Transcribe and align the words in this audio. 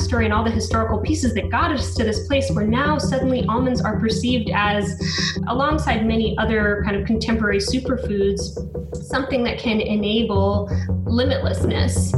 backstory 0.00 0.24
and 0.24 0.32
all 0.32 0.44
the 0.44 0.50
historical 0.50 0.98
pieces 0.98 1.34
that 1.34 1.50
got 1.50 1.70
us 1.72 1.94
to 1.94 2.04
this 2.04 2.26
place 2.26 2.50
where 2.50 2.66
now 2.66 2.98
suddenly 2.98 3.44
almonds 3.48 3.80
are 3.80 3.98
perceived 3.98 4.50
as, 4.54 5.00
alongside 5.48 6.06
many 6.06 6.36
other 6.38 6.82
kind 6.84 6.96
of 6.96 7.06
contemporary 7.06 7.58
superfoods, 7.58 8.40
something 9.04 9.42
that 9.44 9.58
can 9.58 9.80
enable 9.80 10.68
limitlessness 11.04 12.10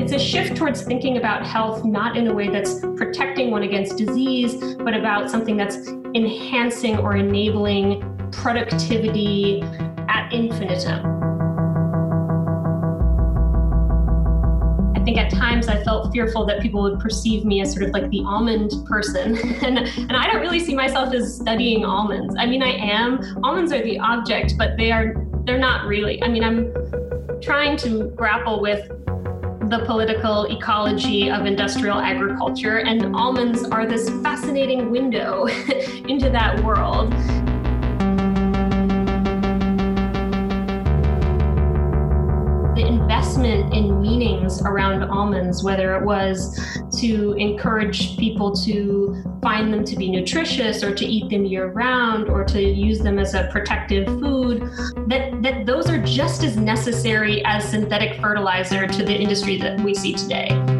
it's 0.00 0.12
a 0.12 0.18
shift 0.18 0.56
towards 0.56 0.82
thinking 0.82 1.18
about 1.18 1.46
health 1.46 1.84
not 1.84 2.16
in 2.16 2.26
a 2.26 2.34
way 2.34 2.48
that's 2.48 2.80
protecting 2.96 3.52
one 3.52 3.62
against 3.62 3.96
disease, 3.96 4.74
but 4.78 4.92
about 4.92 5.30
something 5.30 5.56
that's 5.56 5.86
enhancing 6.16 6.98
or 6.98 7.14
enabling 7.14 8.02
productivity 8.32 9.62
at 10.08 10.32
infinitum. 10.32 11.19
I 15.00 15.02
think 15.02 15.16
at 15.16 15.30
times 15.30 15.66
I 15.66 15.82
felt 15.82 16.12
fearful 16.12 16.44
that 16.44 16.60
people 16.60 16.82
would 16.82 17.00
perceive 17.00 17.46
me 17.46 17.62
as 17.62 17.72
sort 17.72 17.84
of 17.84 17.90
like 17.92 18.10
the 18.10 18.20
almond 18.20 18.74
person. 18.86 19.34
and, 19.64 19.78
and 19.78 20.12
I 20.12 20.26
don't 20.26 20.42
really 20.42 20.60
see 20.60 20.74
myself 20.74 21.14
as 21.14 21.34
studying 21.34 21.86
almonds. 21.86 22.36
I 22.38 22.44
mean, 22.44 22.62
I 22.62 22.72
am. 22.72 23.18
Almonds 23.42 23.72
are 23.72 23.82
the 23.82 23.98
object, 23.98 24.58
but 24.58 24.76
they 24.76 24.92
are, 24.92 25.14
they're 25.46 25.58
not 25.58 25.86
really. 25.86 26.22
I 26.22 26.28
mean, 26.28 26.44
I'm 26.44 26.74
trying 27.40 27.78
to 27.78 28.10
grapple 28.10 28.60
with 28.60 28.88
the 29.70 29.82
political 29.86 30.44
ecology 30.54 31.30
of 31.30 31.46
industrial 31.46 31.98
agriculture, 31.98 32.80
and 32.80 33.16
almonds 33.16 33.64
are 33.64 33.86
this 33.86 34.10
fascinating 34.22 34.90
window 34.90 35.46
into 36.08 36.28
that 36.28 36.62
world. 36.62 37.14
Investment 43.44 43.74
in 43.74 44.00
meanings 44.00 44.62
around 44.62 45.02
almonds, 45.04 45.62
whether 45.62 45.94
it 45.96 46.04
was 46.04 46.58
to 46.98 47.32
encourage 47.34 48.16
people 48.16 48.54
to 48.54 49.22
find 49.42 49.72
them 49.72 49.84
to 49.84 49.96
be 49.96 50.10
nutritious 50.10 50.82
or 50.82 50.94
to 50.94 51.04
eat 51.04 51.30
them 51.30 51.44
year 51.44 51.68
round 51.68 52.28
or 52.28 52.44
to 52.44 52.60
use 52.60 53.00
them 53.00 53.18
as 53.18 53.34
a 53.34 53.48
protective 53.50 54.06
food, 54.20 54.62
that, 55.08 55.42
that 55.42 55.66
those 55.66 55.88
are 55.88 56.02
just 56.02 56.44
as 56.44 56.56
necessary 56.56 57.42
as 57.44 57.68
synthetic 57.68 58.20
fertilizer 58.20 58.86
to 58.86 59.02
the 59.04 59.14
industry 59.14 59.56
that 59.58 59.80
we 59.80 59.94
see 59.94 60.12
today. 60.12 60.79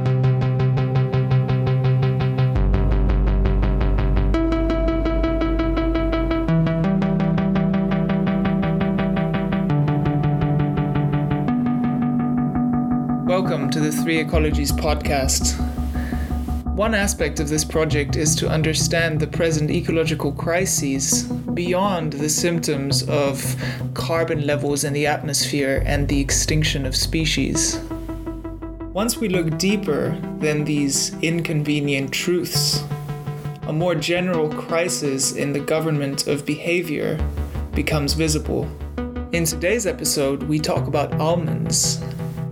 The 13.90 14.02
Three 14.02 14.22
Ecologies 14.22 14.70
podcast. 14.70 15.58
One 16.76 16.94
aspect 16.94 17.40
of 17.40 17.48
this 17.48 17.64
project 17.64 18.14
is 18.14 18.36
to 18.36 18.48
understand 18.48 19.18
the 19.18 19.26
present 19.26 19.68
ecological 19.68 20.30
crises 20.30 21.24
beyond 21.54 22.12
the 22.12 22.28
symptoms 22.28 23.02
of 23.08 23.56
carbon 23.94 24.46
levels 24.46 24.84
in 24.84 24.92
the 24.92 25.08
atmosphere 25.08 25.82
and 25.86 26.06
the 26.06 26.20
extinction 26.20 26.86
of 26.86 26.94
species. 26.94 27.80
Once 28.92 29.16
we 29.16 29.28
look 29.28 29.58
deeper 29.58 30.16
than 30.38 30.64
these 30.64 31.12
inconvenient 31.20 32.12
truths, 32.12 32.84
a 33.62 33.72
more 33.72 33.96
general 33.96 34.48
crisis 34.50 35.32
in 35.34 35.52
the 35.52 35.60
government 35.60 36.28
of 36.28 36.46
behavior 36.46 37.18
becomes 37.74 38.12
visible. 38.12 38.70
In 39.32 39.44
today's 39.44 39.84
episode, 39.84 40.44
we 40.44 40.60
talk 40.60 40.86
about 40.86 41.12
almonds 41.14 42.00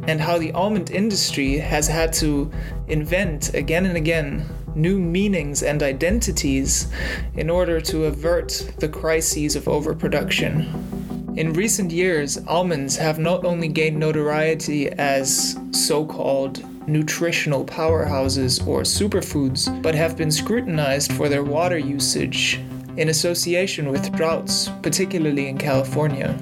and 0.08 0.20
how 0.20 0.38
the 0.38 0.50
almond 0.52 0.91
industry 0.91 1.58
has 1.58 1.86
had 1.86 2.12
to 2.14 2.50
invent 2.88 3.52
again 3.52 3.84
and 3.84 3.96
again 3.96 4.44
new 4.74 4.98
meanings 4.98 5.62
and 5.62 5.82
identities 5.82 6.91
in 7.34 7.50
order 7.50 7.78
to 7.78 8.06
avert 8.06 8.72
the 8.78 8.88
crises 8.88 9.54
of 9.54 9.69
overproduction. 9.69 11.34
In 11.36 11.52
recent 11.52 11.91
years, 11.91 12.38
almonds 12.46 12.96
have 12.96 13.19
not 13.19 13.44
only 13.44 13.69
gained 13.69 13.98
notoriety 13.98 14.88
as 14.92 15.58
so 15.72 16.06
called 16.06 16.64
nutritional 16.88 17.64
powerhouses 17.66 18.66
or 18.66 18.82
superfoods, 18.82 19.70
but 19.82 19.94
have 19.94 20.16
been 20.16 20.30
scrutinized 20.30 21.12
for 21.12 21.28
their 21.28 21.44
water 21.44 21.78
usage 21.78 22.60
in 22.96 23.10
association 23.10 23.90
with 23.90 24.10
droughts, 24.16 24.70
particularly 24.82 25.48
in 25.48 25.58
California. 25.58 26.34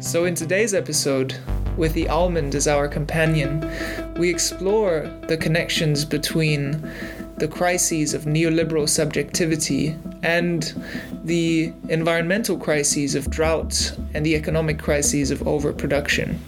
So, 0.00 0.24
in 0.24 0.34
today's 0.34 0.74
episode, 0.74 1.36
with 1.76 1.92
the 1.94 2.08
almond 2.08 2.54
as 2.54 2.66
our 2.66 2.88
companion, 2.88 3.68
we 4.16 4.30
explore 4.30 5.10
the 5.28 5.36
connections 5.36 6.04
between 6.04 6.90
the 7.36 7.48
crises 7.48 8.14
of 8.14 8.24
neoliberal 8.24 8.88
subjectivity 8.88 9.94
and 10.22 10.74
the 11.24 11.72
environmental 11.88 12.56
crises 12.56 13.14
of 13.14 13.30
drought 13.30 13.96
and 14.14 14.24
the 14.24 14.34
economic 14.34 14.78
crises 14.78 15.30
of 15.30 15.46
overproduction. 15.46 16.38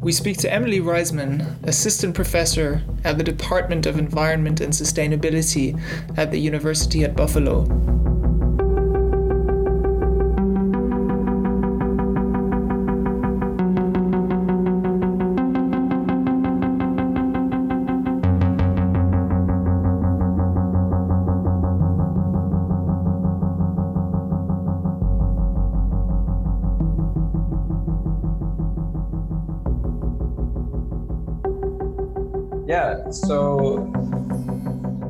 We 0.00 0.12
speak 0.12 0.38
to 0.38 0.52
Emily 0.52 0.80
Reisman, 0.80 1.62
assistant 1.66 2.14
professor 2.14 2.82
at 3.04 3.18
the 3.18 3.24
Department 3.24 3.84
of 3.84 3.98
Environment 3.98 4.60
and 4.60 4.72
Sustainability 4.72 5.78
at 6.16 6.30
the 6.30 6.38
University 6.38 7.04
at 7.04 7.16
Buffalo. 7.16 7.66
So, 33.10 33.78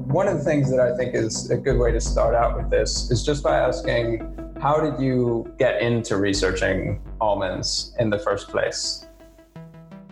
one 0.07 0.29
of 0.29 0.39
the 0.39 0.45
things 0.45 0.71
that 0.71 0.79
I 0.79 0.97
think 0.97 1.15
is 1.15 1.51
a 1.51 1.57
good 1.57 1.79
way 1.79 1.91
to 1.91 2.01
start 2.01 2.35
out 2.35 2.57
with 2.57 2.71
this 2.71 3.11
is 3.11 3.25
just 3.25 3.43
by 3.43 3.59
asking 3.59 4.55
how 4.61 4.81
did 4.81 5.01
you 5.01 5.53
get 5.59 5.83
into 5.83 6.17
researching 6.17 7.01
almonds 7.21 7.95
in 7.99 8.11
the 8.11 8.19
first 8.19 8.49
place? 8.49 9.07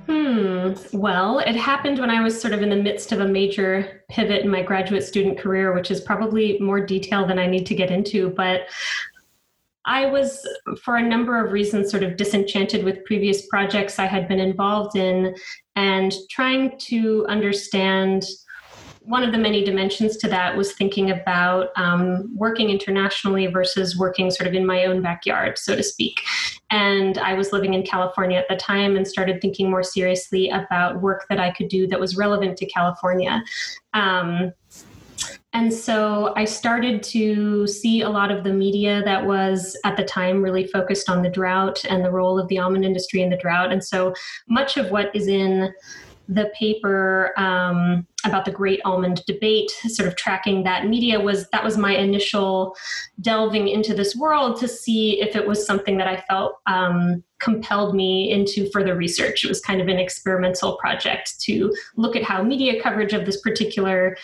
Hmm. 0.07 0.73
Well, 0.93 1.39
it 1.41 1.57
happened 1.57 1.99
when 1.99 2.11
I 2.11 2.23
was 2.23 2.41
sort 2.41 2.55
of 2.55 2.63
in 2.63 2.71
the 2.71 2.77
midst 2.77 3.13
of 3.13 3.21
a 3.21 3.27
major 3.27 4.03
pivot 4.09 4.43
in 4.43 4.51
my 4.51 4.63
graduate 4.63 5.05
student 5.05 5.39
career, 5.39 5.73
which 5.73 5.91
is 5.91 6.01
probably 6.01 6.59
more 6.59 6.81
detail 6.81 7.27
than 7.27 7.39
I 7.39 7.47
need 7.47 7.67
to 7.67 7.75
get 7.75 7.91
into. 7.91 8.31
But 8.31 8.63
I 9.87 10.07
was, 10.07 10.47
for 10.83 10.97
a 10.97 11.03
number 11.03 11.43
of 11.43 11.53
reasons, 11.53 11.91
sort 11.91 12.03
of 12.03 12.17
disenchanted 12.17 12.85
with 12.85 13.05
previous 13.05 13.47
projects 13.47 13.99
I 13.99 14.07
had 14.07 14.29
been 14.29 14.41
involved 14.41 14.97
in 14.97 15.35
and 15.77 16.13
trying 16.31 16.79
to 16.81 17.25
understand. 17.29 18.27
One 19.03 19.23
of 19.23 19.31
the 19.31 19.39
many 19.39 19.63
dimensions 19.63 20.17
to 20.17 20.29
that 20.31 20.57
was 20.57 20.73
thinking 20.73 21.13
about 21.13 21.69
um, 21.77 22.29
working 22.37 22.71
internationally 22.71 23.47
versus 23.47 23.97
working 23.97 24.33
sort 24.33 24.49
of 24.49 24.55
in 24.55 24.67
my 24.67 24.87
own 24.87 25.01
backyard, 25.01 25.59
so 25.59 25.77
to 25.77 25.83
speak. 25.85 26.23
And 26.71 27.17
I 27.19 27.35
was 27.35 27.53
living 27.53 27.75
in 27.75 27.85
California 27.85 28.37
at 28.37 28.49
the 28.49 28.57
time 28.57 28.97
and 28.97 29.07
started 29.07 29.41
thinking 29.41 29.71
more 29.71 29.85
seriously 29.85 30.51
about 30.51 31.01
work 31.01 31.27
that 31.31 31.39
I 31.39 31.53
could 31.53 31.69
do 31.69 31.87
that 31.87 32.01
was 32.01 32.17
relevant 32.17 32.59
to 32.59 32.67
California. 32.67 33.45
Um, 33.95 34.53
and 35.57 35.73
so 35.73 36.35
I 36.37 36.45
started 36.45 37.03
to 37.05 37.67
see 37.67 38.03
a 38.03 38.11
lot 38.11 38.31
of 38.31 38.45
the 38.45 38.53
media 38.53 39.03
that 39.05 39.25
was 39.25 39.75
at 39.87 39.97
the 39.97 40.05
time 40.05 40.43
really 40.43 40.67
focused 40.67 41.09
on 41.09 41.23
the 41.23 41.31
drought 41.31 41.83
and 41.89 42.05
the 42.05 42.11
role 42.11 42.39
of 42.39 42.47
the 42.49 42.59
almond 42.59 42.85
industry 42.85 43.23
in 43.23 43.31
the 43.31 43.39
drought. 43.39 43.73
And 43.73 43.83
so 43.83 44.13
much 44.51 44.77
of 44.77 44.91
what 44.91 45.17
is 45.17 45.29
in 45.29 45.73
the 46.29 46.53
paper 46.59 47.33
um, 47.39 48.07
about 48.27 48.45
the 48.45 48.51
great 48.51 48.81
almond 48.85 49.23
debate 49.27 49.71
sort 49.87 50.07
of 50.07 50.15
tracking 50.17 50.63
that 50.65 50.87
media 50.87 51.19
was 51.19 51.49
that 51.51 51.65
was 51.65 51.79
my 51.79 51.97
initial 51.97 52.77
delving 53.23 53.69
into 53.69 53.95
this 53.95 54.15
world 54.15 54.61
to 54.61 54.69
see 54.69 55.23
if 55.23 55.37
it 55.37 55.47
was 55.47 55.65
something 55.65 55.97
that 55.97 56.09
i 56.09 56.17
felt 56.29 56.57
um, 56.67 57.23
compelled 57.39 57.95
me 57.95 58.33
into 58.33 58.69
further 58.73 58.97
research 58.97 59.45
it 59.45 59.49
was 59.49 59.61
kind 59.61 59.81
of 59.81 59.87
an 59.87 60.01
experimental 60.01 60.77
project 60.79 61.41
to 61.41 61.73
look 61.95 62.17
at 62.17 62.25
how 62.25 62.43
media 62.43 62.83
coverage 62.83 63.13
of 63.13 63.25
this 63.25 63.41
particular 63.41 64.17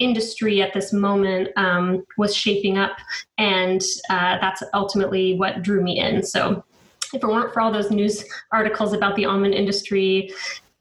industry 0.00 0.60
at 0.60 0.74
this 0.74 0.92
moment 0.92 1.48
um, 1.56 2.04
was 2.18 2.34
shaping 2.34 2.78
up, 2.78 2.96
and 3.38 3.82
uh, 4.10 4.38
that's 4.40 4.62
ultimately 4.74 5.36
what 5.36 5.62
drew 5.62 5.82
me 5.82 6.00
in. 6.00 6.22
So, 6.22 6.64
if 7.12 7.22
it 7.22 7.26
weren't 7.26 7.52
for 7.52 7.60
all 7.60 7.72
those 7.72 7.90
news 7.90 8.24
articles 8.52 8.92
about 8.92 9.16
the 9.16 9.24
almond 9.24 9.54
industry 9.54 10.32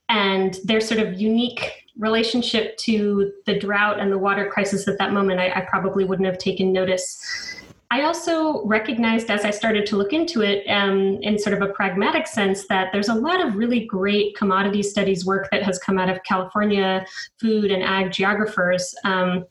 and 0.09 0.57
their 0.63 0.81
sort 0.81 0.99
of 0.99 1.19
unique 1.19 1.87
relationship 1.97 2.77
to 2.77 3.31
the 3.45 3.57
drought 3.57 3.99
and 3.99 4.11
the 4.11 4.17
water 4.17 4.49
crisis 4.49 4.87
at 4.87 4.97
that 4.99 5.11
moment, 5.11 5.39
I, 5.39 5.51
I 5.51 5.61
probably 5.61 6.05
wouldn't 6.05 6.27
have 6.27 6.37
taken 6.37 6.71
notice 6.71 7.55
I 7.91 8.03
also 8.03 8.63
recognized 8.65 9.31
as 9.31 9.45
I 9.45 9.49
started 9.49 9.87
to 9.87 9.97
look 9.97 10.13
into 10.13 10.43
it 10.43 10.63
um, 10.67 11.17
in 11.23 11.39
sort 11.39 11.59
of 11.59 11.67
a 11.67 11.73
pragmatic 11.73 12.27
sense 12.27 12.67
that 12.67 12.89
there's 12.93 13.09
a 13.09 13.15
lot 13.15 13.43
of 13.43 13.55
really 13.55 13.85
great 13.85 14.35
commodity 14.37 14.83
studies 14.83 15.25
work 15.25 15.49
that 15.51 15.63
has 15.63 15.79
come 15.79 15.97
out 15.97 16.07
of 16.07 16.21
California 16.23 17.03
food 17.39 17.71
and 17.71 17.81
ag 17.81 18.11
geographers. 18.11 18.93
Um, 19.05 19.45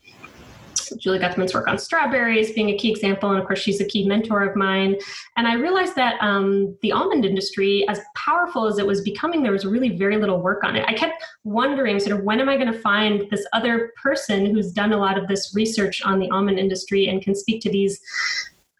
Julie 0.97 1.19
Guthman's 1.19 1.55
work 1.55 1.69
on 1.69 1.79
strawberries 1.79 2.53
being 2.53 2.71
a 2.71 2.77
key 2.77 2.91
example, 2.91 3.31
and 3.31 3.39
of 3.41 3.47
course, 3.47 3.59
she's 3.59 3.81
a 3.81 3.85
key 3.85 4.07
mentor 4.07 4.43
of 4.43 4.57
mine. 4.57 4.97
And 5.37 5.47
I 5.47 5.55
realized 5.55 5.95
that 5.97 6.17
um, 6.21 6.77
the 6.83 6.93
almond 6.93 7.25
industry, 7.25 7.87
as 7.89 8.01
powerful 8.17 8.67
as 8.67 8.79
it 8.79 8.87
was 8.87 9.03
becoming, 9.03 9.43
there 9.43 9.53
was 9.53 9.65
really 9.65 9.97
very 9.97 10.17
little 10.17 10.41
work 10.41 10.65
on 10.65 10.77
it. 10.77 10.85
I 10.87 10.95
kept 10.95 11.23
wondering, 11.45 11.99
sort 12.01 12.19
of, 12.19 12.25
when 12.25 12.41
am 12.41 12.49
I 12.49 12.57
going 12.57 12.73
to 12.73 12.79
find 12.79 13.29
this 13.31 13.47
other 13.53 13.93
person 14.03 14.47
who's 14.47 14.73
done 14.73 14.93
a 14.93 14.99
lot 14.99 15.19
of 15.19 15.29
this 15.29 15.53
research 15.55 16.03
on 16.03 16.19
the 16.19 16.31
almond 16.31 16.59
industry 16.59 17.09
and 17.09 17.23
can 17.23 17.35
speak 17.35 17.61
to 17.63 17.71
these 17.71 18.01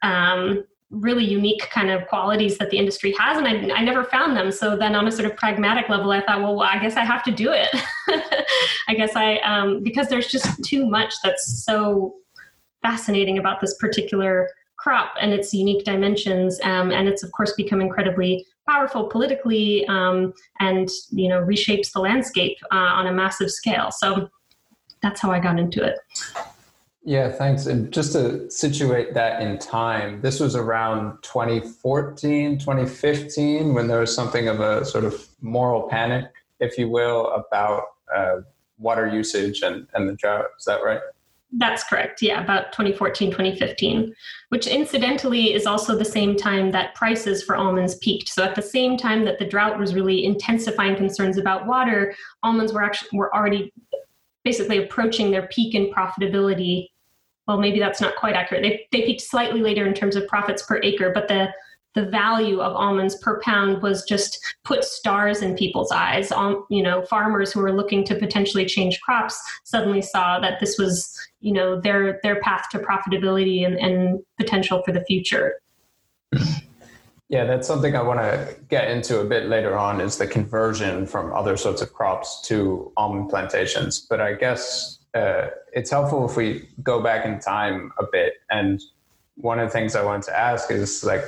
um, 0.03 0.65
really 0.91 1.25
unique 1.25 1.69
kind 1.71 1.91
of 1.91 2.07
qualities 2.09 2.57
that 2.59 2.71
the 2.71 2.79
industry 2.79 3.15
has 3.19 3.37
and 3.37 3.47
I, 3.47 3.77
I 3.77 3.83
never 3.83 4.05
found 4.05 4.37
them. 4.37 4.51
So 4.51 4.77
then 4.77 4.95
on 4.95 5.07
a 5.07 5.13
sort 5.13 5.31
of 5.31 5.37
pragmatic 5.37 5.89
level 5.89 6.11
i 6.11 6.21
thought 6.21 6.41
well 6.41 6.63
i 6.63 6.79
guess 6.79 6.97
i 6.97 7.05
have 7.05 7.23
to 7.25 7.31
do 7.31 7.53
it. 7.53 7.69
I 8.89 8.95
guess 8.95 9.15
i 9.15 9.37
um, 9.39 9.83
because 9.83 10.09
there's 10.09 10.29
just 10.29 10.63
too 10.65 10.87
much 10.87 11.15
that's 11.23 11.65
so 11.65 12.15
fascinating 12.83 13.39
about 13.39 13.61
this 13.61 13.75
particular 13.77 14.49
crop 14.79 15.13
and 15.21 15.33
its 15.33 15.53
unique 15.53 15.85
dimensions 15.85 16.59
um, 16.63 16.91
and 16.91 17.09
it's 17.09 17.23
of 17.23 17.31
course 17.33 17.53
become 17.53 17.81
incredibly 17.81 18.47
powerful 18.67 19.09
politically 19.09 19.87
um, 19.89 20.33
and 20.61 20.89
you 21.11 21.29
know 21.29 21.41
reshapes 21.43 21.93
the 21.93 22.01
landscape 22.01 22.57
uh, 22.73 22.77
on 22.77 23.07
a 23.09 23.13
massive 23.13 23.51
scale. 23.51 23.91
So 23.91 24.29
that's 25.03 25.21
how 25.21 25.31
i 25.31 25.39
got 25.39 25.59
into 25.59 25.83
it 25.83 25.99
yeah, 27.09 27.33
thanks. 27.33 27.65
And 27.65 27.91
just 27.91 28.13
to 28.13 28.51
situate 28.51 29.15
that 29.15 29.41
in 29.41 29.57
time, 29.57 30.21
this 30.21 30.41
was 30.41 30.55
around 30.55 31.17
2014, 31.23 32.59
2015, 32.59 33.73
when 33.73 33.89
there 33.89 34.01
was 34.01 34.15
something 34.15 34.47
of 34.47 34.61
a 34.61 34.85
sort 34.85 35.07
of 35.07 35.27
moral 35.41 35.89
panic, 35.89 36.27
if 36.61 36.77
you 36.77 36.91
will, 36.91 37.29
about 37.29 37.85
uh, 38.15 38.41
water 38.79 39.09
usage 39.09 39.63
and, 39.63 39.87
and 39.95 40.07
the 40.07 40.17
drought. 40.17 40.49
Is 40.59 40.67
that 40.67 40.85
right? 40.85 41.01
That's 41.53 41.83
correct. 41.83 42.21
Yeah, 42.21 42.45
about 42.45 42.73
2014, 42.73 43.31
2015, 43.31 44.15
which 44.51 44.67
incidentally 44.67 45.55
is 45.55 45.65
also 45.65 45.97
the 45.97 46.05
same 46.05 46.37
time 46.37 46.73
that 46.73 46.95
prices 46.95 47.43
for 47.43 47.57
almonds 47.57 47.95
peaked. 48.03 48.29
So 48.29 48.45
at 48.45 48.55
the 48.55 48.61
same 48.61 48.99
time 48.99 49.25
that 49.25 49.39
the 49.39 49.47
drought 49.47 49.79
was 49.79 49.95
really 49.95 50.27
intensifying 50.27 50.95
concerns 50.95 51.39
about 51.39 51.67
water, 51.67 52.15
almonds 52.43 52.75
were 52.75 52.83
actually 52.83 53.17
were 53.17 53.35
already 53.35 53.73
basically 54.45 54.77
approaching 54.77 55.31
their 55.31 55.47
peak 55.47 55.75
in 55.75 55.91
profitability 55.91 56.89
well, 57.49 57.59
maybe 57.59 57.81
that's 57.81 58.01
not 58.01 58.15
quite 58.15 58.35
accurate. 58.35 58.63
They, 58.63 58.87
they 58.93 59.07
peaked 59.07 59.23
slightly 59.23 59.63
later 59.63 59.87
in 59.87 59.95
terms 59.95 60.15
of 60.15 60.29
profits 60.29 60.63
per 60.63 60.79
acre, 60.83 61.11
but 61.13 61.27
the 61.27 61.49
the 61.95 62.05
value 62.05 62.61
of 62.61 62.77
almonds 62.77 63.17
per 63.17 63.41
pound 63.41 63.83
was 63.83 64.05
just 64.05 64.39
put 64.63 64.85
stars 64.85 65.43
in 65.43 65.57
people's 65.57 65.91
eyes. 65.91 66.31
Um, 66.31 66.65
you 66.69 66.83
know, 66.83 67.03
farmers 67.07 67.51
who 67.51 67.61
were 67.61 67.73
looking 67.73 68.05
to 68.05 68.15
potentially 68.15 68.67
change 68.67 69.01
crops 69.01 69.41
suddenly 69.65 70.03
saw 70.03 70.39
that 70.39 70.61
this 70.61 70.79
was, 70.79 71.19
you 71.41 71.53
know, 71.53 71.81
their 71.81 72.21
their 72.23 72.41
path 72.41 72.67
to 72.73 72.79
profitability 72.79 73.65
and, 73.67 73.77
and 73.79 74.21
potential 74.37 74.83
for 74.85 74.93
the 74.93 75.05
future. 75.07 75.55
Yeah, 77.31 77.45
that's 77.45 77.67
something 77.67 77.97
I 77.97 78.03
want 78.03 78.21
to 78.21 78.57
get 78.69 78.91
into 78.91 79.21
a 79.21 79.25
bit 79.25 79.47
later 79.47 79.77
on 79.77 80.01
is 80.01 80.19
the 80.19 80.27
conversion 80.27 81.07
from 81.07 81.33
other 81.33 81.57
sorts 81.57 81.83
of 81.83 81.93
crops 81.93 82.41
to 82.43 82.93
almond 82.97 83.29
plantations. 83.29 84.01
But 84.01 84.21
I 84.21 84.35
guess 84.35 84.98
uh, 85.15 85.49
it's 85.73 85.91
helpful 85.91 86.29
if 86.29 86.37
we 86.37 86.69
go 86.83 87.01
back 87.01 87.25
in 87.25 87.39
time 87.41 87.93
a 87.99 88.05
bit. 88.11 88.35
And 88.51 88.83
one 89.37 89.59
of 89.59 89.69
the 89.69 89.73
things 89.73 89.95
I 89.95 90.05
wanted 90.05 90.25
to 90.25 90.39
ask 90.39 90.71
is 90.71 91.05
like 91.05 91.25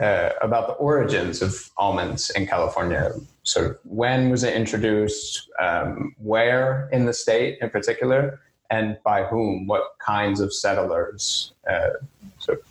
uh, 0.00 0.30
about 0.40 0.66
the 0.66 0.74
origins 0.74 1.42
of 1.42 1.70
almonds 1.76 2.30
in 2.30 2.46
California. 2.46 3.12
Sort 3.44 3.66
of 3.66 3.78
when 3.84 4.30
was 4.30 4.44
it 4.44 4.54
introduced? 4.54 5.48
Um, 5.60 6.14
where 6.18 6.88
in 6.92 7.06
the 7.06 7.12
state 7.12 7.58
in 7.60 7.70
particular? 7.70 8.40
And 8.70 8.96
by 9.04 9.24
whom? 9.24 9.66
What 9.66 9.98
kinds 9.98 10.40
of 10.40 10.52
settlers 10.52 11.52
uh, 11.68 11.90
sort 12.38 12.60
of 12.60 12.64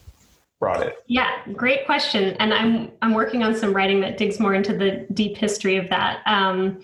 brought 0.59 0.81
it? 0.81 1.03
Yeah, 1.07 1.29
great 1.53 1.85
question. 1.85 2.35
And 2.39 2.53
I'm 2.53 2.91
I'm 3.03 3.13
working 3.13 3.43
on 3.43 3.53
some 3.55 3.71
writing 3.71 4.01
that 4.01 4.17
digs 4.17 4.39
more 4.39 4.55
into 4.55 4.75
the 4.75 5.05
deep 5.13 5.37
history 5.37 5.77
of 5.77 5.89
that. 5.89 6.21
Um, 6.25 6.81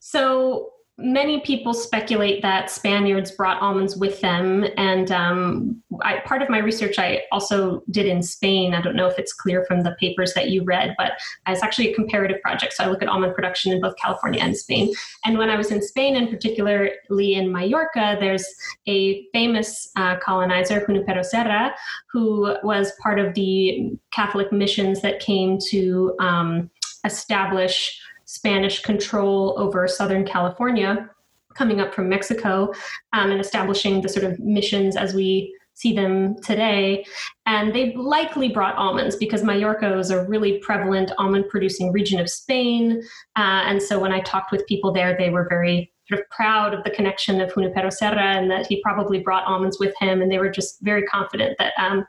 so 0.00 0.72
many 1.00 1.40
people 1.40 1.74
speculate 1.74 2.42
that 2.42 2.70
Spaniards 2.70 3.30
brought 3.30 3.60
almonds 3.60 3.96
with 3.96 4.20
them. 4.20 4.66
And 4.76 5.10
um, 5.10 5.82
I, 6.02 6.20
part 6.20 6.42
of 6.42 6.48
my 6.48 6.58
research 6.58 6.98
I 6.98 7.22
also 7.32 7.82
did 7.90 8.06
in 8.06 8.22
Spain. 8.22 8.74
I 8.74 8.80
don't 8.80 8.96
know 8.96 9.06
if 9.06 9.18
it's 9.18 9.32
clear 9.32 9.64
from 9.64 9.82
the 9.82 9.96
papers 9.98 10.34
that 10.34 10.50
you 10.50 10.62
read, 10.64 10.94
but 10.98 11.12
it's 11.46 11.62
actually 11.62 11.90
a 11.90 11.94
comparative 11.94 12.40
project. 12.42 12.74
So 12.74 12.84
I 12.84 12.88
look 12.88 13.02
at 13.02 13.08
almond 13.08 13.34
production 13.34 13.72
in 13.72 13.80
both 13.80 13.96
California 13.96 14.40
and 14.42 14.56
Spain. 14.56 14.92
And 15.24 15.38
when 15.38 15.50
I 15.50 15.56
was 15.56 15.70
in 15.70 15.82
Spain, 15.82 16.16
and 16.16 16.28
particularly 16.28 17.34
in 17.34 17.50
Mallorca, 17.50 18.16
there's 18.20 18.46
a 18.86 19.26
famous 19.32 19.90
uh, 19.96 20.16
colonizer, 20.18 20.84
Junipero 20.84 21.22
Serra, 21.22 21.74
who 22.12 22.56
was 22.62 22.92
part 23.02 23.18
of 23.18 23.34
the 23.34 23.92
Catholic 24.12 24.52
missions 24.52 25.00
that 25.02 25.20
came 25.20 25.58
to 25.70 26.14
um, 26.20 26.70
establish 27.04 28.00
Spanish 28.30 28.80
control 28.82 29.54
over 29.58 29.88
Southern 29.88 30.24
California, 30.24 31.10
coming 31.56 31.80
up 31.80 31.92
from 31.92 32.08
Mexico 32.08 32.72
um, 33.12 33.32
and 33.32 33.40
establishing 33.40 34.00
the 34.00 34.08
sort 34.08 34.24
of 34.24 34.38
missions 34.38 34.96
as 34.96 35.14
we 35.14 35.52
see 35.74 35.92
them 35.92 36.40
today. 36.40 37.04
And 37.46 37.74
they 37.74 37.92
likely 37.96 38.48
brought 38.48 38.76
almonds 38.76 39.16
because 39.16 39.42
Mallorca 39.42 39.98
is 39.98 40.10
a 40.10 40.24
really 40.26 40.58
prevalent 40.58 41.10
almond 41.18 41.48
producing 41.48 41.90
region 41.90 42.20
of 42.20 42.30
Spain. 42.30 43.02
Uh, 43.34 43.62
and 43.66 43.82
so 43.82 43.98
when 43.98 44.12
I 44.12 44.20
talked 44.20 44.52
with 44.52 44.64
people 44.68 44.92
there, 44.92 45.16
they 45.18 45.30
were 45.30 45.48
very 45.48 45.92
sort 46.08 46.20
of 46.20 46.30
proud 46.30 46.72
of 46.72 46.84
the 46.84 46.90
connection 46.90 47.40
of 47.40 47.52
Junipero 47.52 47.90
Serra 47.90 48.36
and 48.36 48.48
that 48.48 48.68
he 48.68 48.80
probably 48.80 49.18
brought 49.18 49.44
almonds 49.44 49.80
with 49.80 49.92
him. 49.98 50.22
And 50.22 50.30
they 50.30 50.38
were 50.38 50.50
just 50.50 50.80
very 50.82 51.02
confident 51.02 51.58
that 51.58 51.72
um, 51.78 52.06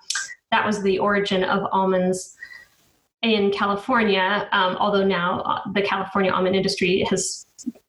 that 0.52 0.68
was 0.68 0.84
the 0.84 1.00
origin 1.00 1.44
of 1.44 1.68
almonds 1.72 2.38
in 3.22 3.52
California, 3.52 4.48
um, 4.52 4.76
although 4.78 5.06
now 5.06 5.42
uh, 5.42 5.62
the 5.74 5.82
California 5.82 6.32
almond 6.32 6.56
industry 6.56 7.06
has 7.10 7.46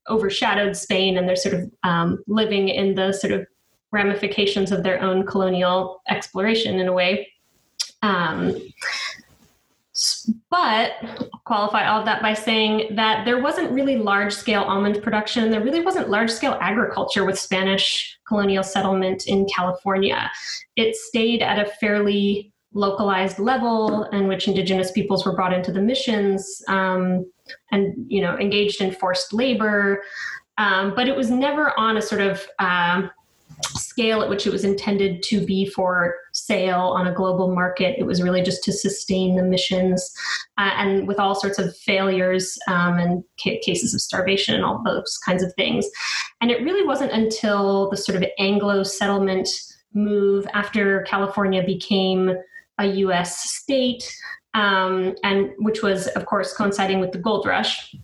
overshadowed 0.08 0.76
Spain 0.76 1.16
and 1.16 1.28
they're 1.28 1.36
sort 1.36 1.54
of 1.54 1.70
um, 1.84 2.22
living 2.26 2.68
in 2.68 2.94
the 2.94 3.12
sort 3.12 3.32
of 3.32 3.46
ramifications 3.92 4.72
of 4.72 4.82
their 4.82 5.00
own 5.00 5.24
colonial 5.24 6.02
exploration 6.08 6.80
in 6.80 6.88
a 6.88 6.92
way. 6.92 7.28
Um, 8.02 8.56
but 10.50 10.92
qualify 11.44 11.86
all 11.86 12.00
of 12.00 12.06
that 12.06 12.22
by 12.22 12.34
saying 12.34 12.94
that 12.96 13.24
there 13.24 13.40
wasn't 13.40 13.70
really 13.70 13.96
large 13.96 14.32
scale 14.32 14.62
almond 14.62 15.02
production. 15.02 15.50
There 15.50 15.62
really 15.62 15.80
wasn't 15.80 16.08
large 16.08 16.30
scale 16.30 16.58
agriculture 16.60 17.24
with 17.24 17.38
Spanish 17.38 18.18
colonial 18.26 18.62
settlement 18.62 19.26
in 19.26 19.46
California. 19.46 20.30
It 20.76 20.96
stayed 20.96 21.42
at 21.42 21.58
a 21.58 21.70
fairly 21.72 22.51
localized 22.74 23.38
level 23.38 24.04
in 24.12 24.28
which 24.28 24.48
indigenous 24.48 24.90
peoples 24.90 25.26
were 25.26 25.34
brought 25.34 25.52
into 25.52 25.72
the 25.72 25.80
missions 25.80 26.62
um, 26.68 27.30
and 27.70 27.94
you 28.08 28.20
know 28.20 28.36
engaged 28.38 28.80
in 28.80 28.92
forced 28.92 29.32
labor. 29.32 30.02
Um, 30.58 30.94
but 30.94 31.08
it 31.08 31.16
was 31.16 31.30
never 31.30 31.78
on 31.78 31.96
a 31.96 32.02
sort 32.02 32.20
of 32.20 32.46
uh, 32.58 33.08
scale 33.74 34.22
at 34.22 34.28
which 34.28 34.46
it 34.46 34.52
was 34.52 34.64
intended 34.64 35.22
to 35.22 35.44
be 35.44 35.66
for 35.66 36.16
sale 36.32 36.80
on 36.80 37.06
a 37.06 37.12
global 37.12 37.54
market. 37.54 37.96
It 37.98 38.04
was 38.04 38.22
really 38.22 38.42
just 38.42 38.62
to 38.64 38.72
sustain 38.72 39.36
the 39.36 39.42
missions 39.42 40.12
uh, 40.58 40.70
and 40.76 41.06
with 41.08 41.18
all 41.18 41.34
sorts 41.34 41.58
of 41.58 41.76
failures 41.76 42.58
um, 42.68 42.98
and 42.98 43.24
ca- 43.42 43.60
cases 43.62 43.94
of 43.94 44.00
starvation 44.00 44.54
and 44.54 44.64
all 44.64 44.82
those 44.84 45.18
kinds 45.24 45.42
of 45.42 45.54
things. 45.54 45.88
And 46.40 46.50
it 46.50 46.62
really 46.62 46.86
wasn't 46.86 47.12
until 47.12 47.88
the 47.90 47.96
sort 47.96 48.16
of 48.16 48.28
anglo 48.38 48.82
settlement 48.82 49.48
move 49.94 50.46
after 50.54 51.02
california 51.02 51.62
became 51.62 52.34
a 52.82 52.86
U.S. 52.86 53.50
state, 53.50 54.14
um, 54.54 55.14
and 55.22 55.50
which 55.58 55.82
was, 55.82 56.08
of 56.08 56.26
course, 56.26 56.52
coinciding 56.52 57.00
with 57.00 57.12
the 57.12 57.18
gold 57.18 57.46
rush. 57.46 57.94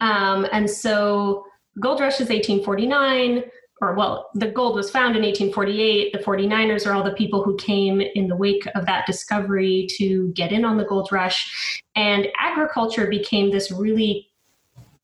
Um, 0.00 0.46
and 0.52 0.68
so, 0.68 1.44
gold 1.78 2.00
rush 2.00 2.14
is 2.14 2.28
1849, 2.28 3.44
or 3.80 3.94
well, 3.94 4.30
the 4.34 4.48
gold 4.48 4.76
was 4.76 4.90
found 4.90 5.16
in 5.16 5.22
1848. 5.22 6.12
The 6.12 6.18
49ers 6.18 6.86
are 6.86 6.92
all 6.92 7.04
the 7.04 7.12
people 7.12 7.42
who 7.42 7.56
came 7.56 8.00
in 8.00 8.28
the 8.28 8.36
wake 8.36 8.66
of 8.74 8.86
that 8.86 9.06
discovery 9.06 9.86
to 9.96 10.32
get 10.32 10.52
in 10.52 10.64
on 10.64 10.76
the 10.76 10.84
gold 10.84 11.10
rush, 11.12 11.82
and 11.96 12.28
agriculture 12.38 13.06
became 13.06 13.50
this 13.50 13.70
really 13.70 14.26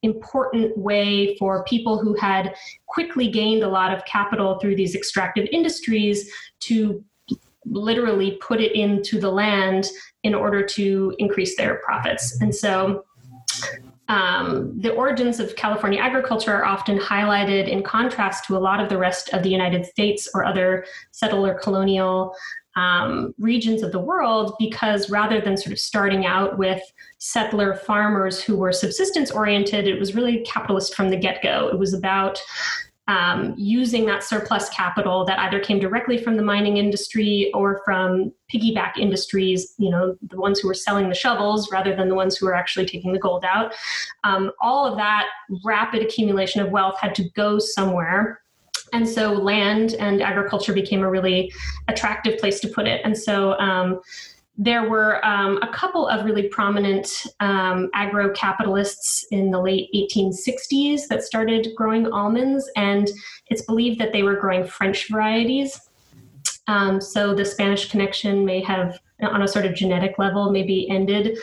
important 0.02 0.76
way 0.76 1.36
for 1.36 1.64
people 1.64 1.98
who 1.98 2.14
had 2.14 2.54
quickly 2.86 3.28
gained 3.28 3.62
a 3.62 3.68
lot 3.68 3.92
of 3.92 4.04
capital 4.04 4.58
through 4.58 4.76
these 4.76 4.94
extractive 4.94 5.46
industries 5.50 6.30
to 6.60 7.02
literally 7.70 8.38
put 8.40 8.60
it 8.60 8.72
into 8.72 9.20
the 9.20 9.30
land 9.30 9.88
in 10.22 10.34
order 10.34 10.64
to 10.64 11.14
increase 11.18 11.56
their 11.56 11.76
profits. 11.76 12.40
And 12.40 12.54
so 12.54 13.04
um, 14.08 14.72
the 14.80 14.92
origins 14.92 15.40
of 15.40 15.56
California 15.56 16.00
agriculture 16.00 16.54
are 16.54 16.64
often 16.64 16.98
highlighted 16.98 17.68
in 17.68 17.82
contrast 17.82 18.44
to 18.46 18.56
a 18.56 18.58
lot 18.58 18.80
of 18.80 18.88
the 18.88 18.98
rest 18.98 19.30
of 19.32 19.42
the 19.42 19.50
United 19.50 19.84
States 19.84 20.28
or 20.32 20.44
other 20.44 20.84
settler 21.10 21.54
colonial 21.54 22.34
um, 22.76 23.34
regions 23.38 23.82
of 23.82 23.90
the 23.90 23.98
world 23.98 24.54
because 24.58 25.08
rather 25.10 25.40
than 25.40 25.56
sort 25.56 25.72
of 25.72 25.78
starting 25.78 26.26
out 26.26 26.58
with 26.58 26.80
settler 27.18 27.74
farmers 27.74 28.42
who 28.42 28.56
were 28.56 28.72
subsistence 28.72 29.30
oriented, 29.30 29.88
it 29.88 29.98
was 29.98 30.14
really 30.14 30.40
capitalist 30.42 30.94
from 30.94 31.08
the 31.10 31.16
get 31.16 31.42
go. 31.42 31.68
It 31.68 31.78
was 31.78 31.94
about 31.94 32.38
um, 33.08 33.54
using 33.56 34.04
that 34.06 34.24
surplus 34.24 34.68
capital 34.70 35.24
that 35.26 35.38
either 35.38 35.60
came 35.60 35.78
directly 35.78 36.18
from 36.18 36.36
the 36.36 36.42
mining 36.42 36.76
industry 36.76 37.50
or 37.54 37.80
from 37.84 38.32
piggyback 38.52 38.96
industries, 38.98 39.74
you 39.78 39.90
know, 39.90 40.16
the 40.28 40.36
ones 40.36 40.58
who 40.58 40.66
were 40.66 40.74
selling 40.74 41.08
the 41.08 41.14
shovels 41.14 41.70
rather 41.70 41.94
than 41.94 42.08
the 42.08 42.14
ones 42.14 42.36
who 42.36 42.46
were 42.46 42.54
actually 42.54 42.86
taking 42.86 43.12
the 43.12 43.18
gold 43.18 43.44
out. 43.44 43.74
Um, 44.24 44.50
all 44.60 44.86
of 44.86 44.96
that 44.96 45.26
rapid 45.64 46.02
accumulation 46.02 46.60
of 46.60 46.70
wealth 46.70 46.98
had 47.00 47.14
to 47.16 47.28
go 47.30 47.58
somewhere. 47.60 48.42
And 48.92 49.08
so 49.08 49.32
land 49.32 49.94
and 49.94 50.22
agriculture 50.22 50.72
became 50.72 51.02
a 51.02 51.10
really 51.10 51.52
attractive 51.88 52.38
place 52.38 52.60
to 52.60 52.68
put 52.68 52.86
it. 52.86 53.00
And 53.04 53.16
so 53.16 53.58
um, 53.58 54.00
there 54.58 54.88
were 54.88 55.24
um, 55.24 55.58
a 55.62 55.68
couple 55.68 56.08
of 56.08 56.24
really 56.24 56.48
prominent 56.48 57.26
um, 57.40 57.90
agro 57.92 58.32
capitalists 58.32 59.26
in 59.30 59.50
the 59.50 59.60
late 59.60 59.90
1860s 59.94 61.08
that 61.08 61.22
started 61.22 61.68
growing 61.76 62.10
almonds, 62.10 62.70
and 62.74 63.10
it's 63.48 63.62
believed 63.62 64.00
that 64.00 64.12
they 64.12 64.22
were 64.22 64.36
growing 64.36 64.66
French 64.66 65.08
varieties. 65.10 65.78
Um, 66.68 67.00
so 67.00 67.34
the 67.34 67.44
Spanish 67.44 67.90
connection 67.90 68.44
may 68.44 68.62
have, 68.62 68.98
on 69.20 69.42
a 69.42 69.48
sort 69.48 69.66
of 69.66 69.74
genetic 69.74 70.18
level, 70.18 70.50
maybe 70.50 70.88
ended, 70.88 71.38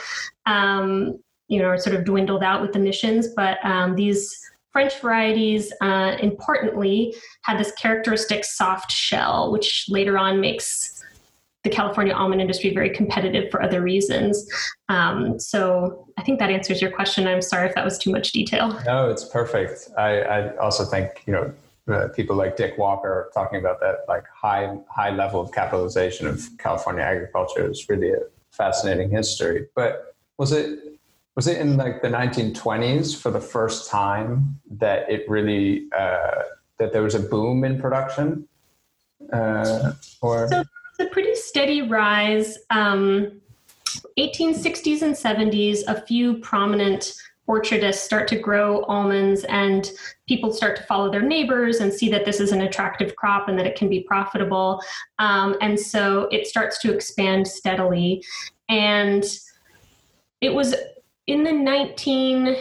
um, 0.47 1.19
you 1.47 1.59
know, 1.59 1.67
or 1.67 1.77
sort 1.77 1.95
of 1.95 2.05
dwindled 2.05 2.43
out 2.43 2.61
with 2.61 2.73
the 2.73 2.79
missions. 2.79 3.27
But 3.35 3.63
um, 3.63 3.95
these 3.95 4.35
French 4.71 4.99
varieties, 4.99 5.71
uh, 5.81 6.17
importantly, 6.19 7.15
had 7.43 7.59
this 7.59 7.71
characteristic 7.73 8.43
soft 8.43 8.91
shell, 8.91 9.51
which 9.51 9.85
later 9.87 10.17
on 10.17 10.41
makes 10.41 10.92
the 11.63 11.69
California 11.69 12.13
almond 12.13 12.41
industry 12.41 12.73
very 12.73 12.89
competitive 12.89 13.49
for 13.49 13.61
other 13.61 13.81
reasons. 13.81 14.47
Um, 14.89 15.39
so 15.39 16.07
I 16.17 16.23
think 16.23 16.39
that 16.39 16.49
answers 16.49 16.81
your 16.81 16.91
question. 16.91 17.25
I'm 17.25 17.41
sorry 17.41 17.67
if 17.67 17.75
that 17.75 17.85
was 17.85 17.97
too 17.97 18.11
much 18.11 18.31
detail. 18.31 18.79
No, 18.85 19.09
it's 19.09 19.23
perfect. 19.23 19.89
I, 19.97 20.21
I 20.21 20.57
also 20.57 20.83
think 20.83 21.23
you 21.25 21.33
know 21.33 21.53
uh, 21.93 22.09
people 22.09 22.35
like 22.35 22.57
Dick 22.57 22.77
Walker 22.77 23.31
talking 23.33 23.59
about 23.59 23.79
that 23.79 24.05
like 24.07 24.25
high 24.27 24.77
high 24.89 25.11
level 25.11 25.41
of 25.41 25.51
capitalization 25.51 26.27
of 26.27 26.45
California 26.57 27.03
agriculture 27.03 27.69
is 27.69 27.87
really 27.87 28.11
a 28.11 28.19
fascinating 28.51 29.09
history. 29.09 29.67
But 29.73 30.15
was 30.37 30.51
it 30.51 30.79
was 31.35 31.47
it 31.47 31.59
in 31.59 31.77
like 31.77 32.01
the 32.01 32.09
1920s 32.09 33.19
for 33.19 33.31
the 33.31 33.41
first 33.41 33.89
time 33.89 34.59
that 34.69 35.09
it 35.09 35.27
really 35.29 35.87
uh, 35.97 36.43
that 36.77 36.91
there 36.91 37.03
was 37.03 37.15
a 37.15 37.19
boom 37.19 37.63
in 37.63 37.79
production? 37.79 38.47
Uh, 39.31 39.93
or 40.21 40.49
so 40.49 40.63
a 41.03 41.07
pretty 41.07 41.35
steady 41.35 41.83
rise. 41.83 42.57
Um, 42.69 43.41
1860s 44.17 45.01
and 45.01 45.13
70s, 45.13 45.83
a 45.87 46.01
few 46.01 46.37
prominent 46.37 47.13
orchardists 47.47 48.03
start 48.03 48.27
to 48.29 48.39
grow 48.39 48.83
almonds 48.83 49.43
and 49.45 49.91
people 50.27 50.53
start 50.53 50.77
to 50.77 50.83
follow 50.83 51.11
their 51.11 51.21
neighbors 51.21 51.81
and 51.81 51.91
see 51.91 52.09
that 52.09 52.23
this 52.23 52.39
is 52.39 52.53
an 52.53 52.61
attractive 52.61 53.15
crop 53.17 53.49
and 53.49 53.59
that 53.59 53.67
it 53.67 53.75
can 53.75 53.89
be 53.89 53.99
profitable. 54.01 54.81
Um, 55.19 55.57
and 55.61 55.77
so 55.77 56.29
it 56.31 56.47
starts 56.47 56.79
to 56.79 56.93
expand 56.93 57.47
steadily. 57.47 58.23
And 58.69 59.25
it 60.39 60.53
was 60.53 60.73
in 61.27 61.43
the 61.43 61.51
19, 61.51 62.55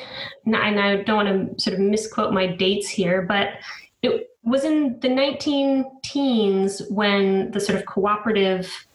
and 0.47 0.57
I 0.57 1.03
don't 1.03 1.27
want 1.27 1.57
to 1.57 1.63
sort 1.63 1.75
of 1.75 1.81
misquote 1.81 2.33
my 2.33 2.47
dates 2.47 2.89
here, 2.89 3.23
but 3.23 3.55
it 4.03 4.31
was 4.43 4.65
in 4.65 4.99
the 5.01 5.09
19 5.09 5.85
teens 6.03 6.83
when 6.91 7.51
the 7.53 7.61
sort 7.61 7.79
of 7.79 7.87
cooperative 7.87 8.87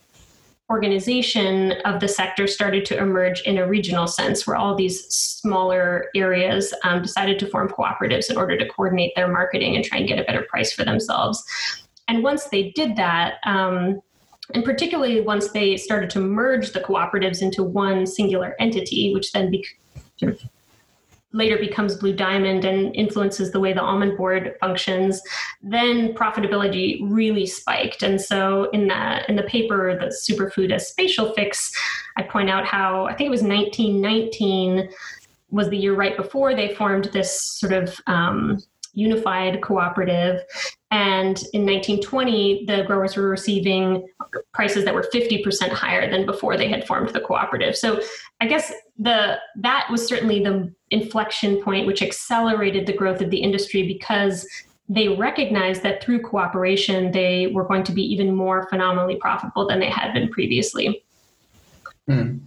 organization 0.70 1.72
of 1.86 2.02
the 2.02 2.08
sector 2.10 2.46
started 2.46 2.86
to 2.86 2.98
emerge 2.98 3.42
in 3.44 3.58
a 3.58 3.66
regional 3.66 4.06
sense, 4.06 4.46
where 4.46 4.58
all 4.58 4.76
these 4.76 5.06
smaller 5.08 6.08
areas 6.14 6.74
um, 6.84 7.02
decided 7.02 7.40
to 7.40 7.48
form 7.48 7.70
cooperatives 7.70 8.30
in 8.30 8.36
order 8.36 8.58
to 8.58 8.68
coordinate 8.68 9.14
their 9.16 9.30
marketing 9.30 9.78
and 9.78 9.86
try 9.86 10.00
and 10.00 10.10
get 10.10 10.20
a 10.20 10.24
better 10.26 10.46
price 10.50 10.74
for 10.74 10.84
themselves. 10.84 11.42
And 12.10 12.22
once 12.22 12.46
they 12.46 12.72
did 12.72 12.98
that, 12.98 13.36
um, 13.46 14.02
and 14.54 14.64
particularly 14.64 15.22
once 15.22 15.52
they 15.52 15.78
started 15.78 16.10
to 16.12 16.20
merge 16.20 16.72
the 16.72 16.80
cooperatives 16.82 17.42
into 17.42 17.64
one 17.64 18.06
singular 18.06 18.56
entity, 18.60 19.14
which 19.14 19.32
then 19.32 19.52
be- 19.52 19.66
sort 20.18 20.34
of 20.34 20.42
later 21.38 21.58
becomes 21.58 21.96
Blue 21.96 22.14
Diamond 22.14 22.66
and 22.66 22.94
influences 22.96 23.52
the 23.52 23.60
way 23.60 23.72
the 23.72 23.82
almond 23.82 24.18
board 24.18 24.56
functions, 24.60 25.22
then 25.62 26.14
profitability 26.14 27.00
really 27.04 27.46
spiked. 27.46 28.04
And 28.04 28.20
so 28.20 28.70
in 28.72 28.88
the 28.88 29.30
in 29.30 29.36
the 29.36 29.44
paper, 29.44 29.98
the 29.98 30.08
superfood 30.08 30.72
as 30.72 30.90
spatial 30.90 31.34
fix, 31.34 31.72
I 32.18 32.24
point 32.24 32.50
out 32.50 32.66
how 32.66 33.06
I 33.06 33.14
think 33.14 33.28
it 33.28 33.32
was 33.32 33.44
1919 33.44 34.90
was 35.50 35.70
the 35.70 35.78
year 35.78 35.96
right 35.96 36.18
before 36.18 36.54
they 36.56 36.74
formed 36.76 37.06
this 37.14 37.42
sort 37.42 37.72
of 37.72 37.96
um, 38.08 38.58
unified 38.94 39.62
cooperative. 39.62 40.42
And 40.90 41.38
in 41.54 41.66
1920, 41.66 42.66
the 42.66 42.84
growers 42.86 43.16
were 43.16 43.30
receiving 43.30 44.08
prices 44.54 44.84
that 44.86 44.94
were 44.94 45.08
50% 45.14 45.70
higher 45.70 46.10
than 46.10 46.26
before 46.26 46.58
they 46.58 46.68
had 46.68 46.86
formed 46.88 47.10
the 47.10 47.22
cooperative. 47.22 47.78
So 47.78 48.02
I 48.42 48.48
guess 48.48 48.74
the 49.00 49.38
that 49.56 49.88
was 49.92 50.06
certainly 50.08 50.44
the 50.44 50.74
inflection 50.90 51.62
point 51.62 51.86
which 51.86 52.02
accelerated 52.02 52.88
the 52.88 52.94
growth 52.94 53.22
of 53.22 53.30
the 53.30 53.38
industry 53.38 53.84
because 53.84 54.48
they 54.90 55.10
recognized 55.10 55.84
that 55.84 56.02
through 56.02 56.22
cooperation 56.22 57.12
they 57.12 57.48
were 57.48 57.66
going 57.66 57.84
to 57.84 57.92
be 57.92 58.02
even 58.02 58.34
more 58.34 58.68
phenomenally 58.70 59.16
profitable 59.18 59.68
than 59.68 59.80
they 59.80 59.90
had 59.90 60.14
been 60.14 60.30
previously. 60.30 61.04
Hmm. 62.08 62.38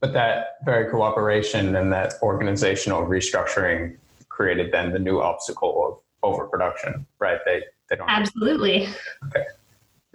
But 0.00 0.12
that 0.14 0.56
very 0.64 0.90
cooperation 0.90 1.76
and 1.76 1.92
that 1.92 2.14
organizational 2.22 3.06
restructuring 3.06 3.96
created 4.28 4.72
then 4.72 4.92
the 4.92 4.98
new 4.98 5.20
obstacle 5.20 6.02
of 6.22 6.28
overproduction, 6.28 7.06
right? 7.18 7.38
They 7.44 7.62
they 7.90 7.96
don't 7.96 8.08
absolutely. 8.08 8.88
Okay. 9.26 9.44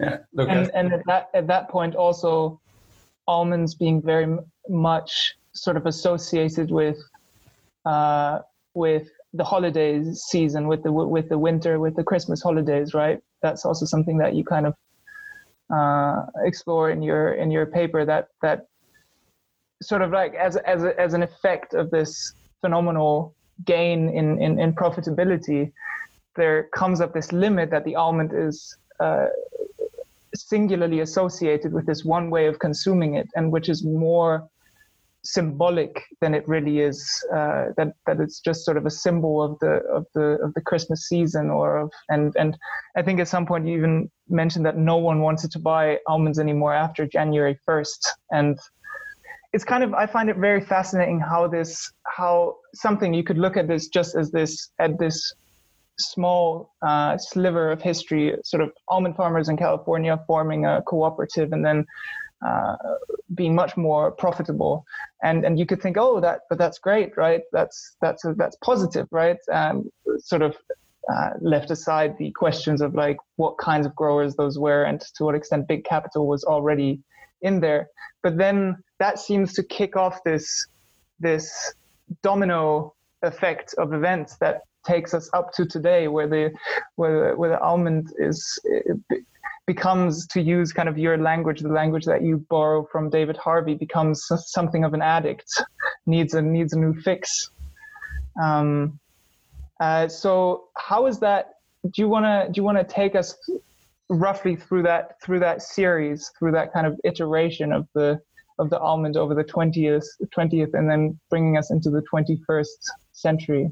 Yeah. 0.00 0.18
Look, 0.32 0.48
and, 0.48 0.70
and 0.74 0.92
at 0.92 1.02
that 1.06 1.30
at 1.34 1.46
that 1.46 1.68
point 1.68 1.94
also, 1.94 2.60
almonds 3.28 3.74
being 3.74 4.02
very 4.02 4.38
much 4.68 5.36
sort 5.54 5.76
of 5.76 5.86
associated 5.86 6.70
with 6.70 6.98
uh, 7.84 8.40
with 8.74 9.08
the 9.32 9.44
holidays 9.44 10.22
season, 10.28 10.66
with 10.66 10.82
the 10.82 10.92
with 10.92 11.28
the 11.28 11.38
winter, 11.38 11.78
with 11.78 11.96
the 11.96 12.04
Christmas 12.04 12.42
holidays, 12.42 12.94
right? 12.94 13.20
That's 13.42 13.64
also 13.64 13.86
something 13.86 14.18
that 14.18 14.34
you 14.34 14.44
kind 14.44 14.66
of 14.66 14.74
uh, 15.72 16.26
explore 16.44 16.90
in 16.90 17.02
your 17.02 17.34
in 17.34 17.50
your 17.50 17.66
paper. 17.66 18.04
That 18.04 18.28
that 18.42 18.66
sort 19.82 20.02
of 20.02 20.10
like 20.10 20.34
as 20.34 20.56
as 20.56 20.84
as 20.84 21.14
an 21.14 21.22
effect 21.22 21.74
of 21.74 21.90
this 21.90 22.34
phenomenal 22.60 23.34
gain 23.64 24.08
in, 24.08 24.40
in, 24.40 24.58
in 24.58 24.72
profitability, 24.72 25.72
there 26.36 26.64
comes 26.74 27.00
up 27.00 27.12
this 27.12 27.32
limit 27.32 27.70
that 27.70 27.84
the 27.84 27.94
almond 27.94 28.32
is 28.34 28.76
uh, 29.00 29.26
singularly 30.34 31.00
associated 31.00 31.72
with 31.72 31.86
this 31.86 32.04
one 32.04 32.30
way 32.30 32.46
of 32.46 32.58
consuming 32.58 33.14
it, 33.14 33.28
and 33.34 33.52
which 33.52 33.68
is 33.68 33.84
more 33.84 34.48
symbolic 35.24 36.02
than 36.20 36.34
it 36.34 36.46
really 36.48 36.80
is. 36.80 37.08
Uh, 37.32 37.66
that 37.76 37.94
that 38.06 38.20
it's 38.20 38.40
just 38.40 38.64
sort 38.64 38.76
of 38.76 38.86
a 38.86 38.90
symbol 38.90 39.42
of 39.42 39.58
the 39.60 39.82
of 39.92 40.06
the 40.14 40.38
of 40.42 40.54
the 40.54 40.60
Christmas 40.60 41.08
season, 41.08 41.50
or 41.50 41.78
of 41.78 41.92
and 42.08 42.34
and 42.36 42.56
I 42.96 43.02
think 43.02 43.20
at 43.20 43.28
some 43.28 43.46
point 43.46 43.66
you 43.66 43.76
even 43.76 44.10
mentioned 44.28 44.66
that 44.66 44.76
no 44.76 44.96
one 44.96 45.20
wanted 45.20 45.50
to 45.52 45.58
buy 45.58 45.98
almonds 46.06 46.38
anymore 46.38 46.74
after 46.74 47.06
January 47.06 47.58
first, 47.64 48.08
and 48.30 48.58
it's 49.52 49.64
kind 49.64 49.84
of 49.84 49.94
I 49.94 50.06
find 50.06 50.30
it 50.30 50.36
very 50.36 50.60
fascinating 50.60 51.20
how 51.20 51.48
this 51.48 51.92
how 52.06 52.56
something 52.74 53.12
you 53.14 53.24
could 53.24 53.38
look 53.38 53.56
at 53.56 53.68
this 53.68 53.88
just 53.88 54.14
as 54.16 54.30
this 54.30 54.70
at 54.78 54.98
this 54.98 55.34
small 55.98 56.72
uh, 56.82 57.16
sliver 57.18 57.70
of 57.70 57.82
history, 57.82 58.34
sort 58.42 58.62
of 58.62 58.72
almond 58.88 59.16
farmers 59.16 59.48
in 59.48 59.56
California 59.56 60.18
forming 60.26 60.64
a 60.64 60.82
cooperative 60.82 61.52
and 61.52 61.64
then 61.64 61.84
uh, 62.46 62.76
being 63.34 63.54
much 63.54 63.76
more 63.76 64.10
profitable. 64.10 64.84
And 65.22 65.44
and 65.44 65.58
you 65.58 65.66
could 65.66 65.82
think, 65.82 65.96
oh, 65.98 66.20
that 66.20 66.40
but 66.48 66.58
that's 66.58 66.78
great, 66.78 67.16
right? 67.16 67.42
That's 67.52 67.96
that's 68.00 68.24
a, 68.24 68.34
that's 68.34 68.56
positive, 68.56 69.06
right? 69.10 69.38
Um, 69.52 69.90
sort 70.18 70.42
of 70.42 70.56
uh, 71.10 71.30
left 71.40 71.70
aside 71.70 72.16
the 72.18 72.30
questions 72.32 72.80
of 72.80 72.94
like 72.94 73.16
what 73.36 73.58
kinds 73.58 73.86
of 73.86 73.94
growers 73.94 74.36
those 74.36 74.58
were 74.58 74.84
and 74.84 75.00
to 75.00 75.24
what 75.24 75.34
extent 75.34 75.68
big 75.68 75.84
capital 75.84 76.26
was 76.26 76.44
already 76.44 77.00
in 77.42 77.60
there. 77.60 77.88
But 78.22 78.36
then 78.36 78.76
that 78.98 79.18
seems 79.18 79.52
to 79.54 79.62
kick 79.62 79.96
off 79.96 80.22
this 80.24 80.66
this 81.18 81.74
domino 82.22 82.94
effect 83.22 83.74
of 83.78 83.92
events 83.92 84.36
that 84.36 84.62
takes 84.86 85.12
us 85.12 85.28
up 85.32 85.52
to 85.52 85.66
today, 85.66 86.08
where 86.08 86.26
the 86.26 86.52
where 86.96 87.30
the, 87.30 87.36
where 87.36 87.50
the 87.50 87.60
almond 87.60 88.12
is 88.18 88.58
becomes 89.74 90.26
to 90.26 90.40
use 90.42 90.72
kind 90.72 90.88
of 90.88 90.98
your 90.98 91.16
language, 91.16 91.60
the 91.60 91.68
language 91.82 92.04
that 92.04 92.22
you 92.22 92.44
borrow 92.48 92.84
from 92.90 93.08
David 93.08 93.36
Harvey, 93.36 93.74
becomes 93.74 94.16
something 94.56 94.82
of 94.82 94.94
an 94.94 95.02
addict, 95.16 95.48
needs 96.06 96.34
a 96.34 96.42
needs 96.42 96.72
a 96.72 96.78
new 96.84 96.92
fix. 97.06 97.50
Um, 98.42 98.98
uh, 99.78 100.08
so 100.08 100.64
how 100.76 101.06
is 101.06 101.20
that? 101.20 101.42
Do 101.84 102.02
you 102.02 102.08
wanna 102.08 102.48
do 102.50 102.56
you 102.58 102.64
wanna 102.64 102.82
take 102.82 103.14
us 103.14 103.28
roughly 104.08 104.56
through 104.56 104.82
that 104.90 105.04
through 105.22 105.38
that 105.46 105.62
series, 105.62 106.32
through 106.36 106.52
that 106.58 106.72
kind 106.72 106.86
of 106.88 106.98
iteration 107.04 107.72
of 107.72 107.86
the 107.94 108.18
of 108.58 108.70
the 108.70 108.78
almond 108.80 109.16
over 109.16 109.34
the 109.36 109.44
20th 109.44 110.08
20th 110.36 110.74
and 110.74 110.90
then 110.90 111.18
bringing 111.30 111.56
us 111.56 111.70
into 111.70 111.90
the 111.90 112.02
21st 112.12 112.80
century. 113.12 113.70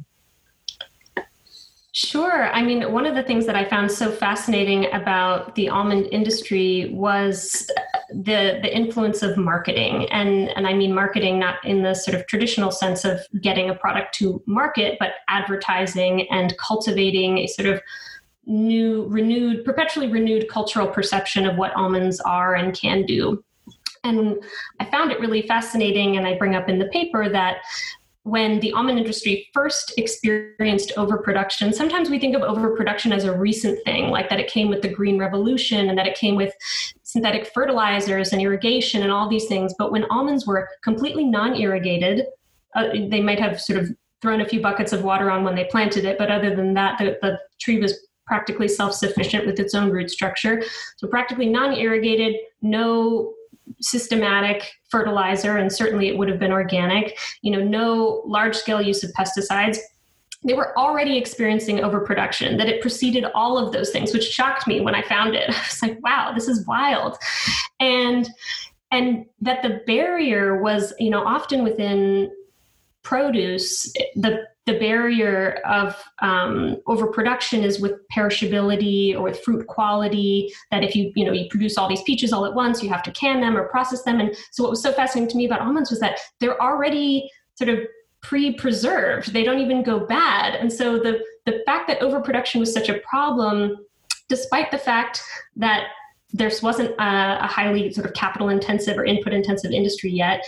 Sure. 1.93 2.53
I 2.53 2.63
mean, 2.63 2.93
one 2.93 3.07
of 3.07 3.15
the 3.15 3.23
things 3.23 3.47
that 3.47 3.57
I 3.57 3.65
found 3.65 3.91
so 3.91 4.13
fascinating 4.13 4.93
about 4.93 5.55
the 5.55 5.71
almond 5.71 6.07
industry 6.13 6.91
was 6.93 7.67
the 8.11 8.59
the 8.63 8.75
influence 8.75 9.23
of 9.23 9.39
marketing, 9.39 10.07
and 10.11 10.51
and 10.51 10.67
I 10.67 10.75
mean 10.75 10.95
marketing 10.95 11.39
not 11.39 11.65
in 11.65 11.83
the 11.83 11.95
sort 11.95 12.15
of 12.15 12.27
traditional 12.27 12.71
sense 12.71 13.05
of 13.05 13.21
getting 13.41 13.71
a 13.71 13.75
product 13.75 14.15
to 14.17 14.43
market, 14.47 14.99
but 15.01 15.13
advertising 15.29 16.31
and 16.31 16.57
cultivating 16.59 17.39
a 17.39 17.47
sort 17.47 17.69
of 17.69 17.81
new, 18.45 19.07
renewed, 19.09 19.65
perpetually 19.65 20.09
renewed 20.09 20.49
cultural 20.49 20.87
perception 20.87 21.47
of 21.47 21.57
what 21.57 21.75
almonds 21.75 22.21
are 22.21 22.55
and 22.55 22.75
can 22.75 23.07
do. 23.07 23.43
And 24.05 24.37
I 24.79 24.85
found 24.87 25.11
it 25.11 25.21
really 25.21 25.43
fascinating, 25.43 26.19
and 26.19 26.27
I 26.27 26.37
bring 26.37 26.55
up 26.55 26.69
in 26.69 26.79
the 26.79 26.89
paper 26.89 27.31
that 27.31 27.57
when 28.25 28.61
the 28.61 28.73
almond 28.73 28.99
industry 28.99 29.49
first 29.55 29.95
experienced 29.97 30.93
overproduction, 30.97 31.73
sometimes 31.73 32.11
we 32.11 32.19
think 32.19 32.37
of 32.37 32.43
overproduction 32.43 33.13
as 33.13 33.25
a 33.25 33.37
recent 33.37 33.83
thing, 33.85 34.11
like 34.11 34.29
that 34.29 34.41
it 34.41 34.51
came 34.51 34.69
with 34.69 34.83
the 34.83 34.89
Green 34.89 35.19
Revolution 35.19 35.89
and 35.89 35.99
that 35.99 36.07
it 36.07 36.17
came 36.17 36.37
with 36.37 36.53
synthetic 37.03 37.47
fertilizers 37.55 38.33
and 38.33 38.43
irrigation 38.43 39.03
and 39.03 39.11
all 39.11 39.29
these 39.29 39.47
things. 39.47 39.75
But 39.79 39.93
when 39.93 40.05
almonds 40.11 40.47
were 40.47 40.69
completely 40.83 41.25
non 41.25 41.57
irrigated, 41.57 42.27
uh, 42.75 42.89
they 43.09 43.23
might 43.23 43.41
have 43.41 43.61
sort 43.61 43.79
of 43.79 43.89
thrown 44.21 44.41
a 44.41 44.49
few 44.49 44.61
buckets 44.61 44.93
of 44.93 45.05
water 45.05 45.31
on 45.31 45.45
when 45.45 45.55
they 45.55 45.65
planted 45.65 46.05
it, 46.05 46.19
but 46.19 46.31
other 46.31 46.55
than 46.55 46.75
that, 46.75 46.99
the, 46.99 47.17
the 47.23 47.39
tree 47.61 47.79
was 47.79 48.09
practically 48.27 48.69
self 48.69 48.93
sufficient 48.93 49.47
with 49.47 49.59
its 49.59 49.75
own 49.75 49.91
root 49.91 50.11
structure. 50.11 50.63
So, 50.97 51.09
practically 51.09 51.49
non 51.49 51.73
irrigated, 51.73 52.37
no 52.63 53.35
systematic 53.81 54.71
fertilizer, 54.91 55.57
and 55.57 55.73
certainly 55.73 56.09
it 56.09 56.17
would 56.17 56.29
have 56.29 56.39
been 56.39 56.53
organic, 56.53 57.19
you 57.43 57.51
know, 57.51 57.63
no 57.63 58.23
large 58.27 58.57
scale 58.57 58.81
use 58.81 59.03
of 59.05 59.11
pesticides. 59.13 59.79
They 60.45 60.55
were 60.55 60.77
already 60.79 61.17
experiencing 61.19 61.81
overproduction, 61.81 62.59
that 62.59 62.69
it 62.69 62.81
preceded 62.81 63.25
all 63.35 63.59
of 63.59 63.73
those 63.73 63.91
things, 63.91 64.13
which 64.13 64.25
shocked 64.25 64.67
me 64.67 64.81
when 64.81 64.95
I 64.95 65.03
found 65.03 65.35
it. 65.35 65.49
I 65.55 65.61
was 65.61 65.83
like, 65.83 65.99
wow, 66.03 66.33
this 66.35 66.49
is 66.49 66.67
wild. 66.67 67.17
And 67.81 68.29
and 68.91 69.27
that 69.43 69.63
the 69.63 69.83
barrier 69.87 70.63
was, 70.63 70.95
you 70.99 71.11
know, 71.11 71.23
often 71.23 71.63
within 71.63 72.31
produce, 73.03 73.93
the 74.15 74.47
the 74.69 74.79
barrier 74.79 75.61
of 75.65 75.97
um, 76.21 76.77
overproduction 76.87 77.65
is 77.65 77.81
with 77.81 77.95
perishability 78.15 79.15
or 79.15 79.23
with 79.23 79.41
fruit 79.41 79.67
quality 79.67 80.53
that 80.71 80.85
if 80.85 80.95
you 80.95 81.11
you 81.17 81.25
know 81.25 81.33
you 81.33 81.49
produce 81.49 81.79
all 81.79 81.89
these 81.89 82.03
peaches 82.03 82.35
all 82.35 82.45
at 82.45 82.55
once 82.55 82.83
you 82.83 82.89
have 82.91 83.03
to 83.03 83.11
can 83.13 83.41
them 83.41 83.57
or 83.57 83.67
process 83.69 84.03
them. 84.03 84.21
And 84.21 84.37
so 84.51 84.63
what 84.63 84.71
was 84.71 84.83
so 84.83 84.93
fascinating 84.93 85.31
to 85.31 85.37
me 85.39 85.47
about 85.47 85.63
almonds 85.63 85.91
was 85.91 86.01
that 86.01 86.21
they're 86.39 86.61
already 86.61 87.31
sort 87.55 87.71
of 87.71 87.79
pre-preserved. 88.21 89.33
They 89.33 89.43
don't 89.43 89.61
even 89.61 89.83
go 89.83 90.01
bad. 90.01 90.55
And 90.55 90.71
so 90.71 90.99
the 90.99 91.25
the 91.47 91.63
fact 91.65 91.89
that 91.89 92.03
overproduction 92.03 92.61
was 92.61 92.73
such 92.73 92.91
a 92.91 92.99
problem 92.99 93.75
despite 94.29 94.71
the 94.71 94.79
fact 94.79 95.23
that 95.57 95.85
there 96.33 96.51
wasn't 96.63 96.91
a, 96.99 97.45
a, 97.45 97.47
highly 97.47 97.91
sort 97.93 98.07
of 98.07 98.13
capital 98.13 98.51
intensive 98.51 98.99
or 98.99 99.05
input 99.05 99.33
intensive 99.33 99.73
industry 99.73 100.11
yet, 100.11 100.45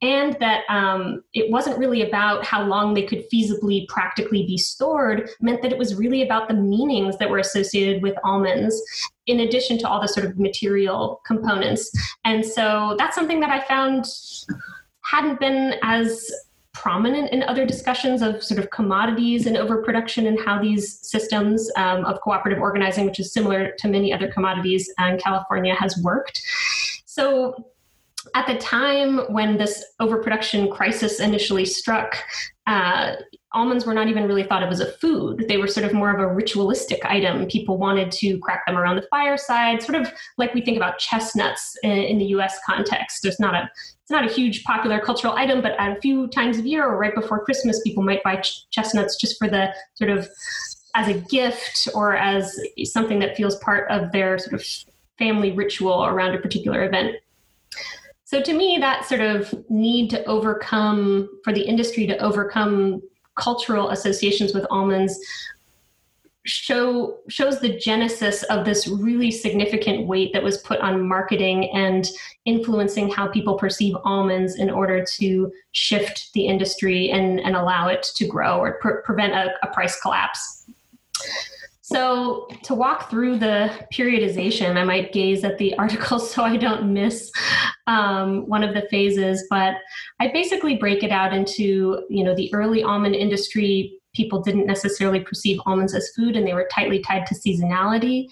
and 0.00 0.36
that 0.38 0.62
um, 0.68 1.24
it 1.32 1.50
wasn't 1.50 1.76
really 1.76 2.02
about 2.02 2.44
how 2.44 2.62
long 2.62 2.94
they 2.94 3.02
could 3.02 3.24
feasibly 3.32 3.86
practically 3.88 4.46
be 4.46 4.56
stored, 4.56 5.28
meant 5.40 5.60
that 5.62 5.72
it 5.72 5.78
was 5.78 5.96
really 5.96 6.22
about 6.22 6.46
the 6.46 6.54
meanings 6.54 7.18
that 7.18 7.28
were 7.28 7.38
associated 7.38 8.00
with 8.00 8.14
almonds, 8.22 8.80
in 9.26 9.40
addition 9.40 9.76
to 9.78 9.88
all 9.88 10.00
the 10.00 10.08
sort 10.08 10.24
of 10.24 10.38
material 10.38 11.20
components. 11.26 11.90
And 12.24 12.44
so 12.44 12.94
that's 12.96 13.16
something 13.16 13.40
that 13.40 13.50
I 13.50 13.60
found 13.66 14.06
hadn't 15.02 15.40
been 15.40 15.74
as 15.82 16.30
prominent 16.74 17.30
in 17.30 17.42
other 17.44 17.64
discussions 17.64 18.20
of 18.20 18.42
sort 18.42 18.58
of 18.58 18.68
commodities 18.70 19.46
and 19.46 19.56
overproduction 19.56 20.26
and 20.26 20.38
how 20.38 20.60
these 20.60 20.98
systems 21.06 21.70
um, 21.76 22.04
of 22.04 22.20
cooperative 22.20 22.60
organizing, 22.60 23.06
which 23.06 23.20
is 23.20 23.32
similar 23.32 23.72
to 23.78 23.88
many 23.88 24.12
other 24.12 24.30
commodities 24.30 24.92
in 24.98 25.18
California, 25.18 25.74
has 25.74 25.96
worked. 26.02 26.42
So 27.06 27.64
at 28.34 28.46
the 28.46 28.56
time 28.58 29.32
when 29.32 29.56
this 29.56 29.84
overproduction 30.00 30.70
crisis 30.70 31.20
initially 31.20 31.64
struck, 31.64 32.16
uh, 32.66 33.16
almonds 33.54 33.86
were 33.86 33.94
not 33.94 34.08
even 34.08 34.26
really 34.26 34.42
thought 34.42 34.62
of 34.62 34.70
as 34.70 34.80
a 34.80 34.92
food. 34.92 35.46
They 35.48 35.56
were 35.56 35.68
sort 35.68 35.86
of 35.86 35.92
more 35.94 36.10
of 36.10 36.20
a 36.20 36.26
ritualistic 36.26 37.04
item. 37.04 37.46
People 37.46 37.78
wanted 37.78 38.12
to 38.12 38.38
crack 38.40 38.66
them 38.66 38.76
around 38.76 38.96
the 38.96 39.06
fireside, 39.10 39.82
sort 39.82 39.94
of 39.94 40.12
like 40.36 40.52
we 40.52 40.60
think 40.60 40.76
about 40.76 40.98
chestnuts 40.98 41.76
in, 41.82 41.92
in 41.92 42.18
the 42.18 42.26
US 42.26 42.58
context. 42.66 43.22
There's 43.22 43.40
not 43.40 43.54
a 43.54 43.70
it's 44.02 44.10
not 44.10 44.28
a 44.28 44.32
huge 44.32 44.64
popular 44.64 45.00
cultural 45.00 45.32
item, 45.32 45.62
but 45.62 45.72
at 45.78 45.96
a 45.96 46.00
few 46.00 46.26
times 46.28 46.58
a 46.58 46.62
year 46.62 46.84
or 46.84 46.98
right 46.98 47.14
before 47.14 47.42
Christmas, 47.42 47.80
people 47.80 48.02
might 48.02 48.22
buy 48.22 48.36
ch- 48.36 48.68
chestnuts 48.70 49.16
just 49.16 49.38
for 49.38 49.48
the 49.48 49.72
sort 49.94 50.10
of 50.10 50.28
as 50.94 51.08
a 51.08 51.14
gift 51.14 51.88
or 51.94 52.14
as 52.14 52.54
something 52.84 53.18
that 53.20 53.34
feels 53.34 53.56
part 53.56 53.90
of 53.90 54.12
their 54.12 54.38
sort 54.38 54.52
of 54.52 54.66
family 55.18 55.52
ritual 55.52 56.04
around 56.04 56.34
a 56.34 56.38
particular 56.38 56.84
event. 56.84 57.16
So 58.24 58.42
to 58.42 58.52
me, 58.52 58.76
that 58.80 59.06
sort 59.06 59.20
of 59.20 59.54
need 59.70 60.10
to 60.10 60.24
overcome 60.24 61.28
for 61.42 61.52
the 61.52 61.62
industry 61.62 62.06
to 62.06 62.18
overcome 62.18 63.00
cultural 63.36 63.90
associations 63.90 64.54
with 64.54 64.66
almonds 64.70 65.18
show 66.46 67.20
shows 67.28 67.58
the 67.60 67.76
genesis 67.78 68.42
of 68.44 68.64
this 68.66 68.86
really 68.86 69.30
significant 69.30 70.06
weight 70.06 70.32
that 70.32 70.42
was 70.42 70.58
put 70.58 70.78
on 70.80 71.06
marketing 71.06 71.70
and 71.74 72.10
influencing 72.44 73.10
how 73.10 73.26
people 73.26 73.54
perceive 73.54 73.96
almonds 74.04 74.56
in 74.56 74.68
order 74.68 75.02
to 75.02 75.50
shift 75.72 76.30
the 76.34 76.46
industry 76.46 77.10
and, 77.10 77.40
and 77.40 77.56
allow 77.56 77.88
it 77.88 78.02
to 78.02 78.26
grow 78.26 78.58
or 78.58 78.74
pre- 78.74 79.00
prevent 79.04 79.32
a, 79.32 79.54
a 79.62 79.72
price 79.72 79.98
collapse. 80.00 80.66
So, 81.86 82.48
to 82.62 82.74
walk 82.74 83.10
through 83.10 83.40
the 83.40 83.70
periodization, 83.92 84.78
I 84.78 84.84
might 84.84 85.12
gaze 85.12 85.44
at 85.44 85.58
the 85.58 85.74
article 85.78 86.18
so 86.18 86.42
I 86.42 86.56
don't 86.56 86.94
miss 86.94 87.30
um, 87.86 88.48
one 88.48 88.62
of 88.62 88.72
the 88.72 88.88
phases. 88.88 89.46
But 89.50 89.74
I 90.18 90.28
basically 90.28 90.76
break 90.76 91.02
it 91.02 91.10
out 91.10 91.34
into, 91.34 92.02
you 92.08 92.24
know, 92.24 92.34
the 92.34 92.52
early 92.54 92.82
almond 92.82 93.14
industry 93.14 93.98
people 94.14 94.40
didn't 94.40 94.66
necessarily 94.66 95.20
perceive 95.20 95.60
almonds 95.66 95.94
as 95.94 96.10
food 96.16 96.36
and 96.36 96.46
they 96.46 96.54
were 96.54 96.66
tightly 96.72 97.00
tied 97.00 97.26
to 97.26 97.34
seasonality. 97.34 98.28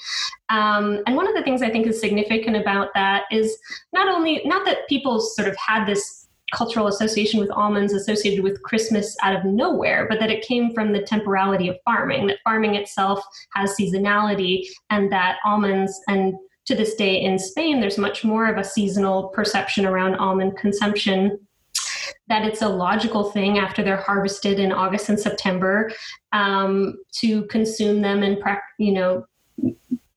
Um, 0.48 1.02
and 1.06 1.14
one 1.14 1.28
of 1.28 1.34
the 1.34 1.42
things 1.42 1.60
I 1.60 1.68
think 1.68 1.86
is 1.86 2.00
significant 2.00 2.56
about 2.56 2.88
that 2.94 3.24
is 3.30 3.54
not 3.92 4.08
only, 4.08 4.40
not 4.46 4.64
that 4.64 4.88
people 4.88 5.20
sort 5.20 5.48
of 5.48 5.56
had 5.56 5.84
this 5.84 6.21
cultural 6.52 6.86
association 6.86 7.40
with 7.40 7.50
almonds 7.50 7.92
associated 7.92 8.42
with 8.42 8.62
Christmas 8.62 9.16
out 9.22 9.34
of 9.34 9.44
nowhere, 9.44 10.06
but 10.08 10.20
that 10.20 10.30
it 10.30 10.46
came 10.46 10.72
from 10.74 10.92
the 10.92 11.02
temporality 11.02 11.68
of 11.68 11.76
farming, 11.84 12.26
that 12.26 12.38
farming 12.44 12.74
itself 12.74 13.24
has 13.54 13.74
seasonality, 13.76 14.66
and 14.90 15.10
that 15.10 15.38
almonds 15.44 15.98
and 16.08 16.34
to 16.64 16.74
this 16.76 16.94
day 16.94 17.20
in 17.20 17.38
Spain, 17.38 17.80
there's 17.80 17.98
much 17.98 18.24
more 18.24 18.46
of 18.46 18.56
a 18.56 18.64
seasonal 18.64 19.28
perception 19.30 19.84
around 19.84 20.14
almond 20.16 20.56
consumption 20.56 21.38
that 22.28 22.44
it's 22.44 22.62
a 22.62 22.68
logical 22.68 23.30
thing 23.32 23.58
after 23.58 23.82
they're 23.82 23.96
harvested 23.96 24.60
in 24.60 24.70
August 24.70 25.08
and 25.08 25.18
September 25.18 25.90
um, 26.32 26.96
to 27.12 27.44
consume 27.46 28.00
them 28.00 28.22
and 28.22 28.38
you 28.78 28.92
know 28.92 29.26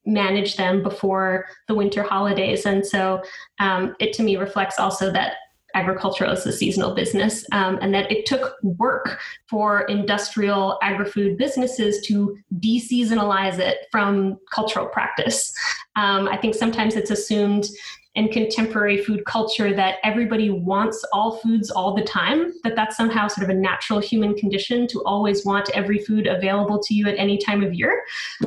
manage 0.06 0.56
them 0.56 0.84
before 0.84 1.46
the 1.68 1.74
winter 1.74 2.04
holidays. 2.04 2.66
And 2.66 2.86
so 2.86 3.24
um, 3.60 3.96
it 4.00 4.14
to 4.14 4.24
me 4.24 4.38
reflects 4.38 4.80
also 4.80 5.12
that 5.12 5.34
agriculture 5.76 6.26
is 6.26 6.46
a 6.46 6.52
seasonal 6.52 6.96
business 6.96 7.46
um, 7.52 7.78
and 7.82 7.94
that 7.94 8.12
it 8.12 8.26
took 8.26 8.56
work 8.64 9.20
for 9.48 9.82
industrial 9.82 10.80
agri-food 10.82 11.38
businesses 11.38 12.02
to 12.08 12.38
deseasonalize 12.60 13.60
it 13.60 13.80
from 13.92 14.40
cultural 14.52 14.88
practice. 14.88 15.54
Um, 15.96 16.28
I 16.28 16.38
think 16.38 16.56
sometimes 16.56 16.96
it's 16.96 17.12
assumed 17.12 17.68
in 18.16 18.30
contemporary 18.30 19.04
food 19.04 19.26
culture 19.26 19.74
that 19.74 19.96
everybody 20.04 20.50
wants 20.50 21.04
all 21.12 21.38
foods 21.38 21.70
all 21.70 21.94
the 21.94 22.04
time 22.04 22.54
that 22.64 22.76
that's 22.76 22.96
somehow 22.96 23.28
sort 23.28 23.44
of 23.44 23.56
a 23.56 23.60
natural 23.60 24.00
human 24.00 24.34
condition 24.36 24.88
to 24.88 25.04
always 25.04 25.46
want 25.46 25.70
every 25.74 26.00
food 26.00 26.26
available 26.26 26.80
to 26.80 26.94
you 26.94 27.08
at 27.08 27.16
any 27.18 27.38
time 27.38 27.64
of 27.64 27.74
year. 27.74 28.04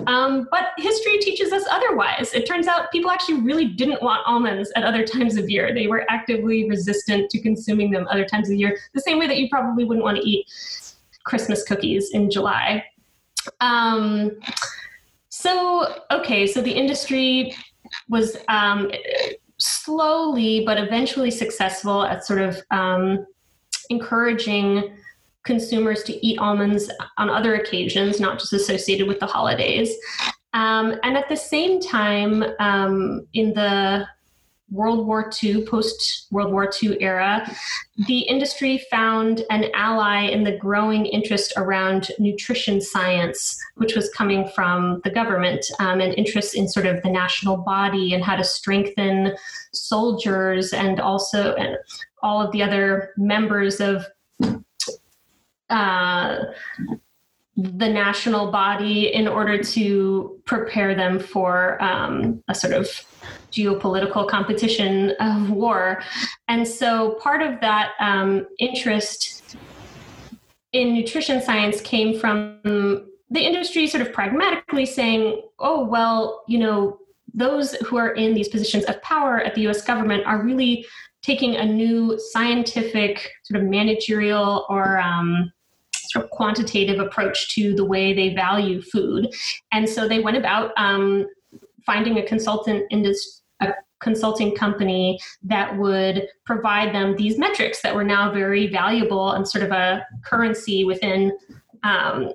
Um, 0.06 0.48
but 0.50 0.68
history 0.78 1.18
teaches 1.18 1.52
us 1.52 1.64
otherwise. 1.70 2.32
It 2.32 2.46
turns 2.46 2.66
out 2.66 2.90
people 2.90 3.10
actually 3.10 3.40
really 3.42 3.66
didn't 3.66 4.02
want 4.02 4.26
almonds 4.26 4.72
at 4.74 4.84
other 4.84 5.06
times 5.06 5.36
of 5.36 5.50
year. 5.50 5.74
They 5.74 5.86
were 5.86 6.04
actively 6.08 6.68
resistant 6.68 7.30
to 7.30 7.40
consuming 7.40 7.90
them 7.90 8.06
other 8.10 8.24
times 8.24 8.48
of 8.48 8.52
the 8.52 8.58
year 8.58 8.78
the 8.94 9.00
same 9.00 9.18
way 9.18 9.26
that 9.26 9.38
you 9.38 9.48
probably 9.48 9.84
wouldn't 9.84 10.04
want 10.04 10.16
to 10.16 10.28
eat 10.28 10.46
christmas 11.24 11.62
cookies 11.62 12.10
in 12.12 12.30
july. 12.30 12.84
Um, 13.60 14.38
so 15.28 16.02
okay 16.10 16.46
so 16.46 16.60
the 16.60 16.72
industry 16.72 17.54
was 18.08 18.36
um, 18.48 18.90
slowly 19.58 20.64
but 20.64 20.78
eventually 20.78 21.30
successful 21.30 22.04
at 22.04 22.24
sort 22.24 22.40
of 22.40 22.60
um, 22.70 23.26
encouraging 23.90 24.96
consumers 25.44 26.02
to 26.04 26.26
eat 26.26 26.38
almonds 26.38 26.90
on 27.16 27.30
other 27.30 27.54
occasions, 27.54 28.20
not 28.20 28.38
just 28.38 28.52
associated 28.52 29.08
with 29.08 29.18
the 29.18 29.26
holidays. 29.26 29.94
Um, 30.52 30.98
and 31.02 31.16
at 31.16 31.28
the 31.28 31.36
same 31.36 31.80
time, 31.80 32.44
um, 32.58 33.26
in 33.34 33.52
the 33.54 34.06
World 34.70 35.06
War 35.06 35.30
II, 35.42 35.64
post 35.64 36.26
World 36.30 36.52
War 36.52 36.70
II 36.82 37.00
era, 37.00 37.50
the 38.06 38.20
industry 38.20 38.84
found 38.90 39.44
an 39.50 39.66
ally 39.74 40.22
in 40.22 40.44
the 40.44 40.56
growing 40.56 41.06
interest 41.06 41.54
around 41.56 42.10
nutrition 42.18 42.80
science, 42.80 43.58
which 43.76 43.96
was 43.96 44.10
coming 44.10 44.48
from 44.54 45.00
the 45.04 45.10
government, 45.10 45.64
um, 45.80 46.00
and 46.00 46.14
interest 46.14 46.54
in 46.54 46.68
sort 46.68 46.86
of 46.86 47.02
the 47.02 47.10
national 47.10 47.56
body 47.56 48.12
and 48.12 48.22
how 48.22 48.36
to 48.36 48.44
strengthen 48.44 49.34
soldiers 49.72 50.72
and 50.72 51.00
also 51.00 51.54
and 51.54 51.76
all 52.22 52.42
of 52.42 52.52
the 52.52 52.62
other 52.62 53.12
members 53.16 53.80
of. 53.80 54.06
Uh, 55.70 56.44
the 57.58 57.88
national 57.88 58.52
body 58.52 59.12
in 59.12 59.26
order 59.26 59.60
to 59.60 60.40
prepare 60.44 60.94
them 60.94 61.18
for 61.18 61.82
um, 61.82 62.42
a 62.46 62.54
sort 62.54 62.72
of 62.72 63.04
geopolitical 63.52 64.28
competition 64.28 65.14
of 65.20 65.50
war. 65.50 66.02
And 66.48 66.66
so 66.66 67.12
part 67.20 67.42
of 67.42 67.60
that 67.60 67.92
um, 68.00 68.46
interest 68.58 69.56
in 70.72 70.94
nutrition 70.94 71.40
science 71.40 71.80
came 71.80 72.18
from 72.18 72.60
the 72.64 73.40
industry 73.40 73.86
sort 73.86 74.06
of 74.06 74.12
pragmatically 74.12 74.86
saying, 74.86 75.42
oh, 75.58 75.84
well, 75.84 76.44
you 76.46 76.58
know, 76.58 76.98
those 77.34 77.74
who 77.86 77.96
are 77.96 78.12
in 78.12 78.34
these 78.34 78.48
positions 78.48 78.84
of 78.84 79.00
power 79.02 79.40
at 79.40 79.54
the 79.54 79.66
US 79.68 79.82
government 79.82 80.24
are 80.26 80.42
really 80.42 80.84
taking 81.22 81.56
a 81.56 81.64
new 81.64 82.18
scientific 82.30 83.30
sort 83.44 83.62
of 83.62 83.68
managerial 83.68 84.66
or 84.68 84.98
um, 84.98 85.52
sort 85.94 86.24
of 86.24 86.30
quantitative 86.30 87.00
approach 87.00 87.48
to 87.54 87.74
the 87.74 87.84
way 87.84 88.14
they 88.14 88.34
value 88.34 88.80
food. 88.80 89.28
And 89.72 89.88
so 89.88 90.08
they 90.08 90.20
went 90.20 90.36
about 90.36 90.72
um, 90.76 91.26
finding 91.84 92.18
a 92.18 92.26
consultant 92.26 92.84
industry 92.90 93.32
a 93.60 93.74
consulting 94.00 94.54
company 94.54 95.18
that 95.42 95.76
would 95.76 96.28
provide 96.44 96.94
them 96.94 97.16
these 97.16 97.36
metrics 97.38 97.82
that 97.82 97.94
were 97.94 98.04
now 98.04 98.30
very 98.32 98.68
valuable 98.68 99.32
and 99.32 99.48
sort 99.48 99.64
of 99.64 99.72
a 99.72 100.06
currency 100.24 100.84
within 100.84 101.36
um, 101.82 102.32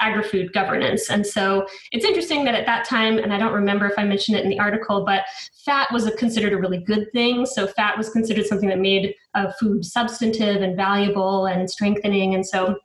agri-food 0.00 0.52
governance. 0.52 1.10
And 1.10 1.26
so 1.26 1.66
it's 1.92 2.04
interesting 2.04 2.44
that 2.44 2.54
at 2.54 2.66
that 2.66 2.84
time, 2.84 3.18
and 3.18 3.32
I 3.32 3.38
don't 3.38 3.52
remember 3.52 3.86
if 3.86 3.94
I 3.96 4.04
mentioned 4.04 4.36
it 4.36 4.44
in 4.44 4.50
the 4.50 4.58
article, 4.58 5.04
but 5.04 5.24
fat 5.64 5.90
was 5.92 6.06
a, 6.06 6.12
considered 6.12 6.52
a 6.52 6.58
really 6.58 6.78
good 6.78 7.10
thing. 7.12 7.46
So 7.46 7.66
fat 7.66 7.96
was 7.96 8.10
considered 8.10 8.46
something 8.46 8.68
that 8.68 8.80
made 8.80 9.14
a 9.34 9.52
food 9.54 9.84
substantive 9.84 10.62
and 10.62 10.76
valuable 10.76 11.46
and 11.46 11.70
strengthening. 11.70 12.34
And 12.34 12.46
so 12.46 12.76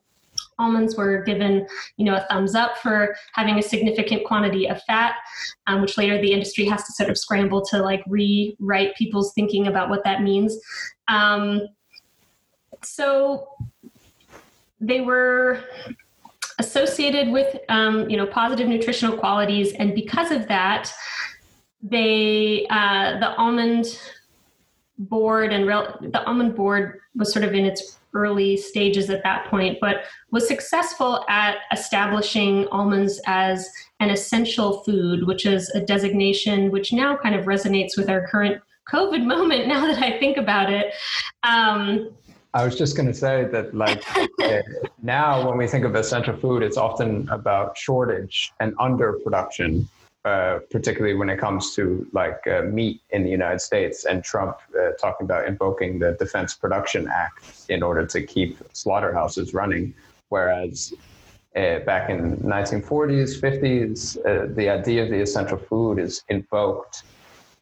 almonds 0.60 0.96
were 0.96 1.24
given 1.24 1.66
you 1.98 2.06
know 2.06 2.16
a 2.16 2.26
thumbs 2.30 2.54
up 2.56 2.78
for 2.78 3.16
having 3.34 3.58
a 3.58 3.64
significant 3.64 4.24
quantity 4.26 4.68
of 4.68 4.82
fat 4.84 5.16
um, 5.68 5.82
which 5.82 5.98
later 5.98 6.22
the 6.22 6.32
industry 6.32 6.66
has 6.66 6.84
to 6.84 6.94
sort 6.94 7.10
of 7.10 7.18
scramble 7.18 7.66
to 7.66 7.82
like 7.82 8.04
rewrite 8.08 8.96
people's 8.96 9.34
thinking 9.34 9.68
about 9.68 9.90
what 9.90 10.04
that 10.04 10.22
means. 10.22 10.58
Um, 11.08 11.68
so 12.84 13.48
they 14.80 15.02
were 15.02 15.64
associated 16.60 17.30
with 17.30 17.58
um, 17.70 18.10
you 18.10 18.18
know 18.18 18.28
positive 18.28 18.68
nutritional 18.68 19.18
qualities 19.18 19.74
and 19.74 19.96
because 19.96 20.32
of 20.32 20.48
that 20.48 20.92
they 21.82 22.68
uh, 22.70 23.20
the 23.20 23.34
almond 23.36 24.00
board 24.98 25.54
and 25.54 25.66
real, 25.66 25.98
the 26.02 26.24
almond 26.26 26.56
board 26.56 27.00
was 27.16 27.32
sort 27.32 27.46
of 27.46 27.54
in 27.54 27.66
its 27.66 27.99
early 28.14 28.58
stages 28.58 29.10
at 29.10 29.24
that 29.24 29.48
point, 29.48 29.78
but 29.80 30.04
was 30.32 30.48
successful 30.48 31.26
at 31.30 31.58
establishing 31.72 32.68
almonds 32.68 33.22
as 33.26 33.70
an 34.00 34.10
essential 34.10 34.84
food, 34.84 35.28
which 35.28 35.46
is 35.46 35.70
a 35.72 35.82
designation 35.82 36.72
which 36.72 36.94
now 36.94 37.18
kind 37.18 37.36
of 37.36 37.46
resonates 37.46 37.98
with 37.98 38.10
our 38.10 38.28
current 38.28 38.62
COVID 38.92 39.26
moment 39.26 39.68
now 39.74 39.86
that 39.86 40.02
I 40.02 40.20
think 40.20 40.38
about 40.38 40.72
it. 40.72 40.94
Um, 41.44 42.12
I 42.54 42.66
was 42.66 42.76
just 42.76 42.96
going 42.96 43.06
to 43.08 43.14
say 43.14 43.46
that, 43.52 43.76
like, 43.76 44.04
now 45.04 45.48
when 45.48 45.56
we 45.56 45.68
think 45.68 45.86
of 45.86 45.94
essential 45.94 46.36
food, 46.36 46.64
it's 46.64 46.78
often 46.78 47.30
about 47.30 47.78
shortage 47.78 48.52
and 48.60 48.76
underproduction 48.78 49.88
uh, 50.26 50.60
particularly 50.70 51.16
when 51.16 51.30
it 51.30 51.38
comes 51.38 51.74
to 51.74 52.06
like 52.12 52.46
uh, 52.46 52.64
meat 52.64 53.02
in 53.12 53.24
the 53.24 53.30
United 53.30 53.62
States, 53.62 54.04
and 54.04 54.22
Trump 54.22 54.58
uh, 54.78 54.92
talking 55.00 55.24
about 55.24 55.48
invoking 55.48 55.98
the 55.98 56.12
Defense 56.20 56.54
Production 56.54 57.08
Act 57.08 57.46
in 57.70 57.82
order 57.82 58.06
to 58.06 58.22
keep 58.22 58.58
slaughterhouses 58.74 59.54
running, 59.54 59.94
whereas 60.28 60.94
uh, 61.56 61.80
back 61.80 62.10
in 62.10 62.36
1940s, 62.38 63.40
50s, 63.40 64.18
uh, 64.26 64.54
the 64.54 64.68
idea 64.68 65.04
of 65.04 65.10
the 65.10 65.22
essential 65.22 65.58
food 65.58 66.00
is 66.00 66.22
invoked 66.28 67.04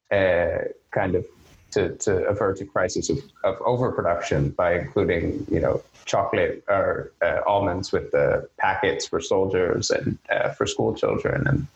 kind 0.09 1.13
of 1.13 1.25
to, 1.69 1.95
to 1.97 2.25
avert 2.25 2.59
a 2.61 2.65
crisis 2.65 3.11
of, 3.11 3.19
of 3.43 3.61
overproduction 3.61 4.49
by 4.49 4.79
including, 4.79 5.45
you 5.51 5.59
know, 5.59 5.83
chocolate 6.05 6.63
or 6.67 7.11
almonds 7.45 7.91
with 7.91 8.09
the 8.11 8.49
packets 8.57 9.05
for 9.05 9.21
soldiers 9.21 9.91
and 9.91 10.17
for 10.57 10.65
school 10.65 10.95
children 10.95 11.45
and 11.45 11.67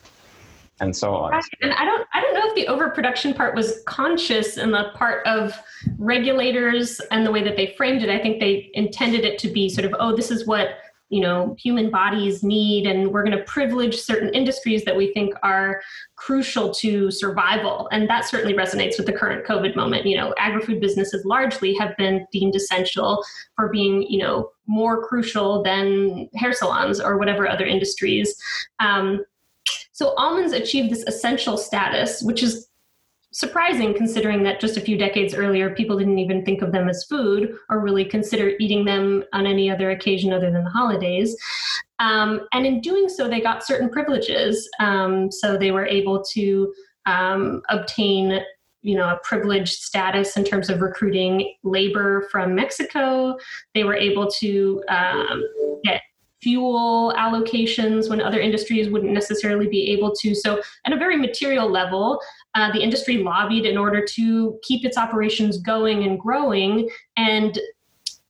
and 0.80 0.96
so 0.96 1.14
on. 1.14 1.40
And 1.60 1.72
I 1.72 1.84
don't 1.84 2.06
I 2.12 2.20
don't 2.20 2.34
know 2.34 2.42
if 2.44 2.54
the 2.54 2.68
overproduction 2.68 3.34
part 3.34 3.54
was 3.54 3.82
conscious 3.86 4.56
in 4.56 4.70
the 4.70 4.90
part 4.94 5.26
of 5.26 5.58
regulators 5.98 7.00
and 7.10 7.24
the 7.24 7.30
way 7.30 7.42
that 7.42 7.56
they 7.56 7.74
framed 7.76 8.02
it. 8.02 8.10
I 8.10 8.20
think 8.20 8.40
they 8.40 8.70
intended 8.74 9.24
it 9.24 9.38
to 9.40 9.48
be 9.48 9.68
sort 9.68 9.84
of, 9.84 9.94
oh, 9.98 10.16
this 10.16 10.30
is 10.30 10.46
what 10.46 10.78
you 11.12 11.20
know 11.20 11.54
human 11.58 11.90
bodies 11.90 12.42
need 12.42 12.86
and 12.86 13.12
we're 13.12 13.22
going 13.22 13.36
to 13.36 13.44
privilege 13.44 14.00
certain 14.00 14.30
industries 14.30 14.82
that 14.84 14.96
we 14.96 15.12
think 15.12 15.34
are 15.42 15.82
crucial 16.16 16.72
to 16.72 17.10
survival 17.10 17.86
and 17.92 18.08
that 18.08 18.24
certainly 18.24 18.54
resonates 18.54 18.96
with 18.96 19.04
the 19.04 19.12
current 19.12 19.46
covid 19.46 19.76
moment 19.76 20.06
you 20.06 20.16
know 20.16 20.34
agri-food 20.38 20.80
businesses 20.80 21.22
largely 21.26 21.74
have 21.74 21.94
been 21.98 22.26
deemed 22.32 22.56
essential 22.56 23.22
for 23.56 23.68
being 23.68 24.02
you 24.04 24.18
know 24.18 24.48
more 24.66 25.06
crucial 25.06 25.62
than 25.62 26.30
hair 26.34 26.54
salons 26.54 26.98
or 26.98 27.18
whatever 27.18 27.46
other 27.46 27.66
industries 27.66 28.34
um, 28.80 29.22
so 29.92 30.14
almonds 30.16 30.52
achieved 30.52 30.90
this 30.90 31.04
essential 31.04 31.56
status, 31.56 32.22
which 32.22 32.42
is 32.42 32.68
surprising 33.32 33.94
considering 33.94 34.42
that 34.42 34.60
just 34.60 34.76
a 34.76 34.80
few 34.80 34.96
decades 34.96 35.34
earlier, 35.34 35.74
people 35.74 35.98
didn't 35.98 36.18
even 36.18 36.44
think 36.44 36.62
of 36.62 36.72
them 36.72 36.88
as 36.88 37.04
food 37.04 37.54
or 37.70 37.80
really 37.80 38.04
consider 38.04 38.52
eating 38.60 38.84
them 38.84 39.24
on 39.32 39.46
any 39.46 39.70
other 39.70 39.90
occasion 39.90 40.32
other 40.32 40.50
than 40.50 40.64
the 40.64 40.70
holidays. 40.70 41.36
Um, 41.98 42.46
and 42.52 42.66
in 42.66 42.80
doing 42.80 43.08
so, 43.08 43.28
they 43.28 43.40
got 43.40 43.64
certain 43.64 43.88
privileges. 43.88 44.68
Um, 44.80 45.30
so 45.30 45.56
they 45.56 45.70
were 45.70 45.86
able 45.86 46.22
to 46.32 46.72
um, 47.06 47.62
obtain 47.68 48.40
you 48.82 48.96
know 48.96 49.08
a 49.08 49.20
privileged 49.22 49.80
status 49.80 50.36
in 50.36 50.42
terms 50.42 50.68
of 50.68 50.80
recruiting 50.80 51.54
labor 51.62 52.26
from 52.32 52.52
mexico 52.52 53.36
they 53.74 53.84
were 53.84 53.94
able 53.94 54.28
to 54.28 54.82
um, 54.88 55.40
get 55.84 56.02
fuel 56.42 57.14
allocations 57.16 58.10
when 58.10 58.20
other 58.20 58.40
industries 58.40 58.90
wouldn't 58.90 59.12
necessarily 59.12 59.68
be 59.68 59.90
able 59.92 60.14
to. 60.16 60.34
So, 60.34 60.60
at 60.84 60.92
a 60.92 60.96
very 60.96 61.16
material 61.16 61.70
level, 61.70 62.20
uh, 62.54 62.72
the 62.72 62.80
industry 62.80 63.18
lobbied 63.18 63.64
in 63.64 63.78
order 63.78 64.04
to 64.04 64.58
keep 64.62 64.84
its 64.84 64.98
operations 64.98 65.58
going 65.58 66.04
and 66.04 66.18
growing, 66.18 66.88
and 67.16 67.58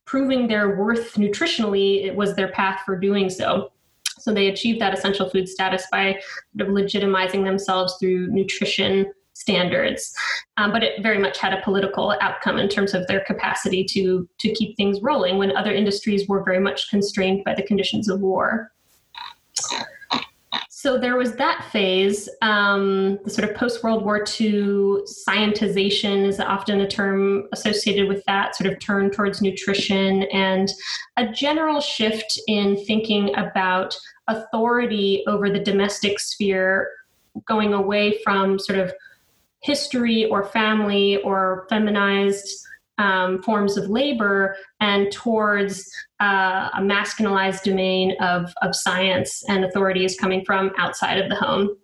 proving 0.05 0.47
their 0.47 0.77
worth 0.77 1.15
nutritionally 1.15 2.05
it 2.05 2.15
was 2.15 2.35
their 2.35 2.49
path 2.49 2.81
for 2.85 2.97
doing 2.97 3.29
so. 3.29 3.71
So, 4.19 4.33
they 4.33 4.47
achieved 4.47 4.79
that 4.81 4.93
essential 4.93 5.29
food 5.29 5.49
status 5.49 5.85
by 5.91 6.21
legitimizing 6.57 7.43
themselves 7.43 7.97
through 7.99 8.27
nutrition 8.27 9.11
standards. 9.43 10.15
Um, 10.57 10.71
but 10.71 10.83
it 10.83 11.03
very 11.03 11.19
much 11.19 11.37
had 11.37 11.53
a 11.53 11.61
political 11.61 12.15
outcome 12.21 12.57
in 12.57 12.69
terms 12.69 12.93
of 12.93 13.05
their 13.07 13.21
capacity 13.25 13.83
to 13.93 14.27
to 14.39 14.53
keep 14.53 14.75
things 14.77 15.01
rolling 15.01 15.37
when 15.37 15.55
other 15.55 15.73
industries 15.73 16.27
were 16.27 16.43
very 16.43 16.59
much 16.59 16.89
constrained 16.89 17.43
by 17.43 17.53
the 17.53 17.63
conditions 17.63 18.09
of 18.09 18.21
war. 18.21 18.71
So 20.83 20.97
there 20.97 21.15
was 21.15 21.35
that 21.37 21.69
phase. 21.71 22.27
Um, 22.41 23.17
the 23.23 23.29
sort 23.29 23.49
of 23.49 23.55
post 23.55 23.83
World 23.83 24.03
War 24.03 24.17
II 24.17 25.05
scientization 25.25 26.25
is 26.27 26.41
often 26.41 26.81
a 26.81 26.87
term 26.87 27.47
associated 27.53 28.09
with 28.09 28.21
that 28.25 28.53
sort 28.57 28.69
of 28.69 28.79
turn 28.81 29.09
towards 29.09 29.41
nutrition 29.41 30.23
and 30.23 30.69
a 31.15 31.25
general 31.27 31.79
shift 31.79 32.37
in 32.47 32.75
thinking 32.85 33.33
about 33.37 33.95
authority 34.27 35.23
over 35.25 35.49
the 35.49 35.59
domestic 35.59 36.19
sphere 36.19 36.89
going 37.47 37.73
away 37.73 38.19
from 38.23 38.59
sort 38.59 38.77
of 38.77 38.91
history 39.63 40.25
or 40.25 40.45
family 40.45 41.17
or 41.23 41.65
feminized 41.69 42.47
um, 42.99 43.41
forms 43.41 43.75
of 43.77 43.89
labor 43.89 44.55
and 44.79 45.11
towards 45.11 45.89
uh, 46.21 46.69
a 46.75 46.81
masculinized 46.81 47.63
domain 47.63 48.15
of, 48.21 48.53
of 48.61 48.75
science 48.75 49.43
and 49.49 49.65
authority 49.65 50.05
is 50.05 50.15
coming 50.15 50.45
from 50.45 50.71
outside 50.77 51.17
of 51.17 51.29
the 51.29 51.35
home. 51.35 51.75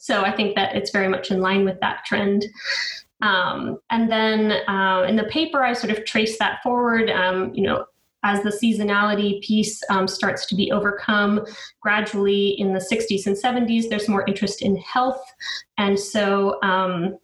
So 0.00 0.22
I 0.22 0.32
think 0.32 0.56
that 0.56 0.74
it's 0.74 0.90
very 0.90 1.08
much 1.08 1.30
in 1.30 1.40
line 1.40 1.64
with 1.64 1.80
that 1.80 2.04
trend. 2.04 2.46
Um, 3.22 3.78
and 3.90 4.10
then 4.10 4.52
uh, 4.68 5.04
in 5.08 5.16
the 5.16 5.24
paper, 5.24 5.62
I 5.62 5.72
sort 5.72 5.96
of 5.96 6.04
traced 6.04 6.38
that 6.38 6.62
forward. 6.62 7.10
Um, 7.10 7.54
you 7.54 7.62
know, 7.62 7.84
as 8.22 8.42
the 8.42 8.50
seasonality 8.50 9.40
piece 9.42 9.82
um, 9.90 10.06
starts 10.06 10.46
to 10.46 10.54
be 10.54 10.70
overcome 10.70 11.44
gradually 11.80 12.48
in 12.60 12.72
the 12.72 12.78
60s 12.78 13.26
and 13.26 13.36
70s, 13.36 13.88
there's 13.88 14.08
more 14.08 14.24
interest 14.26 14.62
in 14.62 14.76
health. 14.76 15.22
And 15.78 15.98
so 15.98 16.60
um, 16.62 17.18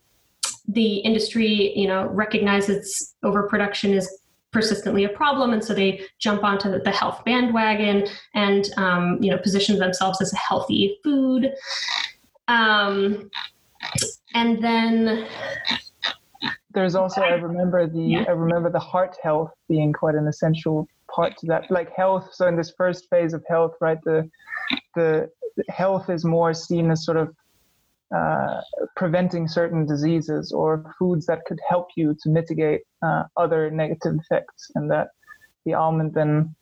the 0.69 0.97
industry, 0.97 1.77
you 1.79 1.87
know, 1.87 2.07
recognizes 2.07 3.15
overproduction 3.23 3.93
is 3.93 4.21
persistently 4.53 5.05
a 5.05 5.09
problem, 5.11 5.53
and 5.53 5.63
so 5.63 5.75
they 5.75 6.01
jump 6.19 6.43
onto 6.43 6.79
the 6.83 6.91
health 6.91 7.23
bandwagon 7.27 8.07
and 8.35 8.71
um, 8.79 9.19
you 9.23 9.31
know 9.31 9.37
position 9.37 9.79
themselves 9.79 10.21
as 10.23 10.33
a 10.33 10.37
healthy 10.37 10.99
food. 11.05 11.53
Um, 12.49 13.31
and 14.35 14.63
then 14.63 15.27
there's 16.77 16.95
also 16.95 17.23
I 17.23 17.31
remember 17.31 17.87
the 17.87 18.03
yeah. 18.03 18.25
I 18.29 18.33
remember 18.33 18.71
the 18.71 18.79
heart 18.79 19.17
health 19.23 19.51
being 19.67 19.95
quite 19.95 20.15
an 20.15 20.29
essential 20.29 20.87
part 21.11 21.35
to 21.39 21.47
that. 21.47 21.71
Like 21.71 21.91
health, 21.97 22.29
so 22.33 22.47
in 22.47 22.55
this 22.55 22.75
first 22.77 23.09
phase 23.09 23.33
of 23.33 23.43
health, 23.49 23.73
right, 23.81 23.99
the 24.05 24.31
the 24.95 25.31
health 25.71 26.11
is 26.11 26.23
more 26.23 26.53
seen 26.53 26.91
as 26.91 27.03
sort 27.03 27.17
of 27.17 27.35
uh, 28.15 28.61
preventing 28.95 29.49
certain 29.49 29.87
diseases 29.87 30.53
or 30.53 30.95
foods 30.99 31.25
that 31.27 31.47
could 31.47 31.59
help 31.67 31.89
you 31.97 32.15
to 32.23 32.29
mitigate 32.29 32.83
uh, 33.03 33.23
other 33.39 33.71
negative 33.71 34.15
effects, 34.21 34.71
and 34.75 34.91
that 34.91 35.09
the 35.65 35.73
almond 35.73 36.13
then. 36.13 36.55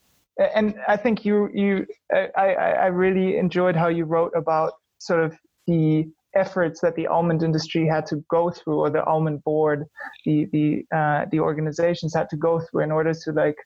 And 0.55 0.77
I 0.87 0.96
think 0.96 1.24
you 1.24 1.50
you 1.53 1.87
I, 2.12 2.55
I 2.55 2.87
really 2.87 3.37
enjoyed 3.37 3.74
how 3.74 3.88
you 3.88 4.05
wrote 4.05 4.33
about 4.37 4.74
sort 4.98 5.24
of 5.24 5.37
the 5.66 6.09
efforts 6.34 6.80
that 6.80 6.94
the 6.96 7.06
almond 7.06 7.42
industry 7.42 7.86
had 7.86 8.06
to 8.06 8.16
go 8.28 8.50
through, 8.50 8.80
or 8.80 8.90
the 8.90 9.04
almond 9.04 9.42
board, 9.44 9.86
the 10.24 10.46
the 10.52 10.84
uh, 10.96 11.26
the 11.30 11.40
organizations 11.40 12.14
had 12.14 12.28
to 12.30 12.36
go 12.36 12.60
through 12.60 12.82
in 12.82 12.92
order 12.92 13.12
to 13.12 13.32
like 13.32 13.56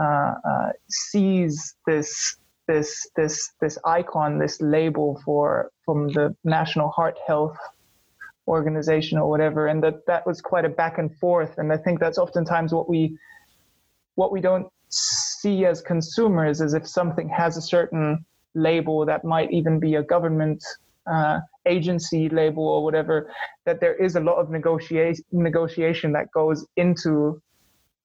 uh, 0.00 0.34
uh, 0.48 0.72
seize 0.88 1.74
this 1.86 2.36
this 2.66 3.08
this 3.16 3.52
this 3.60 3.78
icon, 3.84 4.38
this 4.38 4.60
label 4.60 5.20
for 5.24 5.70
from 5.84 6.08
the 6.08 6.34
National 6.44 6.90
Heart 6.90 7.16
Health 7.26 7.56
organization 8.46 9.18
or 9.18 9.28
whatever, 9.28 9.66
and 9.66 9.82
that 9.82 10.06
that 10.06 10.26
was 10.26 10.40
quite 10.40 10.64
a 10.64 10.68
back 10.68 10.98
and 10.98 11.14
forth. 11.18 11.58
And 11.58 11.72
I 11.72 11.76
think 11.76 12.00
that's 12.00 12.18
oftentimes 12.18 12.72
what 12.72 12.88
we 12.88 13.18
what 14.14 14.32
we 14.32 14.40
don't 14.40 14.66
see 14.90 15.64
as 15.64 15.80
consumers 15.80 16.60
is 16.60 16.74
if 16.74 16.86
something 16.88 17.28
has 17.28 17.56
a 17.56 17.62
certain 17.62 18.24
label 18.54 19.06
that 19.06 19.24
might 19.24 19.50
even 19.52 19.78
be 19.78 19.94
a 19.94 20.02
government 20.02 20.64
uh, 21.10 21.40
agency 21.66 22.28
label 22.28 22.66
or 22.66 22.82
whatever, 22.84 23.30
that 23.66 23.80
there 23.80 23.94
is 23.94 24.16
a 24.16 24.20
lot 24.20 24.36
of 24.36 24.50
negotiation 24.50 25.24
negotiation 25.32 26.12
that 26.12 26.30
goes 26.32 26.66
into 26.76 27.40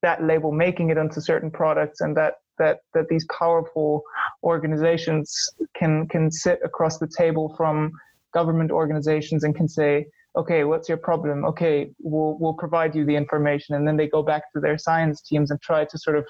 that 0.01 0.23
label 0.23 0.51
making 0.51 0.89
it 0.89 0.97
onto 0.97 1.21
certain 1.21 1.49
products 1.49 2.01
and 2.01 2.15
that 2.15 2.35
that 2.59 2.79
that 2.93 3.07
these 3.09 3.25
powerful 3.39 4.03
organizations 4.43 5.49
can 5.75 6.07
can 6.07 6.31
sit 6.31 6.59
across 6.63 6.97
the 6.99 7.07
table 7.07 7.53
from 7.57 7.91
government 8.33 8.71
organizations 8.71 9.43
and 9.43 9.55
can 9.55 9.67
say 9.67 10.05
okay 10.35 10.63
what's 10.63 10.87
your 10.89 10.97
problem? 10.97 11.45
Okay 11.45 11.89
we'll 11.99 12.37
we'll 12.39 12.53
provide 12.53 12.95
you 12.95 13.05
the 13.05 13.15
information. 13.15 13.75
And 13.75 13.87
then 13.87 13.97
they 13.97 14.07
go 14.07 14.21
back 14.23 14.51
to 14.53 14.59
their 14.59 14.77
science 14.77 15.21
teams 15.21 15.51
and 15.51 15.61
try 15.61 15.85
to 15.85 15.97
sort 15.97 16.17
of 16.17 16.25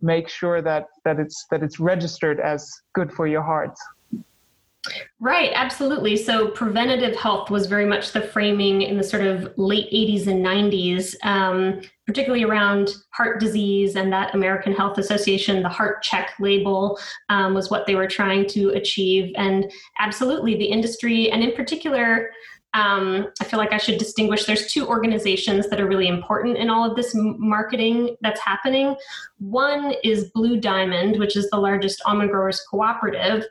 make 0.00 0.28
sure 0.28 0.60
that 0.62 0.86
that 1.04 1.18
it's 1.18 1.46
that 1.50 1.62
it's 1.62 1.78
registered 1.78 2.40
as 2.40 2.70
good 2.94 3.12
for 3.12 3.26
your 3.26 3.42
heart 3.42 3.76
Right, 5.20 5.52
absolutely. 5.54 6.16
So 6.16 6.48
preventative 6.48 7.14
health 7.14 7.50
was 7.50 7.66
very 7.66 7.86
much 7.86 8.10
the 8.10 8.20
framing 8.20 8.82
in 8.82 8.96
the 8.96 9.04
sort 9.04 9.22
of 9.22 9.52
late 9.56 9.88
80s 9.92 10.26
and 10.26 10.44
90s, 10.44 11.14
um, 11.24 11.80
particularly 12.04 12.44
around 12.44 12.96
heart 13.12 13.38
disease 13.38 13.94
and 13.94 14.12
that 14.12 14.34
American 14.34 14.72
Health 14.72 14.98
Association, 14.98 15.62
the 15.62 15.68
heart 15.68 16.02
check 16.02 16.32
label 16.40 16.98
um, 17.28 17.54
was 17.54 17.70
what 17.70 17.86
they 17.86 17.94
were 17.94 18.08
trying 18.08 18.48
to 18.48 18.70
achieve. 18.70 19.32
And 19.36 19.70
absolutely, 20.00 20.56
the 20.56 20.64
industry, 20.64 21.30
and 21.30 21.44
in 21.44 21.52
particular, 21.52 22.30
um, 22.74 23.28
I 23.40 23.44
feel 23.44 23.60
like 23.60 23.72
I 23.72 23.78
should 23.78 23.98
distinguish. 23.98 24.46
There's 24.46 24.72
two 24.72 24.88
organizations 24.88 25.68
that 25.68 25.80
are 25.80 25.86
really 25.86 26.08
important 26.08 26.56
in 26.56 26.70
all 26.70 26.88
of 26.88 26.96
this 26.96 27.12
marketing 27.14 28.16
that's 28.22 28.40
happening. 28.40 28.96
One 29.38 29.94
is 30.02 30.30
Blue 30.30 30.58
Diamond, 30.58 31.20
which 31.20 31.36
is 31.36 31.48
the 31.50 31.58
largest 31.58 32.02
almond 32.04 32.30
growers 32.30 32.62
cooperative 32.68 33.44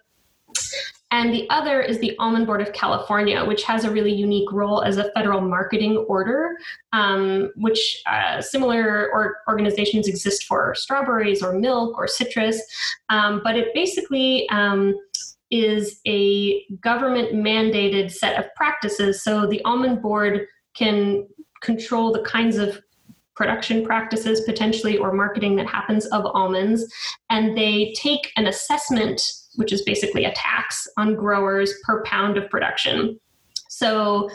and 1.12 1.34
the 1.34 1.48
other 1.50 1.82
is 1.82 2.00
the 2.00 2.16
Almond 2.20 2.48
Board 2.48 2.62
of 2.62 2.72
California, 2.72 3.44
which 3.44 3.64
has 3.64 3.84
a 3.84 3.92
really 3.92 4.14
unique 4.14 4.50
role 4.52 4.82
as 4.82 4.96
a 4.98 5.12
federal 5.12 5.42
marketing 5.42 5.98
order, 6.08 6.58
um, 6.94 7.52
which 7.58 8.02
uh, 8.06 8.42
similar 8.42 9.10
or 9.12 9.38
organizations 9.50 10.08
exist 10.08 10.46
for 10.46 10.74
strawberries 10.74 11.44
or 11.44 11.52
milk 11.54 11.98
or 11.98 12.08
citrus. 12.08 12.62
Um, 13.10 13.42
but 13.44 13.58
it 13.58 13.74
basically 13.74 14.48
um, 14.50 14.96
is 15.52 16.00
a 16.08 16.66
government 16.76 17.34
mandated 17.34 18.10
set 18.10 18.40
of 18.40 18.46
practices. 18.56 19.22
So 19.22 19.46
the 19.46 19.62
Almond 19.66 20.02
Board 20.02 20.48
can 20.74 21.28
control 21.62 22.14
the 22.14 22.22
kinds 22.22 22.58
of 22.58 22.82
production 23.36 23.86
practices 23.86 24.42
potentially 24.42 24.98
or 24.98 25.12
marketing 25.12 25.56
that 25.56 25.68
happens 25.68 26.06
of 26.08 26.26
almonds 26.26 26.86
and 27.30 27.58
they 27.58 27.94
take 27.98 28.32
an 28.36 28.46
assessment 28.48 29.41
which 29.56 29.72
is 29.72 29.82
basically 29.84 30.26
a 30.26 30.34
tax 30.34 30.88
on 30.98 31.16
growers 31.16 31.74
per 31.84 32.04
pound 32.04 32.38
of 32.38 32.50
production. 32.50 33.20
So 33.70 34.30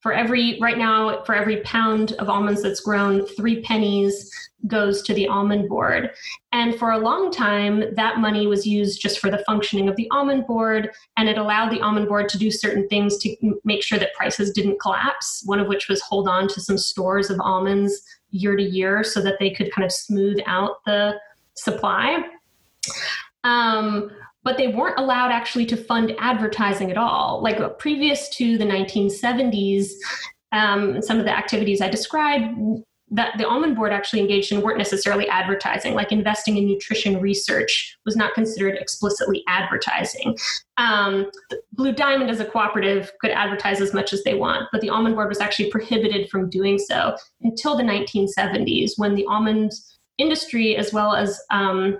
for 0.00 0.12
every 0.12 0.58
right 0.60 0.76
now 0.76 1.24
for 1.24 1.34
every 1.34 1.62
pound 1.62 2.12
of 2.18 2.28
almonds 2.28 2.62
that's 2.62 2.80
grown, 2.80 3.26
3 3.26 3.62
pennies 3.62 4.30
goes 4.66 5.02
to 5.02 5.14
the 5.14 5.26
almond 5.28 5.68
board. 5.68 6.10
And 6.52 6.78
for 6.78 6.92
a 6.92 6.98
long 6.98 7.30
time 7.30 7.94
that 7.94 8.18
money 8.18 8.46
was 8.46 8.66
used 8.66 9.00
just 9.00 9.18
for 9.18 9.30
the 9.30 9.42
functioning 9.46 9.88
of 9.88 9.96
the 9.96 10.08
almond 10.10 10.46
board 10.46 10.90
and 11.16 11.28
it 11.28 11.38
allowed 11.38 11.70
the 11.70 11.80
almond 11.80 12.08
board 12.08 12.28
to 12.30 12.38
do 12.38 12.50
certain 12.50 12.88
things 12.88 13.18
to 13.18 13.60
make 13.64 13.82
sure 13.82 13.98
that 13.98 14.14
prices 14.14 14.50
didn't 14.52 14.80
collapse, 14.80 15.42
one 15.46 15.60
of 15.60 15.68
which 15.68 15.88
was 15.88 16.00
hold 16.02 16.28
on 16.28 16.48
to 16.48 16.60
some 16.60 16.78
stores 16.78 17.30
of 17.30 17.40
almonds 17.40 18.02
year 18.30 18.56
to 18.56 18.62
year 18.62 19.04
so 19.04 19.22
that 19.22 19.38
they 19.38 19.50
could 19.50 19.72
kind 19.72 19.84
of 19.84 19.92
smooth 19.92 20.38
out 20.46 20.84
the 20.84 21.14
supply. 21.54 22.22
Um, 23.44 24.10
but 24.44 24.56
they 24.56 24.68
weren't 24.68 24.98
allowed 24.98 25.32
actually 25.32 25.66
to 25.66 25.76
fund 25.76 26.14
advertising 26.18 26.90
at 26.90 26.98
all. 26.98 27.42
Like 27.42 27.78
previous 27.78 28.28
to 28.36 28.58
the 28.58 28.64
1970s, 28.64 29.88
um, 30.52 31.02
some 31.02 31.18
of 31.18 31.24
the 31.24 31.36
activities 31.36 31.80
I 31.80 31.88
described 31.88 32.54
that 33.10 33.36
the 33.38 33.46
almond 33.46 33.76
board 33.76 33.92
actually 33.92 34.20
engaged 34.20 34.50
in 34.50 34.62
weren't 34.62 34.78
necessarily 34.78 35.28
advertising 35.28 35.94
like 35.94 36.10
investing 36.10 36.56
in 36.56 36.66
nutrition 36.66 37.20
research 37.20 37.98
was 38.04 38.16
not 38.16 38.32
considered 38.34 38.76
explicitly 38.76 39.42
advertising 39.46 40.36
um, 40.78 41.30
blue 41.72 41.92
diamond 41.92 42.30
as 42.30 42.40
a 42.40 42.44
cooperative 42.44 43.12
could 43.20 43.30
advertise 43.30 43.80
as 43.80 43.92
much 43.92 44.12
as 44.12 44.24
they 44.24 44.34
want 44.34 44.66
but 44.72 44.80
the 44.80 44.88
almond 44.88 45.14
board 45.14 45.28
was 45.28 45.40
actually 45.40 45.70
prohibited 45.70 46.30
from 46.30 46.48
doing 46.48 46.78
so 46.78 47.14
until 47.42 47.76
the 47.76 47.82
1970s 47.82 48.92
when 48.96 49.14
the 49.14 49.26
almond 49.26 49.72
industry 50.16 50.76
as 50.76 50.92
well 50.92 51.14
as 51.14 51.38
um, 51.50 51.98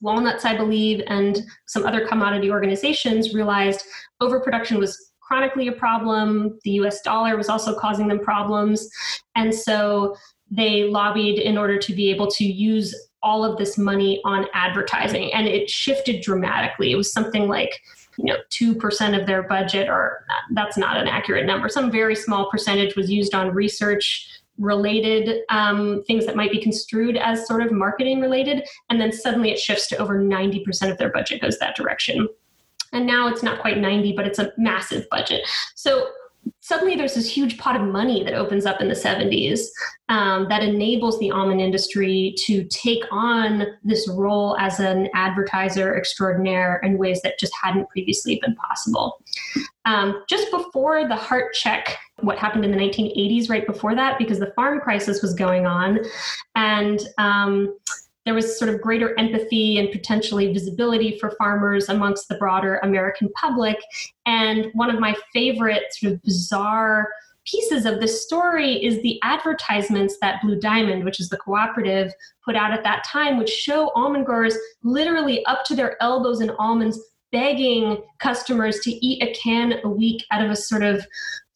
Walnuts, 0.00 0.44
I 0.44 0.56
believe, 0.56 1.02
and 1.06 1.42
some 1.66 1.84
other 1.84 2.06
commodity 2.06 2.50
organizations 2.50 3.34
realized 3.34 3.84
overproduction 4.20 4.78
was 4.78 5.12
chronically 5.20 5.68
a 5.68 5.72
problem. 5.72 6.58
The 6.64 6.72
US 6.72 7.00
dollar 7.02 7.36
was 7.36 7.48
also 7.48 7.78
causing 7.78 8.08
them 8.08 8.20
problems. 8.20 8.88
And 9.34 9.54
so 9.54 10.16
they 10.50 10.84
lobbied 10.84 11.38
in 11.38 11.58
order 11.58 11.78
to 11.78 11.92
be 11.92 12.10
able 12.10 12.30
to 12.32 12.44
use 12.44 12.94
all 13.22 13.44
of 13.44 13.58
this 13.58 13.76
money 13.76 14.20
on 14.24 14.46
advertising. 14.54 15.32
And 15.32 15.48
it 15.48 15.68
shifted 15.68 16.22
dramatically. 16.22 16.92
It 16.92 16.96
was 16.96 17.12
something 17.12 17.48
like 17.48 17.80
you 18.18 18.24
know 18.24 18.36
2% 18.50 19.20
of 19.20 19.26
their 19.26 19.42
budget 19.42 19.88
or 19.88 20.24
that's 20.52 20.78
not 20.78 20.96
an 20.96 21.06
accurate 21.06 21.44
number 21.44 21.68
some 21.68 21.90
very 21.90 22.16
small 22.16 22.50
percentage 22.50 22.96
was 22.96 23.10
used 23.10 23.34
on 23.34 23.54
research 23.54 24.40
related 24.58 25.42
um, 25.48 26.02
things 26.06 26.26
that 26.26 26.36
might 26.36 26.50
be 26.50 26.60
construed 26.60 27.16
as 27.16 27.46
sort 27.46 27.62
of 27.62 27.72
marketing 27.72 28.20
related 28.20 28.66
and 28.90 29.00
then 29.00 29.12
suddenly 29.12 29.50
it 29.50 29.58
shifts 29.58 29.86
to 29.88 29.96
over 29.98 30.18
90% 30.18 30.90
of 30.90 30.98
their 30.98 31.10
budget 31.10 31.42
goes 31.42 31.58
that 31.58 31.76
direction. 31.76 32.28
And 32.92 33.06
now 33.06 33.28
it's 33.28 33.42
not 33.42 33.60
quite 33.60 33.78
90 33.78 34.12
but 34.12 34.26
it's 34.26 34.38
a 34.38 34.52
massive 34.56 35.06
budget. 35.10 35.42
So 35.74 36.08
suddenly 36.60 36.96
there's 36.96 37.14
this 37.14 37.30
huge 37.30 37.58
pot 37.58 37.76
of 37.76 37.82
money 37.86 38.22
that 38.24 38.34
opens 38.34 38.66
up 38.66 38.80
in 38.80 38.88
the 38.88 38.94
70s 38.94 39.60
um, 40.08 40.46
that 40.48 40.62
enables 40.62 41.18
the 41.18 41.30
almond 41.30 41.60
industry 41.60 42.34
to 42.44 42.64
take 42.64 43.04
on 43.10 43.66
this 43.82 44.08
role 44.08 44.56
as 44.58 44.80
an 44.80 45.08
advertiser 45.14 45.96
extraordinaire 45.96 46.80
in 46.82 46.98
ways 46.98 47.20
that 47.22 47.38
just 47.38 47.52
hadn't 47.60 47.88
previously 47.88 48.40
been 48.42 48.54
possible. 48.56 49.22
Um, 49.84 50.24
just 50.28 50.50
before 50.50 51.06
the 51.06 51.16
heart 51.16 51.54
check, 51.54 51.96
what 52.20 52.38
happened 52.38 52.64
in 52.64 52.70
the 52.70 52.78
1980s, 52.78 53.48
right 53.48 53.66
before 53.66 53.94
that, 53.94 54.18
because 54.18 54.38
the 54.38 54.52
farm 54.56 54.80
crisis 54.80 55.22
was 55.22 55.34
going 55.34 55.66
on, 55.66 56.00
and 56.54 57.00
um, 57.18 57.76
there 58.26 58.34
was 58.34 58.58
sort 58.58 58.68
of 58.68 58.82
greater 58.82 59.18
empathy 59.18 59.78
and 59.78 59.90
potentially 59.90 60.52
visibility 60.52 61.16
for 61.18 61.30
farmers 61.38 61.88
amongst 61.88 62.28
the 62.28 62.34
broader 62.34 62.78
American 62.82 63.30
public. 63.40 63.78
And 64.26 64.66
one 64.74 64.90
of 64.90 65.00
my 65.00 65.16
favorite 65.32 65.84
sort 65.92 66.12
of 66.12 66.22
bizarre 66.22 67.08
pieces 67.46 67.86
of 67.86 68.00
this 68.00 68.24
story 68.24 68.84
is 68.84 69.00
the 69.02 69.20
advertisements 69.22 70.16
that 70.20 70.42
Blue 70.42 70.58
Diamond, 70.58 71.04
which 71.04 71.20
is 71.20 71.28
the 71.28 71.36
cooperative, 71.36 72.12
put 72.44 72.56
out 72.56 72.72
at 72.72 72.82
that 72.82 73.04
time, 73.04 73.38
which 73.38 73.48
show 73.48 73.92
almond 73.94 74.26
growers 74.26 74.56
literally 74.82 75.46
up 75.46 75.64
to 75.66 75.76
their 75.76 75.96
elbows 76.02 76.40
in 76.40 76.50
almonds, 76.58 76.98
begging 77.30 78.02
customers 78.18 78.80
to 78.80 78.90
eat 79.06 79.22
a 79.22 79.32
can 79.34 79.74
a 79.84 79.88
week 79.88 80.24
out 80.32 80.44
of 80.44 80.50
a 80.50 80.56
sort 80.56 80.82
of 80.82 81.06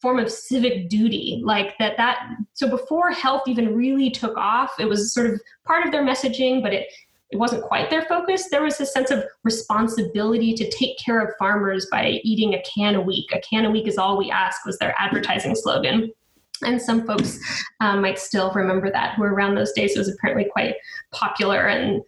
form 0.01 0.19
of 0.19 0.31
civic 0.31 0.89
duty 0.89 1.41
like 1.43 1.77
that 1.77 1.95
that 1.97 2.27
so 2.53 2.67
before 2.67 3.11
health 3.11 3.43
even 3.47 3.75
really 3.75 4.09
took 4.09 4.35
off 4.37 4.71
it 4.79 4.85
was 4.85 5.13
sort 5.13 5.27
of 5.27 5.39
part 5.63 5.85
of 5.85 5.91
their 5.91 6.03
messaging 6.03 6.61
but 6.61 6.73
it 6.73 6.87
it 7.31 7.37
wasn't 7.37 7.63
quite 7.63 7.89
their 7.89 8.03
focus. 8.03 8.49
There 8.49 8.61
was 8.61 8.79
a 8.81 8.85
sense 8.85 9.09
of 9.09 9.23
responsibility 9.43 10.53
to 10.53 10.69
take 10.69 10.97
care 10.97 11.21
of 11.21 11.33
farmers 11.39 11.87
by 11.89 12.19
eating 12.23 12.53
a 12.53 12.61
can 12.63 12.95
a 12.95 13.01
week. 13.01 13.31
A 13.33 13.39
can 13.39 13.65
a 13.65 13.71
week 13.71 13.87
is 13.87 13.97
all 13.97 14.17
we 14.17 14.29
ask 14.29 14.65
was 14.65 14.77
their 14.79 14.93
advertising 14.99 15.55
slogan. 15.55 16.11
And 16.63 16.79
some 16.79 17.07
folks 17.07 17.39
um, 17.79 18.01
might 18.01 18.19
still 18.19 18.51
remember 18.51 18.91
that, 18.91 19.15
who 19.15 19.21
were 19.21 19.33
around 19.33 19.55
those 19.55 19.71
days 19.71 19.95
it 19.95 19.99
was 19.99 20.09
apparently 20.09 20.49
quite 20.51 20.75
popular 21.11 21.67
and 21.67 22.03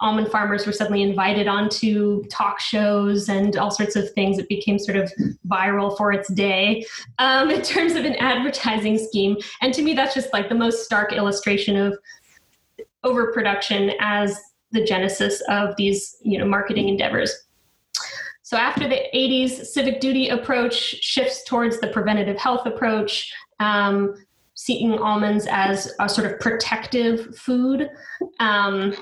almond 0.00 0.30
farmers 0.30 0.66
were 0.66 0.72
suddenly 0.72 1.02
invited 1.02 1.48
onto 1.48 2.24
talk 2.24 2.60
shows 2.60 3.28
and 3.28 3.56
all 3.56 3.70
sorts 3.70 3.96
of 3.96 4.10
things. 4.12 4.38
It 4.38 4.48
became 4.48 4.78
sort 4.78 4.96
of 4.96 5.12
viral 5.48 5.96
for 5.96 6.12
its 6.12 6.32
day 6.32 6.84
um, 7.18 7.50
in 7.50 7.62
terms 7.62 7.94
of 7.94 8.04
an 8.04 8.14
advertising 8.16 8.98
scheme. 8.98 9.36
And 9.62 9.72
to 9.74 9.82
me, 9.82 9.94
that's 9.94 10.14
just 10.14 10.32
like 10.32 10.48
the 10.48 10.54
most 10.54 10.84
stark 10.84 11.12
illustration 11.12 11.76
of 11.76 11.98
overproduction 13.04 13.92
as 14.00 14.40
the 14.74 14.84
genesis 14.84 15.40
of 15.48 15.74
these 15.76 16.16
you 16.22 16.38
know 16.38 16.44
marketing 16.44 16.88
endeavors 16.88 17.32
so 18.42 18.56
after 18.56 18.88
the 18.88 19.00
80s 19.14 19.64
civic 19.66 20.00
duty 20.00 20.28
approach 20.28 20.74
shifts 20.74 21.44
towards 21.44 21.80
the 21.80 21.86
preventative 21.86 22.36
health 22.36 22.66
approach 22.66 23.32
um, 23.60 24.14
seeing 24.54 24.98
almonds 24.98 25.46
as 25.48 25.92
a 26.00 26.08
sort 26.08 26.30
of 26.30 26.38
protective 26.40 27.36
food 27.36 27.88
um, 28.40 28.94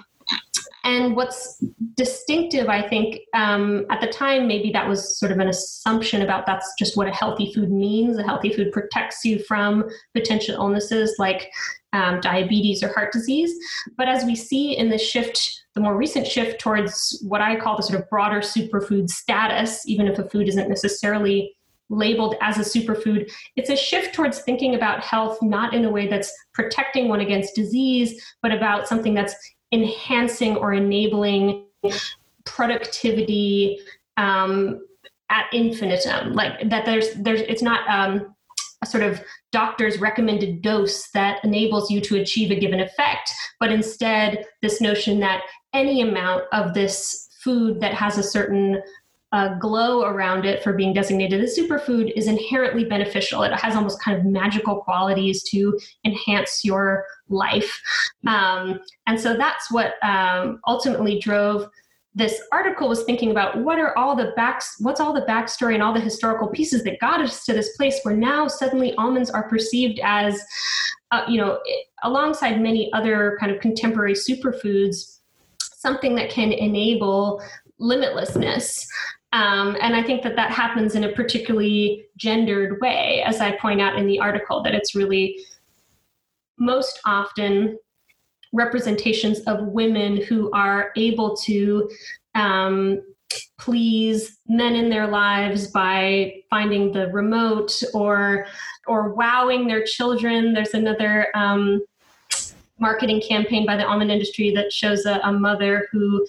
and 0.84 1.14
what's 1.14 1.62
distinctive, 1.96 2.68
I 2.68 2.86
think, 2.88 3.20
um, 3.34 3.86
at 3.90 4.00
the 4.00 4.08
time, 4.08 4.48
maybe 4.48 4.72
that 4.72 4.88
was 4.88 5.18
sort 5.18 5.30
of 5.30 5.38
an 5.38 5.48
assumption 5.48 6.22
about 6.22 6.44
that's 6.44 6.72
just 6.76 6.96
what 6.96 7.06
a 7.06 7.12
healthy 7.12 7.52
food 7.52 7.70
means. 7.70 8.18
A 8.18 8.24
healthy 8.24 8.52
food 8.52 8.72
protects 8.72 9.24
you 9.24 9.38
from 9.44 9.88
potential 10.12 10.56
illnesses 10.56 11.14
like 11.18 11.52
um, 11.92 12.20
diabetes 12.20 12.82
or 12.82 12.88
heart 12.88 13.12
disease. 13.12 13.54
But 13.96 14.08
as 14.08 14.24
we 14.24 14.34
see 14.34 14.76
in 14.76 14.88
the 14.88 14.98
shift, 14.98 15.62
the 15.74 15.80
more 15.80 15.96
recent 15.96 16.26
shift 16.26 16.60
towards 16.60 17.22
what 17.28 17.40
I 17.40 17.60
call 17.60 17.76
the 17.76 17.84
sort 17.84 18.00
of 18.00 18.10
broader 18.10 18.40
superfood 18.40 19.08
status, 19.08 19.86
even 19.86 20.08
if 20.08 20.18
a 20.18 20.28
food 20.28 20.48
isn't 20.48 20.68
necessarily 20.68 21.54
labeled 21.90 22.34
as 22.40 22.58
a 22.58 22.78
superfood, 22.78 23.30
it's 23.54 23.70
a 23.70 23.76
shift 23.76 24.14
towards 24.14 24.40
thinking 24.40 24.74
about 24.74 25.04
health 25.04 25.38
not 25.42 25.74
in 25.74 25.84
a 25.84 25.90
way 25.90 26.08
that's 26.08 26.32
protecting 26.54 27.08
one 27.08 27.20
against 27.20 27.54
disease, 27.54 28.20
but 28.40 28.50
about 28.50 28.88
something 28.88 29.14
that's 29.14 29.34
enhancing 29.72 30.56
or 30.56 30.72
enabling 30.72 31.64
productivity 32.44 33.78
um, 34.16 34.87
at 35.30 35.46
infinitum. 35.52 36.35
Like 36.35 36.68
that 36.68 36.85
there's 36.85 37.14
there's 37.14 37.40
it's 37.42 37.62
not 37.62 37.88
um, 37.88 38.35
a 38.82 38.87
sort 38.87 39.02
of 39.02 39.20
doctor's 39.52 39.98
recommended 39.98 40.61
dose 40.61 41.08
that 41.11 41.42
enables 41.44 41.90
you 41.90 42.00
to 42.00 42.20
achieve 42.20 42.50
a 42.50 42.58
given 42.58 42.80
effect 42.80 43.30
but 43.61 43.70
instead 43.70 44.44
this 44.61 44.80
notion 44.80 45.20
that 45.20 45.42
any 45.72 46.00
amount 46.00 46.42
of 46.52 46.74
this 46.74 47.28
food 47.42 47.80
that 47.80 47.94
has 47.94 48.18
a 48.18 48.22
certain 48.22 48.82
uh, 49.32 49.54
glow 49.58 50.04
around 50.04 50.44
it 50.44 50.62
for 50.62 50.74
being 50.74 50.92
designated 50.92 51.40
a 51.40 51.46
superfood 51.46 52.12
is 52.14 52.26
inherently 52.26 52.84
beneficial. 52.84 53.42
It 53.42 53.52
has 53.54 53.74
almost 53.74 54.00
kind 54.02 54.18
of 54.18 54.24
magical 54.26 54.80
qualities 54.80 55.42
to 55.44 55.78
enhance 56.04 56.64
your 56.64 57.06
life. 57.28 57.80
Um, 58.26 58.80
and 59.06 59.18
so 59.18 59.36
that's 59.36 59.70
what 59.70 59.94
um, 60.04 60.60
ultimately 60.66 61.18
drove 61.18 61.68
this 62.14 62.42
article 62.52 62.90
was 62.90 63.04
thinking 63.04 63.30
about 63.30 63.58
what 63.62 63.78
are 63.78 63.96
all 63.96 64.14
the 64.14 64.32
backs 64.36 64.76
what's 64.80 65.00
all 65.00 65.14
the 65.14 65.22
backstory 65.22 65.72
and 65.72 65.82
all 65.82 65.94
the 65.94 66.00
historical 66.00 66.46
pieces 66.46 66.84
that 66.84 67.00
got 67.00 67.22
us 67.22 67.44
to 67.44 67.54
this 67.54 67.74
place 67.76 68.00
where 68.02 68.14
now 68.14 68.46
suddenly 68.46 68.94
almonds 68.96 69.30
are 69.30 69.48
perceived 69.48 69.98
as 70.04 70.38
uh, 71.10 71.24
you 71.26 71.38
know 71.38 71.58
alongside 72.02 72.60
many 72.60 72.92
other 72.92 73.38
kind 73.40 73.50
of 73.50 73.60
contemporary 73.62 74.12
superfoods 74.12 75.20
something 75.58 76.14
that 76.14 76.28
can 76.28 76.52
enable 76.52 77.42
limitlessness 77.80 78.86
um, 79.32 79.76
and 79.80 79.96
I 79.96 80.02
think 80.02 80.22
that 80.22 80.36
that 80.36 80.50
happens 80.50 80.94
in 80.94 81.04
a 81.04 81.12
particularly 81.12 82.06
gendered 82.16 82.80
way, 82.80 83.22
as 83.26 83.40
I 83.40 83.52
point 83.52 83.80
out 83.80 83.96
in 83.96 84.06
the 84.06 84.20
article, 84.20 84.62
that 84.62 84.74
it's 84.74 84.94
really 84.94 85.38
most 86.58 87.00
often 87.06 87.78
representations 88.52 89.40
of 89.40 89.66
women 89.68 90.18
who 90.22 90.50
are 90.52 90.92
able 90.96 91.34
to 91.36 91.90
um, 92.34 93.00
please 93.58 94.38
men 94.46 94.74
in 94.74 94.90
their 94.90 95.06
lives 95.06 95.68
by 95.68 96.42
finding 96.50 96.92
the 96.92 97.08
remote 97.08 97.82
or 97.94 98.46
or 98.86 99.14
wowing 99.14 99.66
their 99.66 99.84
children. 99.84 100.52
There's 100.52 100.74
another 100.74 101.28
um, 101.34 101.82
marketing 102.78 103.22
campaign 103.26 103.64
by 103.64 103.76
the 103.76 103.86
almond 103.86 104.10
industry 104.10 104.52
that 104.54 104.72
shows 104.72 105.06
a, 105.06 105.20
a 105.22 105.32
mother 105.32 105.88
who 105.90 106.26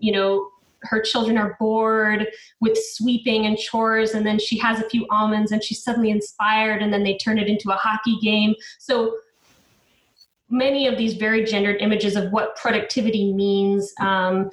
you 0.00 0.12
know 0.12 0.48
her 0.90 1.00
children 1.00 1.36
are 1.38 1.56
bored 1.58 2.26
with 2.60 2.76
sweeping 2.76 3.46
and 3.46 3.58
chores 3.58 4.12
and 4.12 4.26
then 4.26 4.38
she 4.38 4.58
has 4.58 4.80
a 4.80 4.88
few 4.88 5.06
almonds 5.10 5.52
and 5.52 5.62
she's 5.62 5.82
suddenly 5.82 6.10
inspired 6.10 6.82
and 6.82 6.92
then 6.92 7.02
they 7.02 7.16
turn 7.16 7.38
it 7.38 7.48
into 7.48 7.70
a 7.70 7.76
hockey 7.76 8.18
game. 8.22 8.54
So 8.78 9.16
many 10.48 10.86
of 10.86 10.96
these 10.96 11.14
very 11.14 11.44
gendered 11.44 11.80
images 11.80 12.16
of 12.16 12.30
what 12.32 12.56
productivity 12.56 13.32
means 13.32 13.92
um, 14.00 14.50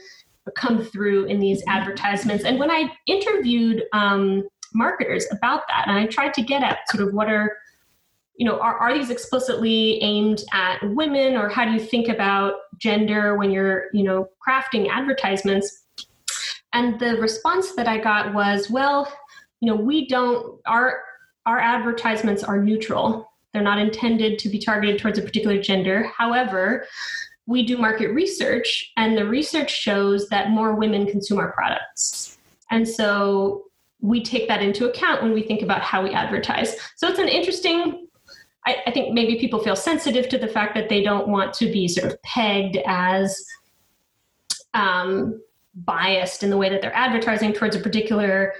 come 0.55 0.83
through 0.83 1.25
in 1.25 1.39
these 1.39 1.63
advertisements. 1.67 2.43
And 2.43 2.59
when 2.59 2.71
i 2.71 2.89
interviewed 3.07 3.83
um, 3.93 4.43
marketers 4.73 5.25
about 5.31 5.61
that 5.67 5.87
and 5.87 5.97
i 5.97 6.05
tried 6.05 6.33
to 6.33 6.41
get 6.41 6.63
at 6.63 6.79
sort 6.89 7.07
of 7.07 7.13
what 7.13 7.29
are 7.29 7.55
you 8.35 8.45
know 8.45 8.59
are, 8.59 8.77
are 8.77 8.93
these 8.93 9.09
explicitly 9.09 10.01
aimed 10.01 10.43
at 10.51 10.79
women 10.95 11.35
or 11.35 11.49
how 11.49 11.63
do 11.65 11.71
you 11.71 11.79
think 11.79 12.07
about 12.07 12.55
gender 12.77 13.37
when 13.37 13.51
you're 13.51 13.85
you 13.93 14.03
know 14.03 14.27
crafting 14.45 14.89
advertisements 14.89 15.82
and 16.73 16.99
the 16.99 17.15
response 17.17 17.75
that 17.75 17.87
I 17.87 17.99
got 17.99 18.33
was, 18.33 18.69
well, 18.69 19.11
you 19.59 19.69
know, 19.69 19.75
we 19.75 20.07
don't 20.07 20.59
our 20.65 21.01
our 21.45 21.59
advertisements 21.59 22.43
are 22.43 22.61
neutral. 22.61 23.31
They're 23.53 23.61
not 23.61 23.79
intended 23.79 24.39
to 24.39 24.49
be 24.49 24.59
targeted 24.59 24.99
towards 24.99 25.19
a 25.19 25.21
particular 25.21 25.61
gender. 25.61 26.11
However, 26.17 26.85
we 27.45 27.65
do 27.65 27.77
market 27.77 28.09
research 28.09 28.91
and 28.97 29.17
the 29.17 29.27
research 29.27 29.71
shows 29.71 30.29
that 30.29 30.49
more 30.49 30.73
women 30.73 31.05
consume 31.05 31.39
our 31.39 31.51
products. 31.51 32.37
And 32.71 32.87
so 32.87 33.65
we 34.01 34.23
take 34.23 34.47
that 34.47 34.61
into 34.61 34.89
account 34.89 35.21
when 35.21 35.33
we 35.33 35.43
think 35.43 35.61
about 35.61 35.81
how 35.81 36.01
we 36.03 36.11
advertise. 36.11 36.75
So 36.95 37.07
it's 37.07 37.19
an 37.19 37.27
interesting 37.27 38.07
I, 38.65 38.77
I 38.87 38.91
think 38.91 39.13
maybe 39.13 39.39
people 39.39 39.59
feel 39.59 39.75
sensitive 39.75 40.29
to 40.29 40.37
the 40.37 40.47
fact 40.47 40.73
that 40.75 40.87
they 40.87 41.03
don't 41.03 41.27
want 41.27 41.53
to 41.55 41.65
be 41.65 41.87
sort 41.87 42.11
of 42.11 42.21
pegged 42.23 42.77
as 42.85 43.45
um, 44.73 45.41
biased 45.75 46.43
in 46.43 46.49
the 46.49 46.57
way 46.57 46.69
that 46.69 46.81
they're 46.81 46.95
advertising 46.95 47.53
towards 47.53 47.75
a 47.75 47.79
particular 47.79 48.53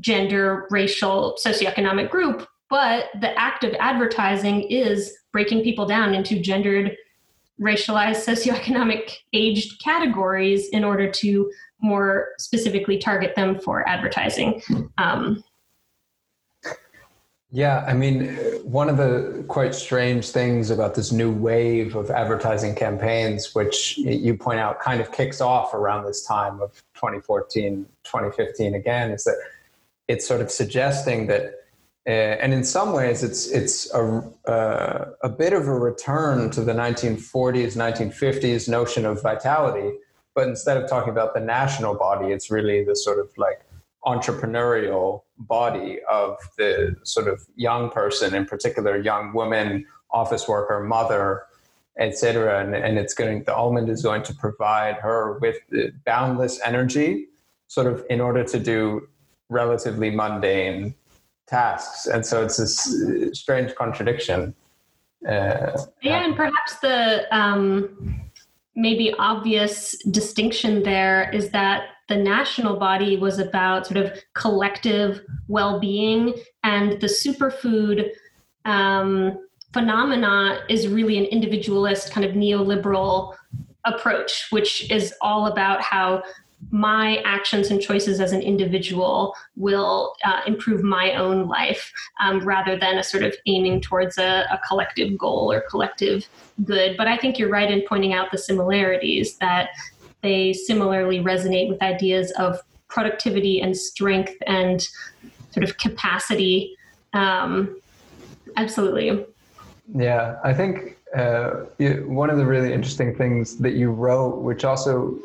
gender, 0.00 0.66
racial, 0.70 1.38
socioeconomic 1.44 2.10
group. 2.10 2.46
But 2.68 3.06
the 3.20 3.38
act 3.38 3.64
of 3.64 3.74
advertising 3.78 4.62
is 4.62 5.16
breaking 5.32 5.62
people 5.62 5.86
down 5.86 6.14
into 6.14 6.40
gendered, 6.40 6.96
racialized, 7.60 8.26
socioeconomic 8.26 9.12
aged 9.32 9.80
categories 9.82 10.68
in 10.70 10.84
order 10.84 11.10
to 11.10 11.50
more 11.80 12.28
specifically 12.38 12.98
target 12.98 13.34
them 13.36 13.58
for 13.60 13.88
advertising. 13.88 14.62
Um, 14.98 15.44
yeah, 17.52 17.84
I 17.86 17.94
mean, 17.94 18.34
one 18.64 18.88
of 18.88 18.96
the 18.96 19.44
quite 19.46 19.74
strange 19.74 20.30
things 20.30 20.70
about 20.70 20.96
this 20.96 21.12
new 21.12 21.30
wave 21.30 21.94
of 21.94 22.10
advertising 22.10 22.74
campaigns, 22.74 23.54
which 23.54 23.96
you 23.98 24.36
point 24.36 24.58
out 24.58 24.80
kind 24.80 25.00
of 25.00 25.12
kicks 25.12 25.40
off 25.40 25.72
around 25.72 26.06
this 26.06 26.24
time 26.24 26.60
of 26.60 26.72
2014, 26.94 27.86
2015 28.02 28.74
again, 28.74 29.12
is 29.12 29.24
that 29.24 29.36
it's 30.08 30.26
sort 30.26 30.40
of 30.40 30.50
suggesting 30.50 31.28
that, 31.28 31.54
uh, 32.08 32.10
and 32.10 32.52
in 32.52 32.64
some 32.64 32.92
ways, 32.92 33.22
it's 33.22 33.48
it's 33.48 33.92
a 33.94 34.22
uh, 34.48 35.10
a 35.22 35.28
bit 35.28 35.52
of 35.52 35.68
a 35.68 35.74
return 35.74 36.50
to 36.50 36.60
the 36.62 36.72
1940s, 36.72 37.76
1950s 37.76 38.68
notion 38.68 39.04
of 39.04 39.22
vitality, 39.22 39.96
but 40.34 40.48
instead 40.48 40.76
of 40.76 40.88
talking 40.88 41.10
about 41.10 41.32
the 41.32 41.40
national 41.40 41.94
body, 41.94 42.32
it's 42.32 42.50
really 42.50 42.84
the 42.84 42.94
sort 42.96 43.20
of 43.20 43.30
like 43.36 43.60
entrepreneurial 44.06 45.22
body 45.38 45.98
of 46.08 46.36
the 46.56 46.96
sort 47.02 47.28
of 47.28 47.42
young 47.56 47.90
person, 47.90 48.34
in 48.34 48.46
particular, 48.46 48.96
young 48.96 49.32
woman, 49.32 49.84
office 50.10 50.46
worker, 50.46 50.80
mother, 50.80 51.42
etc. 51.98 52.62
And, 52.62 52.74
and 52.74 52.98
it's 52.98 53.14
going, 53.14 53.44
the 53.44 53.54
almond 53.54 53.88
is 53.88 54.02
going 54.02 54.22
to 54.24 54.34
provide 54.34 54.96
her 54.96 55.38
with 55.40 55.56
boundless 56.04 56.60
energy, 56.64 57.26
sort 57.66 57.86
of 57.86 58.04
in 58.08 58.20
order 58.20 58.44
to 58.44 58.58
do 58.58 59.08
relatively 59.48 60.10
mundane 60.10 60.94
tasks, 61.46 62.06
and 62.06 62.26
so 62.26 62.42
it's 62.44 62.56
this 62.56 63.38
strange 63.38 63.74
contradiction. 63.74 64.54
Uh, 65.26 65.72
yeah, 66.02 66.24
and 66.24 66.36
perhaps 66.36 66.78
the 66.80 67.26
um, 67.36 68.20
maybe 68.74 69.14
obvious 69.18 69.96
distinction 70.10 70.82
there 70.82 71.30
is 71.32 71.50
that 71.50 71.84
the 72.08 72.16
national 72.16 72.76
body 72.76 73.16
was 73.16 73.38
about 73.38 73.86
sort 73.86 73.98
of 73.98 74.12
collective 74.34 75.22
well-being, 75.48 76.34
and 76.62 77.00
the 77.00 77.06
superfood 77.06 78.10
um, 78.64 79.38
phenomena 79.72 80.60
is 80.68 80.88
really 80.88 81.18
an 81.18 81.24
individualist 81.24 82.12
kind 82.12 82.24
of 82.24 82.34
neoliberal 82.34 83.34
approach, 83.84 84.46
which 84.50 84.90
is 84.90 85.14
all 85.20 85.46
about 85.46 85.80
how 85.80 86.22
my 86.70 87.18
actions 87.24 87.70
and 87.70 87.80
choices 87.80 88.18
as 88.20 88.32
an 88.32 88.40
individual 88.40 89.34
will 89.56 90.14
uh, 90.24 90.40
improve 90.46 90.82
my 90.82 91.14
own 91.14 91.46
life 91.46 91.92
um, 92.20 92.40
rather 92.40 92.78
than 92.78 92.98
a 92.98 93.02
sort 93.02 93.22
of 93.22 93.34
aiming 93.46 93.80
towards 93.80 94.18
a, 94.18 94.46
a, 94.50 94.58
collective 94.66 95.16
goal 95.18 95.52
or 95.52 95.62
collective 95.70 96.26
good. 96.64 96.96
But 96.96 97.08
I 97.08 97.18
think 97.18 97.38
you're 97.38 97.50
right 97.50 97.70
in 97.70 97.82
pointing 97.86 98.14
out 98.14 98.32
the 98.32 98.38
similarities 98.38 99.36
that 99.36 99.68
they 100.26 100.52
similarly 100.52 101.20
resonate 101.20 101.68
with 101.68 101.80
ideas 101.82 102.32
of 102.32 102.60
productivity 102.88 103.60
and 103.60 103.76
strength 103.76 104.34
and 104.46 104.88
sort 105.52 105.64
of 105.64 105.78
capacity. 105.78 106.76
Um, 107.12 107.80
absolutely. 108.56 109.24
Yeah, 109.94 110.36
I 110.42 110.52
think 110.52 110.96
uh, 111.16 111.50
one 112.06 112.30
of 112.30 112.36
the 112.36 112.44
really 112.44 112.72
interesting 112.72 113.14
things 113.14 113.56
that 113.58 113.74
you 113.74 113.90
wrote, 113.90 114.42
which 114.42 114.64
also 114.64 115.16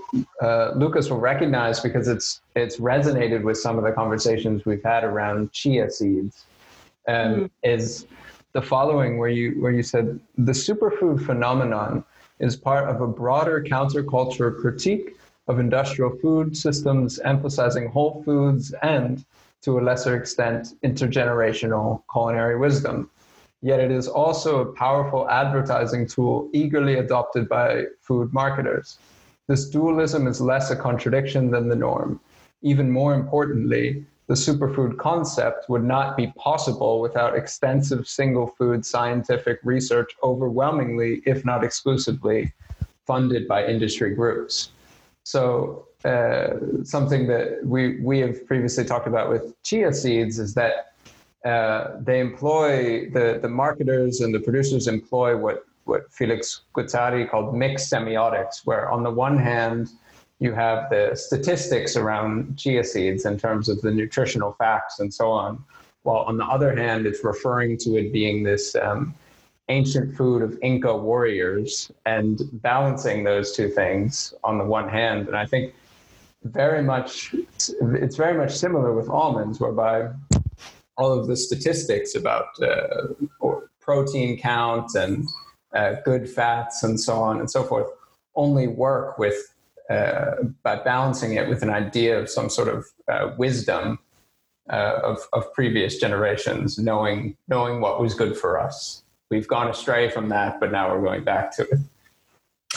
uh, 0.42 0.72
Lucas 0.76 1.10
will 1.10 1.20
recognize 1.20 1.80
because 1.80 2.08
it's 2.08 2.42
it's 2.56 2.78
resonated 2.78 3.42
with 3.42 3.58
some 3.58 3.78
of 3.78 3.84
the 3.84 3.92
conversations 3.92 4.66
we've 4.66 4.84
had 4.84 5.04
around 5.04 5.52
chia 5.52 5.90
seeds, 5.90 6.46
um, 7.08 7.16
mm. 7.16 7.50
is 7.64 8.06
the 8.54 8.62
following, 8.62 9.18
where 9.18 9.30
you 9.30 9.60
where 9.62 9.72
you 9.72 9.84
said 9.84 10.20
the 10.38 10.52
superfood 10.52 11.26
phenomenon 11.26 12.04
is 12.42 12.56
part 12.56 12.90
of 12.90 13.02
a 13.02 13.08
broader 13.08 13.64
counterculture 13.64 14.60
critique 14.60 15.16
of 15.48 15.60
industrial 15.60 16.18
food 16.18 16.56
systems, 16.58 17.20
emphasizing 17.20 17.90
whole 17.90 18.22
foods 18.24 18.74
and, 18.84 19.24
to 19.62 19.80
a 19.80 19.82
lesser 19.82 20.16
extent, 20.16 20.74
intergenerational 20.84 22.04
culinary 22.12 22.58
wisdom 22.58 23.10
yet 23.62 23.80
it 23.80 23.92
is 23.92 24.08
also 24.08 24.60
a 24.60 24.74
powerful 24.74 25.30
advertising 25.30 26.08
tool 26.08 26.50
eagerly 26.52 26.96
adopted 26.96 27.48
by 27.48 27.86
food 28.02 28.34
marketers. 28.34 28.98
This 29.48 29.70
dualism 29.70 30.28
is 30.28 30.42
less 30.42 30.72
a 30.72 30.76
contradiction 30.76 31.52
than 31.52 31.70
the 31.70 31.76
norm. 31.76 32.20
Even 32.62 32.92
more 32.92 33.14
importantly, 33.14 34.06
the 34.32 34.38
superfood 34.38 34.98
concept 34.98 35.68
would 35.68 35.84
not 35.84 36.16
be 36.16 36.28
possible 36.38 37.02
without 37.02 37.36
extensive 37.36 38.08
single 38.08 38.48
food 38.48 38.86
scientific 38.86 39.60
research, 39.66 40.16
overwhelmingly, 40.24 41.22
if 41.26 41.44
not 41.44 41.66
exclusively, 41.66 42.54
funded 43.06 43.46
by 43.46 43.66
industry 43.66 44.16
groups. 44.16 44.70
So, 45.24 45.86
uh, 46.06 46.84
something 46.86 47.28
that 47.28 47.60
we, 47.66 48.00
we 48.00 48.20
have 48.20 48.48
previously 48.48 48.86
talked 48.86 49.06
about 49.06 49.30
with 49.30 49.62
chia 49.64 49.94
seeds 49.94 50.40
is 50.40 50.54
that 50.54 50.94
uh, 51.44 51.98
they 52.00 52.22
employ 52.22 53.10
the, 53.10 53.38
the 53.42 53.50
marketers 53.50 54.22
and 54.22 54.34
the 54.34 54.40
producers 54.40 54.88
employ 54.88 55.36
what, 55.36 55.66
what 55.84 56.10
Felix 56.10 56.62
Guattari 56.74 57.30
called 57.30 57.54
mixed 57.54 57.92
semiotics, 57.92 58.62
where 58.64 58.90
on 58.90 59.04
the 59.04 59.12
one 59.12 59.38
hand, 59.38 59.90
you 60.42 60.54
have 60.54 60.90
the 60.90 61.16
statistics 61.16 61.96
around 61.96 62.58
chia 62.58 62.84
seeds 62.84 63.26
in 63.26 63.38
terms 63.38 63.70
of 63.70 63.80
the 63.82 63.92
nutritional 63.92 64.54
facts 64.54 65.00
and 65.00 65.14
so 65.14 65.30
on, 65.32 65.64
while 66.02 66.24
on 66.24 66.38
the 66.38 66.46
other 66.46 66.76
hand, 66.76 67.06
it's 67.06 67.24
referring 67.24 67.78
to 67.78 67.96
it 67.96 68.12
being 68.12 68.42
this 68.42 68.76
um, 68.76 69.14
ancient 69.70 70.18
food 70.18 70.42
of 70.42 70.58
Inca 70.64 70.98
warriors 70.98 71.92
and 72.08 72.42
balancing 72.54 73.24
those 73.24 73.56
two 73.56 73.70
things 73.70 74.34
on 74.44 74.58
the 74.58 74.66
one 74.66 74.90
hand. 74.90 75.28
And 75.28 75.38
I 75.38 75.46
think 75.46 75.76
very 76.44 76.82
much, 76.82 77.36
it's 77.36 78.16
very 78.16 78.36
much 78.36 78.52
similar 78.52 78.94
with 78.94 79.10
almonds, 79.10 79.60
whereby 79.60 80.10
all 80.98 81.14
of 81.14 81.28
the 81.28 81.38
statistics 81.38 82.16
about 82.16 82.48
uh, 82.64 83.10
protein 83.80 84.40
count 84.40 84.96
and 84.96 85.28
uh, 85.76 85.98
good 86.04 86.28
fats 86.28 86.82
and 86.82 87.00
so 87.00 87.14
on 87.14 87.40
and 87.40 87.50
so 87.50 87.64
forth 87.64 87.88
only 88.36 88.66
work 88.66 89.20
with 89.20 89.51
uh, 89.92 90.44
by 90.64 90.78
balancing 90.78 91.34
it 91.34 91.50
with 91.50 91.64
an 91.64 91.70
idea 91.70 92.18
of 92.18 92.30
some 92.30 92.50
sort 92.50 92.70
of 92.70 92.86
uh, 93.12 93.34
wisdom 93.38 94.00
uh, 94.70 95.00
of, 95.04 95.20
of 95.34 95.52
previous 95.54 95.98
generations, 95.98 96.78
knowing 96.78 97.36
knowing 97.48 97.82
what 97.82 98.00
was 98.00 98.14
good 98.14 98.38
for 98.38 98.60
us. 98.60 99.04
We've 99.30 99.48
gone 99.48 99.68
astray 99.68 100.10
from 100.10 100.30
that, 100.30 100.60
but 100.60 100.72
now 100.72 100.94
we're 100.94 101.02
going 101.02 101.24
back 101.24 101.56
to 101.58 101.64
it. 101.64 101.80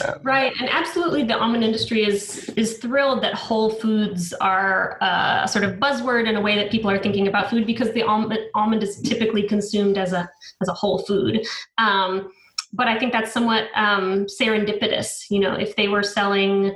Um, 0.03 0.19
right, 0.23 0.51
and 0.59 0.69
absolutely, 0.69 1.23
the 1.23 1.37
almond 1.37 1.63
industry 1.63 2.03
is 2.03 2.49
is 2.57 2.79
thrilled 2.79 3.23
that 3.23 3.33
whole 3.33 3.69
foods 3.69 4.33
are 4.33 4.97
uh, 5.01 5.43
a 5.45 5.47
sort 5.47 5.63
of 5.63 5.75
buzzword 5.75 6.27
in 6.27 6.35
a 6.35 6.41
way 6.41 6.57
that 6.57 6.69
people 6.69 6.91
are 6.91 6.99
thinking 6.99 7.29
about 7.29 7.49
food 7.49 7.65
because 7.65 7.93
the 7.93 8.03
almond 8.03 8.37
almond 8.55 8.83
is 8.83 8.99
typically 9.01 9.43
consumed 9.47 9.97
as 9.97 10.11
a 10.11 10.29
as 10.61 10.67
a 10.67 10.73
whole 10.73 10.99
food. 10.99 11.45
Um, 11.77 12.29
but 12.73 12.89
I 12.89 12.99
think 12.99 13.13
that's 13.13 13.31
somewhat 13.31 13.67
um, 13.75 14.25
serendipitous. 14.25 15.29
You 15.29 15.39
know, 15.39 15.53
if 15.53 15.77
they 15.77 15.87
were 15.87 16.03
selling, 16.03 16.75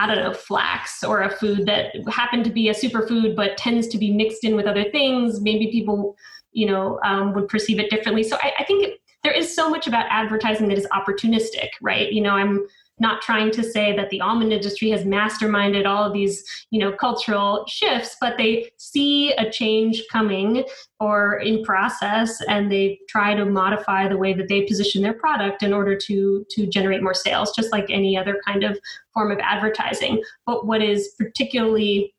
I 0.00 0.06
don't 0.06 0.24
know, 0.24 0.32
flax 0.32 1.04
or 1.04 1.20
a 1.22 1.30
food 1.30 1.66
that 1.66 1.94
happened 2.08 2.44
to 2.44 2.50
be 2.50 2.70
a 2.70 2.74
superfood 2.74 3.36
but 3.36 3.58
tends 3.58 3.86
to 3.88 3.98
be 3.98 4.10
mixed 4.10 4.44
in 4.44 4.56
with 4.56 4.64
other 4.64 4.90
things, 4.90 5.42
maybe 5.42 5.70
people, 5.70 6.16
you 6.52 6.66
know, 6.66 6.98
um, 7.04 7.34
would 7.34 7.48
perceive 7.48 7.78
it 7.78 7.90
differently. 7.90 8.22
So 8.22 8.38
I, 8.42 8.52
I 8.60 8.64
think 8.64 8.94
there 9.22 9.32
is 9.32 9.54
so 9.54 9.68
much 9.68 9.86
about 9.86 10.06
advertising 10.08 10.68
that 10.68 10.78
is 10.78 10.86
opportunistic, 10.92 11.68
right? 11.82 12.10
You 12.10 12.22
know, 12.22 12.30
I'm 12.30 12.66
not 13.00 13.22
trying 13.22 13.50
to 13.50 13.64
say 13.64 13.96
that 13.96 14.10
the 14.10 14.20
almond 14.20 14.52
industry 14.52 14.90
has 14.90 15.04
masterminded 15.04 15.86
all 15.86 16.04
of 16.04 16.12
these, 16.12 16.44
you 16.70 16.78
know, 16.78 16.92
cultural 16.92 17.64
shifts, 17.66 18.16
but 18.20 18.36
they 18.36 18.70
see 18.76 19.32
a 19.32 19.50
change 19.50 20.04
coming 20.12 20.64
or 21.00 21.38
in 21.38 21.64
process 21.64 22.40
and 22.48 22.70
they 22.70 23.00
try 23.08 23.34
to 23.34 23.44
modify 23.44 24.06
the 24.06 24.18
way 24.18 24.34
that 24.34 24.48
they 24.48 24.62
position 24.62 25.02
their 25.02 25.14
product 25.14 25.62
in 25.62 25.72
order 25.72 25.96
to 25.96 26.46
to 26.50 26.66
generate 26.66 27.02
more 27.02 27.14
sales, 27.14 27.52
just 27.56 27.72
like 27.72 27.86
any 27.88 28.16
other 28.16 28.40
kind 28.46 28.62
of 28.62 28.78
form 29.14 29.32
of 29.32 29.38
advertising. 29.38 30.22
But 30.46 30.66
what 30.66 30.82
is 30.82 31.14
particularly 31.18 32.14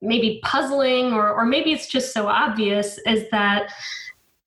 maybe 0.00 0.40
puzzling 0.42 1.12
or 1.12 1.28
or 1.30 1.44
maybe 1.44 1.72
it's 1.72 1.88
just 1.88 2.14
so 2.14 2.26
obvious 2.28 2.98
is 3.06 3.28
that 3.30 3.70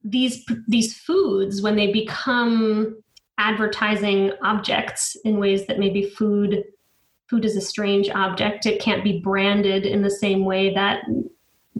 these 0.03 0.45
these 0.67 0.97
foods 0.97 1.61
when 1.61 1.75
they 1.75 1.91
become 1.91 2.97
advertising 3.41 4.31
objects 4.43 5.17
in 5.25 5.39
ways 5.39 5.65
that 5.65 5.79
maybe 5.79 6.03
food 6.05 6.63
food 7.27 7.43
is 7.43 7.55
a 7.55 7.61
strange 7.61 8.09
object. 8.09 8.65
It 8.65 8.81
can't 8.81 9.03
be 9.03 9.19
branded 9.19 9.85
in 9.85 10.01
the 10.01 10.11
same 10.11 10.45
way 10.45 10.73
that 10.75 11.03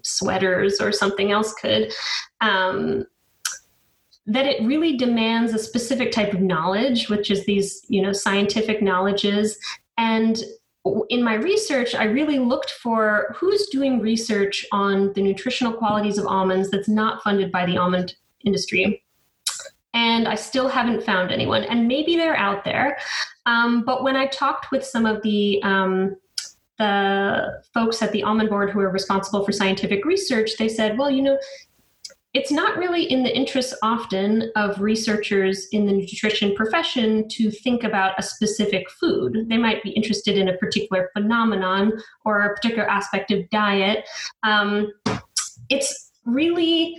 sweaters 0.02 0.80
or 0.82 0.92
something 0.92 1.32
else 1.32 1.54
could. 1.54 1.94
Um, 2.40 3.06
that 4.26 4.46
it 4.46 4.66
really 4.66 4.98
demands 4.98 5.54
a 5.54 5.60
specific 5.60 6.12
type 6.12 6.32
of 6.34 6.42
knowledge 6.42 7.10
which 7.10 7.32
is 7.32 7.46
these 7.46 7.86
you 7.90 8.02
know 8.02 8.12
scientific 8.12 8.82
knowledges. 8.82 9.60
And 9.98 10.44
in 11.10 11.24
my 11.24 11.36
research, 11.36 11.94
I 11.94 12.06
really 12.06 12.40
looked 12.40 12.72
for 12.72 13.36
who's 13.38 13.68
doing 13.68 14.00
research 14.00 14.66
on 14.72 15.14
the 15.14 15.22
nutritional 15.22 15.74
qualities 15.74 16.18
of 16.18 16.26
almonds 16.26 16.72
that's 16.72 16.90
not 16.90 17.22
funded 17.22 17.52
by 17.52 17.68
the 17.68 17.78
almond 17.78 18.16
industry. 18.46 19.01
And 19.94 20.28
I 20.28 20.36
still 20.36 20.70
haven't 20.70 21.04
found 21.04 21.32
anyone. 21.32 21.64
And 21.64 21.88
maybe 21.88 22.16
they're 22.16 22.38
out 22.38 22.64
there. 22.64 22.98
Um, 23.46 23.84
but 23.84 24.04
when 24.04 24.16
I 24.16 24.28
talked 24.28 24.72
with 24.72 24.86
some 24.86 25.06
of 25.06 25.22
the 25.22 25.62
um, 25.64 26.16
the 26.78 27.62
folks 27.74 28.02
at 28.02 28.12
the 28.12 28.24
almond 28.24 28.50
board 28.50 28.72
who 28.72 28.80
are 28.80 28.90
responsible 28.90 29.46
for 29.46 29.52
scientific 29.52 30.04
research, 30.04 30.52
they 30.58 30.68
said, 30.68 30.98
well, 30.98 31.12
you 31.12 31.22
know, 31.22 31.38
it's 32.34 32.52
not 32.52 32.78
really 32.78 33.04
in 33.04 33.24
the 33.24 33.36
interest 33.36 33.74
often 33.84 34.52
of 34.56 34.80
researchers 34.80 35.68
in 35.74 35.86
the 35.86 35.92
nutrition 35.92 36.56
profession 36.56 37.28
to 37.28 37.52
think 37.52 37.84
about 37.84 38.18
a 38.18 38.24
specific 38.24 38.90
food. 38.90 39.50
They 39.50 39.58
might 39.58 39.84
be 39.84 39.90
interested 39.92 40.38
in 40.38 40.48
a 40.48 40.58
particular 40.58 41.10
phenomenon 41.14 41.92
or 42.24 42.42
a 42.42 42.56
particular 42.56 42.90
aspect 42.90 43.32
of 43.32 43.50
diet. 43.50 44.08
Um, 44.44 44.92
it's 45.70 46.12
really 46.26 46.98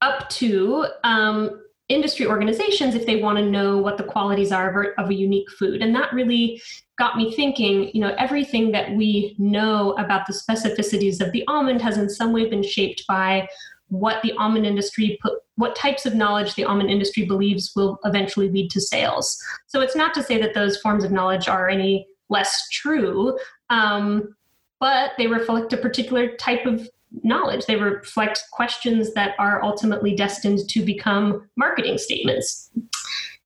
up 0.00 0.28
to 0.30 0.86
um, 1.04 1.62
industry 1.88 2.26
organizations 2.26 2.94
if 2.94 3.06
they 3.06 3.22
want 3.22 3.38
to 3.38 3.44
know 3.44 3.78
what 3.78 3.96
the 3.96 4.04
qualities 4.04 4.50
are 4.50 4.94
of 4.98 5.10
a 5.10 5.14
unique 5.14 5.50
food. 5.52 5.82
And 5.82 5.94
that 5.94 6.12
really 6.12 6.60
got 6.98 7.16
me 7.16 7.34
thinking 7.34 7.90
you 7.94 8.00
know 8.00 8.14
everything 8.18 8.72
that 8.72 8.94
we 8.94 9.34
know 9.38 9.92
about 9.98 10.26
the 10.26 10.32
specificities 10.32 11.20
of 11.20 11.30
the 11.32 11.44
almond 11.46 11.82
has 11.82 11.98
in 11.98 12.08
some 12.08 12.32
way 12.32 12.48
been 12.48 12.62
shaped 12.62 13.06
by 13.06 13.46
what 13.88 14.20
the 14.22 14.32
almond 14.32 14.66
industry 14.66 15.18
put 15.22 15.34
what 15.56 15.76
types 15.76 16.06
of 16.06 16.14
knowledge 16.14 16.54
the 16.54 16.64
almond 16.64 16.90
industry 16.90 17.24
believes 17.24 17.72
will 17.76 17.98
eventually 18.04 18.50
lead 18.50 18.70
to 18.70 18.80
sales 18.80 19.38
so 19.66 19.80
it's 19.80 19.96
not 19.96 20.14
to 20.14 20.22
say 20.22 20.40
that 20.40 20.54
those 20.54 20.78
forms 20.78 21.04
of 21.04 21.12
knowledge 21.12 21.48
are 21.48 21.68
any 21.68 22.06
less 22.28 22.68
true 22.70 23.38
um, 23.70 24.34
but 24.80 25.12
they 25.18 25.26
reflect 25.26 25.72
a 25.72 25.76
particular 25.76 26.34
type 26.36 26.66
of 26.66 26.88
knowledge. 27.22 27.66
They 27.66 27.76
reflect 27.76 28.42
questions 28.52 29.14
that 29.14 29.34
are 29.38 29.62
ultimately 29.62 30.14
destined 30.14 30.68
to 30.68 30.84
become 30.84 31.48
marketing 31.56 31.98
statements. 31.98 32.70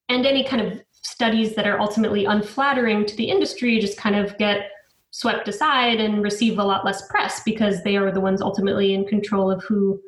And 0.08 0.26
any 0.26 0.44
kind 0.44 0.62
of 0.62 0.80
studies 1.02 1.54
that 1.54 1.66
are 1.66 1.80
ultimately 1.80 2.24
unflattering 2.24 3.06
to 3.06 3.16
the 3.16 3.30
industry 3.30 3.78
just 3.78 3.98
kind 3.98 4.16
of 4.16 4.36
get 4.38 4.70
swept 5.10 5.48
aside 5.48 6.00
and 6.00 6.22
receive 6.22 6.58
a 6.58 6.64
lot 6.64 6.84
less 6.84 7.06
press 7.08 7.42
because 7.44 7.82
they 7.82 7.96
are 7.96 8.12
the 8.12 8.20
ones 8.20 8.40
ultimately 8.40 8.94
in 8.94 9.04
control 9.04 9.50
of 9.50 9.62
who 9.64 10.00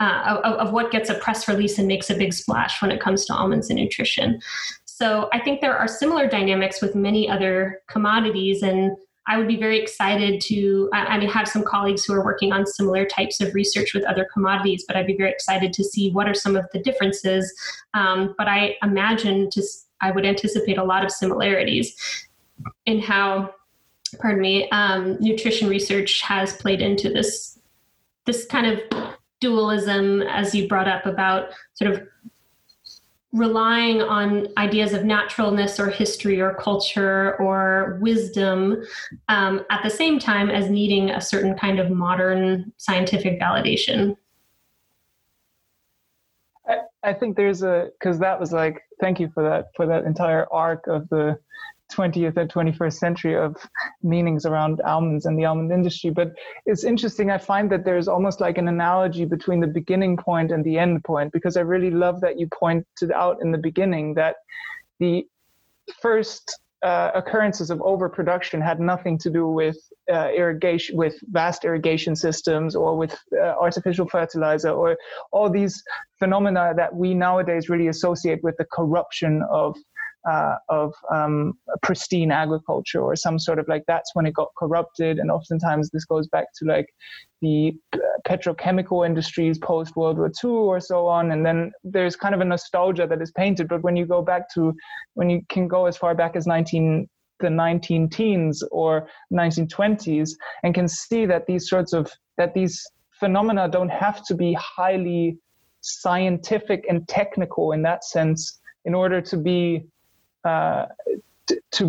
uh, 0.00 0.40
of, 0.44 0.54
of, 0.54 0.72
what 0.72 0.92
gets 0.92 1.10
a 1.10 1.14
press 1.14 1.48
release 1.48 1.76
and 1.76 1.88
makes 1.88 2.08
a 2.08 2.14
big 2.14 2.32
splash 2.32 2.80
when 2.80 2.92
it 2.92 3.00
comes 3.00 3.24
to 3.24 3.34
almonds 3.34 3.68
and 3.68 3.80
nutrition. 3.80 4.40
So 4.84 5.28
I 5.32 5.40
think 5.40 5.60
there 5.60 5.76
are 5.76 5.88
similar 5.88 6.28
dynamics 6.28 6.80
with 6.80 6.94
many 6.94 7.28
other 7.28 7.80
commodities, 7.88 8.62
and 8.62 8.96
I 9.28 9.36
would 9.36 9.46
be 9.46 9.56
very 9.56 9.78
excited 9.78 10.40
to. 10.42 10.88
I 10.92 11.18
mean, 11.18 11.28
have 11.28 11.46
some 11.46 11.62
colleagues 11.62 12.04
who 12.04 12.14
are 12.14 12.24
working 12.24 12.52
on 12.52 12.66
similar 12.66 13.04
types 13.04 13.40
of 13.40 13.54
research 13.54 13.92
with 13.94 14.04
other 14.04 14.26
commodities, 14.32 14.84
but 14.88 14.96
I'd 14.96 15.06
be 15.06 15.16
very 15.16 15.30
excited 15.30 15.72
to 15.74 15.84
see 15.84 16.10
what 16.10 16.26
are 16.26 16.34
some 16.34 16.56
of 16.56 16.64
the 16.72 16.80
differences. 16.80 17.54
Um, 17.92 18.34
but 18.38 18.48
I 18.48 18.76
imagine 18.82 19.50
just 19.50 19.88
I 20.00 20.10
would 20.10 20.24
anticipate 20.24 20.78
a 20.78 20.84
lot 20.84 21.04
of 21.04 21.10
similarities 21.10 22.26
in 22.86 23.00
how, 23.00 23.54
pardon 24.18 24.40
me, 24.40 24.68
um, 24.70 25.18
nutrition 25.20 25.68
research 25.68 26.22
has 26.22 26.54
played 26.54 26.80
into 26.80 27.10
this 27.10 27.58
this 28.24 28.46
kind 28.46 28.66
of 28.66 28.80
dualism, 29.40 30.22
as 30.22 30.54
you 30.54 30.68
brought 30.68 30.88
up 30.88 31.06
about 31.06 31.50
sort 31.74 31.90
of 31.90 32.02
relying 33.32 34.00
on 34.00 34.48
ideas 34.56 34.94
of 34.94 35.04
naturalness 35.04 35.78
or 35.78 35.88
history 35.88 36.40
or 36.40 36.54
culture 36.54 37.36
or 37.36 37.98
wisdom 38.00 38.82
um, 39.28 39.64
at 39.70 39.82
the 39.82 39.90
same 39.90 40.18
time 40.18 40.48
as 40.50 40.70
needing 40.70 41.10
a 41.10 41.20
certain 41.20 41.54
kind 41.54 41.78
of 41.78 41.90
modern 41.90 42.72
scientific 42.78 43.38
validation. 43.38 44.16
I, 46.66 46.78
I 47.02 47.12
think 47.12 47.36
there's 47.36 47.62
a 47.62 47.90
because 47.98 48.18
that 48.18 48.40
was 48.40 48.52
like 48.52 48.82
thank 49.00 49.20
you 49.20 49.30
for 49.32 49.42
that 49.42 49.66
for 49.76 49.86
that 49.86 50.04
entire 50.04 50.46
arc 50.52 50.86
of 50.86 51.08
the 51.10 51.38
20th 51.92 52.36
and 52.36 52.52
21st 52.52 52.92
century 52.94 53.36
of 53.36 53.56
meanings 54.02 54.44
around 54.46 54.80
almonds 54.82 55.26
and 55.26 55.38
the 55.38 55.44
almond 55.44 55.72
industry. 55.72 56.10
But 56.10 56.32
it's 56.66 56.84
interesting. 56.84 57.30
I 57.30 57.38
find 57.38 57.70
that 57.70 57.84
there's 57.84 58.08
almost 58.08 58.40
like 58.40 58.58
an 58.58 58.68
analogy 58.68 59.24
between 59.24 59.60
the 59.60 59.66
beginning 59.66 60.16
point 60.16 60.52
and 60.52 60.64
the 60.64 60.78
end 60.78 61.04
point, 61.04 61.32
because 61.32 61.56
I 61.56 61.60
really 61.60 61.90
love 61.90 62.20
that 62.20 62.38
you 62.38 62.48
pointed 62.48 63.12
out 63.14 63.38
in 63.42 63.52
the 63.52 63.58
beginning 63.58 64.14
that 64.14 64.36
the 65.00 65.26
first 66.00 66.60
uh, 66.82 67.10
occurrences 67.14 67.70
of 67.70 67.80
overproduction 67.82 68.60
had 68.60 68.78
nothing 68.78 69.18
to 69.18 69.30
do 69.30 69.48
with 69.48 69.76
uh, 70.12 70.28
irrigation, 70.28 70.96
with 70.96 71.18
vast 71.30 71.64
irrigation 71.64 72.14
systems, 72.14 72.76
or 72.76 72.96
with 72.96 73.18
uh, 73.36 73.54
artificial 73.60 74.06
fertilizer, 74.08 74.70
or 74.70 74.96
all 75.32 75.50
these 75.50 75.82
phenomena 76.18 76.72
that 76.76 76.94
we 76.94 77.14
nowadays 77.14 77.68
really 77.68 77.88
associate 77.88 78.42
with 78.44 78.56
the 78.58 78.66
corruption 78.72 79.42
of 79.50 79.76
uh, 80.28 80.56
of 80.68 80.94
um, 81.10 81.54
pristine 81.82 82.30
agriculture 82.30 83.00
or 83.00 83.16
some 83.16 83.38
sort 83.38 83.58
of 83.58 83.66
like 83.68 83.84
that's 83.86 84.14
when 84.14 84.26
it 84.26 84.34
got 84.34 84.48
corrupted. 84.58 85.18
And 85.18 85.30
oftentimes 85.30 85.90
this 85.90 86.04
goes 86.04 86.26
back 86.28 86.46
to 86.58 86.66
like 86.66 86.88
the 87.40 87.74
uh, 87.94 87.98
petrochemical 88.26 89.06
industries 89.06 89.58
post 89.58 89.96
world 89.96 90.18
war 90.18 90.30
ii 90.44 90.50
or 90.50 90.80
so 90.80 91.06
on. 91.06 91.32
And 91.32 91.46
then 91.46 91.72
there's 91.82 92.16
kind 92.16 92.34
of 92.34 92.40
a 92.40 92.44
nostalgia 92.44 93.06
that 93.06 93.22
is 93.22 93.30
painted. 93.32 93.68
But 93.68 93.82
when 93.82 93.96
you 93.96 94.06
go 94.06 94.20
back 94.22 94.52
to 94.54 94.74
when 95.14 95.30
you 95.30 95.42
can 95.48 95.66
go 95.66 95.86
as 95.86 95.96
far 95.96 96.14
back 96.14 96.36
as 96.36 96.46
19 96.46 97.08
the 97.40 97.48
19 97.48 98.08
teens 98.08 98.64
or 98.72 99.08
1920s 99.32 100.30
and 100.64 100.74
can 100.74 100.88
see 100.88 101.24
that 101.24 101.46
these 101.46 101.68
sorts 101.68 101.92
of 101.92 102.10
that 102.36 102.52
these 102.52 102.84
phenomena 103.12 103.68
don't 103.68 103.90
have 103.90 104.24
to 104.26 104.34
be 104.34 104.52
highly 104.54 105.38
scientific 105.80 106.84
and 106.88 107.06
technical 107.06 107.70
in 107.70 107.82
that 107.82 108.02
sense 108.04 108.58
in 108.84 108.94
order 108.94 109.20
to 109.20 109.36
be 109.36 109.86
uh, 110.48 110.86
to 111.76 111.84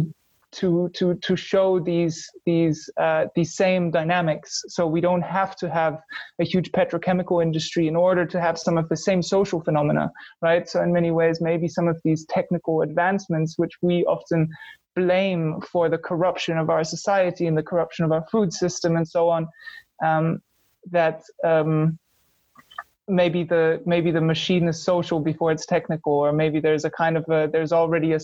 to 0.51 0.89
to 0.95 1.16
to 1.16 1.36
show 1.36 1.80
these 1.80 2.18
these 2.45 2.89
uh, 2.97 3.26
these 3.36 3.55
same 3.55 3.91
dynamics. 3.91 4.64
So 4.68 4.88
we 4.88 5.01
don't 5.01 5.22
have 5.39 5.55
to 5.57 5.70
have 5.70 6.01
a 6.39 6.45
huge 6.51 6.72
petrochemical 6.72 7.41
industry 7.41 7.88
in 7.88 7.95
order 7.95 8.26
to 8.26 8.39
have 8.41 8.57
some 8.57 8.78
of 8.78 8.89
the 8.89 8.97
same 8.97 9.22
social 9.22 9.62
phenomena, 9.62 10.12
right? 10.41 10.68
So 10.68 10.82
in 10.82 10.91
many 10.91 11.12
ways, 11.12 11.39
maybe 11.39 11.68
some 11.68 11.88
of 11.88 11.97
these 12.03 12.26
technical 12.26 12.82
advancements, 12.82 13.60
which 13.62 13.76
we 13.82 14.05
often 14.05 14.49
blame 14.95 15.62
for 15.72 15.88
the 15.88 16.01
corruption 16.10 16.57
of 16.57 16.70
our 16.70 16.84
society 16.84 17.45
and 17.47 17.57
the 17.57 17.68
corruption 17.72 18.05
of 18.05 18.12
our 18.12 18.26
food 18.32 18.51
system 18.51 18.95
and 18.97 19.07
so 19.07 19.30
on, 19.30 19.47
um, 20.03 20.41
that 20.91 21.22
um, 21.43 21.99
maybe 23.10 23.43
the 23.43 23.82
maybe 23.86 24.12
the 24.12 24.22
machine 24.22 24.68
is 24.68 24.82
social 24.82 25.20
before 25.20 25.51
it's 25.51 25.66
technical 25.66 26.14
or 26.14 26.32
maybe 26.32 26.60
there's 26.60 26.86
a 26.86 26.89
kind 26.89 27.18
of 27.18 27.24
a 27.30 27.49
there's 27.51 27.72
already 27.72 28.14
a 28.14 28.20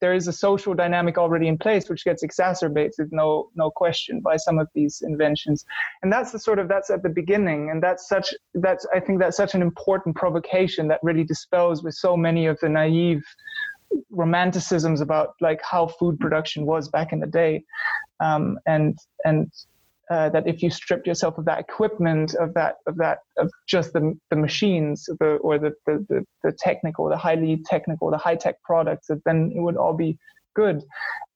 there 0.00 0.14
is 0.14 0.28
a 0.28 0.32
social 0.32 0.74
dynamic 0.74 1.18
already 1.18 1.48
in 1.48 1.56
place 1.56 1.88
which 1.88 2.04
gets 2.04 2.22
exacerbated 2.22 3.08
no 3.10 3.48
no 3.54 3.70
question 3.70 4.20
by 4.20 4.36
some 4.36 4.58
of 4.58 4.68
these 4.74 5.02
inventions. 5.02 5.64
And 6.02 6.12
that's 6.12 6.32
the 6.32 6.38
sort 6.38 6.58
of 6.58 6.68
that's 6.68 6.90
at 6.90 7.02
the 7.02 7.08
beginning 7.08 7.70
and 7.70 7.82
that's 7.82 8.08
such 8.08 8.34
that's 8.54 8.86
i 8.94 9.00
think 9.00 9.18
that's 9.18 9.36
such 9.36 9.54
an 9.54 9.62
important 9.62 10.14
provocation 10.16 10.88
that 10.88 11.00
really 11.02 11.24
dispels 11.24 11.82
with 11.82 11.94
so 11.94 12.16
many 12.16 12.46
of 12.46 12.58
the 12.60 12.68
naive 12.68 13.24
romanticisms 14.10 15.00
about 15.00 15.34
like 15.40 15.60
how 15.62 15.86
food 15.86 16.18
production 16.20 16.66
was 16.66 16.88
back 16.88 17.12
in 17.12 17.20
the 17.20 17.26
day. 17.26 17.64
Um, 18.20 18.58
and 18.66 18.98
and 19.24 19.50
uh, 20.10 20.28
that 20.30 20.46
if 20.46 20.62
you 20.62 20.70
stripped 20.70 21.06
yourself 21.06 21.38
of 21.38 21.44
that 21.44 21.58
equipment, 21.58 22.34
of 22.34 22.54
that, 22.54 22.76
of 22.86 22.96
that, 22.96 23.18
of 23.36 23.50
just 23.66 23.92
the, 23.92 24.16
the 24.30 24.36
machines, 24.36 25.04
the, 25.20 25.36
or 25.42 25.58
the, 25.58 25.72
the, 25.86 26.04
the, 26.08 26.24
the 26.42 26.52
technical, 26.52 27.08
the 27.08 27.16
highly 27.16 27.62
technical, 27.66 28.10
the 28.10 28.18
high 28.18 28.36
tech 28.36 28.62
products, 28.62 29.08
that 29.08 29.22
then 29.24 29.52
it 29.54 29.60
would 29.60 29.76
all 29.76 29.94
be 29.94 30.18
good. 30.54 30.82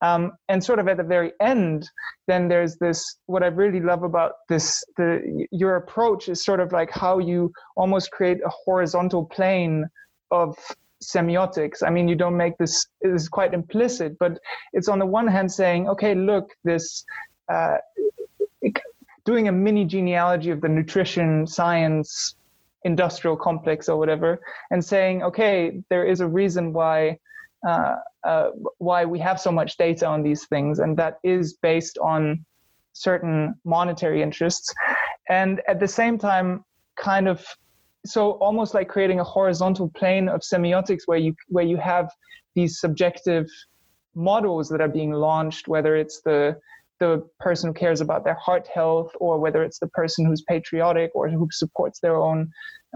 Um, 0.00 0.32
and 0.48 0.62
sort 0.64 0.78
of 0.80 0.88
at 0.88 0.96
the 0.96 1.04
very 1.04 1.32
end, 1.40 1.88
then 2.26 2.48
there's 2.48 2.76
this. 2.78 3.18
What 3.26 3.42
I 3.42 3.48
really 3.48 3.80
love 3.80 4.02
about 4.02 4.32
this, 4.48 4.82
the 4.96 5.46
your 5.52 5.76
approach 5.76 6.28
is 6.28 6.44
sort 6.44 6.60
of 6.60 6.72
like 6.72 6.90
how 6.90 7.18
you 7.18 7.52
almost 7.76 8.10
create 8.10 8.38
a 8.44 8.50
horizontal 8.64 9.24
plane 9.26 9.86
of 10.32 10.56
semiotics. 11.02 11.82
I 11.86 11.90
mean, 11.90 12.08
you 12.08 12.16
don't 12.16 12.36
make 12.36 12.58
this 12.58 12.86
is 13.02 13.28
quite 13.28 13.54
implicit, 13.54 14.16
but 14.18 14.38
it's 14.72 14.88
on 14.88 14.98
the 14.98 15.06
one 15.06 15.28
hand 15.28 15.52
saying, 15.52 15.88
okay, 15.88 16.14
look, 16.14 16.50
this 16.64 17.04
uh, 17.52 17.76
doing 19.24 19.48
a 19.48 19.52
mini 19.52 19.84
genealogy 19.84 20.50
of 20.50 20.60
the 20.60 20.68
nutrition 20.68 21.46
science 21.46 22.34
industrial 22.84 23.36
complex 23.36 23.88
or 23.88 23.96
whatever 23.96 24.40
and 24.70 24.84
saying 24.84 25.22
okay 25.22 25.80
there 25.88 26.04
is 26.04 26.20
a 26.20 26.26
reason 26.26 26.72
why 26.72 27.16
uh, 27.66 27.94
uh, 28.24 28.50
why 28.78 29.04
we 29.04 29.18
have 29.18 29.40
so 29.40 29.52
much 29.52 29.76
data 29.76 30.06
on 30.06 30.22
these 30.22 30.46
things 30.46 30.78
and 30.78 30.96
that 30.96 31.18
is 31.22 31.54
based 31.62 31.98
on 31.98 32.44
certain 32.92 33.54
monetary 33.64 34.22
interests. 34.22 34.74
And 35.28 35.60
at 35.68 35.80
the 35.80 35.88
same 35.88 36.18
time 36.18 36.64
kind 36.96 37.28
of 37.28 37.44
so 38.04 38.32
almost 38.32 38.74
like 38.74 38.88
creating 38.88 39.20
a 39.20 39.24
horizontal 39.24 39.88
plane 39.90 40.28
of 40.28 40.40
semiotics 40.40 41.02
where 41.06 41.18
you 41.18 41.34
where 41.48 41.64
you 41.64 41.76
have 41.76 42.10
these 42.54 42.80
subjective 42.80 43.46
models 44.14 44.68
that 44.68 44.80
are 44.80 44.88
being 44.88 45.12
launched 45.12 45.68
whether 45.68 45.96
it's 45.96 46.20
the 46.20 46.54
the 47.03 47.12
person 47.46 47.68
who 47.68 47.74
cares 47.84 48.00
about 48.00 48.22
their 48.24 48.38
heart 48.46 48.66
health 48.78 49.11
or 49.24 49.32
whether 49.44 49.61
it's 49.66 49.80
the 49.84 49.92
person 50.00 50.24
who's 50.26 50.42
patriotic 50.55 51.11
or 51.14 51.28
who 51.28 51.48
supports 51.50 51.98
their 52.00 52.16
own 52.16 52.38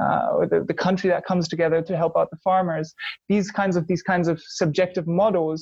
uh, 0.03 0.29
or 0.35 0.47
the, 0.47 0.61
the 0.71 0.79
country 0.87 1.09
that 1.11 1.25
comes 1.31 1.49
together 1.49 1.81
to 1.83 1.95
help 2.03 2.15
out 2.17 2.29
the 2.31 2.41
farmers 2.49 2.95
these 3.33 3.49
kinds 3.51 3.75
of 3.77 3.87
these 3.91 4.05
kinds 4.13 4.29
of 4.29 4.37
subjective 4.63 5.07
models 5.23 5.61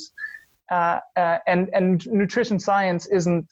uh, 0.71 0.99
uh, 1.17 1.39
and 1.47 1.63
and 1.79 2.07
nutrition 2.21 2.59
science 2.59 3.07
isn't 3.19 3.47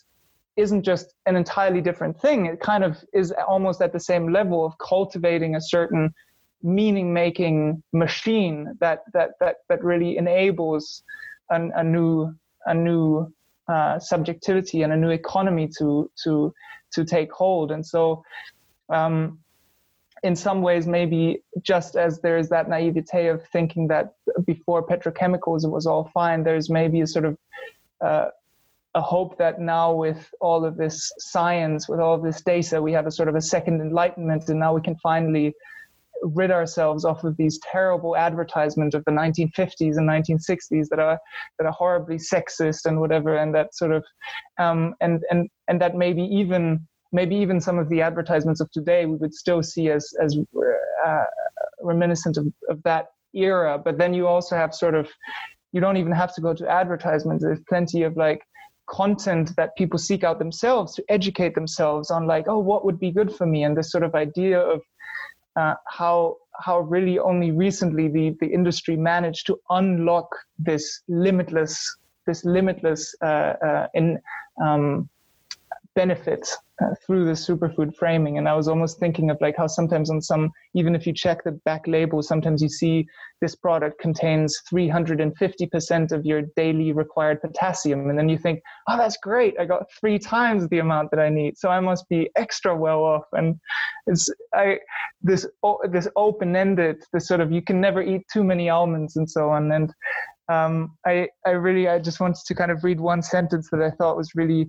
isn't 0.56 0.82
just 0.82 1.14
an 1.26 1.36
entirely 1.36 1.80
different 1.80 2.20
thing. 2.20 2.46
It 2.46 2.60
kind 2.60 2.84
of 2.84 2.98
is 3.12 3.32
almost 3.48 3.80
at 3.80 3.92
the 3.92 4.00
same 4.00 4.32
level 4.32 4.66
of 4.66 4.72
cultivating 4.78 5.54
a 5.54 5.60
certain 5.60 6.12
meaning 6.62 7.12
making 7.12 7.82
machine 7.92 8.76
that 8.80 9.00
that 9.14 9.30
that 9.40 9.56
that 9.68 9.82
really 9.82 10.16
enables 10.16 11.02
an, 11.50 11.72
a 11.74 11.84
new 11.84 12.34
a 12.66 12.74
new 12.74 13.32
uh, 13.68 13.98
subjectivity 13.98 14.82
and 14.82 14.92
a 14.92 14.96
new 14.96 15.10
economy 15.10 15.68
to 15.78 16.10
to 16.24 16.52
to 16.92 17.04
take 17.04 17.32
hold. 17.32 17.70
And 17.70 17.84
so, 17.84 18.24
um, 18.88 19.38
in 20.22 20.36
some 20.36 20.62
ways, 20.62 20.86
maybe 20.86 21.42
just 21.62 21.96
as 21.96 22.20
there 22.20 22.38
is 22.38 22.48
that 22.50 22.68
naivete 22.68 23.28
of 23.28 23.46
thinking 23.48 23.88
that 23.88 24.14
before 24.44 24.86
petrochemicals 24.86 25.64
it 25.64 25.70
was 25.70 25.86
all 25.86 26.10
fine, 26.12 26.44
there's 26.44 26.70
maybe 26.70 27.00
a 27.00 27.06
sort 27.06 27.24
of 27.24 27.38
uh, 28.00 28.26
a 28.94 29.00
hope 29.00 29.38
that 29.38 29.60
now 29.60 29.92
with 29.92 30.30
all 30.40 30.64
of 30.64 30.76
this 30.76 31.12
science, 31.18 31.88
with 31.88 31.98
all 31.98 32.14
of 32.14 32.22
this 32.22 32.42
data, 32.42 32.82
we 32.82 32.92
have 32.92 33.06
a 33.06 33.10
sort 33.10 33.28
of 33.28 33.34
a 33.34 33.40
second 33.40 33.80
enlightenment, 33.80 34.48
and 34.48 34.60
now 34.60 34.74
we 34.74 34.82
can 34.82 34.96
finally 34.96 35.54
rid 36.22 36.50
ourselves 36.50 37.04
off 37.04 37.24
of 37.24 37.36
these 37.36 37.58
terrible 37.70 38.16
advertisements 38.16 38.94
of 38.94 39.04
the 39.04 39.10
1950s 39.10 39.96
and 39.96 40.08
1960s 40.08 40.88
that 40.88 40.98
are 40.98 41.18
that 41.58 41.66
are 41.66 41.72
horribly 41.72 42.16
sexist 42.16 42.86
and 42.86 43.00
whatever, 43.00 43.36
and 43.36 43.54
that 43.54 43.74
sort 43.74 43.92
of 43.92 44.04
um, 44.58 44.94
and 45.00 45.22
and 45.30 45.48
and 45.68 45.80
that 45.80 45.96
maybe 45.96 46.22
even 46.22 46.86
maybe 47.12 47.36
even 47.36 47.60
some 47.60 47.78
of 47.78 47.88
the 47.88 48.00
advertisements 48.00 48.60
of 48.60 48.70
today 48.70 49.06
we 49.06 49.16
would 49.16 49.34
still 49.34 49.62
see 49.62 49.90
as 49.90 50.12
as 50.22 50.36
uh, 51.04 51.24
reminiscent 51.80 52.36
of, 52.36 52.46
of 52.68 52.82
that 52.84 53.08
era. 53.34 53.78
But 53.78 53.98
then 53.98 54.14
you 54.14 54.26
also 54.26 54.56
have 54.56 54.74
sort 54.74 54.94
of 54.94 55.08
you 55.72 55.80
don't 55.80 55.96
even 55.96 56.12
have 56.12 56.34
to 56.34 56.40
go 56.40 56.54
to 56.54 56.68
advertisements. 56.68 57.44
There's 57.44 57.60
plenty 57.68 58.02
of 58.02 58.16
like 58.16 58.42
content 58.88 59.54
that 59.56 59.76
people 59.76 59.98
seek 59.98 60.24
out 60.24 60.38
themselves 60.38 60.94
to 60.94 61.04
educate 61.08 61.54
themselves 61.54 62.10
on 62.10 62.26
like 62.26 62.46
oh 62.48 62.58
what 62.58 62.84
would 62.84 62.98
be 62.98 63.12
good 63.12 63.34
for 63.34 63.46
me 63.46 63.62
and 63.62 63.76
this 63.76 63.90
sort 63.90 64.02
of 64.02 64.14
idea 64.14 64.58
of 64.58 64.82
uh, 65.56 65.74
how 65.86 66.36
how 66.60 66.80
really 66.80 67.18
only 67.18 67.50
recently 67.50 68.08
the 68.08 68.36
the 68.40 68.46
industry 68.46 68.96
managed 68.96 69.46
to 69.46 69.58
unlock 69.70 70.28
this 70.58 71.02
limitless 71.08 71.96
this 72.26 72.44
limitless 72.44 73.14
uh, 73.22 73.54
uh, 73.66 73.86
in 73.94 74.18
um, 74.62 75.08
benefit 75.94 76.48
uh, 76.82 76.94
through 77.04 77.24
the 77.24 77.32
superfood 77.32 77.94
framing. 77.96 78.38
And 78.38 78.48
I 78.48 78.54
was 78.54 78.68
almost 78.68 78.98
thinking 78.98 79.30
of 79.30 79.38
like 79.40 79.56
how 79.56 79.66
sometimes 79.66 80.10
on 80.10 80.20
some, 80.20 80.50
even 80.74 80.94
if 80.94 81.06
you 81.06 81.12
check 81.12 81.44
the 81.44 81.52
back 81.64 81.86
label, 81.86 82.22
sometimes 82.22 82.62
you 82.62 82.68
see 82.68 83.06
this 83.40 83.54
product 83.54 84.00
contains 84.00 84.58
350% 84.72 86.12
of 86.12 86.24
your 86.24 86.42
daily 86.56 86.92
required 86.92 87.40
potassium. 87.40 88.08
And 88.08 88.18
then 88.18 88.28
you 88.28 88.38
think, 88.38 88.60
oh, 88.88 88.96
that's 88.96 89.16
great. 89.18 89.54
I 89.60 89.64
got 89.64 89.90
three 90.00 90.18
times 90.18 90.68
the 90.68 90.78
amount 90.78 91.10
that 91.10 91.20
I 91.20 91.28
need. 91.28 91.58
So 91.58 91.68
I 91.68 91.80
must 91.80 92.08
be 92.08 92.30
extra 92.36 92.76
well 92.76 93.00
off. 93.00 93.24
And 93.32 93.56
it's 94.06 94.28
I 94.54 94.78
this 95.22 95.46
this 95.90 96.08
open-ended, 96.16 97.04
this 97.12 97.28
sort 97.28 97.40
of 97.40 97.52
you 97.52 97.62
can 97.62 97.80
never 97.80 98.02
eat 98.02 98.22
too 98.32 98.44
many 98.44 98.70
almonds 98.70 99.16
and 99.16 99.28
so 99.28 99.50
on. 99.50 99.70
And 99.72 99.92
um, 100.48 100.96
I 101.06 101.28
I 101.46 101.50
really 101.50 101.88
I 101.88 101.98
just 101.98 102.20
wanted 102.20 102.44
to 102.46 102.54
kind 102.54 102.70
of 102.70 102.82
read 102.82 103.00
one 103.00 103.22
sentence 103.22 103.68
that 103.70 103.82
I 103.82 103.90
thought 103.90 104.16
was 104.16 104.34
really 104.34 104.68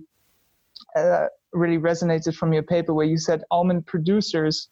uh, 0.96 1.26
really 1.52 1.78
resonated 1.78 2.34
from 2.34 2.52
your 2.52 2.62
paper 2.62 2.92
where 2.92 3.06
you 3.06 3.18
said 3.18 3.42
almond 3.50 3.86
producers 3.86 4.68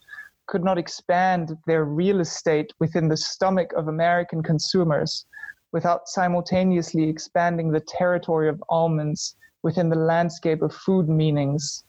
could 0.46 0.64
not 0.64 0.78
expand 0.78 1.57
their 1.66 1.84
real 1.84 2.20
estate 2.20 2.72
within 2.80 3.09
the 3.09 3.16
stomach 3.16 3.72
of 3.76 3.88
American 3.88 4.42
consumers 4.42 5.24
without 5.72 6.09
simultaneously 6.09 7.09
expanding 7.09 7.70
the 7.70 7.80
territory 7.80 8.48
of 8.48 8.62
almonds 8.68 9.36
within 9.62 9.88
the 9.88 9.96
landscape 9.96 10.61
of 10.61 10.74
food 10.74 11.09
meanings, 11.09 11.84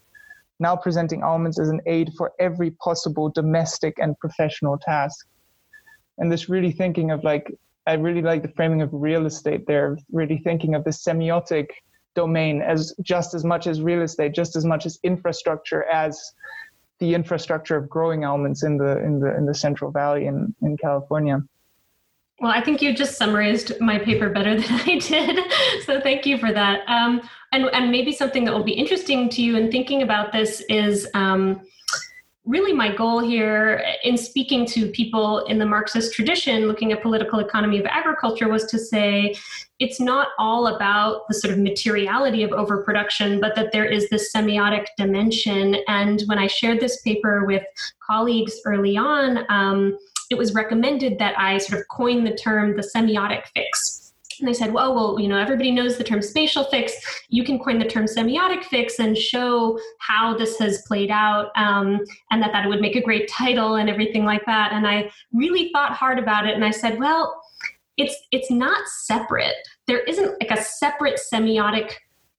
now 0.60 0.76
presenting 0.76 1.24
almonds 1.24 1.60
as 1.60 1.70
an 1.70 1.82
aid 1.86 2.12
for 2.18 2.32
every 2.40 2.72
possible 2.72 3.30
domestic 3.30 3.98
and 4.00 4.18
professional 4.20 4.78
task. 4.78 5.28
And 6.18 6.32
this 6.32 6.48
really 6.48 6.72
thinking 6.72 7.12
of 7.12 7.24
like, 7.24 7.52
I 7.88 7.94
really 7.94 8.22
like 8.22 8.44
the 8.44 8.54
framing 8.56 8.82
of 8.82 8.90
real 8.94 9.26
estate 9.26 9.66
there, 9.68 9.98
really 10.12 10.38
thinking 10.38 10.76
of 10.76 10.84
the 10.84 10.92
semiotic 10.92 11.68
domain 12.16 12.62
as 12.62 12.94
just 13.02 13.34
as 13.34 13.44
much 13.44 13.68
as 13.68 13.82
real 13.82 14.02
estate, 14.02 14.34
just 14.34 14.56
as 14.56 14.66
much 14.66 14.86
as 14.86 15.00
infrastructure 15.04 15.84
as 15.84 16.34
the 17.00 17.14
infrastructure 17.14 17.76
of 17.76 17.90
growing 17.90 18.24
almonds 18.24 18.64
in 18.64 18.78
the 18.78 18.98
in 19.04 19.20
the 19.20 19.36
in 19.36 19.46
the 19.46 19.54
Central 19.54 19.92
Valley 19.92 20.28
in, 20.28 20.56
in 20.62 20.78
California. 20.78 21.42
Well, 22.40 22.52
I 22.52 22.62
think 22.62 22.82
you 22.82 22.94
just 22.94 23.18
summarized 23.18 23.80
my 23.80 24.00
paper 24.00 24.30
better 24.30 24.56
than 24.60 24.80
I 24.86 24.98
did. 25.00 25.40
So 25.86 26.02
thank 26.02 26.26
you 26.26 26.38
for 26.38 26.52
that. 26.52 26.82
Um, 26.88 27.22
and, 27.52 27.66
and 27.74 27.92
maybe 27.92 28.12
something 28.12 28.44
that 28.46 28.54
will 28.54 28.64
be 28.64 28.74
interesting 28.74 29.30
to 29.30 29.42
you 29.42 29.56
in 29.56 29.72
thinking 29.72 30.02
about 30.02 30.32
this 30.32 30.62
is 30.68 31.08
um, 31.14 31.62
really 32.46 32.74
my 32.74 32.94
goal 32.94 33.20
here 33.20 33.84
in 34.04 34.18
speaking 34.18 34.66
to 34.66 34.88
people 34.88 35.40
in 35.46 35.60
the 35.60 35.66
Marxist 35.66 36.14
tradition, 36.14 36.68
looking 36.68 36.92
at 36.92 37.02
political 37.02 37.40
economy 37.40 37.80
of 37.80 37.86
agriculture, 37.86 38.50
was 38.50 38.66
to 38.66 38.78
say 38.78 39.34
it's 39.80 40.00
not 40.00 40.30
all 40.38 40.68
about 40.68 41.22
the 41.30 41.34
sort 41.34 41.54
of 41.54 41.60
materiality 41.60 42.44
of 42.44 42.52
overproduction, 42.52 43.40
but 43.40 43.56
that 43.56 43.72
there 43.72 43.86
is 43.86 44.10
this 44.10 44.32
semiotic 44.34 44.88
dimension. 44.98 45.78
And 45.88 46.22
when 46.26 46.38
I 46.38 46.48
shared 46.48 46.82
this 46.82 47.02
paper 47.02 47.46
with 47.46 47.64
colleagues 48.06 48.60
early 48.66 48.98
on, 48.98 49.46
um, 49.50 49.98
it 50.30 50.38
was 50.38 50.54
recommended 50.54 51.20
that 51.20 51.40
I 51.40 51.58
sort 51.60 51.80
of 51.80 51.88
coin 51.88 52.24
the 52.24 52.36
term 52.36 52.76
the 52.76 52.90
semiotic 52.96 53.44
fix 53.54 54.03
and 54.44 54.50
they 54.50 54.58
said, 54.58 54.74
well, 54.74 54.94
well, 54.94 55.20
you 55.20 55.30
know, 55.30 55.38
everybody 55.38 55.72
knows 55.72 55.98
the 55.98 56.04
term 56.04 56.22
spatial 56.22 56.66
fix. 56.66 56.94
You 57.30 57.46
can 57.46 57.58
coin 57.58 57.80
the 57.80 57.86
term 57.86 58.06
semiotic 58.06 58.66
fix 58.66 59.00
and 59.00 59.18
show 59.18 59.80
how 60.00 60.38
this 60.38 60.60
has 60.60 60.84
played 60.86 61.10
out, 61.10 61.50
um, 61.56 62.02
and 62.30 62.42
that 62.42 62.52
that 62.52 62.68
would 62.68 62.82
make 62.82 62.98
a 62.98 63.02
great 63.02 63.30
title 63.30 63.76
and 63.76 63.90
everything 63.90 64.26
like 64.26 64.46
that. 64.46 64.74
And 64.74 64.86
I 64.86 65.10
really 65.32 65.70
thought 65.72 65.94
hard 65.94 66.20
about 66.20 66.46
it, 66.46 66.56
and 66.56 66.66
I 66.66 66.72
said, 66.72 67.00
well, 67.00 67.42
it's 67.96 68.16
it's 68.32 68.52
not 68.52 68.86
separate. 69.06 69.56
There 69.88 70.02
isn't 70.02 70.42
like 70.42 70.52
a 70.52 70.62
separate 70.62 71.20
semiotic 71.34 71.94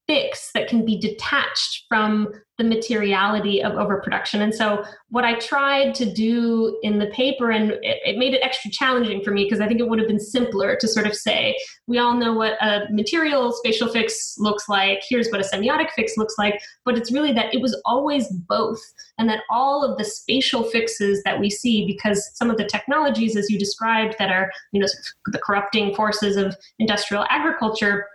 fix 0.06 0.50
that 0.54 0.68
can 0.68 0.84
be 0.84 0.98
detached 0.98 1.84
from 1.88 2.28
the 2.56 2.64
materiality 2.64 3.62
of 3.62 3.72
overproduction. 3.72 4.42
And 4.42 4.54
so, 4.54 4.84
what 5.08 5.24
I 5.24 5.38
tried 5.38 5.94
to 5.96 6.04
do 6.04 6.78
in 6.82 6.98
the 6.98 7.06
paper, 7.06 7.50
and 7.50 7.72
it, 7.82 7.98
it 8.04 8.16
made 8.16 8.32
it 8.32 8.40
extra 8.44 8.70
challenging 8.70 9.22
for 9.24 9.32
me 9.32 9.44
because 9.44 9.60
I 9.60 9.66
think 9.66 9.80
it 9.80 9.88
would 9.88 9.98
have 9.98 10.06
been 10.06 10.20
simpler 10.20 10.76
to 10.76 10.86
sort 10.86 11.06
of 11.06 11.14
say, 11.14 11.56
we 11.88 11.98
all 11.98 12.14
know 12.14 12.32
what 12.32 12.52
a 12.62 12.86
material 12.90 13.50
spatial 13.52 13.88
fix 13.88 14.36
looks 14.38 14.68
like, 14.68 15.02
here's 15.08 15.28
what 15.30 15.40
a 15.40 15.44
semiotic 15.44 15.90
fix 15.96 16.16
looks 16.16 16.34
like, 16.38 16.60
but 16.84 16.96
it's 16.96 17.10
really 17.10 17.32
that 17.32 17.52
it 17.52 17.60
was 17.60 17.80
always 17.84 18.28
both, 18.28 18.80
and 19.18 19.28
that 19.28 19.40
all 19.50 19.84
of 19.84 19.98
the 19.98 20.04
spatial 20.04 20.62
fixes 20.62 21.22
that 21.24 21.40
we 21.40 21.50
see, 21.50 21.86
because 21.86 22.30
some 22.34 22.50
of 22.50 22.56
the 22.56 22.66
technologies, 22.66 23.36
as 23.36 23.50
you 23.50 23.58
described, 23.58 24.14
that 24.20 24.30
are, 24.30 24.50
you 24.70 24.80
know, 24.80 24.86
the 25.26 25.38
corrupting 25.38 25.94
forces 25.94 26.36
of 26.36 26.56
industrial 26.78 27.26
agriculture 27.30 28.06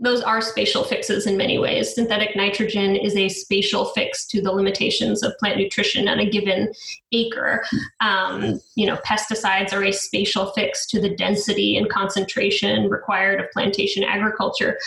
those 0.00 0.22
are 0.22 0.40
spatial 0.40 0.82
fixes 0.82 1.26
in 1.26 1.36
many 1.36 1.58
ways. 1.58 1.94
Synthetic 1.94 2.34
nitrogen 2.34 2.96
is 2.96 3.16
a 3.16 3.28
spatial 3.28 3.86
fix 3.86 4.26
to 4.26 4.42
the 4.42 4.50
limitations 4.50 5.22
of 5.22 5.36
plant 5.38 5.56
nutrition 5.56 6.08
on 6.08 6.18
a 6.18 6.28
given 6.28 6.72
acre. 7.12 7.64
Um, 8.00 8.60
you 8.74 8.86
know, 8.86 8.96
pesticides 9.06 9.72
are 9.72 9.84
a 9.84 9.92
spatial 9.92 10.46
fix 10.52 10.86
to 10.88 11.00
the 11.00 11.14
density 11.14 11.76
and 11.76 11.88
concentration 11.88 12.90
required 12.90 13.40
of 13.40 13.50
plantation 13.52 14.02
agriculture. 14.02 14.78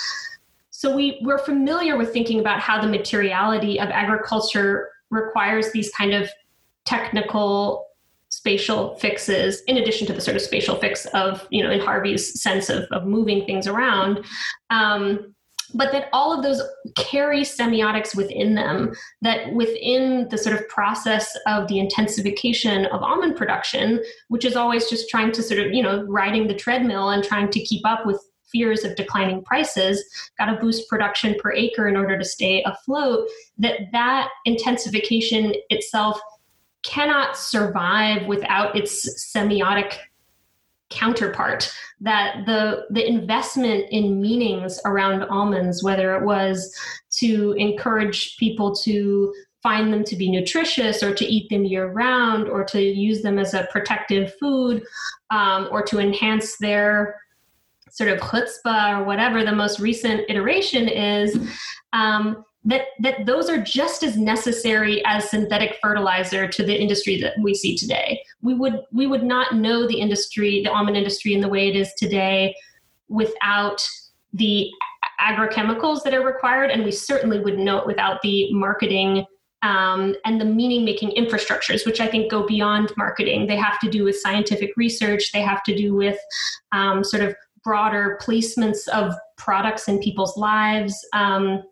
So 0.71 0.95
we, 0.95 1.19
we're 1.23 1.39
familiar 1.39 1.97
with 1.97 2.11
thinking 2.13 2.39
about 2.39 2.59
how 2.59 2.79
the 2.81 2.87
materiality 2.87 3.79
of 3.79 3.89
agriculture 3.89 4.89
requires 5.09 5.71
these 5.71 5.89
kind 5.91 6.13
of 6.13 6.29
technical 6.85 7.86
spatial 8.47 8.95
fixes 8.95 9.61
in 9.67 9.75
addition 9.75 10.07
to 10.07 10.13
the 10.13 10.21
sort 10.21 10.37
of 10.37 10.41
spatial 10.41 10.77
fix 10.77 11.05
of 11.07 11.45
you 11.49 11.61
know 11.61 11.69
in 11.69 11.81
harvey's 11.81 12.41
sense 12.41 12.69
of, 12.69 12.83
of 12.91 13.05
moving 13.05 13.45
things 13.45 13.67
around. 13.67 14.23
Um, 14.69 15.35
but 15.73 15.91
that 15.91 16.07
all 16.13 16.31
of 16.31 16.43
those 16.43 16.61
carry 16.95 17.41
semiotics 17.41 18.15
within 18.15 18.55
them 18.55 18.93
that 19.21 19.51
within 19.51 20.29
the 20.29 20.37
sort 20.37 20.55
of 20.55 20.65
process 20.69 21.37
of 21.45 21.67
the 21.67 21.77
intensification 21.77 22.85
of 22.85 23.03
almond 23.03 23.35
production 23.35 24.01
which 24.29 24.45
is 24.45 24.55
always 24.55 24.89
just 24.89 25.09
trying 25.09 25.33
to 25.33 25.43
sort 25.43 25.59
of 25.59 25.73
you 25.73 25.83
know 25.83 26.03
riding 26.03 26.47
the 26.47 26.55
treadmill 26.55 27.09
and 27.09 27.25
trying 27.25 27.49
to 27.49 27.59
keep 27.59 27.85
up 27.85 28.05
with 28.05 28.17
fears 28.49 28.85
of 28.85 28.95
declining 28.95 29.43
prices 29.43 30.01
got 30.39 30.45
to 30.45 30.55
boost 30.61 30.87
production 30.87 31.35
per 31.41 31.51
acre 31.51 31.89
in 31.89 31.97
order 31.97 32.17
to 32.17 32.23
stay 32.23 32.63
afloat 32.63 33.27
that 33.57 33.81
that 33.91 34.29
intensification 34.45 35.53
itself 35.69 36.17
cannot 36.87 37.37
survive 37.37 38.25
without 38.27 38.75
its 38.75 39.29
semiotic 39.35 39.97
counterpart 40.89 41.69
that 41.99 42.45
the 42.45 42.85
the 42.91 43.05
investment 43.05 43.85
in 43.91 44.21
meanings 44.21 44.79
around 44.85 45.23
almonds 45.23 45.83
whether 45.83 46.15
it 46.15 46.23
was 46.23 46.73
to 47.09 47.51
encourage 47.57 48.37
people 48.37 48.73
to 48.73 49.33
find 49.61 49.91
them 49.91 50.03
to 50.05 50.15
be 50.15 50.31
nutritious 50.31 51.03
or 51.03 51.13
to 51.13 51.25
eat 51.25 51.49
them 51.49 51.65
year 51.65 51.91
round 51.91 52.47
or 52.47 52.63
to 52.63 52.81
use 52.81 53.21
them 53.21 53.37
as 53.37 53.53
a 53.53 53.67
protective 53.69 54.33
food 54.39 54.81
um, 55.29 55.67
or 55.71 55.81
to 55.81 55.99
enhance 55.99 56.57
their 56.59 57.19
sort 57.89 58.09
of 58.09 58.19
chutzpah 58.19 58.99
or 58.99 59.03
whatever 59.03 59.43
the 59.43 59.51
most 59.51 59.79
recent 59.79 60.21
iteration 60.29 60.87
is 60.87 61.37
um, 61.91 62.45
that 62.65 62.87
that 62.99 63.25
those 63.25 63.49
are 63.49 63.61
just 63.61 64.03
as 64.03 64.17
necessary 64.17 65.03
as 65.05 65.29
synthetic 65.29 65.77
fertilizer 65.81 66.47
to 66.47 66.65
the 66.65 66.75
industry 66.75 67.19
that 67.21 67.33
we 67.41 67.53
see 67.53 67.75
today. 67.75 68.21
We 68.41 68.53
would 68.53 68.81
we 68.91 69.07
would 69.07 69.23
not 69.23 69.55
know 69.55 69.87
the 69.87 69.99
industry, 69.99 70.61
the 70.63 70.71
almond 70.71 70.97
industry 70.97 71.33
in 71.33 71.41
the 71.41 71.47
way 71.47 71.69
it 71.69 71.75
is 71.75 71.93
today 71.93 72.55
without 73.07 73.87
the 74.33 74.69
agrochemicals 75.21 76.03
that 76.03 76.13
are 76.13 76.25
required, 76.25 76.69
and 76.71 76.83
we 76.83 76.91
certainly 76.91 77.39
wouldn't 77.39 77.63
know 77.63 77.79
it 77.79 77.87
without 77.87 78.21
the 78.21 78.51
marketing 78.53 79.25
um, 79.63 80.15
and 80.25 80.39
the 80.39 80.45
meaning 80.45 80.85
making 80.85 81.11
infrastructures, 81.11 81.85
which 81.85 81.99
I 81.99 82.07
think 82.07 82.29
go 82.29 82.45
beyond 82.45 82.91
marketing. 82.97 83.47
They 83.47 83.55
have 83.55 83.79
to 83.79 83.89
do 83.89 84.03
with 84.03 84.19
scientific 84.19 84.71
research, 84.77 85.31
they 85.31 85.41
have 85.41 85.63
to 85.63 85.75
do 85.75 85.95
with 85.95 86.19
um, 86.71 87.03
sort 87.03 87.23
of 87.23 87.35
broader 87.63 88.19
placements 88.21 88.87
of 88.89 89.13
products 89.37 89.87
in 89.87 89.99
people's 89.99 90.37
lives. 90.37 90.95
Um, 91.13 91.63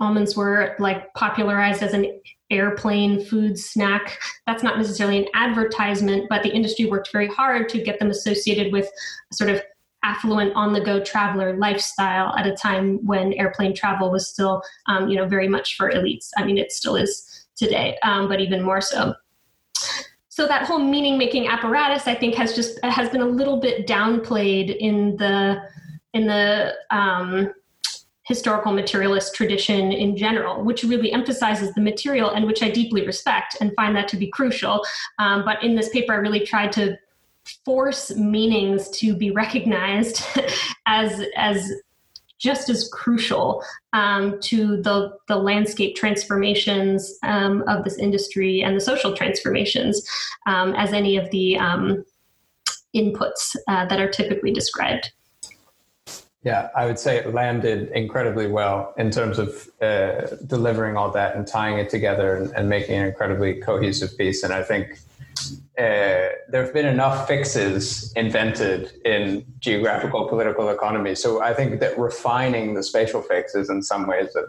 almonds 0.00 0.36
were 0.36 0.76
like 0.78 1.12
popularized 1.14 1.82
as 1.82 1.94
an 1.94 2.20
airplane 2.50 3.24
food 3.24 3.58
snack. 3.58 4.18
That's 4.46 4.62
not 4.62 4.78
necessarily 4.78 5.18
an 5.18 5.28
advertisement, 5.34 6.26
but 6.28 6.42
the 6.42 6.50
industry 6.50 6.86
worked 6.86 7.10
very 7.12 7.28
hard 7.28 7.68
to 7.70 7.82
get 7.82 7.98
them 7.98 8.10
associated 8.10 8.72
with 8.72 8.88
sort 9.32 9.50
of 9.50 9.62
affluent 10.02 10.54
on 10.54 10.72
the 10.72 10.80
go 10.80 11.02
traveler 11.02 11.56
lifestyle 11.56 12.36
at 12.36 12.46
a 12.46 12.54
time 12.54 13.04
when 13.04 13.32
airplane 13.32 13.74
travel 13.74 14.10
was 14.10 14.28
still 14.28 14.62
um, 14.86 15.08
you 15.08 15.16
know 15.16 15.26
very 15.26 15.48
much 15.48 15.76
for 15.76 15.90
elites 15.90 16.28
i 16.36 16.44
mean 16.44 16.58
it 16.58 16.70
still 16.70 16.94
is 16.94 17.36
today, 17.56 17.98
um, 18.02 18.28
but 18.28 18.40
even 18.40 18.62
more 18.62 18.80
so. 18.80 19.14
So 20.28 20.46
that 20.46 20.66
whole 20.66 20.78
meaning 20.78 21.16
making 21.16 21.48
apparatus, 21.48 22.06
I 22.06 22.14
think, 22.14 22.34
has 22.34 22.54
just 22.54 22.78
has 22.84 23.08
been 23.08 23.22
a 23.22 23.26
little 23.26 23.58
bit 23.58 23.86
downplayed 23.86 24.76
in 24.76 25.16
the 25.16 25.62
in 26.12 26.26
the 26.26 26.74
um, 26.90 27.52
historical 28.26 28.72
materialist 28.72 29.34
tradition 29.34 29.92
in 29.92 30.16
general, 30.16 30.64
which 30.64 30.82
really 30.82 31.12
emphasizes 31.12 31.72
the 31.74 31.80
material 31.80 32.30
and 32.30 32.44
which 32.44 32.62
I 32.62 32.70
deeply 32.70 33.06
respect 33.06 33.56
and 33.60 33.72
find 33.76 33.94
that 33.96 34.08
to 34.08 34.16
be 34.16 34.26
crucial. 34.28 34.84
Um, 35.18 35.44
but 35.44 35.62
in 35.62 35.76
this 35.76 35.88
paper, 35.90 36.12
I 36.12 36.16
really 36.16 36.40
tried 36.40 36.72
to 36.72 36.98
force 37.64 38.14
meanings 38.16 38.90
to 38.90 39.14
be 39.14 39.30
recognized 39.30 40.24
as 40.86 41.22
as 41.36 41.72
just 42.38 42.68
as 42.68 42.88
crucial 42.92 43.62
um, 43.94 44.38
to 44.40 44.82
the, 44.82 45.16
the 45.26 45.36
landscape 45.36 45.96
transformations 45.96 47.18
um, 47.22 47.64
of 47.66 47.82
this 47.82 47.96
industry 47.96 48.62
and 48.62 48.76
the 48.76 48.80
social 48.80 49.16
transformations 49.16 50.06
um, 50.46 50.74
as 50.74 50.92
any 50.92 51.16
of 51.16 51.30
the 51.30 51.56
um, 51.56 52.04
inputs 52.94 53.56
uh, 53.68 53.86
that 53.86 54.00
are 54.00 54.10
typically 54.10 54.52
described. 54.52 55.12
Yeah, 56.46 56.68
I 56.76 56.86
would 56.86 57.00
say 57.00 57.16
it 57.16 57.34
landed 57.34 57.90
incredibly 57.90 58.46
well 58.46 58.94
in 58.96 59.10
terms 59.10 59.40
of 59.40 59.68
uh, 59.82 60.28
delivering 60.46 60.96
all 60.96 61.10
that 61.10 61.34
and 61.34 61.44
tying 61.44 61.76
it 61.76 61.90
together 61.90 62.36
and, 62.36 62.52
and, 62.52 62.68
making 62.68 62.94
an 62.94 63.04
incredibly 63.04 63.54
cohesive 63.54 64.16
piece. 64.16 64.44
And 64.44 64.52
I 64.52 64.62
think 64.62 65.00
uh, 65.76 66.30
there 66.48 66.62
have 66.62 66.72
been 66.72 66.86
enough 66.86 67.26
fixes 67.26 68.12
invented 68.12 68.92
in 69.04 69.44
geographical 69.58 70.28
political 70.28 70.68
economy. 70.68 71.16
So 71.16 71.42
I 71.42 71.52
think 71.52 71.80
that 71.80 71.98
refining 71.98 72.74
the 72.74 72.84
spatial 72.84 73.22
fix 73.22 73.56
is 73.56 73.68
in 73.68 73.82
some 73.82 74.06
ways 74.06 74.36
a, 74.36 74.44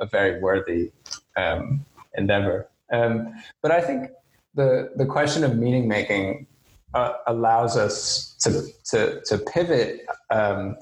a 0.00 0.06
very 0.06 0.38
worthy 0.40 0.92
um, 1.36 1.84
endeavor. 2.16 2.68
Um, 2.92 3.34
but 3.62 3.72
I 3.72 3.80
think 3.80 4.12
the, 4.54 4.92
the 4.94 5.06
question 5.06 5.42
of 5.42 5.58
meaning 5.58 5.88
making 5.88 6.46
uh, 6.94 7.14
allows 7.26 7.76
us 7.76 8.36
to, 8.42 8.62
to, 8.90 9.20
to 9.22 9.38
pivot. 9.38 10.06
Um, 10.30 10.76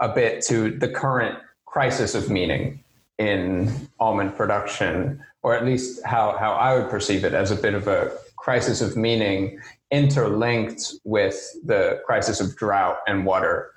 a 0.00 0.08
bit 0.08 0.42
to 0.46 0.70
the 0.70 0.88
current 0.88 1.38
crisis 1.64 2.14
of 2.14 2.30
meaning 2.30 2.82
in 3.18 3.88
almond 3.98 4.36
production, 4.36 5.22
or 5.42 5.54
at 5.54 5.64
least 5.64 6.04
how, 6.04 6.36
how 6.38 6.52
I 6.52 6.78
would 6.78 6.90
perceive 6.90 7.24
it 7.24 7.34
as 7.34 7.50
a 7.50 7.56
bit 7.56 7.74
of 7.74 7.88
a 7.88 8.12
crisis 8.36 8.80
of 8.80 8.96
meaning 8.96 9.60
interlinked 9.90 10.94
with 11.04 11.38
the 11.64 12.00
crisis 12.04 12.40
of 12.40 12.56
drought 12.56 12.98
and 13.06 13.24
water 13.24 13.70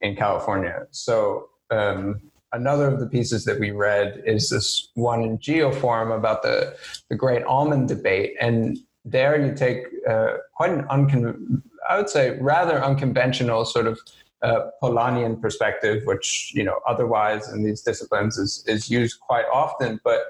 in 0.00 0.14
California. 0.14 0.86
So, 0.90 1.48
um, 1.70 2.20
another 2.52 2.86
of 2.86 3.00
the 3.00 3.06
pieces 3.06 3.44
that 3.44 3.58
we 3.60 3.70
read 3.70 4.22
is 4.24 4.48
this 4.48 4.88
one 4.94 5.22
in 5.22 5.38
Geoforum 5.38 6.16
about 6.16 6.42
the, 6.42 6.76
the 7.10 7.16
great 7.16 7.42
almond 7.44 7.88
debate. 7.88 8.36
And 8.40 8.78
there 9.04 9.44
you 9.44 9.54
take 9.54 9.84
uh, 10.08 10.38
quite 10.54 10.70
an 10.70 10.84
uncon- 10.84 11.62
I 11.88 11.96
would 11.96 12.08
say 12.08 12.38
rather 12.40 12.82
unconventional 12.82 13.64
sort 13.64 13.86
of 13.86 14.00
Polanyian 14.42 15.40
perspective, 15.40 16.02
which 16.04 16.52
you 16.54 16.64
know 16.64 16.80
otherwise 16.86 17.48
in 17.52 17.64
these 17.64 17.82
disciplines 17.82 18.38
is 18.38 18.64
is 18.66 18.90
used 18.90 19.20
quite 19.20 19.46
often, 19.52 20.00
but 20.04 20.20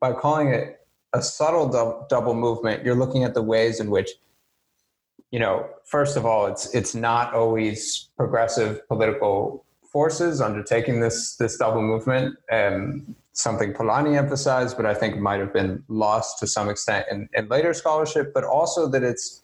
by 0.00 0.12
calling 0.12 0.48
it 0.48 0.80
a 1.12 1.22
subtle 1.22 1.68
do- 1.68 2.04
double 2.08 2.34
movement, 2.34 2.84
you're 2.84 2.96
looking 2.96 3.24
at 3.24 3.34
the 3.34 3.42
ways 3.42 3.80
in 3.80 3.90
which 3.90 4.10
you 5.30 5.38
know 5.38 5.68
first 5.84 6.16
of 6.16 6.26
all 6.26 6.46
it's 6.46 6.74
it's 6.74 6.94
not 6.94 7.32
always 7.34 8.08
progressive 8.16 8.86
political 8.88 9.64
forces 9.84 10.40
undertaking 10.40 11.00
this 11.00 11.36
this 11.36 11.56
double 11.56 11.82
movement. 11.82 12.36
Um, 12.50 13.14
something 13.32 13.72
Polanyi 13.72 14.16
emphasized, 14.16 14.76
but 14.76 14.86
I 14.86 14.94
think 14.94 15.18
might 15.18 15.40
have 15.40 15.52
been 15.52 15.84
lost 15.88 16.38
to 16.38 16.46
some 16.46 16.68
extent 16.68 17.06
in, 17.10 17.28
in 17.34 17.48
later 17.48 17.74
scholarship, 17.74 18.32
but 18.32 18.44
also 18.44 18.88
that 18.88 19.02
it's 19.02 19.40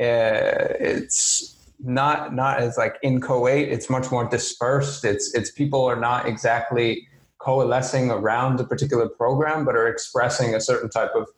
uh, 0.00 0.74
it's 0.80 1.55
not 1.78 2.34
not 2.34 2.58
as 2.58 2.76
like 2.76 2.96
inchoate. 3.02 3.68
It's 3.68 3.90
much 3.90 4.10
more 4.10 4.28
dispersed. 4.28 5.04
It's 5.04 5.34
it's 5.34 5.50
people 5.50 5.84
are 5.84 5.98
not 5.98 6.26
exactly 6.26 7.06
coalescing 7.38 8.10
around 8.10 8.58
a 8.60 8.64
particular 8.64 9.08
program, 9.08 9.64
but 9.64 9.76
are 9.76 9.88
expressing 9.88 10.54
a 10.54 10.60
certain 10.60 10.90
type 10.90 11.12
of 11.14 11.28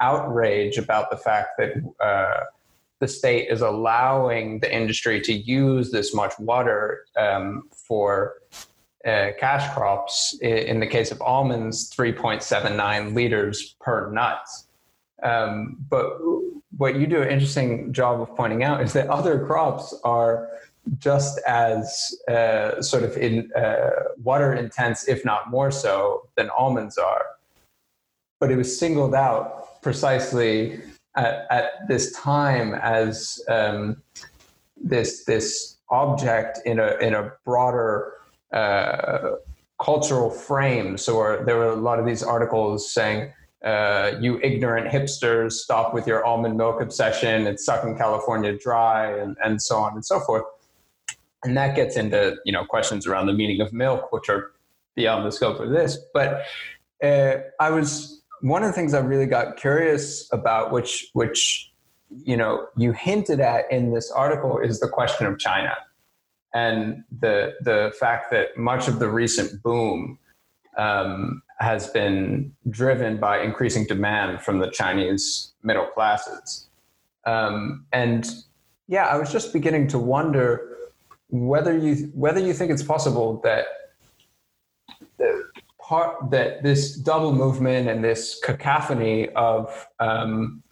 outrage 0.00 0.76
about 0.76 1.10
the 1.10 1.16
fact 1.16 1.50
that 1.58 1.72
uh, 2.00 2.44
the 3.00 3.08
state 3.08 3.48
is 3.50 3.60
allowing 3.60 4.60
the 4.60 4.74
industry 4.74 5.20
to 5.20 5.32
use 5.32 5.90
this 5.90 6.14
much 6.14 6.32
water 6.38 7.06
um, 7.16 7.68
for 7.72 8.34
uh, 9.06 9.28
cash 9.38 9.72
crops. 9.74 10.36
In 10.40 10.80
the 10.80 10.86
case 10.86 11.10
of 11.10 11.20
almonds, 11.20 11.90
3.79 11.90 13.14
liters 13.14 13.76
per 13.80 14.10
nut. 14.10 14.46
Um, 15.24 15.78
but 15.88 16.18
what 16.76 16.96
you 16.96 17.06
do 17.06 17.22
an 17.22 17.28
interesting 17.28 17.92
job 17.92 18.20
of 18.20 18.34
pointing 18.36 18.62
out 18.62 18.82
is 18.82 18.92
that 18.92 19.08
other 19.08 19.44
crops 19.46 19.98
are 20.04 20.48
just 20.98 21.40
as 21.46 22.14
uh, 22.28 22.80
sort 22.82 23.04
of 23.04 23.16
in 23.16 23.50
uh, 23.56 23.90
water 24.22 24.52
intense, 24.52 25.08
if 25.08 25.24
not 25.24 25.50
more 25.50 25.70
so, 25.70 26.28
than 26.36 26.50
almonds 26.50 26.98
are. 26.98 27.24
But 28.38 28.50
it 28.50 28.56
was 28.56 28.78
singled 28.78 29.14
out 29.14 29.82
precisely 29.82 30.82
at, 31.16 31.46
at 31.50 31.88
this 31.88 32.12
time 32.12 32.74
as 32.74 33.40
um, 33.48 34.02
this 34.76 35.24
this 35.24 35.78
object 35.88 36.58
in 36.66 36.78
a 36.78 36.96
in 36.96 37.14
a 37.14 37.32
broader 37.44 38.12
uh, 38.52 39.36
cultural 39.82 40.30
frame. 40.30 40.98
So 40.98 41.42
there 41.44 41.56
were 41.56 41.70
a 41.70 41.76
lot 41.76 41.98
of 41.98 42.06
these 42.06 42.22
articles 42.22 42.92
saying 42.92 43.32
uh, 43.64 44.12
you 44.20 44.38
ignorant 44.42 44.88
hipsters, 44.88 45.52
stop 45.52 45.94
with 45.94 46.06
your 46.06 46.24
almond 46.24 46.56
milk 46.56 46.80
obsession. 46.80 47.46
It's 47.46 47.64
sucking 47.64 47.96
California 47.96 48.56
dry, 48.56 49.10
and, 49.16 49.36
and 49.42 49.60
so 49.60 49.78
on 49.78 49.94
and 49.94 50.04
so 50.04 50.20
forth. 50.20 50.44
And 51.42 51.56
that 51.56 51.74
gets 51.74 51.96
into 51.96 52.36
you 52.44 52.52
know 52.52 52.64
questions 52.64 53.06
around 53.06 53.26
the 53.26 53.32
meaning 53.32 53.60
of 53.60 53.72
milk, 53.72 54.12
which 54.12 54.28
are 54.28 54.52
beyond 54.94 55.26
the 55.26 55.32
scope 55.32 55.60
of 55.60 55.70
this. 55.70 55.98
But 56.12 56.44
uh, 57.02 57.36
I 57.58 57.70
was 57.70 58.22
one 58.42 58.62
of 58.62 58.68
the 58.68 58.74
things 58.74 58.92
I 58.92 59.00
really 59.00 59.26
got 59.26 59.56
curious 59.56 60.30
about, 60.32 60.70
which 60.70 61.08
which 61.14 61.72
you 62.10 62.36
know 62.36 62.66
you 62.76 62.92
hinted 62.92 63.40
at 63.40 63.70
in 63.72 63.94
this 63.94 64.10
article, 64.10 64.58
is 64.58 64.80
the 64.80 64.88
question 64.88 65.26
of 65.26 65.38
China 65.38 65.74
and 66.54 67.02
the 67.20 67.54
the 67.62 67.92
fact 67.98 68.30
that 68.30 68.56
much 68.56 68.88
of 68.88 68.98
the 69.00 69.08
recent 69.08 69.62
boom 69.62 70.18
um, 70.78 71.42
has 71.60 71.88
been 71.88 72.52
driven 72.70 73.16
by 73.16 73.40
increasing 73.40 73.86
demand 73.86 74.42
from 74.42 74.58
the 74.58 74.70
Chinese 74.70 75.52
middle 75.62 75.86
classes. 75.86 76.68
Um, 77.26 77.86
and 77.92 78.28
yeah, 78.88 79.06
I 79.06 79.16
was 79.16 79.32
just 79.32 79.52
beginning 79.52 79.88
to 79.88 79.98
wonder 79.98 80.76
whether 81.30 81.76
you 81.76 82.10
whether 82.14 82.40
you 82.40 82.52
think 82.52 82.70
it's 82.70 82.82
possible 82.82 83.40
that 83.44 83.66
the 85.18 85.44
part 85.78 86.30
that 86.30 86.62
this 86.62 86.96
double 86.96 87.32
movement 87.32 87.88
and 87.88 88.02
this 88.02 88.40
cacophony 88.42 89.28
of 89.30 89.86
um, 90.00 90.62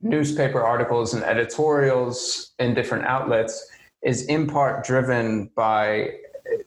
newspaper 0.00 0.62
articles 0.62 1.14
and 1.14 1.22
editorials 1.22 2.52
in 2.58 2.74
different 2.74 3.04
outlets 3.04 3.68
is 4.02 4.26
in 4.26 4.46
part 4.46 4.84
driven 4.84 5.50
by 5.54 6.10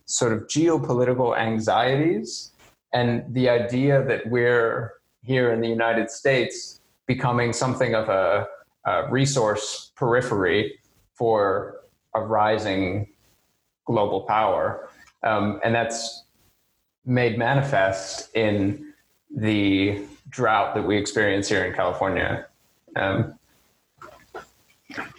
sort 0.06 0.32
of 0.32 0.40
geopolitical 0.48 1.38
anxieties 1.38 2.52
and 2.96 3.26
the 3.34 3.50
idea 3.50 4.02
that 4.06 4.26
we're 4.28 4.94
here 5.22 5.52
in 5.52 5.60
the 5.60 5.68
United 5.68 6.10
States 6.10 6.80
becoming 7.08 7.52
something 7.52 7.94
of 7.94 8.08
a, 8.08 8.48
a 8.86 9.10
resource 9.12 9.92
periphery 9.96 10.80
for 11.14 11.82
a 12.16 12.22
rising 12.22 13.08
global 13.86 14.22
power. 14.22 14.90
Um, 15.24 15.60
and 15.66 15.76
that's 15.76 16.24
made 17.06 17.38
manifest 17.38 18.34
in 18.34 18.94
the 19.36 20.02
drought 20.30 20.74
that 20.76 20.88
we 20.88 20.96
experience 20.96 21.50
here 21.50 21.66
in 21.66 21.74
California. 21.74 22.48
Um, 22.96 23.35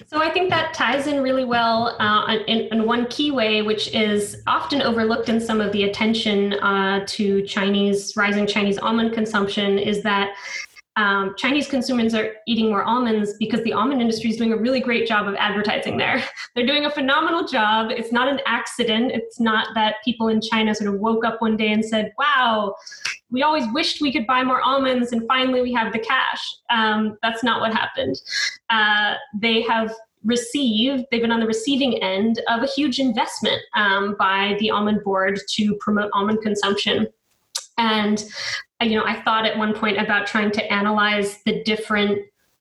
so 0.06 0.22
I 0.22 0.30
think 0.30 0.50
that 0.50 0.74
ties 0.74 1.06
in 1.06 1.22
really 1.22 1.44
well 1.44 1.96
uh, 2.00 2.38
in, 2.46 2.68
in, 2.72 2.86
one 2.86 3.06
key 3.08 3.30
way, 3.30 3.62
which 3.62 3.94
is 3.94 4.42
often 4.46 4.82
overlooked 4.82 5.28
in 5.28 5.40
some 5.40 5.60
of 5.60 5.72
the 5.72 5.84
attention 5.84 6.54
uh, 6.54 7.04
to 7.08 7.42
Chinese 7.46 8.16
rising 8.16 8.46
Chinese 8.46 8.78
almond 8.78 9.12
consumption, 9.12 9.78
is 9.78 10.02
that 10.02 10.34
um, 10.96 11.34
Chinese 11.36 11.68
consumers 11.68 12.14
are 12.14 12.32
eating 12.46 12.70
more 12.70 12.82
almonds 12.82 13.34
because 13.38 13.62
the 13.64 13.72
almond 13.72 14.00
industry 14.00 14.30
is 14.30 14.38
doing 14.38 14.54
a 14.54 14.56
really 14.56 14.80
great 14.80 15.06
job 15.06 15.28
of 15.28 15.34
advertising 15.34 15.98
there. 15.98 16.24
They're 16.54 16.66
doing 16.66 16.86
a 16.86 16.90
phenomenal 16.90 17.46
job. 17.46 17.90
It's 17.90 18.12
not 18.12 18.28
an 18.28 18.40
accident. 18.46 19.12
It's 19.12 19.38
not 19.38 19.68
that 19.74 19.96
people 20.04 20.28
in 20.28 20.40
China 20.40 20.74
sort 20.74 20.92
of 20.92 21.00
woke 21.00 21.24
up 21.24 21.42
one 21.42 21.56
day 21.56 21.72
and 21.72 21.84
said, 21.84 22.12
wow, 22.18 22.74
we 23.30 23.42
always 23.42 23.64
wished 23.72 24.00
we 24.00 24.12
could 24.12 24.26
buy 24.26 24.42
more 24.44 24.60
almonds 24.62 25.12
and 25.12 25.26
finally 25.26 25.62
we 25.62 25.72
have 25.72 25.92
the 25.92 25.98
cash. 25.98 26.56
Um, 26.70 27.18
that's 27.22 27.42
not 27.42 27.60
what 27.60 27.72
happened. 27.72 28.20
Uh, 28.70 29.14
they 29.40 29.62
have 29.62 29.92
received, 30.24 31.04
they've 31.10 31.20
been 31.20 31.32
on 31.32 31.40
the 31.40 31.46
receiving 31.46 32.02
end 32.02 32.40
of 32.48 32.62
a 32.62 32.66
huge 32.66 32.98
investment 32.98 33.60
um, 33.74 34.16
by 34.18 34.56
the 34.60 34.70
almond 34.70 35.02
board 35.04 35.40
to 35.54 35.74
promote 35.80 36.10
almond 36.12 36.40
consumption 36.42 37.06
And 37.78 38.24
you 38.80 38.96
know, 38.96 39.04
I 39.04 39.20
thought 39.22 39.46
at 39.46 39.56
one 39.56 39.74
point 39.74 39.98
about 39.98 40.26
trying 40.26 40.50
to 40.52 40.72
analyze 40.72 41.42
the 41.44 41.62
different 41.64 42.20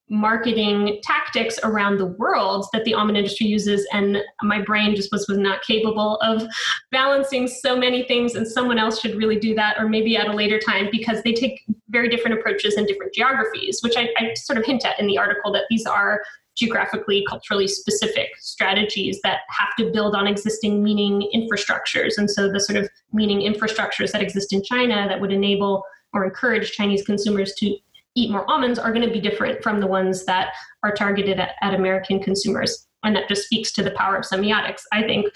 marketing 0.09 0.99
tactics 1.03 1.59
around 1.63 1.97
the 1.97 2.05
world 2.05 2.67
that 2.73 2.85
the 2.85 2.93
almond 2.93 3.17
industry 3.17 3.47
uses. 3.47 3.87
And 3.91 4.21
my 4.43 4.61
brain 4.61 4.95
just 4.95 5.11
was, 5.11 5.27
was 5.27 5.37
not 5.37 5.63
capable 5.63 6.17
of 6.17 6.43
balancing 6.91 7.47
so 7.47 7.75
many 7.75 8.03
things. 8.03 8.35
And 8.35 8.47
someone 8.47 8.77
else 8.77 8.99
should 8.99 9.15
really 9.15 9.39
do 9.39 9.55
that 9.55 9.77
or 9.79 9.89
maybe 9.89 10.15
at 10.15 10.27
a 10.27 10.33
later 10.33 10.59
time 10.59 10.89
because 10.91 11.23
they 11.23 11.33
take 11.33 11.61
very 11.89 12.09
different 12.09 12.37
approaches 12.37 12.75
in 12.75 12.85
different 12.85 13.13
geographies 13.13 13.79
which 13.81 13.95
I, 13.95 14.09
I 14.17 14.33
sort 14.33 14.59
of 14.59 14.65
hint 14.65 14.85
at 14.85 14.99
in 14.99 15.07
the 15.07 15.17
article 15.17 15.51
that 15.53 15.63
these 15.69 15.85
are 15.85 16.21
geographically 16.55 17.25
culturally 17.27 17.67
specific 17.67 18.29
strategies 18.39 19.19
that 19.23 19.41
have 19.49 19.69
to 19.77 19.91
build 19.91 20.15
on 20.15 20.25
existing 20.25 20.83
meaning 20.83 21.29
infrastructures. 21.33 22.17
And 22.17 22.29
so 22.29 22.49
the 22.51 22.59
sort 22.59 22.77
of 22.77 22.89
meaning 23.11 23.41
infrastructures 23.41 24.11
that 24.11 24.21
exist 24.21 24.53
in 24.53 24.63
china 24.63 25.05
that 25.07 25.19
would 25.19 25.31
enable 25.31 25.83
or 26.13 26.25
encourage 26.25 26.71
chinese 26.71 27.03
consumers 27.03 27.53
to 27.55 27.77
eat 28.15 28.31
more 28.31 28.49
almonds 28.49 28.79
are 28.79 28.91
going 28.91 29.05
to 29.05 29.13
be 29.13 29.19
different 29.19 29.61
from 29.61 29.79
the 29.79 29.87
ones 29.87 30.25
that 30.25 30.53
are 30.83 30.93
targeted 30.93 31.39
at, 31.39 31.51
at 31.61 31.73
American 31.73 32.19
consumers. 32.19 32.87
And 33.03 33.15
that 33.15 33.27
just 33.27 33.43
speaks 33.43 33.71
to 33.73 33.83
the 33.83 33.91
power 33.91 34.15
of 34.15 34.25
semiotics, 34.25 34.81
I 34.91 35.03
think. 35.03 35.27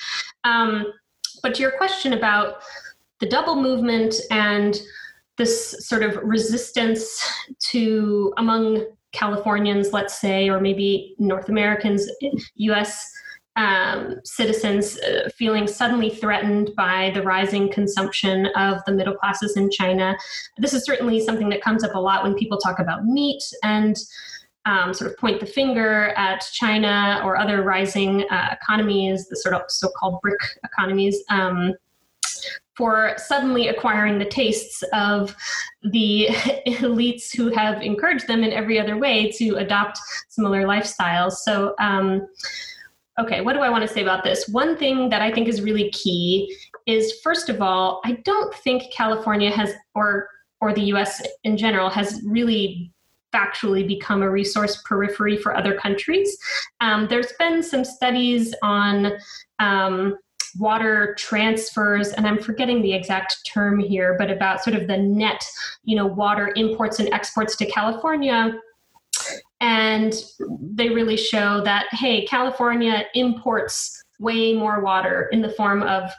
Um, 0.44 0.92
but 1.44 1.56
to 1.56 1.62
your 1.62 1.78
question 1.78 2.14
about 2.14 2.62
the 3.20 3.28
double 3.28 3.56
movement 3.56 4.16
and 4.32 4.82
this 5.38 5.88
sort 5.88 6.04
of 6.04 6.18
resistance 6.24 7.22
to 7.72 8.34
among 8.38 8.86
Californians, 9.12 9.94
let's 9.94 10.20
say, 10.20 10.50
or 10.50 10.60
maybe 10.60 11.16
North 11.18 11.50
Americans, 11.50 12.10
US 12.56 13.12
um, 13.60 14.22
citizens 14.24 14.98
uh, 15.00 15.30
feeling 15.36 15.68
suddenly 15.68 16.10
threatened 16.10 16.72
by 16.78 17.12
the 17.14 17.22
rising 17.22 17.70
consumption 17.70 18.48
of 18.56 18.80
the 18.86 18.94
middle 18.94 19.14
classes 19.14 19.58
in 19.58 19.70
China. 19.70 20.16
This 20.58 20.74
is 20.74 20.86
certainly 20.86 21.20
something 21.20 21.50
that 21.50 21.62
comes 21.62 21.84
up 21.84 21.94
a 21.94 22.00
lot 22.00 22.24
when 22.24 22.36
people 22.36 22.58
talk 22.58 22.80
about 22.80 23.06
meat 23.06 23.44
and 23.62 23.98
um, 24.66 24.94
sort 24.94 25.12
of 25.12 25.18
point 25.18 25.42
the 25.42 25.46
finger 25.46 26.14
at 26.16 26.42
China 26.54 27.22
or 27.26 27.38
other 27.38 27.62
rising 27.62 28.24
uh, 28.30 28.56
economies, 28.62 29.28
the 29.28 29.36
sort 29.36 29.54
of 29.54 29.64
so-called 29.68 30.22
BRIC 30.22 30.40
economies. 30.64 31.22
Um, 31.30 31.74
for 32.78 33.14
suddenly 33.18 33.68
acquiring 33.68 34.18
the 34.20 34.26
tastes 34.26 34.82
of 34.94 35.36
the 35.84 36.28
elites 36.66 37.36
who 37.36 37.50
have 37.50 37.82
encouraged 37.82 38.26
them 38.26 38.42
in 38.42 38.54
every 38.54 38.80
other 38.80 38.98
way 38.98 39.30
to 39.30 39.56
adopt 39.56 40.00
similar 40.30 40.64
lifestyles. 40.64 41.34
So, 41.34 41.76
um, 41.82 42.26
okay, 43.20 43.42
what 43.42 43.54
do 43.54 43.60
I 43.60 43.70
want 43.70 43.88
to 43.88 43.94
say 43.94 44.02
about 44.02 44.24
this? 44.24 44.48
One 44.48 44.78
thing 44.78 45.10
that 45.10 45.22
I 45.22 45.32
think 45.32 45.48
is 45.48 45.62
really 45.62 45.92
key 45.92 46.56
is 46.86 47.20
first 47.22 47.50
of 47.50 47.62
all, 47.62 48.02
I 48.06 48.14
don't 48.24 48.54
think 48.56 48.92
California 48.94 49.52
has 49.52 49.74
or 49.96 50.30
or 50.62 50.74
the 50.74 50.84
US 50.94 51.22
in 51.44 51.58
general 51.58 51.90
has 51.90 52.22
really 52.26 52.92
factually 53.34 53.88
become 53.88 54.24
a 54.24 54.30
resource 54.30 54.82
periphery 54.86 55.38
for 55.38 55.56
other 55.56 55.76
countries. 55.78 56.38
Um, 56.82 57.08
there's 57.08 57.32
been 57.38 57.62
some 57.62 57.86
studies 57.86 58.54
on 58.64 59.14
um, 59.60 60.18
water 60.58 61.16
transfers, 61.18 62.10
and 62.10 62.28
I'm 62.28 62.40
forgetting 62.40 62.82
the 62.82 62.94
exact 62.94 63.38
term 63.46 63.80
here, 63.80 64.16
but 64.18 64.32
about 64.32 64.64
sort 64.64 64.76
of 64.76 64.88
the 64.88 64.98
net, 64.98 65.46
you 65.84 65.96
know, 65.96 66.08
water 66.08 66.52
imports 66.56 67.00
and 67.00 67.14
exports 67.14 67.56
to 67.58 67.66
California 67.68 68.60
and 69.62 70.14
they 70.50 70.90
really 70.90 71.18
show 71.18 71.62
that 71.64 71.86
hey 71.92 72.26
california 72.26 73.06
imports 73.14 74.04
way 74.20 74.54
more 74.54 74.82
water 74.82 75.30
in 75.32 75.42
the 75.42 75.50
form 75.50 75.84
of 75.84 76.12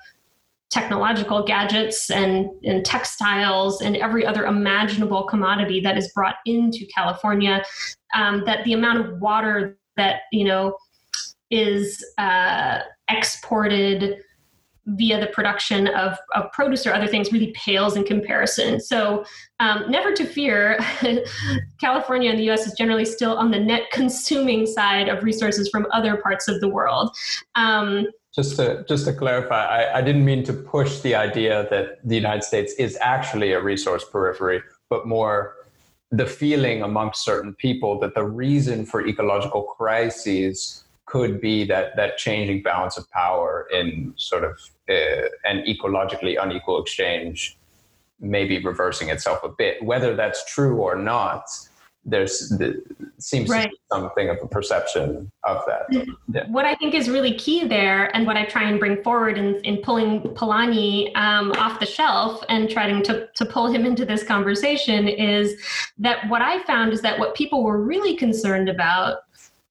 technological 0.70 1.44
gadgets 1.44 2.10
and, 2.10 2.48
and 2.64 2.84
textiles 2.84 3.80
and 3.80 3.96
every 3.96 4.24
other 4.24 4.46
imaginable 4.46 5.24
commodity 5.24 5.80
that 5.80 5.98
is 5.98 6.12
brought 6.12 6.36
into 6.46 6.86
california 6.94 7.62
um, 8.14 8.44
that 8.46 8.64
the 8.64 8.72
amount 8.72 8.98
of 8.98 9.20
water 9.20 9.78
that 9.96 10.22
you 10.32 10.44
know 10.44 10.76
is 11.50 12.04
uh, 12.18 12.80
exported 13.08 14.22
via 14.86 15.20
the 15.20 15.26
production 15.28 15.88
of, 15.88 16.16
of 16.34 16.50
produce 16.52 16.86
or 16.86 16.92
other 16.92 17.06
things 17.06 17.32
really 17.32 17.52
pales 17.52 17.96
in 17.96 18.04
comparison. 18.04 18.80
So, 18.80 19.24
um, 19.60 19.90
never 19.90 20.12
to 20.12 20.24
fear, 20.24 20.78
California 21.80 22.30
and 22.30 22.38
the 22.38 22.50
US 22.50 22.66
is 22.66 22.72
generally 22.74 23.04
still 23.04 23.36
on 23.36 23.50
the 23.50 23.60
net 23.60 23.90
consuming 23.92 24.66
side 24.66 25.08
of 25.08 25.22
resources 25.22 25.68
from 25.68 25.86
other 25.92 26.16
parts 26.16 26.48
of 26.48 26.60
the 26.60 26.68
world. 26.68 27.14
Um, 27.54 28.06
just 28.34 28.56
to 28.56 28.84
just 28.88 29.06
to 29.06 29.12
clarify, 29.12 29.64
I, 29.64 29.98
I 29.98 30.02
didn't 30.02 30.24
mean 30.24 30.44
to 30.44 30.52
push 30.52 31.00
the 31.00 31.14
idea 31.16 31.66
that 31.70 31.98
the 32.04 32.14
United 32.14 32.44
States 32.44 32.72
is 32.74 32.96
actually 33.00 33.52
a 33.52 33.60
resource 33.60 34.04
periphery, 34.04 34.62
but 34.88 35.06
more 35.06 35.56
the 36.12 36.26
feeling 36.26 36.82
amongst 36.82 37.24
certain 37.24 37.54
people 37.54 37.98
that 38.00 38.14
the 38.14 38.24
reason 38.24 38.84
for 38.84 39.06
ecological 39.06 39.62
crises 39.62 40.84
could 41.10 41.40
be 41.40 41.64
that 41.64 41.96
that 41.96 42.16
changing 42.16 42.62
balance 42.62 42.96
of 42.96 43.10
power 43.10 43.66
in 43.72 44.14
sort 44.16 44.44
of 44.44 44.52
uh, 44.88 45.26
an 45.44 45.64
ecologically 45.66 46.40
unequal 46.40 46.80
exchange 46.80 47.58
maybe 48.20 48.62
reversing 48.62 49.08
itself 49.08 49.40
a 49.42 49.48
bit. 49.48 49.82
Whether 49.82 50.14
that's 50.14 50.44
true 50.54 50.76
or 50.76 50.94
not, 50.94 51.44
there's 52.04 52.48
the, 52.50 52.82
seems 53.18 53.48
right. 53.48 53.64
to 53.64 53.68
be 53.68 53.76
something 53.92 54.28
of 54.28 54.36
a 54.42 54.46
perception 54.46 55.30
of 55.44 55.62
that. 55.66 55.86
Yeah. 55.90 56.46
What 56.48 56.64
I 56.64 56.74
think 56.74 56.94
is 56.94 57.08
really 57.08 57.34
key 57.34 57.66
there, 57.66 58.14
and 58.14 58.26
what 58.26 58.36
I 58.36 58.44
try 58.44 58.64
and 58.70 58.78
bring 58.78 59.02
forward 59.02 59.36
in, 59.36 59.56
in 59.64 59.78
pulling 59.78 60.20
Polanyi 60.20 61.14
um, 61.16 61.52
off 61.52 61.80
the 61.80 61.86
shelf 61.86 62.42
and 62.48 62.70
trying 62.70 63.02
to, 63.04 63.26
to 63.34 63.44
pull 63.46 63.66
him 63.66 63.84
into 63.84 64.04
this 64.04 64.22
conversation, 64.22 65.08
is 65.08 65.54
that 65.98 66.28
what 66.28 66.42
I 66.42 66.62
found 66.64 66.92
is 66.92 67.00
that 67.02 67.18
what 67.18 67.34
people 67.34 67.64
were 67.64 67.82
really 67.82 68.16
concerned 68.16 68.68
about 68.68 69.18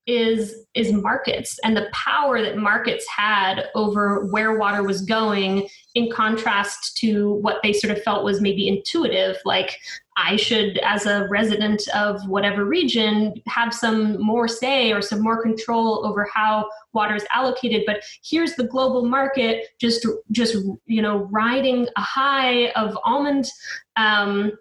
is 0.09 0.65
is 0.73 0.91
markets 0.91 1.59
and 1.63 1.75
the 1.75 1.89
power 1.93 2.41
that 2.41 2.57
markets 2.57 3.05
had 3.07 3.67
over 3.75 4.25
where 4.31 4.57
water 4.57 4.83
was 4.83 5.01
going 5.01 5.67
in 5.95 6.11
contrast 6.11 6.97
to 6.97 7.33
what 7.41 7.59
they 7.63 7.73
sort 7.73 7.95
of 7.95 8.01
felt 8.03 8.23
was 8.23 8.41
maybe 8.41 8.67
intuitive 8.67 9.37
like 9.45 9.77
i 10.17 10.35
should 10.35 10.77
as 10.79 11.05
a 11.05 11.27
resident 11.29 11.87
of 11.95 12.27
whatever 12.27 12.65
region 12.65 13.33
have 13.47 13.73
some 13.73 14.21
more 14.21 14.47
say 14.47 14.91
or 14.91 15.01
some 15.01 15.21
more 15.21 15.41
control 15.41 16.05
over 16.05 16.27
how 16.33 16.67
water 16.93 17.15
is 17.15 17.25
allocated. 17.33 17.83
But 17.85 18.03
here's 18.23 18.55
the 18.55 18.65
global 18.65 19.05
market 19.05 19.67
just 19.79 20.05
just 20.31 20.55
you 20.85 21.01
know 21.01 21.27
riding 21.31 21.87
a 21.95 22.01
high 22.01 22.69
of 22.71 22.97
almond 23.03 23.47
um, 23.95 24.53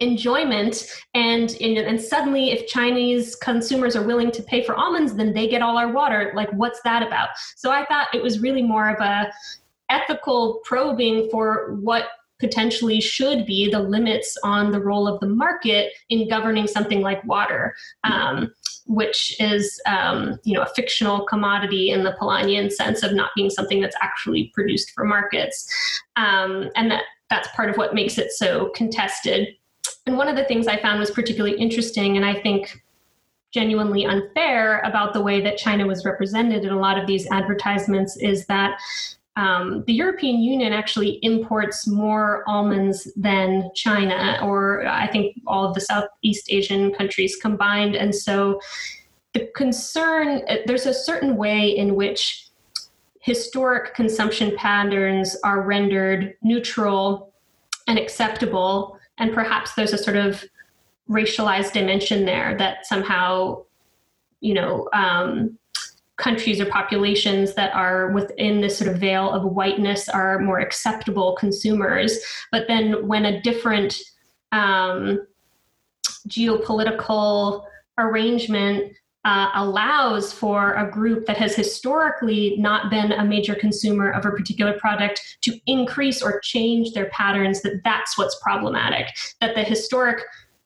enjoyment 0.00 0.86
and 1.14 1.56
and 1.60 2.00
suddenly 2.00 2.50
if 2.50 2.66
chinese 2.66 3.36
consumers 3.36 3.96
are 3.96 4.02
willing 4.02 4.30
to 4.30 4.42
pay 4.42 4.62
for 4.62 4.74
almonds 4.74 5.14
then 5.14 5.32
they 5.32 5.48
get 5.48 5.62
all 5.62 5.76
our 5.76 5.92
water. 5.92 6.32
Like 6.34 6.50
what's 6.52 6.80
that 6.82 7.02
about? 7.02 7.30
So 7.56 7.70
i 7.70 7.84
thought 7.86 8.14
it 8.14 8.22
was 8.22 8.40
really 8.40 8.62
more 8.62 8.88
of 8.88 9.00
a 9.00 9.32
ethical 9.90 10.60
probing 10.64 11.28
for 11.30 11.76
what 11.80 12.06
potentially 12.40 13.00
should 13.00 13.46
be 13.46 13.70
the 13.70 13.78
limits 13.78 14.36
on 14.42 14.72
the 14.72 14.80
role 14.80 15.06
of 15.06 15.20
the 15.20 15.26
market 15.26 15.92
in 16.08 16.28
governing 16.28 16.66
something 16.66 17.00
like 17.00 17.24
water 17.24 17.74
um, 18.02 18.50
which 18.86 19.34
is 19.40 19.80
um, 19.86 20.38
you 20.44 20.54
know 20.54 20.62
a 20.62 20.74
fictional 20.74 21.24
commodity 21.26 21.90
in 21.90 22.04
the 22.04 22.16
Polanyian 22.20 22.70
sense 22.70 23.02
of 23.02 23.12
not 23.12 23.30
being 23.34 23.50
something 23.50 23.80
that's 23.80 23.96
actually 24.00 24.50
produced 24.54 24.90
for 24.90 25.04
markets, 25.04 25.68
um, 26.16 26.70
and 26.76 26.90
that 26.90 27.04
that's 27.30 27.48
part 27.56 27.70
of 27.70 27.76
what 27.76 27.94
makes 27.94 28.18
it 28.18 28.32
so 28.32 28.70
contested. 28.74 29.48
And 30.06 30.16
one 30.18 30.28
of 30.28 30.36
the 30.36 30.44
things 30.44 30.66
I 30.66 30.80
found 30.80 31.00
was 31.00 31.10
particularly 31.10 31.56
interesting, 31.56 32.16
and 32.16 32.26
I 32.26 32.34
think 32.34 32.82
genuinely 33.52 34.04
unfair 34.04 34.80
about 34.80 35.14
the 35.14 35.22
way 35.22 35.40
that 35.40 35.56
China 35.56 35.86
was 35.86 36.04
represented 36.04 36.64
in 36.64 36.70
a 36.70 36.78
lot 36.78 36.98
of 36.98 37.06
these 37.06 37.26
advertisements 37.30 38.16
is 38.16 38.46
that 38.46 38.78
um, 39.36 39.82
the 39.86 39.92
European 39.92 40.40
Union 40.40 40.72
actually 40.72 41.18
imports 41.22 41.86
more 41.86 42.44
almonds 42.46 43.10
than 43.16 43.70
China, 43.74 44.38
or 44.42 44.86
I 44.86 45.06
think 45.08 45.40
all 45.46 45.64
of 45.64 45.74
the 45.74 45.80
Southeast 45.80 46.52
Asian 46.52 46.92
countries 46.92 47.36
combined. 47.36 47.96
And 47.96 48.14
so 48.14 48.60
the 49.32 49.48
concern, 49.56 50.42
there's 50.66 50.86
a 50.86 50.94
certain 50.94 51.36
way 51.36 51.68
in 51.68 51.96
which 51.96 52.48
historic 53.20 53.94
consumption 53.94 54.54
patterns 54.56 55.36
are 55.42 55.62
rendered 55.62 56.34
neutral 56.42 57.32
and 57.88 57.98
acceptable 57.98 58.93
and 59.18 59.32
perhaps 59.32 59.74
there's 59.74 59.92
a 59.92 59.98
sort 59.98 60.16
of 60.16 60.44
racialized 61.08 61.72
dimension 61.72 62.24
there 62.24 62.56
that 62.56 62.86
somehow 62.86 63.62
you 64.40 64.54
know 64.54 64.88
um, 64.92 65.58
countries 66.16 66.60
or 66.60 66.66
populations 66.66 67.54
that 67.54 67.74
are 67.74 68.10
within 68.12 68.60
this 68.60 68.78
sort 68.78 68.90
of 68.90 68.98
veil 68.98 69.30
of 69.30 69.44
whiteness 69.44 70.08
are 70.08 70.38
more 70.38 70.60
acceptable 70.60 71.36
consumers. 71.36 72.18
But 72.52 72.68
then 72.68 73.08
when 73.08 73.24
a 73.24 73.40
different 73.40 73.98
um, 74.52 75.26
geopolitical 76.28 77.64
arrangement 77.98 78.92
uh, 79.24 79.50
allows 79.54 80.32
for 80.32 80.74
a 80.74 80.90
group 80.90 81.26
that 81.26 81.36
has 81.36 81.54
historically 81.54 82.56
not 82.58 82.90
been 82.90 83.12
a 83.12 83.24
major 83.24 83.54
consumer 83.54 84.10
of 84.10 84.26
a 84.26 84.30
particular 84.30 84.74
product 84.78 85.38
to 85.42 85.58
increase 85.66 86.22
or 86.22 86.40
change 86.40 86.92
their 86.92 87.06
patterns 87.06 87.62
that 87.62 87.80
that's 87.84 88.18
what's 88.18 88.38
problematic. 88.42 89.08
That 89.40 89.54
the 89.54 89.62
historic 89.62 90.22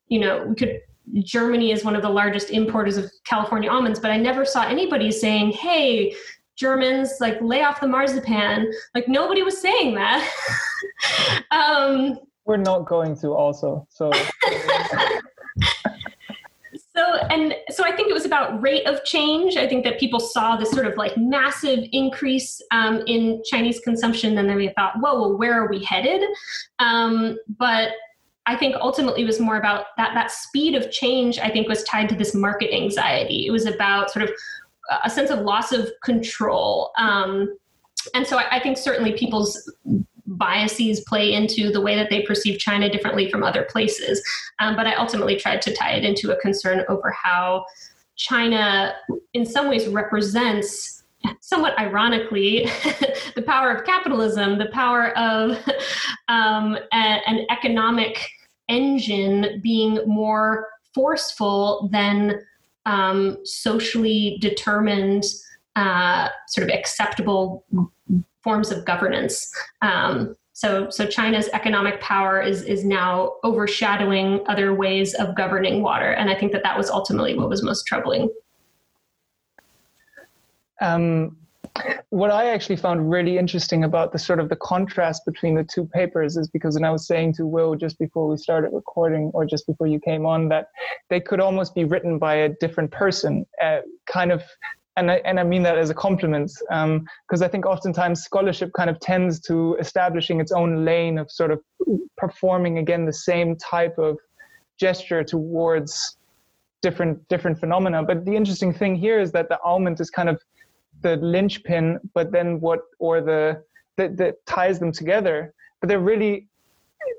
you 0.09 0.21
know 0.21 0.45
we 0.47 0.55
could 0.55 0.81
germany 1.23 1.73
is 1.73 1.85
one 1.85 1.97
of 1.97 2.03
the 2.03 2.09
largest 2.09 2.51
importers 2.51 2.99
of 2.99 3.11
california 3.25 3.71
almonds 3.71 3.99
but 3.99 4.11
i 4.11 4.17
never 4.19 4.45
saw 4.45 4.67
anybody 4.67 5.11
saying 5.11 5.51
hey 5.53 6.15
germans 6.59 7.15
like 7.21 7.41
lay 7.41 7.63
off 7.63 7.81
the 7.81 7.87
marzipan. 7.87 8.71
Like 8.95 9.09
nobody 9.09 9.43
was 9.43 9.59
saying 9.59 9.95
that. 9.95 10.29
Um, 11.53 12.19
we're 12.45 12.57
not 12.57 12.85
going 12.87 13.17
to 13.21 13.29
also 13.29 13.87
so 13.89 14.11
so 16.99 17.15
and 17.31 17.55
so 17.71 17.85
i 17.85 17.93
think 17.95 18.11
it 18.11 18.15
was 18.15 18.25
about 18.25 18.61
rate 18.61 18.87
of 18.87 19.05
change. 19.05 19.57
I 19.57 19.69
think 19.69 19.85
that 19.85 20.01
people 20.01 20.21
saw 20.21 20.57
this 20.57 20.71
sort 20.71 20.87
of 20.87 20.97
like 20.97 21.17
massive 21.17 21.81
increase 21.93 22.61
um, 22.71 23.03
in 23.07 23.43
chinese 23.45 23.81
consumption 23.81 24.37
and 24.39 24.49
then 24.49 24.57
we 24.57 24.69
thought 24.77 24.95
whoa 25.01 25.21
well 25.21 25.39
where 25.39 25.55
are 25.63 25.69
we 25.69 25.85
headed? 25.85 26.23
Um, 26.79 27.39
but 27.59 27.91
i 28.47 28.57
think 28.57 28.75
ultimately 28.77 29.23
it 29.23 29.27
was 29.27 29.41
more 29.41 29.59
about 29.59 29.87
that 29.97 30.15
that 30.15 30.31
speed 30.31 30.75
of 30.75 30.91
change 30.91 31.39
i 31.39 31.51
think 31.51 31.69
was 31.69 31.85
tied 31.85 32.09
to 32.09 32.15
this 32.15 32.35
market 32.35 32.75
anxiety. 32.75 33.47
It 33.47 33.51
was 33.51 33.67
about 33.67 34.11
sort 34.11 34.25
of 34.25 34.31
a 35.05 35.11
sense 35.11 35.31
of 35.31 35.41
loss 35.41 35.73
of 35.73 35.91
control. 36.03 36.93
Um, 36.97 37.59
and 38.15 38.27
so 38.27 38.39
I, 38.39 38.57
I 38.57 38.61
think 38.61 38.79
certainly 38.79 39.13
people's 39.13 39.71
biases 40.29 41.01
play 41.01 41.33
into 41.33 41.71
the 41.71 41.81
way 41.81 41.97
that 41.97 42.11
they 42.11 42.23
perceive 42.23 42.59
China 42.59 42.91
differently 42.91 43.31
from 43.31 43.43
other 43.43 43.67
places. 43.71 44.23
Um, 44.59 44.77
but 44.77 44.87
I 44.87 44.95
ultimately 44.95 45.37
tried 45.37 45.63
to 45.63 45.75
tie 45.75 45.93
it 45.93 46.05
into 46.05 46.33
a 46.33 46.41
concern 46.41 46.85
over 46.89 47.11
how 47.11 47.65
China, 48.17 48.95
in 49.33 49.47
some 49.47 49.69
ways, 49.69 49.87
represents 49.89 51.03
somewhat 51.41 51.79
ironically 51.79 52.65
the 53.35 53.43
power 53.43 53.71
of 53.71 53.85
capitalism, 53.85 54.59
the 54.59 54.67
power 54.67 55.17
of 55.17 55.59
um, 56.29 56.77
a, 56.93 56.97
an 57.27 57.47
economic 57.51 58.29
engine 58.69 59.61
being 59.63 60.01
more 60.07 60.69
forceful 60.95 61.89
than 61.93 62.41
um, 62.87 63.39
socially 63.45 64.39
determined, 64.41 65.25
uh, 65.77 66.29
sort 66.49 66.69
of 66.69 66.75
acceptable 66.75 67.65
forms 68.43 68.71
of 68.71 68.85
governance. 68.85 69.53
Um, 69.83 70.37
so, 70.53 70.91
so 70.91 71.07
China's 71.07 71.49
economic 71.53 72.01
power 72.01 72.43
is 72.43 72.63
is 72.63 72.85
now 72.85 73.35
overshadowing 73.45 74.41
other 74.49 74.75
ways 74.75 75.15
of 75.15 75.37
governing 75.37 75.83
water, 75.83 76.11
and 76.11 76.29
I 76.29 76.35
think 76.35 76.51
that 76.53 76.65
that 76.65 76.77
was 76.77 76.91
ultimately 76.91 77.37
what 77.37 77.49
was 77.49 77.63
most 77.63 77.87
troubling. 77.87 78.29
Um, 80.81 81.37
what 82.11 82.31
I 82.31 82.51
actually 82.51 82.77
found 82.77 83.11
really 83.11 83.39
interesting 83.39 83.85
about 83.85 84.13
the 84.13 84.19
sort 84.19 84.41
of 84.41 84.49
the 84.49 84.57
contrast 84.57 85.25
between 85.25 85.55
the 85.55 85.65
two 85.65 85.85
papers 85.85 86.37
is 86.37 86.49
because, 86.49 86.77
and 86.77 86.85
I 86.85 86.91
was 86.91 87.07
saying 87.07 87.35
to 87.35 87.47
Will 87.47 87.77
just 87.77 87.99
before 87.99 88.29
we 88.29 88.37
started 88.37 88.71
recording, 88.73 89.31
or 89.35 89.45
just 89.45 89.67
before 89.67 89.87
you 89.87 90.01
came 90.01 90.27
on, 90.27 90.49
that 90.49 90.69
they 91.09 91.21
could 91.21 91.41
almost 91.41 91.75
be 91.75 91.85
written 91.85 92.19
by 92.19 92.35
a 92.35 92.49
different 92.49 92.91
person, 92.91 93.47
uh, 93.63 93.81
kind 94.07 94.33
of 94.33 94.43
and 94.99 95.11
I, 95.11 95.17
and 95.25 95.39
I 95.39 95.45
mean 95.45 95.63
that 95.63 95.79
as 95.79 95.91
a 95.91 95.95
compliment 95.95 96.51
because 96.59 97.43
um, 97.43 97.43
I 97.43 97.49
think 97.49 97.65
oftentimes 97.65 98.23
scholarship 98.23 98.73
kind 98.77 98.91
of 98.91 98.99
tends 99.01 99.41
to 99.43 99.77
establishing 99.79 100.41
its 100.41 100.53
own 100.53 100.85
lane 100.85 101.19
of 101.19 101.31
sort 101.31 101.51
of 101.53 101.61
performing 102.17 102.79
again 102.79 103.05
the 103.07 103.13
same 103.13 103.57
type 103.57 103.97
of 103.99 104.19
gesture 104.79 105.23
towards 105.23 106.17
different 106.83 107.27
different 107.29 107.59
phenomena. 107.59 108.03
But 108.03 108.25
the 108.25 108.35
interesting 108.35 108.73
thing 108.73 108.97
here 108.97 109.21
is 109.21 109.33
that 109.33 109.49
the 109.49 109.61
almond 109.63 110.01
is 110.01 110.11
kind 110.11 110.29
of 110.29 110.43
the 111.03 111.17
linchpin, 111.17 112.01
but 112.15 112.33
then 112.33 112.61
what 112.61 112.81
or 112.99 113.21
the 113.21 113.63
that, 113.97 114.17
that 114.17 114.35
ties 114.47 114.79
them 114.81 114.93
together. 114.93 115.55
But 115.81 115.89
they're 115.89 116.01
really 116.01 116.49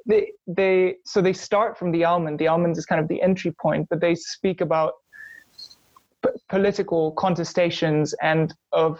they 0.05 0.31
they 0.47 0.95
so 1.05 1.21
they 1.21 1.33
start 1.33 1.77
from 1.77 1.91
the 1.91 2.03
almond. 2.03 2.39
The 2.39 2.47
almond 2.47 2.77
is 2.77 2.85
kind 2.85 3.01
of 3.01 3.07
the 3.07 3.21
entry 3.21 3.51
point, 3.51 3.87
but 3.89 4.01
they 4.01 4.15
speak 4.15 4.59
about 4.59 4.93
political 6.49 7.13
contestations. 7.15 8.13
And 8.21 8.53
of 8.71 8.99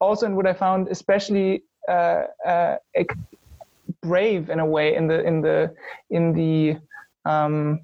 also 0.00 0.26
and 0.26 0.36
what 0.36 0.46
I 0.46 0.52
found 0.52 0.88
especially 0.88 1.62
uh, 1.88 2.24
uh, 2.46 2.76
brave 4.02 4.50
in 4.50 4.60
a 4.60 4.66
way 4.66 4.94
in 4.94 5.06
the 5.06 5.24
in 5.24 5.40
the 5.40 5.74
in 6.10 6.32
the 6.32 6.76
um, 7.30 7.80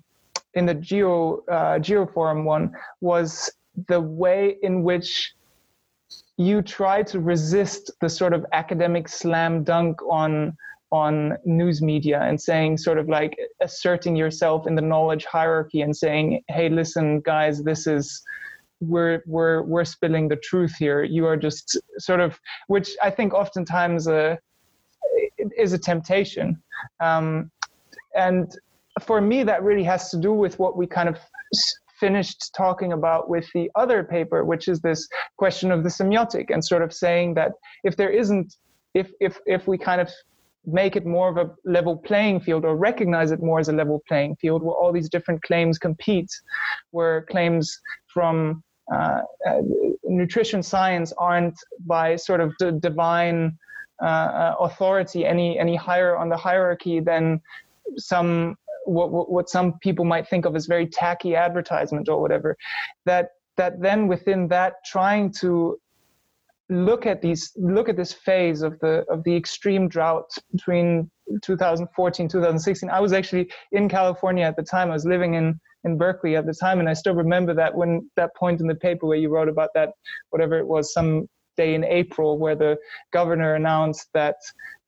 in 0.55 0.67
the 0.67 0.75
geo 0.75 1.43
uh, 1.51 1.79
Geoforum 1.79 2.45
one 2.45 2.73
was 3.01 3.51
the 3.89 4.01
way 4.01 4.57
in 4.63 4.83
which 4.83 5.35
you 6.37 6.63
try 6.63 7.03
to 7.03 7.21
resist 7.21 7.91
the 8.01 8.09
sort 8.09 8.33
of 8.33 8.45
academic 8.53 9.09
slam 9.09 9.65
dunk 9.65 10.03
on 10.03 10.57
on 10.91 11.39
news 11.47 11.81
media 11.81 12.21
and 12.21 12.39
saying 12.39 12.77
sort 12.77 12.99
of 12.99 13.09
like 13.09 13.35
asserting 13.63 14.15
yourself 14.15 14.67
in 14.67 14.75
the 14.75 14.83
knowledge 14.83 15.25
hierarchy 15.25 15.81
and 15.81 15.97
saying 15.97 16.43
hey 16.49 16.69
listen 16.69 17.21
guys 17.21 17.63
this 17.63 17.87
is 17.87 18.23
we're 18.83 19.23
we're 19.27 19.63
we're 19.63 19.85
spilling 19.85 20.29
the 20.29 20.37
truth 20.37 20.75
here. 20.79 21.03
You 21.05 21.27
are 21.27 21.37
just 21.37 21.79
sort 21.99 22.21
of, 22.21 22.39
which 22.67 22.97
I 23.03 23.11
think 23.11 23.33
oftentimes 23.33 24.09
uh, 24.09 24.37
is 25.57 25.73
a 25.73 25.79
temptation, 25.79 26.63
um, 27.01 27.51
and 28.15 28.51
for 29.01 29.21
me 29.21 29.43
that 29.45 29.63
really 29.63 29.85
has 29.85 30.11
to 30.11 30.19
do 30.19 30.33
with 30.33 30.59
what 30.59 30.77
we 30.77 30.87
kind 30.87 31.09
of 31.09 31.19
finished 31.99 32.53
talking 32.57 32.93
about 32.93 33.31
with 33.31 33.47
the 33.55 33.71
other 33.77 34.03
paper, 34.03 34.45
which 34.45 34.67
is 34.67 34.81
this 34.81 35.09
question 35.37 35.71
of 35.71 35.85
the 35.85 35.89
semiotic 35.89 36.47
and 36.51 36.65
sort 36.65 36.83
of 36.83 36.93
saying 36.93 37.35
that 37.35 37.53
if 37.85 37.97
there 37.97 38.11
isn't, 38.11 38.57
if 38.95 39.13
if 39.21 39.39
if 39.47 39.69
we 39.69 39.79
kind 39.79 40.01
of 40.01 40.11
make 40.65 40.95
it 40.97 41.07
more 41.07 41.29
of 41.29 41.37
a 41.37 41.51
level 41.65 41.97
playing 41.97 42.41
field 42.41 42.65
or 42.65 42.77
recognize 42.77 43.31
it 43.33 43.43
more 43.43 43.59
as 43.59 43.69
a 43.69 43.73
level 43.73 44.01
playing 44.09 44.37
field 44.37 44.63
where 44.63 44.77
all 44.77 44.93
these 44.93 45.09
different 45.09 45.43
claims 45.43 45.79
compete, 45.79 46.31
where 46.91 47.23
claims 47.23 47.81
from 48.13 48.63
uh, 48.93 49.23
uh, 49.47 49.61
nutrition 50.05 50.63
science 50.63 51.13
aren't 51.19 51.59
by 51.87 52.17
sort 52.17 52.41
of 52.41 52.53
the 52.59 52.73
divine 52.73 53.57
uh, 54.03 54.55
authority 54.61 55.25
any 55.25 55.59
any 55.59 55.77
higher 55.77 56.17
on 56.17 56.29
the 56.29 56.37
hierarchy 56.37 56.99
than 56.99 57.41
some 57.97 58.57
what, 58.85 59.31
what 59.31 59.49
some 59.49 59.79
people 59.79 60.05
might 60.05 60.29
think 60.29 60.45
of 60.45 60.57
as 60.57 60.67
very 60.67 60.87
tacky 60.87 61.37
advertisement 61.37 62.09
or 62.09 62.21
whatever. 62.21 62.57
That 63.07 63.31
that 63.57 63.81
then 63.81 64.09
within 64.09 64.49
that 64.49 64.75
trying 64.85 65.33
to 65.41 65.79
look 66.69 67.07
at 67.07 67.23
these 67.23 67.53
look 67.57 67.89
at 67.89 67.97
this 67.97 68.13
phase 68.13 68.63
of 68.63 68.79
the 68.81 69.05
of 69.09 69.23
the 69.25 69.37
extreme 69.37 69.89
drought 69.89 70.31
between 70.53 71.11
2014 71.43 72.29
2016 72.29 72.89
i 72.89 72.99
was 72.99 73.13
actually 73.13 73.51
in 73.73 73.89
california 73.89 74.45
at 74.45 74.57
the 74.57 74.63
time. 74.63 74.91
I 74.91 74.95
was 74.95 75.05
living 75.05 75.35
in 75.35 75.61
in 75.85 75.99
Berkeley 75.99 76.37
at 76.37 76.47
the 76.47 76.55
time, 76.55 76.81
and 76.81 76.89
I 76.89 76.93
still 76.95 77.15
remember 77.15 77.55
that 77.55 77.75
when 77.75 78.09
that 78.17 78.35
point 78.37 78.61
in 78.61 78.67
the 78.67 78.75
paper 78.75 79.07
where 79.07 79.19
you 79.19 79.29
wrote 79.29 79.49
about 79.49 79.71
that, 79.75 79.91
whatever 80.31 80.59
it 80.59 80.67
was, 80.67 80.93
some 80.93 81.29
day 81.57 81.75
in 81.75 81.85
April, 81.85 82.39
where 82.39 82.57
the 82.57 82.77
governor 83.13 83.55
announced 83.55 84.09
that 84.15 84.37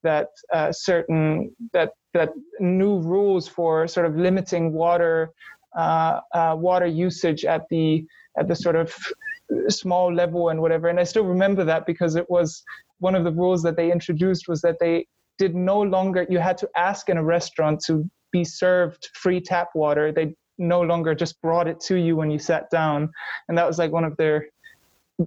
that 0.03 0.29
uh, 0.53 0.71
certain 0.71 1.55
that 1.73 1.93
that 2.13 2.31
new 2.61 3.01
rules 3.01 3.49
for 3.49 3.89
sort 3.89 4.07
of 4.07 4.17
limiting 4.17 4.73
water 4.73 5.31
uh, 5.77 6.21
uh, 6.33 6.55
water 6.59 6.87
usage 6.87 7.45
at 7.45 7.63
the 7.71 8.05
at 8.39 8.49
the 8.49 8.55
sort 8.55 8.77
of 8.77 8.95
small 9.69 10.13
level 10.13 10.49
and 10.49 10.61
whatever. 10.61 10.89
And 10.89 10.99
I 10.99 11.05
still 11.05 11.25
remember 11.25 11.65
that 11.65 11.87
because 11.87 12.17
it 12.17 12.29
was 12.31 12.63
one 12.99 13.15
of 13.15 13.25
the 13.25 13.33
rules 13.33 13.63
that 13.63 13.77
they 13.77 13.91
introduced 13.93 14.49
was 14.49 14.61
that 14.63 14.77
they 14.81 15.07
did 15.39 15.55
no 15.55 15.81
longer 15.81 16.27
you 16.29 16.39
had 16.39 16.57
to 16.59 16.69
ask 16.77 17.09
in 17.09 17.17
a 17.17 17.25
restaurant 17.25 17.83
to 17.87 18.09
be 18.33 18.45
served 18.45 19.09
free 19.15 19.41
tap 19.41 19.69
water. 19.75 20.13
They 20.13 20.35
no 20.59 20.81
longer 20.81 21.15
just 21.15 21.41
brought 21.43 21.69
it 21.69 21.81
to 21.81 21.97
you 21.97 22.17
when 22.17 22.31
you 22.31 22.39
sat 22.39 22.71
down. 22.71 23.11
And 23.49 23.59
that 23.59 23.67
was 23.67 23.79
like 23.79 23.93
one 23.93 24.05
of 24.05 24.17
their, 24.17 24.47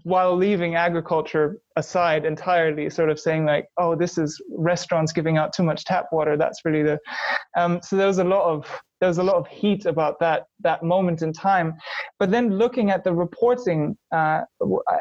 while 0.04 0.36
leaving 0.36 0.76
agriculture 0.76 1.58
aside 1.76 2.26
entirely, 2.26 2.90
sort 2.90 3.10
of 3.10 3.20
saying 3.20 3.46
like, 3.46 3.68
oh, 3.78 3.96
this 3.96 4.18
is 4.18 4.42
restaurants 4.50 5.14
giving 5.14 5.38
out 5.38 5.54
too 5.54 5.64
much 5.64 5.86
tap 5.86 6.08
water. 6.12 6.36
That's 6.36 6.66
really 6.66 6.84
the, 6.84 7.00
um, 7.56 7.80
so 7.82 7.96
there 7.96 8.08
was 8.08 8.18
a 8.18 8.24
lot 8.24 8.44
of, 8.50 8.82
there 9.00 9.08
was 9.08 9.18
a 9.18 9.24
lot 9.24 9.36
of 9.36 9.48
heat 9.48 9.86
about 9.86 10.20
that, 10.20 10.48
that 10.62 10.84
moment 10.84 11.22
in 11.22 11.32
time. 11.32 11.76
But 12.20 12.32
then 12.32 12.58
looking 12.58 12.90
at 12.90 13.04
the 13.04 13.14
reporting, 13.14 13.98
uh, 14.12 14.42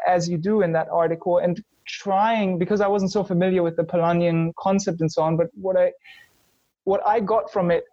as 0.07 0.29
you 0.29 0.37
do 0.37 0.61
in 0.61 0.71
that 0.73 0.87
article 0.89 1.39
and 1.39 1.61
trying, 1.85 2.57
because 2.57 2.79
I 2.79 2.87
wasn't 2.87 3.11
so 3.11 3.23
familiar 3.23 3.63
with 3.63 3.75
the 3.75 3.83
Polanyian 3.83 4.53
concept 4.57 5.01
and 5.01 5.11
so 5.11 5.21
on, 5.21 5.35
but 5.35 5.47
what 5.53 5.77
I, 5.77 5.91
what 6.83 7.01
I 7.05 7.19
got 7.19 7.51
from 7.51 7.71
it 7.71 7.83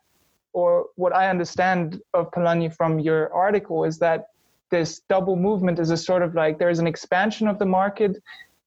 or 0.54 0.86
what 0.96 1.14
I 1.14 1.28
understand 1.28 2.00
of 2.14 2.30
Polanyi 2.30 2.74
from 2.74 2.98
your 2.98 3.32
article 3.34 3.84
is 3.84 3.98
that 3.98 4.28
this 4.70 5.00
double 5.08 5.36
movement 5.36 5.78
is 5.78 5.90
a 5.90 5.96
sort 5.96 6.22
of 6.22 6.34
like 6.34 6.58
there 6.58 6.70
is 6.70 6.78
an 6.78 6.86
expansion 6.86 7.46
of 7.48 7.58
the 7.58 7.66
market 7.66 8.16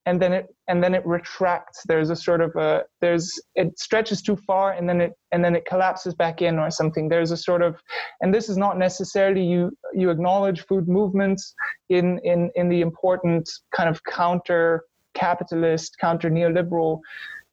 and 0.06 0.22
then 0.22 0.32
it 0.32 0.46
and 0.68 0.82
then 0.82 0.94
it 0.94 1.04
retracts. 1.04 1.82
There's 1.86 2.08
a 2.08 2.16
sort 2.16 2.40
of 2.40 2.54
a 2.56 2.84
there's 3.00 3.38
it 3.56 3.78
stretches 3.78 4.22
too 4.22 4.36
far 4.36 4.72
and 4.72 4.88
then 4.88 5.00
it 5.00 5.12
and 5.32 5.44
then 5.44 5.54
it 5.54 5.64
collapses 5.66 6.14
back 6.14 6.40
in 6.40 6.58
or 6.58 6.70
something. 6.70 7.08
There's 7.08 7.30
a 7.30 7.36
sort 7.36 7.62
of 7.62 7.82
and 8.20 8.32
this 8.32 8.48
is 8.48 8.56
not 8.56 8.78
necessarily 8.78 9.44
you 9.44 9.70
you 9.92 10.10
acknowledge 10.10 10.64
food 10.66 10.88
movements 10.88 11.54
in 11.88 12.20
in 12.24 12.50
in 12.54 12.68
the 12.68 12.80
important 12.80 13.50
kind 13.76 13.88
of 13.88 14.02
counter 14.04 14.84
capitalist 15.14 15.96
counter 16.00 16.30
neoliberal 16.30 17.00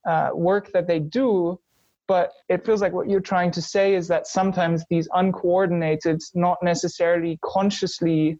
uh, 0.08 0.30
work 0.34 0.72
that 0.72 0.88
they 0.88 1.00
do 1.00 1.60
but 2.08 2.32
it 2.50 2.66
feels 2.66 2.82
like 2.82 2.94
what 2.94 3.10
you're 3.10 3.20
trying 3.20 3.52
to 3.52 3.62
say 3.62 3.96
is 3.96 4.08
that 4.08 4.28
sometimes 4.28 4.84
these 4.90 5.08
uncoordinated 5.14 6.22
not 6.34 6.58
necessarily 6.62 7.40
consciously 7.42 8.40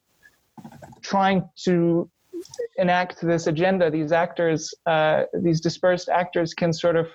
trying 1.02 1.48
to 1.64 2.10
enact 2.78 3.22
this 3.22 3.48
agenda, 3.48 3.90
these 3.90 4.12
actors, 4.12 4.74
uh, 4.86 5.24
these 5.34 5.62
dispersed 5.62 6.10
actors, 6.10 6.54
can 6.54 6.72
sort 6.74 6.96
of 6.96 7.08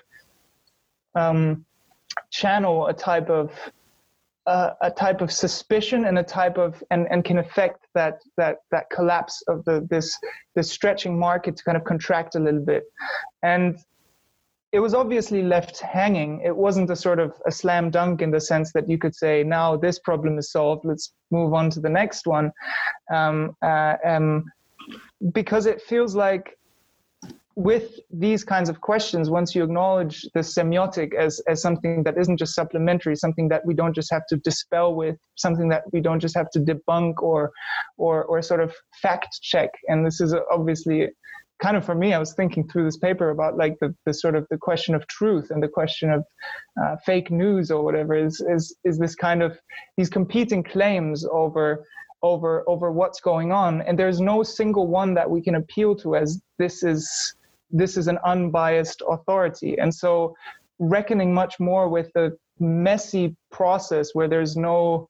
um, 1.15 1.65
channel 2.29 2.87
a 2.87 2.93
type 2.93 3.29
of 3.29 3.51
uh, 4.47 4.71
a 4.81 4.89
type 4.89 5.21
of 5.21 5.31
suspicion 5.31 6.05
and 6.05 6.17
a 6.17 6.23
type 6.23 6.57
of 6.57 6.83
and, 6.89 7.07
and 7.11 7.23
can 7.23 7.37
affect 7.37 7.85
that 7.93 8.19
that 8.37 8.57
that 8.71 8.89
collapse 8.89 9.43
of 9.47 9.63
the 9.65 9.87
this 9.89 10.17
this 10.55 10.71
stretching 10.71 11.17
market 11.17 11.55
to 11.55 11.63
kind 11.63 11.77
of 11.77 11.83
contract 11.83 12.35
a 12.35 12.39
little 12.39 12.65
bit. 12.65 12.83
And 13.43 13.77
it 14.71 14.79
was 14.79 14.93
obviously 14.93 15.43
left 15.43 15.79
hanging. 15.81 16.41
It 16.45 16.55
wasn't 16.55 16.89
a 16.89 16.95
sort 16.95 17.19
of 17.19 17.33
a 17.45 17.51
slam 17.51 17.89
dunk 17.89 18.21
in 18.21 18.31
the 18.31 18.39
sense 18.39 18.71
that 18.73 18.89
you 18.89 18.97
could 18.97 19.13
say 19.13 19.43
now 19.43 19.75
this 19.75 19.99
problem 19.99 20.37
is 20.37 20.51
solved. 20.51 20.85
Let's 20.85 21.13
move 21.29 21.53
on 21.53 21.69
to 21.71 21.81
the 21.81 21.89
next 21.89 22.25
one. 22.25 22.51
Um, 23.13 23.55
uh, 23.61 23.95
um, 24.05 24.45
because 25.33 25.65
it 25.65 25.81
feels 25.81 26.15
like 26.15 26.57
with 27.55 27.99
these 28.09 28.45
kinds 28.45 28.69
of 28.69 28.79
questions, 28.79 29.29
once 29.29 29.53
you 29.53 29.61
acknowledge 29.61 30.25
the 30.33 30.39
semiotic 30.39 31.13
as, 31.13 31.41
as 31.49 31.61
something 31.61 32.01
that 32.03 32.17
isn't 32.17 32.37
just 32.37 32.55
supplementary, 32.55 33.15
something 33.15 33.49
that 33.49 33.65
we 33.65 33.73
don't 33.73 33.93
just 33.93 34.09
have 34.09 34.25
to 34.27 34.37
dispel 34.37 34.95
with, 34.95 35.17
something 35.35 35.67
that 35.67 35.83
we 35.91 35.99
don't 35.99 36.21
just 36.21 36.35
have 36.35 36.49
to 36.51 36.59
debunk 36.59 37.21
or, 37.21 37.51
or, 37.97 38.23
or 38.23 38.41
sort 38.41 38.61
of 38.61 38.73
fact 39.01 39.39
check. 39.41 39.69
And 39.89 40.05
this 40.05 40.21
is 40.21 40.33
obviously 40.49 41.09
kind 41.61 41.77
of 41.77 41.85
for 41.85 41.95
me, 41.95 42.13
I 42.13 42.19
was 42.19 42.33
thinking 42.33 42.67
through 42.67 42.85
this 42.85 42.97
paper 42.97 43.29
about 43.29 43.55
like 43.55 43.77
the, 43.79 43.95
the 44.05 44.13
sort 44.13 44.35
of 44.35 44.47
the 44.49 44.57
question 44.57 44.95
of 44.95 45.07
truth 45.07 45.51
and 45.51 45.61
the 45.61 45.67
question 45.67 46.11
of 46.11 46.25
uh, 46.81 46.95
fake 47.05 47.29
news 47.29 47.69
or 47.69 47.83
whatever 47.83 48.15
is, 48.15 48.43
is, 48.49 48.75
is 48.83 48.97
this 48.97 49.15
kind 49.15 49.43
of 49.43 49.57
these 49.95 50.09
competing 50.09 50.63
claims 50.63 51.25
over 51.31 51.85
over 52.23 52.63
over 52.67 52.91
what's 52.91 53.19
going 53.19 53.51
on. 53.51 53.81
And 53.81 53.97
there's 53.97 54.21
no 54.21 54.43
single 54.43 54.87
one 54.87 55.15
that 55.15 55.29
we 55.29 55.41
can 55.41 55.55
appeal 55.55 55.95
to 55.97 56.15
as 56.15 56.39
this 56.59 56.83
is 56.83 57.35
this 57.71 57.97
is 57.97 58.07
an 58.07 58.19
unbiased 58.25 59.01
authority. 59.09 59.77
And 59.79 59.93
so 59.93 60.35
reckoning 60.77 61.33
much 61.33 61.59
more 61.59 61.89
with 61.89 62.11
the 62.13 62.37
messy 62.59 63.35
process 63.51 64.09
where 64.13 64.27
there's 64.27 64.55
no 64.55 65.07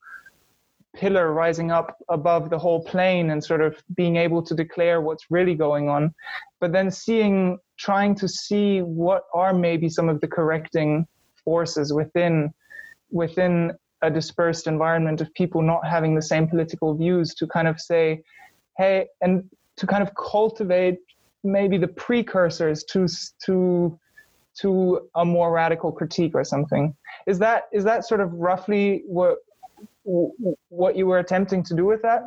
pillar 0.95 1.31
rising 1.33 1.71
up 1.71 1.95
above 2.09 2.49
the 2.49 2.59
whole 2.59 2.83
plane 2.83 3.31
and 3.31 3.43
sort 3.43 3.61
of 3.61 3.81
being 3.95 4.17
able 4.17 4.43
to 4.43 4.53
declare 4.53 4.99
what's 5.01 5.25
really 5.29 5.55
going 5.55 5.89
on 5.89 6.13
but 6.59 6.71
then 6.71 6.91
seeing 6.91 7.57
trying 7.77 8.13
to 8.13 8.27
see 8.27 8.79
what 8.79 9.23
are 9.33 9.53
maybe 9.53 9.89
some 9.89 10.09
of 10.09 10.19
the 10.21 10.27
correcting 10.27 11.05
forces 11.43 11.93
within 11.93 12.53
within 13.09 13.71
a 14.01 14.09
dispersed 14.09 14.67
environment 14.67 15.21
of 15.21 15.33
people 15.33 15.61
not 15.61 15.87
having 15.87 16.15
the 16.15 16.21
same 16.21 16.47
political 16.47 16.95
views 16.95 17.33
to 17.35 17.47
kind 17.47 17.67
of 17.67 17.79
say, 17.79 18.23
hey, 18.77 19.07
and 19.21 19.43
to 19.77 19.85
kind 19.85 20.01
of 20.01 20.11
cultivate 20.15 20.97
maybe 21.43 21.77
the 21.77 21.87
precursors 21.87 22.83
to 22.83 23.07
to 23.45 23.97
to 24.59 25.09
a 25.15 25.23
more 25.23 25.51
radical 25.51 25.91
critique 25.91 26.33
or 26.35 26.43
something. 26.43 26.95
Is 27.27 27.39
that 27.39 27.63
is 27.71 27.83
that 27.83 28.05
sort 28.05 28.21
of 28.21 28.33
roughly 28.33 29.03
what 29.05 29.37
what 30.03 30.95
you 30.95 31.07
were 31.07 31.19
attempting 31.19 31.63
to 31.63 31.75
do 31.75 31.85
with 31.85 32.01
that? 32.01 32.23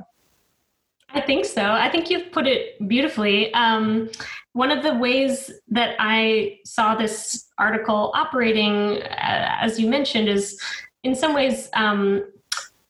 I 1.10 1.20
think 1.20 1.44
so. 1.44 1.62
I 1.62 1.88
think 1.90 2.10
you've 2.10 2.32
put 2.32 2.46
it 2.46 2.88
beautifully. 2.88 3.52
Um, 3.54 4.10
one 4.52 4.70
of 4.70 4.82
the 4.82 4.94
ways 4.94 5.50
that 5.68 5.96
I 5.98 6.58
saw 6.64 6.94
this 6.94 7.46
article 7.58 8.10
operating, 8.14 9.02
uh, 9.02 9.56
as 9.60 9.78
you 9.78 9.88
mentioned, 9.88 10.28
is 10.28 10.60
in 11.04 11.14
some 11.14 11.34
ways 11.34 11.68
um, 11.74 12.24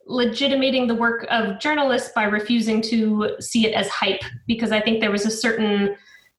legitimating 0.06 0.86
the 0.86 0.94
work 0.94 1.26
of 1.30 1.58
journalists 1.58 2.10
by 2.14 2.24
refusing 2.24 2.80
to 2.82 3.36
see 3.40 3.66
it 3.66 3.74
as 3.74 3.88
hype 3.88 4.22
because 4.46 4.70
i 4.70 4.80
think 4.80 5.00
there 5.00 5.10
was 5.10 5.24
a 5.24 5.30
certain 5.30 5.96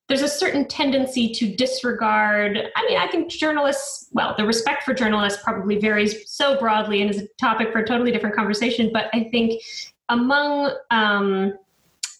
there's 0.08 0.22
a 0.22 0.30
certain 0.30 0.68
tendency 0.68 1.34
to 1.34 1.56
disregard 1.56 2.58
i 2.76 2.86
mean 2.88 2.97
i 2.97 3.08
think 3.08 3.30
journalists 3.30 4.08
well 4.12 4.34
the 4.38 4.45
respect 4.45 4.84
for 4.84 4.93
journalists 4.93 5.41
probably 5.43 5.78
varies 5.78 6.30
so 6.30 6.60
broadly 6.60 7.01
and 7.01 7.10
is 7.10 7.22
a 7.22 7.28
topic 7.39 7.72
for 7.72 7.80
a 7.80 7.88
totally 7.88 8.12
different 8.12 8.36
conversation 8.36 8.89
but 8.93 9.10
i 9.14 9.24
think 9.32 9.62
among 10.10 10.72
um, 10.91 11.53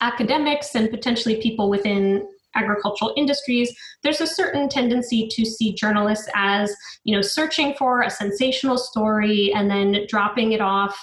academics 0.02 0.76
and 0.76 0.90
potentially 0.90 1.42
people 1.42 1.70
within 1.70 2.28
agricultural 2.56 3.14
industries, 3.16 3.76
there's 4.01 4.22
a 4.22 4.28
certain 4.28 4.68
tendency 4.68 5.28
to 5.32 5.45
see 5.45 5.74
journalists 5.74 6.28
as, 6.36 6.76
you 7.03 7.16
know, 7.16 7.22
searching 7.22 7.76
for 7.78 8.01
a 8.01 8.10
sensational 8.10 8.78
story 8.78 9.51
and 9.53 9.70
then 9.70 10.06
dropping 10.08 10.53
it 10.53 10.62
off, 10.62 10.97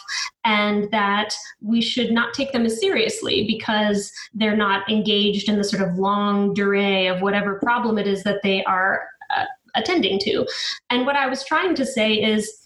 and 0.44 0.90
that 0.90 1.34
we 1.60 1.80
should 1.80 2.10
not 2.10 2.34
take 2.34 2.52
them 2.52 2.66
as 2.66 2.80
seriously 2.80 3.46
because 3.46 4.12
they're 4.34 4.56
not 4.56 4.88
engaged 4.90 5.48
in 5.48 5.56
the 5.56 5.64
sort 5.64 5.82
of 5.82 5.96
longue 5.98 6.54
durée 6.54 7.14
of 7.14 7.22
whatever 7.22 7.58
problem 7.58 7.98
it 7.98 8.06
is 8.06 8.22
that 8.24 8.42
they 8.42 8.64
are 8.64 9.06
uh, 9.36 9.44
attending 9.74 10.18
to. 10.18 10.46
And 10.90 11.06
what 11.06 11.16
I 11.16 11.26
was 11.28 11.44
trying 11.44 11.74
to 11.76 11.86
say 11.86 12.14
is, 12.14 12.58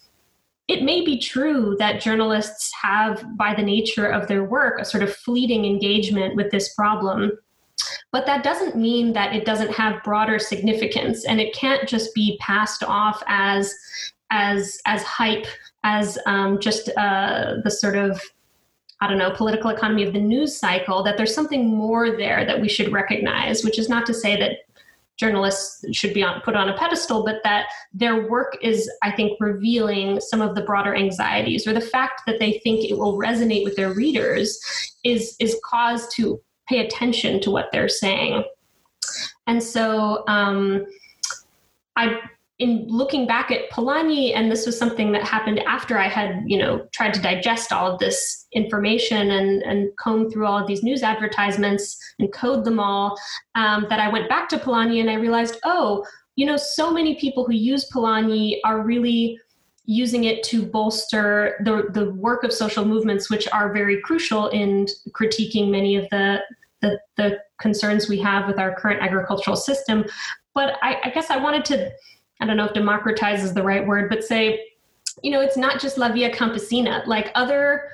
it 0.68 0.82
may 0.82 1.04
be 1.04 1.16
true 1.16 1.76
that 1.78 2.00
journalists 2.00 2.72
have, 2.82 3.24
by 3.36 3.54
the 3.54 3.62
nature 3.62 4.06
of 4.06 4.26
their 4.26 4.42
work, 4.42 4.80
a 4.80 4.84
sort 4.84 5.04
of 5.04 5.14
fleeting 5.14 5.64
engagement 5.64 6.34
with 6.34 6.50
this 6.50 6.74
problem 6.74 7.30
but 8.12 8.26
that 8.26 8.42
doesn't 8.42 8.76
mean 8.76 9.12
that 9.12 9.34
it 9.34 9.44
doesn't 9.44 9.72
have 9.72 10.02
broader 10.02 10.38
significance 10.38 11.24
and 11.24 11.40
it 11.40 11.54
can't 11.54 11.88
just 11.88 12.14
be 12.14 12.38
passed 12.40 12.82
off 12.82 13.22
as 13.26 13.74
as 14.30 14.80
as 14.86 15.02
hype 15.02 15.46
as 15.84 16.18
um, 16.26 16.58
just 16.58 16.88
uh, 16.96 17.54
the 17.62 17.70
sort 17.70 17.96
of 17.96 18.20
I 19.00 19.08
don't 19.08 19.18
know, 19.18 19.30
political 19.30 19.70
economy 19.70 20.04
of 20.04 20.14
the 20.14 20.20
news 20.20 20.56
cycle, 20.56 21.02
that 21.02 21.18
there's 21.18 21.34
something 21.34 21.66
more 21.66 22.16
there 22.16 22.46
that 22.46 22.60
we 22.60 22.68
should 22.68 22.92
recognize, 22.92 23.62
which 23.62 23.78
is 23.78 23.90
not 23.90 24.06
to 24.06 24.14
say 24.14 24.38
that 24.40 24.60
journalists 25.18 25.84
should 25.94 26.14
be 26.14 26.22
on, 26.22 26.40
put 26.40 26.56
on 26.56 26.68
a 26.68 26.76
pedestal, 26.76 27.22
but 27.24 27.42
that 27.44 27.66
their 27.92 28.28
work 28.28 28.56
is, 28.62 28.90
I 29.02 29.12
think, 29.12 29.38
revealing 29.40 30.20
some 30.20 30.40
of 30.40 30.54
the 30.54 30.62
broader 30.62 30.94
anxieties 30.94 31.66
or 31.66 31.74
the 31.74 31.80
fact 31.80 32.22
that 32.26 32.38
they 32.38 32.58
think 32.64 32.84
it 32.84 32.96
will 32.96 33.18
resonate 33.18 33.64
with 33.64 33.76
their 33.76 33.92
readers 33.92 34.58
is, 35.04 35.36
is 35.40 35.60
cause 35.64 36.08
to 36.14 36.40
pay 36.68 36.84
attention 36.84 37.40
to 37.40 37.50
what 37.50 37.70
they're 37.72 37.88
saying. 37.88 38.44
And 39.46 39.62
so 39.62 40.24
um, 40.26 40.86
I 41.96 42.20
in 42.58 42.86
looking 42.88 43.26
back 43.26 43.50
at 43.50 43.70
Polanyi, 43.70 44.34
and 44.34 44.50
this 44.50 44.64
was 44.64 44.78
something 44.78 45.12
that 45.12 45.22
happened 45.22 45.58
after 45.66 45.98
I 45.98 46.08
had, 46.08 46.42
you 46.46 46.56
know, 46.56 46.86
tried 46.90 47.12
to 47.14 47.20
digest 47.20 47.70
all 47.70 47.92
of 47.92 47.98
this 47.98 48.46
information 48.52 49.30
and, 49.32 49.62
and 49.62 49.94
comb 49.96 50.30
through 50.30 50.46
all 50.46 50.58
of 50.58 50.66
these 50.66 50.82
news 50.82 51.02
advertisements 51.02 51.98
and 52.18 52.32
code 52.32 52.64
them 52.64 52.80
all, 52.80 53.18
um, 53.56 53.86
that 53.90 54.00
I 54.00 54.08
went 54.08 54.30
back 54.30 54.48
to 54.50 54.56
Polanyi 54.56 55.00
and 55.00 55.10
I 55.10 55.14
realized, 55.14 55.58
oh, 55.64 56.02
you 56.36 56.46
know, 56.46 56.56
so 56.56 56.90
many 56.90 57.16
people 57.16 57.44
who 57.44 57.52
use 57.52 57.90
Polanyi 57.90 58.56
are 58.64 58.80
really 58.80 59.38
using 59.84 60.24
it 60.24 60.42
to 60.44 60.64
bolster 60.64 61.60
the, 61.64 61.88
the 61.92 62.10
work 62.12 62.42
of 62.42 62.52
social 62.52 62.86
movements, 62.86 63.28
which 63.28 63.46
are 63.48 63.72
very 63.72 64.00
crucial 64.00 64.48
in 64.48 64.86
critiquing 65.10 65.70
many 65.70 65.96
of 65.96 66.08
the, 66.10 66.40
the, 66.80 66.98
the 67.16 67.38
concerns 67.60 68.08
we 68.08 68.18
have 68.20 68.46
with 68.46 68.58
our 68.58 68.74
current 68.74 69.02
agricultural 69.02 69.56
system. 69.56 70.04
But 70.54 70.74
I, 70.82 71.00
I 71.04 71.10
guess 71.10 71.30
I 71.30 71.36
wanted 71.36 71.64
to, 71.66 71.90
I 72.40 72.46
don't 72.46 72.56
know 72.56 72.66
if 72.66 72.74
democratize 72.74 73.42
is 73.42 73.54
the 73.54 73.62
right 73.62 73.86
word, 73.86 74.08
but 74.08 74.24
say, 74.24 74.60
you 75.22 75.30
know, 75.30 75.40
it's 75.40 75.56
not 75.56 75.80
just 75.80 75.98
La 75.98 76.12
Via 76.12 76.30
Campesina, 76.30 77.06
like 77.06 77.30
other 77.34 77.88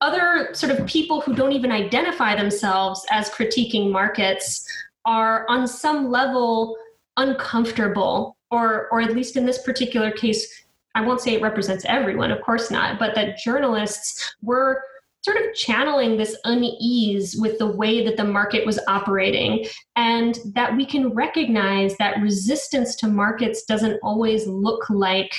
other 0.00 0.50
sort 0.52 0.70
of 0.70 0.86
people 0.86 1.20
who 1.20 1.34
don't 1.34 1.52
even 1.52 1.72
identify 1.72 2.34
themselves 2.36 3.06
as 3.10 3.30
critiquing 3.30 3.90
markets 3.90 4.66
are 5.06 5.46
on 5.48 5.66
some 5.66 6.10
level 6.10 6.76
uncomfortable 7.16 8.36
or 8.50 8.88
or 8.90 9.00
at 9.00 9.14
least 9.14 9.36
in 9.36 9.46
this 9.46 9.62
particular 9.62 10.10
case 10.10 10.64
I 10.94 11.00
won't 11.00 11.20
say 11.20 11.34
it 11.34 11.42
represents 11.42 11.84
everyone, 11.86 12.30
of 12.30 12.40
course 12.40 12.70
not, 12.70 12.98
but 12.98 13.14
that 13.16 13.38
journalists 13.38 14.36
were 14.42 14.82
sort 15.24 15.38
of 15.38 15.54
channeling 15.54 16.18
this 16.18 16.36
unease 16.44 17.34
with 17.40 17.58
the 17.58 17.66
way 17.66 18.04
that 18.04 18.18
the 18.18 18.24
market 18.24 18.66
was 18.66 18.78
operating, 18.88 19.64
and 19.96 20.38
that 20.54 20.76
we 20.76 20.84
can 20.84 21.08
recognize 21.14 21.96
that 21.96 22.20
resistance 22.20 22.94
to 22.96 23.08
markets 23.08 23.64
doesn't 23.64 23.98
always 24.02 24.46
look 24.46 24.90
like 24.90 25.34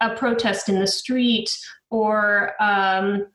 a 0.00 0.14
protest 0.16 0.70
in 0.70 0.78
the 0.78 0.86
street 0.86 1.58
or 1.90 2.54
um, 2.62 3.26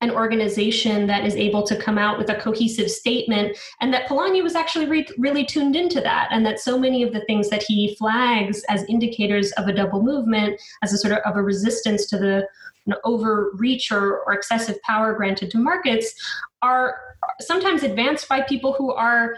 an 0.00 0.10
organization 0.10 1.06
that 1.06 1.24
is 1.24 1.36
able 1.36 1.62
to 1.62 1.76
come 1.76 1.98
out 1.98 2.18
with 2.18 2.30
a 2.30 2.34
cohesive 2.36 2.90
statement, 2.90 3.56
and 3.80 3.92
that 3.92 4.08
Polanyi 4.08 4.42
was 4.42 4.54
actually 4.54 4.86
re- 4.86 5.06
really 5.18 5.44
tuned 5.44 5.76
into 5.76 6.00
that, 6.00 6.28
and 6.30 6.46
that 6.46 6.60
so 6.60 6.78
many 6.78 7.02
of 7.02 7.12
the 7.12 7.24
things 7.26 7.50
that 7.50 7.62
he 7.62 7.94
flags 7.96 8.64
as 8.70 8.84
indicators 8.88 9.52
of 9.52 9.68
a 9.68 9.72
double 9.72 10.02
movement, 10.02 10.58
as 10.82 10.94
a 10.94 10.98
sort 10.98 11.12
of, 11.12 11.18
of 11.26 11.36
a 11.36 11.42
resistance 11.42 12.06
to 12.06 12.16
the 12.16 12.48
you 12.86 12.94
overreach 13.04 13.90
or, 13.90 14.20
or 14.20 14.32
excessive 14.32 14.80
power 14.82 15.14
granted 15.14 15.50
to 15.50 15.58
markets, 15.58 16.14
are 16.62 16.98
sometimes 17.40 17.82
advanced 17.82 18.28
by 18.28 18.42
people 18.42 18.72
who 18.72 18.92
are 18.92 19.36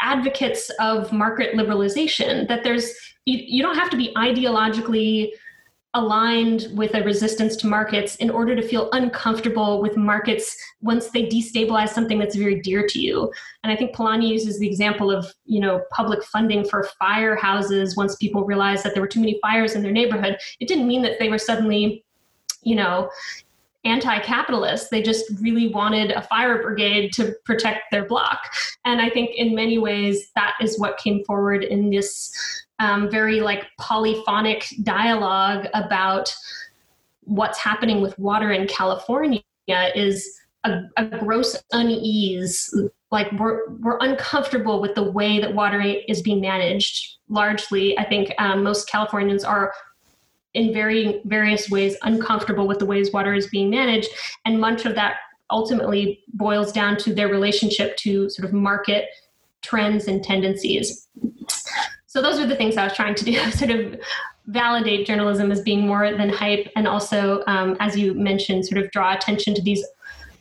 advocates 0.00 0.70
of 0.80 1.12
market 1.12 1.54
liberalization. 1.54 2.46
That 2.48 2.62
there's 2.64 2.94
you, 3.24 3.38
you 3.46 3.62
don't 3.62 3.76
have 3.76 3.90
to 3.90 3.96
be 3.96 4.12
ideologically 4.16 5.30
aligned 5.94 6.68
with 6.74 6.94
a 6.94 7.02
resistance 7.02 7.56
to 7.56 7.66
markets 7.66 8.16
in 8.16 8.28
order 8.28 8.56
to 8.56 8.62
feel 8.62 8.90
uncomfortable 8.92 9.80
with 9.80 9.96
markets 9.96 10.56
once 10.82 11.08
they 11.10 11.26
destabilize 11.26 11.90
something 11.90 12.18
that's 12.18 12.36
very 12.36 12.60
dear 12.60 12.86
to 12.86 13.00
you. 13.00 13.32
And 13.62 13.72
I 13.72 13.76
think 13.76 13.94
Polanyi 13.94 14.28
uses 14.28 14.58
the 14.58 14.66
example 14.68 15.10
of, 15.10 15.32
you 15.44 15.60
know, 15.60 15.82
public 15.92 16.22
funding 16.24 16.68
for 16.68 16.88
firehouses 17.00 17.96
once 17.96 18.16
people 18.16 18.44
realized 18.44 18.84
that 18.84 18.94
there 18.94 19.02
were 19.02 19.08
too 19.08 19.20
many 19.20 19.38
fires 19.40 19.74
in 19.74 19.82
their 19.82 19.92
neighborhood. 19.92 20.36
It 20.60 20.68
didn't 20.68 20.88
mean 20.88 21.02
that 21.02 21.18
they 21.18 21.28
were 21.28 21.38
suddenly, 21.38 22.04
you 22.62 22.74
know, 22.74 23.08
anti-capitalist 23.84 24.90
they 24.90 25.02
just 25.02 25.26
really 25.40 25.68
wanted 25.68 26.10
a 26.12 26.22
fire 26.22 26.62
brigade 26.62 27.12
to 27.12 27.34
protect 27.44 27.90
their 27.90 28.06
block 28.06 28.40
and 28.86 29.00
i 29.00 29.10
think 29.10 29.30
in 29.36 29.54
many 29.54 29.76
ways 29.76 30.30
that 30.34 30.54
is 30.60 30.78
what 30.78 30.96
came 30.96 31.22
forward 31.24 31.62
in 31.62 31.90
this 31.90 32.63
um, 32.78 33.10
very 33.10 33.40
like 33.40 33.64
polyphonic 33.78 34.66
dialogue 34.82 35.66
about 35.74 36.34
what's 37.22 37.58
happening 37.58 38.00
with 38.00 38.18
water 38.18 38.52
in 38.52 38.66
California 38.66 39.42
is 39.68 40.40
a, 40.64 40.82
a, 40.96 41.04
gross 41.18 41.62
unease. 41.72 42.74
Like 43.10 43.30
we're 43.32 43.68
we're 43.80 43.98
uncomfortable 44.00 44.80
with 44.80 44.94
the 44.94 45.10
way 45.10 45.40
that 45.40 45.54
water 45.54 45.80
is 45.80 46.22
being 46.22 46.40
managed. 46.40 47.18
Largely, 47.28 47.96
I 47.98 48.04
think 48.04 48.32
um, 48.38 48.62
most 48.62 48.88
Californians 48.88 49.44
are 49.44 49.72
in 50.54 50.72
very 50.72 51.20
various 51.24 51.70
ways 51.70 51.96
uncomfortable 52.02 52.66
with 52.66 52.78
the 52.78 52.86
ways 52.86 53.12
water 53.12 53.34
is 53.34 53.46
being 53.46 53.70
managed, 53.70 54.10
and 54.44 54.60
much 54.60 54.84
of 54.84 54.94
that 54.96 55.16
ultimately 55.50 56.22
boils 56.32 56.72
down 56.72 56.96
to 56.96 57.14
their 57.14 57.28
relationship 57.28 57.96
to 57.98 58.28
sort 58.30 58.48
of 58.48 58.52
market 58.52 59.08
trends 59.62 60.08
and 60.08 60.24
tendencies 60.24 61.08
so 62.14 62.22
those 62.22 62.38
are 62.38 62.46
the 62.46 62.54
things 62.54 62.76
I 62.76 62.84
was 62.84 62.94
trying 62.94 63.16
to 63.16 63.24
do, 63.24 63.50
sort 63.50 63.72
of 63.72 64.00
validate 64.46 65.04
journalism 65.04 65.50
as 65.50 65.60
being 65.62 65.84
more 65.84 66.12
than 66.16 66.28
hype, 66.28 66.70
and 66.76 66.86
also, 66.86 67.42
um, 67.48 67.76
as 67.80 67.98
you 67.98 68.14
mentioned, 68.14 68.64
sort 68.64 68.80
of 68.82 68.88
draw 68.92 69.14
attention 69.14 69.52
to 69.54 69.60
these 69.60 69.84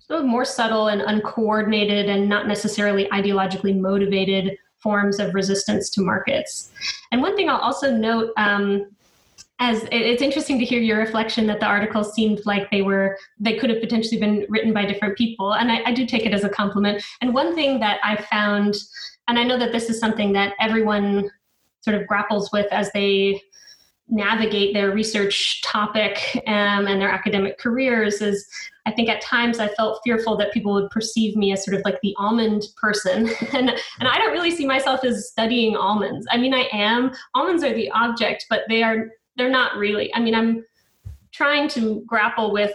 sort 0.07 0.19
of 0.19 0.27
more 0.27 0.45
subtle 0.45 0.89
and 0.89 1.01
uncoordinated 1.01 2.09
and 2.09 2.29
not 2.29 2.47
necessarily 2.47 3.05
ideologically 3.05 3.75
motivated 3.75 4.55
forms 4.77 5.19
of 5.19 5.33
resistance 5.33 5.89
to 5.89 6.01
markets. 6.01 6.71
And 7.11 7.23
one 7.23 7.35
thing 7.35 7.49
I'll 7.49 7.57
also 7.57 7.91
note. 7.91 8.31
Um, 8.37 8.85
as 9.59 9.87
it's 9.91 10.21
interesting 10.21 10.57
to 10.57 10.65
hear 10.65 10.81
your 10.81 10.97
reflection 10.97 11.45
that 11.45 11.59
the 11.59 11.65
articles 11.65 12.13
seemed 12.13 12.41
like 12.43 12.69
they 12.71 12.81
were 12.81 13.15
they 13.39 13.55
could 13.55 13.69
have 13.69 13.79
potentially 13.79 14.19
been 14.19 14.45
written 14.49 14.73
by 14.73 14.83
different 14.83 15.15
people 15.15 15.53
and 15.53 15.71
I, 15.71 15.83
I 15.85 15.93
do 15.93 16.07
take 16.07 16.25
it 16.25 16.33
as 16.33 16.43
a 16.43 16.49
compliment 16.49 17.03
and 17.21 17.35
one 17.35 17.53
thing 17.53 17.79
that 17.79 17.99
i 18.03 18.19
found 18.23 18.75
and 19.27 19.37
i 19.37 19.43
know 19.43 19.59
that 19.59 19.71
this 19.71 19.91
is 19.91 19.99
something 19.99 20.33
that 20.33 20.55
everyone 20.59 21.29
sort 21.83 21.99
of 21.99 22.07
grapples 22.07 22.51
with 22.51 22.71
as 22.71 22.91
they 22.93 23.41
navigate 24.09 24.73
their 24.73 24.91
research 24.91 25.61
topic 25.63 26.19
um, 26.47 26.87
and 26.87 27.01
their 27.01 27.09
academic 27.09 27.57
careers 27.57 28.21
is 28.21 28.47
I 28.85 28.91
think 28.91 29.07
at 29.07 29.21
times 29.21 29.59
I 29.59 29.69
felt 29.69 30.01
fearful 30.03 30.35
that 30.37 30.51
people 30.51 30.73
would 30.73 30.89
perceive 30.89 31.37
me 31.37 31.53
as 31.53 31.63
sort 31.63 31.77
of 31.77 31.83
like 31.85 31.99
the 32.01 32.13
almond 32.17 32.63
person. 32.79 33.29
and 33.53 33.69
and 33.69 34.07
I 34.07 34.17
don't 34.17 34.33
really 34.33 34.51
see 34.51 34.65
myself 34.65 35.05
as 35.05 35.29
studying 35.29 35.75
almonds. 35.75 36.27
I 36.29 36.37
mean 36.37 36.53
I 36.53 36.67
am. 36.71 37.11
Almonds 37.33 37.63
are 37.63 37.73
the 37.73 37.89
object, 37.91 38.45
but 38.49 38.61
they 38.67 38.83
are 38.83 39.09
they're 39.37 39.49
not 39.49 39.77
really. 39.77 40.13
I 40.13 40.19
mean 40.19 40.35
I'm 40.35 40.65
trying 41.31 41.67
to 41.69 42.03
grapple 42.05 42.51
with 42.51 42.73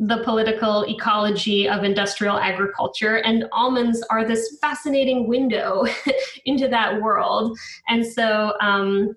the 0.00 0.22
political 0.24 0.84
ecology 0.88 1.68
of 1.68 1.84
industrial 1.84 2.38
agriculture. 2.38 3.16
And 3.16 3.44
almonds 3.52 4.02
are 4.10 4.26
this 4.26 4.56
fascinating 4.60 5.28
window 5.28 5.84
into 6.46 6.68
that 6.68 7.00
world. 7.02 7.58
And 7.86 8.04
so 8.04 8.54
um, 8.62 9.14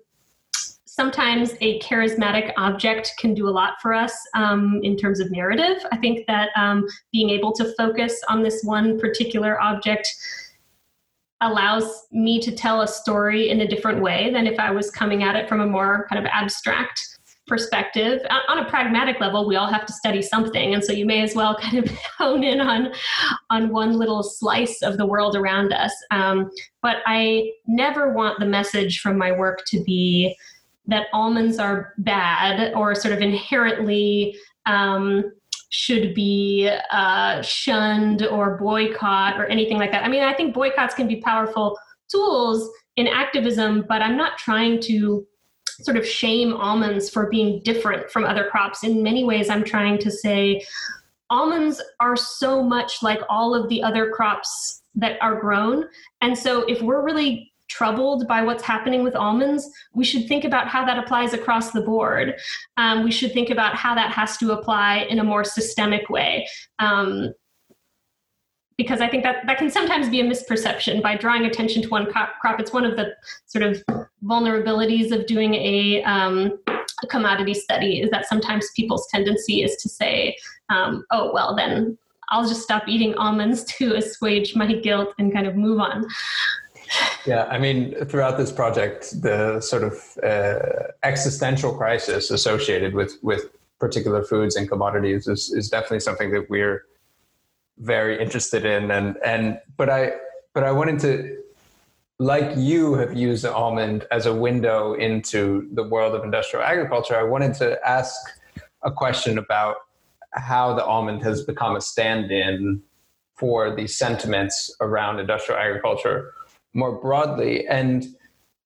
sometimes 0.84 1.54
a 1.62 1.80
charismatic 1.80 2.52
object 2.58 3.14
can 3.18 3.32
do 3.32 3.48
a 3.48 3.50
lot 3.50 3.74
for 3.80 3.94
us 3.94 4.14
um, 4.34 4.78
in 4.82 4.94
terms 4.96 5.20
of 5.20 5.30
narrative. 5.30 5.82
I 5.90 5.96
think 5.96 6.26
that 6.26 6.50
um, 6.54 6.86
being 7.12 7.30
able 7.30 7.52
to 7.52 7.74
focus 7.78 8.20
on 8.28 8.42
this 8.42 8.62
one 8.62 9.00
particular 9.00 9.58
object 9.62 10.14
allows 11.40 12.06
me 12.12 12.40
to 12.40 12.52
tell 12.52 12.82
a 12.82 12.88
story 12.88 13.48
in 13.48 13.62
a 13.62 13.66
different 13.66 14.02
way 14.02 14.30
than 14.32 14.46
if 14.46 14.60
I 14.60 14.70
was 14.70 14.90
coming 14.90 15.22
at 15.22 15.34
it 15.34 15.48
from 15.48 15.60
a 15.60 15.66
more 15.66 16.06
kind 16.10 16.24
of 16.24 16.30
abstract 16.30 17.13
perspective 17.46 18.20
on 18.48 18.58
a 18.58 18.68
pragmatic 18.68 19.20
level 19.20 19.46
we 19.46 19.56
all 19.56 19.70
have 19.70 19.84
to 19.84 19.92
study 19.92 20.22
something. 20.22 20.74
And 20.74 20.82
so 20.82 20.92
you 20.92 21.04
may 21.04 21.22
as 21.22 21.34
well 21.34 21.56
kind 21.60 21.78
of 21.78 21.90
hone 22.18 22.42
in 22.42 22.60
on 22.60 22.92
on 23.50 23.70
one 23.70 23.98
little 23.98 24.22
slice 24.22 24.82
of 24.82 24.96
the 24.96 25.06
world 25.06 25.36
around 25.36 25.72
us. 25.72 25.92
Um, 26.10 26.50
but 26.82 26.98
i 27.06 27.50
never 27.66 28.12
want 28.12 28.38
the 28.40 28.46
message 28.46 29.00
from 29.00 29.18
my 29.18 29.32
work 29.32 29.62
to 29.66 29.82
be 29.84 30.36
that 30.86 31.06
almonds 31.12 31.58
are 31.58 31.94
bad 31.98 32.74
or 32.74 32.94
sort 32.94 33.14
of 33.14 33.20
inherently 33.20 34.36
um, 34.66 35.32
should 35.70 36.14
be 36.14 36.70
uh, 36.90 37.40
shunned 37.40 38.26
or 38.26 38.58
boycott 38.58 39.40
or 39.40 39.46
anything 39.46 39.78
like 39.78 39.90
that. 39.92 40.04
I 40.04 40.08
mean 40.08 40.22
i 40.22 40.34
think 40.34 40.54
boycotts 40.54 40.94
can 40.94 41.08
be 41.08 41.16
powerful 41.16 41.78
tools 42.08 42.70
in 42.96 43.08
activism 43.08 43.84
but 43.88 44.02
i'm 44.02 44.16
not 44.16 44.38
trying 44.38 44.80
to 44.80 45.26
sort 45.82 45.96
of 45.96 46.06
shame 46.06 46.54
almonds 46.54 47.10
for 47.10 47.28
being 47.28 47.60
different 47.64 48.10
from 48.10 48.24
other 48.24 48.48
crops. 48.50 48.84
In 48.84 49.02
many 49.02 49.24
ways, 49.24 49.48
I'm 49.48 49.64
trying 49.64 49.98
to 49.98 50.10
say 50.10 50.64
almonds 51.30 51.80
are 52.00 52.16
so 52.16 52.62
much 52.62 53.02
like 53.02 53.20
all 53.28 53.54
of 53.54 53.68
the 53.68 53.82
other 53.82 54.10
crops 54.10 54.82
that 54.94 55.18
are 55.20 55.40
grown. 55.40 55.86
And 56.20 56.36
so 56.38 56.62
if 56.64 56.80
we're 56.80 57.04
really 57.04 57.52
troubled 57.68 58.28
by 58.28 58.42
what's 58.42 58.62
happening 58.62 59.02
with 59.02 59.16
almonds, 59.16 59.68
we 59.94 60.04
should 60.04 60.28
think 60.28 60.44
about 60.44 60.68
how 60.68 60.84
that 60.84 60.98
applies 60.98 61.32
across 61.32 61.72
the 61.72 61.80
board. 61.80 62.34
Um, 62.76 63.02
we 63.02 63.10
should 63.10 63.32
think 63.32 63.50
about 63.50 63.74
how 63.74 63.94
that 63.94 64.12
has 64.12 64.36
to 64.38 64.52
apply 64.52 65.06
in 65.10 65.18
a 65.18 65.24
more 65.24 65.44
systemic 65.44 66.08
way. 66.08 66.46
Um, 66.78 67.32
because 68.76 69.00
I 69.00 69.08
think 69.08 69.22
that 69.22 69.46
that 69.46 69.58
can 69.58 69.70
sometimes 69.70 70.08
be 70.08 70.20
a 70.20 70.24
misperception 70.24 71.02
by 71.02 71.16
drawing 71.16 71.44
attention 71.44 71.82
to 71.82 71.88
one 71.88 72.06
crop. 72.10 72.58
It's 72.58 72.72
one 72.72 72.84
of 72.84 72.96
the 72.96 73.14
sort 73.46 73.62
of 73.62 73.82
vulnerabilities 74.24 75.12
of 75.12 75.26
doing 75.26 75.54
a, 75.54 76.02
um, 76.04 76.58
a 77.02 77.06
commodity 77.06 77.54
study 77.54 78.00
is 78.00 78.10
that 78.10 78.26
sometimes 78.26 78.68
people's 78.74 79.06
tendency 79.10 79.62
is 79.62 79.76
to 79.76 79.88
say, 79.88 80.36
um, 80.70 81.04
oh, 81.10 81.32
well, 81.32 81.54
then 81.54 81.96
I'll 82.30 82.46
just 82.48 82.62
stop 82.62 82.88
eating 82.88 83.14
almonds 83.14 83.64
to 83.78 83.94
assuage 83.96 84.56
my 84.56 84.72
guilt 84.72 85.14
and 85.18 85.32
kind 85.32 85.46
of 85.46 85.56
move 85.56 85.78
on. 85.80 86.06
Yeah, 87.26 87.44
I 87.44 87.58
mean, 87.58 87.94
throughout 88.06 88.36
this 88.36 88.52
project, 88.52 89.20
the 89.22 89.60
sort 89.60 89.82
of 89.82 89.94
uh, 90.22 90.92
existential 91.02 91.74
crisis 91.74 92.30
associated 92.30 92.94
with 92.94 93.18
with 93.22 93.50
particular 93.80 94.22
foods 94.22 94.56
and 94.56 94.68
commodities 94.68 95.26
is, 95.26 95.52
is 95.52 95.68
definitely 95.68 96.00
something 96.00 96.30
that 96.30 96.48
we're 96.48 96.84
very 97.78 98.20
interested 98.20 98.64
in. 98.64 98.90
And 98.90 99.16
and 99.24 99.60
but 99.76 99.90
i 99.90 100.12
but 100.52 100.62
i 100.62 100.70
wanted 100.70 101.00
to 101.00 101.36
like 102.18 102.56
you 102.56 102.94
have 102.94 103.14
used 103.14 103.44
almond 103.44 104.06
as 104.12 104.26
a 104.26 104.34
window 104.34 104.94
into 104.94 105.68
the 105.72 105.82
world 105.82 106.14
of 106.14 106.22
industrial 106.22 106.64
agriculture. 106.64 107.16
I 107.16 107.24
wanted 107.24 107.54
to 107.54 107.78
ask 107.86 108.14
a 108.82 108.92
question 108.92 109.36
about 109.36 109.76
how 110.32 110.74
the 110.74 110.84
almond 110.84 111.22
has 111.22 111.42
become 111.42 111.74
a 111.74 111.80
stand-in 111.80 112.82
for 113.36 113.74
these 113.74 113.96
sentiments 113.96 114.74
around 114.80 115.18
industrial 115.18 115.60
agriculture 115.60 116.32
more 116.72 117.00
broadly. 117.00 117.66
And 117.66 118.06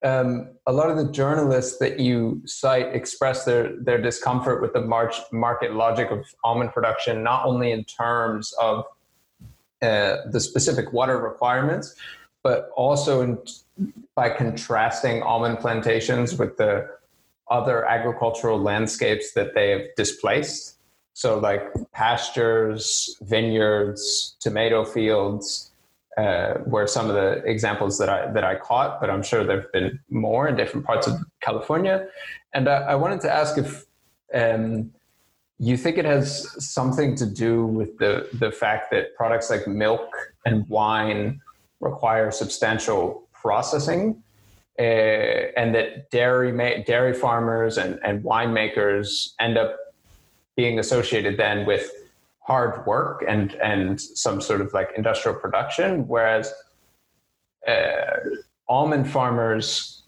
um, 0.04 0.50
a 0.66 0.72
lot 0.72 0.90
of 0.90 0.96
the 0.96 1.10
journalists 1.10 1.78
that 1.78 1.98
you 1.98 2.42
cite 2.44 2.94
express 2.94 3.44
their, 3.44 3.74
their 3.80 4.00
discomfort 4.00 4.60
with 4.62 4.72
the 4.72 4.80
march, 4.80 5.16
market 5.32 5.74
logic 5.74 6.10
of 6.10 6.24
almond 6.44 6.72
production, 6.72 7.22
not 7.22 7.46
only 7.46 7.72
in 7.72 7.84
terms 7.84 8.52
of 8.60 8.84
uh, 9.82 10.16
the 10.30 10.40
specific 10.40 10.92
water 10.92 11.18
requirements, 11.18 11.94
but 12.42 12.70
also 12.76 13.20
in, 13.20 13.38
by 14.14 14.28
contrasting 14.28 15.22
almond 15.22 15.58
plantations 15.60 16.36
with 16.36 16.56
the 16.56 16.88
other 17.50 17.84
agricultural 17.86 18.60
landscapes 18.60 19.32
that 19.32 19.54
they 19.54 19.70
have 19.70 19.82
displaced. 19.96 20.76
So, 21.14 21.38
like 21.38 21.62
pastures, 21.92 23.16
vineyards, 23.22 24.36
tomato 24.40 24.84
fields, 24.84 25.70
uh, 26.16 26.54
were 26.66 26.86
some 26.86 27.08
of 27.08 27.14
the 27.14 27.42
examples 27.44 27.98
that 27.98 28.08
I 28.08 28.30
that 28.32 28.44
I 28.44 28.56
caught. 28.56 29.00
But 29.00 29.10
I'm 29.10 29.22
sure 29.22 29.44
there've 29.44 29.70
been 29.72 30.00
more 30.10 30.48
in 30.48 30.56
different 30.56 30.84
parts 30.84 31.06
of 31.06 31.14
California. 31.40 32.08
And 32.52 32.68
I, 32.68 32.78
I 32.78 32.94
wanted 32.96 33.20
to 33.22 33.32
ask 33.32 33.56
if 33.56 33.86
um, 34.34 34.92
you 35.58 35.76
think 35.76 35.98
it 35.98 36.04
has 36.04 36.46
something 36.64 37.16
to 37.16 37.26
do 37.26 37.66
with 37.66 37.98
the 37.98 38.28
the 38.34 38.50
fact 38.50 38.90
that 38.92 39.14
products 39.16 39.50
like 39.50 39.66
milk 39.66 40.10
and 40.46 40.68
wine 40.68 41.40
require 41.80 42.30
substantial 42.30 43.28
processing 43.32 44.22
uh, 44.78 44.82
and 44.82 45.74
that 45.74 46.10
dairy 46.10 46.52
ma- 46.52 46.82
dairy 46.86 47.12
farmers 47.12 47.78
and, 47.78 47.98
and 48.04 48.22
winemakers 48.22 49.32
end 49.40 49.58
up 49.58 49.76
being 50.56 50.78
associated 50.78 51.36
then 51.36 51.66
with 51.66 51.90
hard 52.40 52.86
work 52.86 53.24
and 53.26 53.54
and 53.54 54.00
some 54.00 54.40
sort 54.40 54.60
of 54.60 54.72
like 54.72 54.90
industrial 54.96 55.36
production 55.36 56.06
whereas 56.06 56.52
uh, 57.66 58.16
almond 58.68 59.10
farmers 59.10 60.02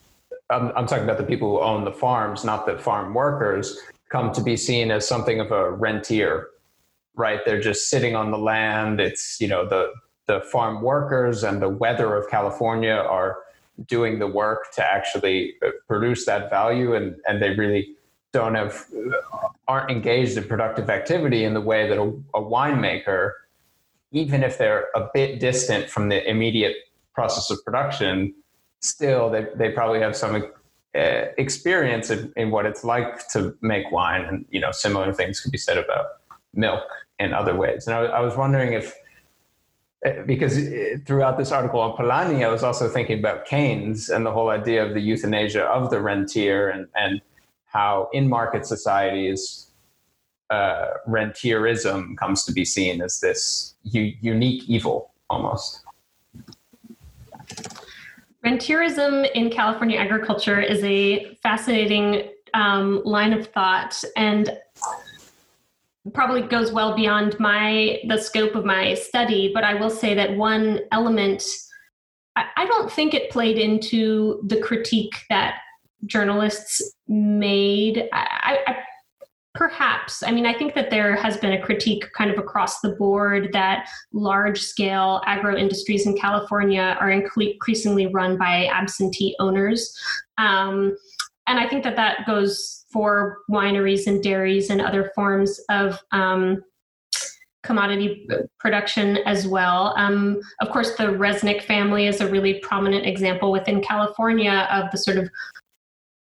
I'm, 0.49 0.73
I'm 0.77 0.87
talking 0.87 1.05
about 1.05 1.19
the 1.19 1.25
people 1.25 1.51
who 1.51 1.61
own 1.61 1.85
the 1.85 1.93
farms 1.93 2.45
not 2.45 2.67
the 2.67 2.79
farm 2.79 3.15
workers 3.15 3.81
come 4.11 4.33
to 4.33 4.43
be 4.43 4.57
seen 4.57 4.91
as 4.91 5.07
something 5.07 5.41
of 5.41 5.51
a 5.53 5.71
rentier, 5.71 6.49
right? 7.15 7.41
They're 7.47 7.61
just 7.61 7.89
sitting 7.89 8.15
on 8.17 8.31
the 8.31 8.39
land. 8.39 9.01
It's, 9.01 9.41
you 9.41 9.49
know, 9.49 9.67
the, 9.69 9.93
the 10.27 10.41
farm 10.41 10.83
workers 10.83 11.43
and 11.43 11.63
the 11.63 11.69
weather 11.69 12.15
of 12.17 12.29
California 12.29 12.93
are 12.93 13.39
doing 13.87 14.19
the 14.19 14.27
work 14.27 14.73
to 14.75 14.85
actually 14.85 15.55
uh, 15.65 15.71
produce 15.89 16.27
that 16.27 16.51
value. 16.51 16.95
And, 16.95 17.17
and 17.27 17.41
they 17.41 17.51
really 17.51 17.95
don't 18.33 18.55
have, 18.55 18.85
aren't 19.67 19.91
engaged 19.91 20.37
in 20.37 20.45
productive 20.45 20.91
activity 20.91 21.45
in 21.45 21.55
the 21.55 21.61
way 21.61 21.89
that 21.89 21.99
a, 21.99 22.05
a 22.35 22.43
winemaker, 22.43 23.33
even 24.13 24.43
if 24.43 24.59
they're 24.59 24.89
a 24.95 25.09
bit 25.15 25.41
distant 25.41 25.89
from 25.89 26.09
the 26.09 26.29
immediate 26.29 26.77
process 27.15 27.51
of 27.51 27.65
production, 27.65 28.35
still 28.81 29.31
they, 29.31 29.47
they 29.57 29.71
probably 29.71 30.01
have 30.01 30.17
some 30.17 30.35
uh, 30.35 30.41
experience 30.95 32.11
in, 32.11 32.33
in, 32.37 32.51
what 32.51 32.67
it's 32.67 32.85
like 32.85 33.29
to 33.29 33.57
make 33.61 33.91
wine, 33.91 34.25
and 34.25 34.45
you 34.51 34.61
know, 34.61 34.73
similar 34.73 35.13
things 35.13 35.41
could 35.41 35.53
be 35.53 35.59
said 35.59 35.79
about 35.79 36.07
milk 36.55 36.83
in 37.19 37.33
other 37.33 37.55
ways. 37.55 37.87
And 37.87 37.97
I, 37.97 38.01
I 38.07 38.21
was 38.21 38.37
wondering 38.37 38.73
if, 38.73 38.95
uh, 40.05 40.23
because 40.27 40.59
uh, 40.59 40.97
throughout 41.07 41.39
this 41.39 41.53
article 41.53 41.81
on 41.81 41.97
Polanyi, 41.97 42.45
I 42.45 42.49
was 42.49 42.65
also 42.65 42.89
thinking 42.89 43.19
about 43.19 43.45
Keynes 43.45 44.09
and 44.09 44.27
the 44.27 44.33
whole 44.33 44.51
idea 44.51 44.85
of 44.85 44.95
the 44.95 45.01
euthanasia 45.01 45.65
of 45.65 45.91
the 45.91 46.01
rentier, 46.01 46.69
and 46.69 46.89
and 46.95 47.21
how 47.67 48.09
in 48.13 48.29
market 48.29 48.67
societies. 48.67 49.67
Uh, 50.51 50.95
rentierism 51.07 52.17
comes 52.17 52.45
to 52.45 52.51
be 52.51 52.65
seen 52.65 53.01
as 53.01 53.21
this 53.21 53.77
u- 53.85 54.17
unique 54.21 54.69
evil 54.69 55.13
almost. 55.31 55.85
Rentierism 58.45 59.25
in 59.35 59.51
California 59.51 59.99
agriculture 59.99 60.61
is 60.61 60.83
a 60.83 61.35
fascinating 61.43 62.31
um, 62.55 63.03
line 63.05 63.33
of 63.33 63.47
thought 63.49 64.03
and 64.17 64.57
probably 66.15 66.43
goes 66.43 66.73
well 66.73 66.97
beyond 66.97 67.39
my 67.39 68.01
the 68.09 68.17
scope 68.17 68.55
of 68.55 68.65
my 68.65 68.95
study 68.95 69.53
but 69.53 69.63
i 69.63 69.75
will 69.75 69.91
say 69.91 70.15
that 70.15 70.35
one 70.35 70.81
element 70.91 71.45
i, 72.37 72.45
I 72.57 72.67
don't 72.67 72.91
think 72.91 73.13
it 73.13 73.31
played 73.31 73.59
into 73.59 74.43
the 74.47 74.61
critique 74.61 75.15
that 75.29 75.57
journalists 76.07 76.83
made. 77.09 78.09
I, 78.13 78.59
I, 78.67 78.77
Perhaps. 79.55 80.23
I 80.23 80.31
mean, 80.31 80.47
I 80.47 80.55
think 80.55 80.75
that 80.75 80.91
there 80.91 81.17
has 81.17 81.37
been 81.37 81.53
a 81.53 81.61
critique 81.61 82.05
kind 82.17 82.31
of 82.31 82.39
across 82.39 82.81
the 82.81 82.91
board 82.91 83.51
that 83.53 83.89
large 84.13 84.61
scale 84.61 85.23
agro 85.27 85.57
industries 85.57 86.07
in 86.07 86.17
California 86.17 86.97
are 87.01 87.11
increasingly 87.11 88.07
run 88.07 88.39
by 88.39 88.67
absentee 88.67 89.35
owners. 89.41 89.93
Um, 90.39 90.97
and 91.49 91.59
I 91.59 91.69
think 91.69 91.83
that 91.83 91.97
that 91.97 92.27
goes 92.27 92.85
for 92.93 93.39
wineries 93.51 94.07
and 94.07 94.23
dairies 94.23 94.71
and 94.71 94.81
other 94.81 95.11
forms 95.17 95.59
of 95.69 95.99
um, 96.13 96.63
commodity 97.65 98.29
production 98.59 99.19
as 99.27 99.47
well. 99.49 99.95
Um, 99.97 100.41
of 100.61 100.71
course, 100.71 100.97
the 100.97 101.05
Resnick 101.05 101.63
family 101.63 102.07
is 102.07 102.21
a 102.21 102.29
really 102.29 102.61
prominent 102.61 103.05
example 103.05 103.51
within 103.53 103.83
California 103.83 104.69
of 104.71 104.91
the 104.93 104.99
sort 104.99 105.19
of 105.19 105.29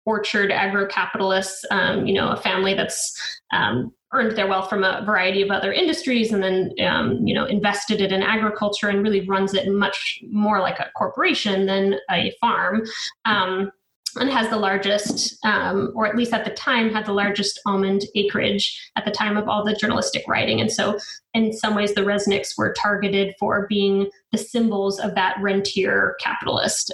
orchard 0.06 0.52
agro 0.52 0.86
capitalists, 0.88 1.66
um, 1.72 2.06
you 2.06 2.14
know, 2.14 2.30
a 2.30 2.38
family 2.38 2.74
that's 2.74 3.16
um, 3.54 3.92
earned 4.14 4.38
their 4.38 4.48
wealth 4.48 4.70
from 4.70 4.84
a 4.84 5.04
variety 5.06 5.42
of 5.42 5.50
other 5.50 5.74
industries 5.74 6.32
and 6.32 6.44
then, 6.44 6.72
um, 6.86 7.26
you 7.26 7.34
know, 7.34 7.46
invested 7.46 8.02
it 8.02 8.12
in 8.12 8.22
agriculture 8.22 8.90
and 8.90 9.02
really 9.02 9.28
runs 9.28 9.54
it 9.54 9.68
much 9.68 10.20
more 10.30 10.60
like 10.60 10.80
a 10.80 10.90
corporation 10.96 11.66
than 11.66 11.96
a 12.12 12.34
farm. 12.40 12.84
Um, 13.26 13.72
and 14.16 14.30
has 14.30 14.50
the 14.50 14.58
largest, 14.58 15.44
um, 15.44 15.92
or 15.96 16.06
at 16.06 16.16
least 16.16 16.34
at 16.34 16.46
the 16.46 16.52
time, 16.52 16.94
had 16.94 17.06
the 17.06 17.14
largest 17.14 17.60
almond 17.66 18.04
acreage 18.14 18.92
at 18.96 19.06
the 19.06 19.12
time 19.12 19.38
of 19.38 19.48
all 19.48 19.66
the 19.66 19.76
journalistic 19.76 20.24
writing. 20.28 20.62
And 20.62 20.72
so, 20.72 21.00
in 21.34 21.52
some 21.52 21.74
ways, 21.74 21.96
the 21.96 22.02
Resnicks 22.02 22.56
were 22.56 22.74
targeted 22.74 23.34
for 23.40 23.66
being 23.68 24.10
the 24.32 24.38
symbols 24.38 25.00
of 25.00 25.16
that 25.16 25.38
rentier 25.42 26.16
capitalist. 26.20 26.94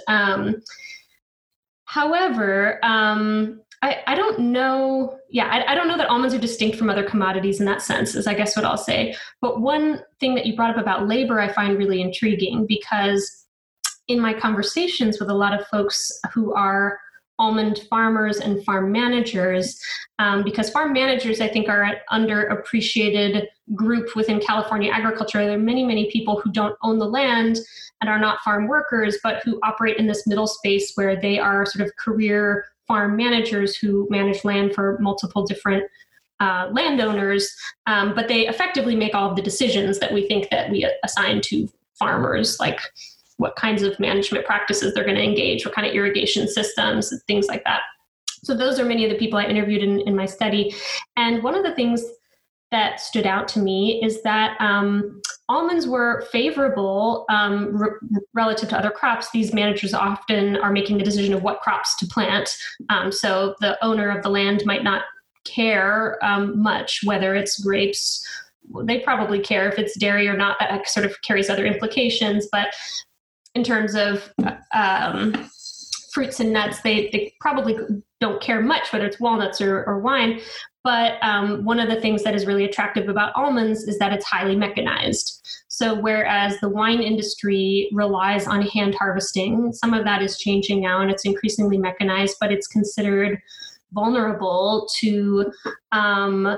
However, 1.90 2.78
um, 2.84 3.62
I, 3.82 3.96
I 4.06 4.14
don't 4.14 4.38
know. 4.38 5.18
Yeah, 5.28 5.46
I, 5.46 5.72
I 5.72 5.74
don't 5.74 5.88
know 5.88 5.96
that 5.96 6.08
almonds 6.08 6.32
are 6.32 6.38
distinct 6.38 6.76
from 6.76 6.88
other 6.88 7.02
commodities 7.02 7.58
in 7.58 7.66
that 7.66 7.82
sense, 7.82 8.14
is 8.14 8.28
I 8.28 8.34
guess 8.34 8.54
what 8.54 8.64
I'll 8.64 8.76
say. 8.76 9.16
But 9.40 9.60
one 9.60 10.00
thing 10.20 10.36
that 10.36 10.46
you 10.46 10.54
brought 10.54 10.70
up 10.70 10.80
about 10.80 11.08
labor, 11.08 11.40
I 11.40 11.52
find 11.52 11.76
really 11.76 12.00
intriguing 12.00 12.64
because 12.64 13.44
in 14.06 14.20
my 14.20 14.32
conversations 14.32 15.18
with 15.18 15.30
a 15.30 15.34
lot 15.34 15.52
of 15.52 15.66
folks 15.66 16.12
who 16.32 16.54
are 16.54 16.96
almond 17.40 17.80
farmers 17.90 18.38
and 18.38 18.64
farm 18.64 18.92
managers 18.92 19.80
um, 20.20 20.44
because 20.44 20.70
farm 20.70 20.92
managers 20.92 21.40
i 21.40 21.48
think 21.48 21.68
are 21.68 21.82
an 21.82 21.96
underappreciated 22.12 23.46
group 23.74 24.14
within 24.14 24.38
california 24.40 24.92
agriculture. 24.92 25.44
There 25.44 25.54
are 25.54 25.58
many 25.58 25.84
many 25.84 26.10
people 26.10 26.40
who 26.40 26.52
don't 26.52 26.76
own 26.82 26.98
the 26.98 27.08
land 27.08 27.58
and 28.00 28.08
are 28.08 28.20
not 28.20 28.40
farm 28.42 28.68
workers 28.68 29.18
but 29.22 29.42
who 29.44 29.58
operate 29.62 29.96
in 29.96 30.06
this 30.06 30.26
middle 30.26 30.46
space 30.46 30.92
where 30.94 31.20
they 31.20 31.38
are 31.38 31.66
sort 31.66 31.86
of 31.86 31.96
career 31.96 32.66
farm 32.86 33.16
managers 33.16 33.76
who 33.76 34.06
manage 34.10 34.44
land 34.44 34.74
for 34.74 34.98
multiple 35.00 35.46
different 35.46 35.84
uh, 36.40 36.68
landowners, 36.72 37.54
um, 37.86 38.14
but 38.14 38.26
they 38.26 38.48
effectively 38.48 38.96
make 38.96 39.14
all 39.14 39.30
of 39.30 39.36
the 39.36 39.42
decisions 39.42 39.98
that 39.98 40.12
we 40.12 40.26
think 40.26 40.48
that 40.50 40.70
we 40.70 40.90
assign 41.04 41.40
to 41.42 41.68
farmers, 41.98 42.58
like 42.58 42.80
what 43.40 43.56
kinds 43.56 43.82
of 43.82 43.98
management 43.98 44.44
practices 44.44 44.92
they're 44.92 45.04
going 45.04 45.16
to 45.16 45.22
engage, 45.22 45.64
what 45.64 45.74
kind 45.74 45.86
of 45.86 45.94
irrigation 45.94 46.46
systems, 46.46 47.12
things 47.26 47.46
like 47.46 47.64
that. 47.64 47.80
So 48.44 48.54
those 48.54 48.78
are 48.78 48.84
many 48.84 49.04
of 49.04 49.10
the 49.10 49.16
people 49.16 49.38
I 49.38 49.44
interviewed 49.44 49.82
in, 49.82 50.00
in 50.00 50.14
my 50.14 50.26
study. 50.26 50.74
And 51.16 51.42
one 51.42 51.54
of 51.54 51.64
the 51.64 51.74
things 51.74 52.04
that 52.70 53.00
stood 53.00 53.26
out 53.26 53.48
to 53.48 53.58
me 53.58 54.00
is 54.04 54.22
that 54.22 54.60
um, 54.60 55.20
almonds 55.48 55.86
were 55.86 56.26
favorable 56.30 57.24
um, 57.30 57.76
re- 57.76 58.20
relative 58.34 58.68
to 58.68 58.78
other 58.78 58.90
crops. 58.90 59.30
These 59.30 59.54
managers 59.54 59.94
often 59.94 60.56
are 60.58 60.70
making 60.70 60.98
the 60.98 61.04
decision 61.04 61.32
of 61.32 61.42
what 61.42 61.60
crops 61.60 61.96
to 61.96 62.06
plant. 62.06 62.54
Um, 62.90 63.10
so 63.10 63.56
the 63.60 63.82
owner 63.82 64.10
of 64.10 64.22
the 64.22 64.28
land 64.28 64.62
might 64.66 64.84
not 64.84 65.02
care 65.44 66.22
um, 66.22 66.62
much 66.62 67.00
whether 67.04 67.34
it's 67.34 67.58
grapes. 67.58 68.24
They 68.84 69.00
probably 69.00 69.40
care 69.40 69.68
if 69.68 69.78
it's 69.78 69.98
dairy 69.98 70.28
or 70.28 70.36
not. 70.36 70.58
That 70.60 70.86
sort 70.88 71.06
of 71.06 71.20
carries 71.22 71.48
other 71.48 71.66
implications. 71.66 72.46
But 72.52 72.68
in 73.54 73.64
terms 73.64 73.94
of 73.94 74.32
um, 74.74 75.48
fruits 76.12 76.40
and 76.40 76.52
nuts, 76.52 76.80
they, 76.82 77.08
they 77.12 77.32
probably 77.40 77.76
don't 78.20 78.42
care 78.42 78.60
much 78.60 78.92
whether 78.92 79.06
it's 79.06 79.20
walnuts 79.20 79.60
or, 79.60 79.84
or 79.84 80.00
wine. 80.00 80.40
But 80.82 81.22
um, 81.22 81.64
one 81.64 81.78
of 81.78 81.88
the 81.88 82.00
things 82.00 82.22
that 82.22 82.34
is 82.34 82.46
really 82.46 82.64
attractive 82.64 83.08
about 83.08 83.32
almonds 83.36 83.82
is 83.82 83.98
that 83.98 84.12
it's 84.12 84.24
highly 84.24 84.56
mechanized. 84.56 85.46
So, 85.68 85.94
whereas 85.94 86.58
the 86.60 86.68
wine 86.68 87.00
industry 87.02 87.90
relies 87.92 88.46
on 88.46 88.62
hand 88.62 88.94
harvesting, 88.94 89.72
some 89.72 89.92
of 89.92 90.04
that 90.04 90.22
is 90.22 90.38
changing 90.38 90.80
now 90.80 91.00
and 91.00 91.10
it's 91.10 91.24
increasingly 91.24 91.76
mechanized, 91.76 92.36
but 92.40 92.50
it's 92.50 92.66
considered 92.66 93.40
vulnerable 93.92 94.88
to 95.00 95.52
um, 95.92 96.56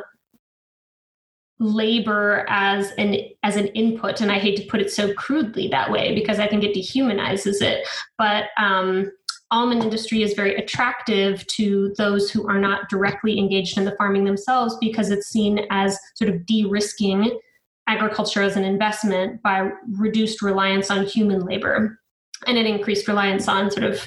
labor 1.62 2.44
as 2.48 2.90
an 2.92 3.16
as 3.42 3.56
an 3.56 3.68
input 3.68 4.20
and 4.20 4.32
i 4.32 4.38
hate 4.38 4.56
to 4.56 4.66
put 4.66 4.80
it 4.80 4.90
so 4.90 5.14
crudely 5.14 5.68
that 5.68 5.90
way 5.90 6.14
because 6.14 6.38
i 6.38 6.46
think 6.46 6.64
it 6.64 6.74
dehumanizes 6.74 7.62
it 7.62 7.86
but 8.18 8.46
um, 8.58 9.10
almond 9.52 9.82
industry 9.82 10.22
is 10.22 10.32
very 10.32 10.56
attractive 10.56 11.46
to 11.46 11.94
those 11.98 12.30
who 12.30 12.48
are 12.48 12.58
not 12.58 12.88
directly 12.88 13.38
engaged 13.38 13.78
in 13.78 13.84
the 13.84 13.94
farming 13.96 14.24
themselves 14.24 14.76
because 14.80 15.10
it's 15.10 15.28
seen 15.28 15.66
as 15.70 15.98
sort 16.16 16.30
of 16.30 16.44
de-risking 16.46 17.38
agriculture 17.86 18.42
as 18.42 18.56
an 18.56 18.64
investment 18.64 19.42
by 19.42 19.70
reduced 19.92 20.42
reliance 20.42 20.90
on 20.90 21.04
human 21.04 21.40
labor. 21.40 21.98
And 22.46 22.58
an 22.58 22.66
increased 22.66 23.06
reliance 23.06 23.46
on 23.46 23.70
sort 23.70 23.84
of 23.84 24.04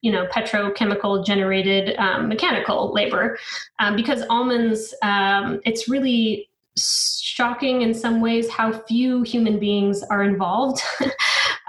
you 0.00 0.12
know 0.12 0.26
petrochemical 0.26 1.24
generated 1.24 1.96
um, 1.96 2.28
mechanical 2.28 2.92
labor. 2.92 3.38
Um, 3.78 3.96
because 3.96 4.22
almonds 4.30 4.94
um, 5.02 5.60
it's 5.64 5.88
really 5.88 6.48
shocking 6.76 7.82
in 7.82 7.92
some 7.92 8.20
ways 8.20 8.48
how 8.48 8.72
few 8.72 9.22
human 9.22 9.58
beings 9.58 10.02
are 10.10 10.22
involved. 10.22 10.80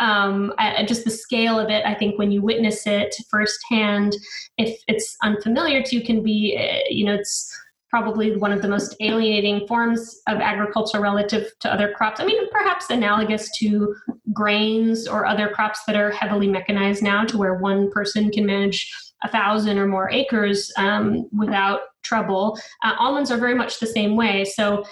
Um, 0.01 0.53
just 0.85 1.03
the 1.03 1.11
scale 1.11 1.59
of 1.59 1.69
it 1.69 1.85
i 1.85 1.93
think 1.93 2.17
when 2.17 2.31
you 2.31 2.41
witness 2.41 2.87
it 2.87 3.13
firsthand 3.29 4.15
if 4.57 4.81
it's 4.87 5.17
unfamiliar 5.21 5.83
to 5.83 5.97
you 5.97 6.01
can 6.01 6.23
be 6.23 6.55
eh, 6.55 6.83
you 6.89 7.03
know 7.03 7.15
it's 7.15 7.53
probably 7.89 8.35
one 8.35 8.51
of 8.51 8.61
the 8.61 8.67
most 8.67 8.95
alienating 8.99 9.65
forms 9.67 10.21
of 10.27 10.37
agriculture 10.37 10.99
relative 10.99 11.51
to 11.59 11.73
other 11.73 11.91
crops. 11.91 12.19
I 12.19 12.25
mean, 12.25 12.49
perhaps 12.51 12.89
analogous 12.89 13.49
to 13.57 13.95
grains 14.31 15.07
or 15.07 15.25
other 15.25 15.49
crops 15.49 15.81
that 15.87 15.95
are 15.95 16.11
heavily 16.11 16.47
mechanized 16.47 17.01
now, 17.01 17.25
to 17.25 17.37
where 17.37 17.55
one 17.55 17.89
person 17.91 18.29
can 18.31 18.45
manage 18.45 18.91
a 19.23 19.27
thousand 19.29 19.77
or 19.77 19.87
more 19.87 20.09
acres 20.11 20.71
um, 20.77 21.27
without 21.37 21.81
trouble. 22.03 22.59
Uh, 22.83 22.95
almonds 22.99 23.31
are 23.31 23.37
very 23.37 23.55
much 23.55 23.79
the 23.79 23.87
same 23.87 24.15
way. 24.15 24.45
So 24.45 24.85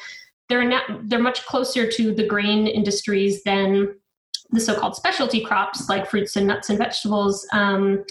they're 0.50 0.68
not, 0.68 0.84
they're 1.04 1.20
much 1.20 1.46
closer 1.46 1.90
to 1.90 2.14
the 2.14 2.26
grain 2.26 2.68
industries 2.68 3.44
than 3.44 3.96
the 4.52 4.60
so-called 4.60 4.96
specialty 4.96 5.44
crops 5.44 5.90
like 5.90 6.10
fruits 6.10 6.36
and 6.36 6.48
nuts 6.48 6.70
and 6.70 6.78
vegetables. 6.80 7.46
Um, 7.52 8.04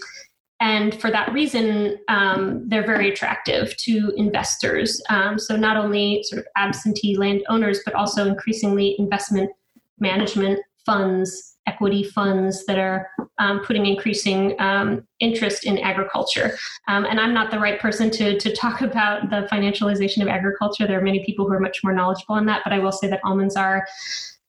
and 0.61 0.99
for 1.01 1.11
that 1.11 1.33
reason, 1.33 1.99
um, 2.09 2.63
they're 2.67 2.87
very 2.87 3.11
attractive 3.11 3.77
to 3.79 4.13
investors. 4.17 5.03
Um, 5.11 5.39
so 5.39 5.55
not 5.55 5.77
only 5.77 6.23
sort 6.23 6.41
of 6.41 6.47
absentee 6.57 7.17
landowners, 7.17 7.81
but 7.85 7.95
also 7.95 8.27
increasingly 8.27 8.97
investment 8.99 9.51
management 9.99 10.61
funds, 10.87 11.57
equity 11.67 12.05
funds 12.05 12.65
that 12.67 12.79
are 12.79 13.11
um, 13.39 13.61
putting 13.65 13.85
increasing 13.85 14.59
um, 14.59 15.07
interest 15.21 15.67
in 15.67 15.79
agriculture. 15.79 16.57
Um, 16.89 17.05
and 17.05 17.21
I'm 17.21 17.35
not 17.35 17.51
the 17.51 17.59
right 17.59 17.79
person 17.79 18.11
to, 18.13 18.39
to 18.39 18.57
talk 18.57 18.81
about 18.81 19.29
the 19.29 19.47
financialization 19.53 20.23
of 20.23 20.29
agriculture. 20.29 20.87
There 20.87 20.99
are 20.99 21.05
many 21.05 21.23
people 21.25 21.47
who 21.47 21.53
are 21.53 21.61
much 21.61 21.85
more 21.85 21.93
knowledgeable 21.93 22.37
on 22.37 22.47
that, 22.47 22.63
but 22.65 22.73
I 22.73 22.79
will 22.79 22.93
say 22.93 23.09
that 23.09 23.21
almonds 23.25 23.57
are 23.57 23.87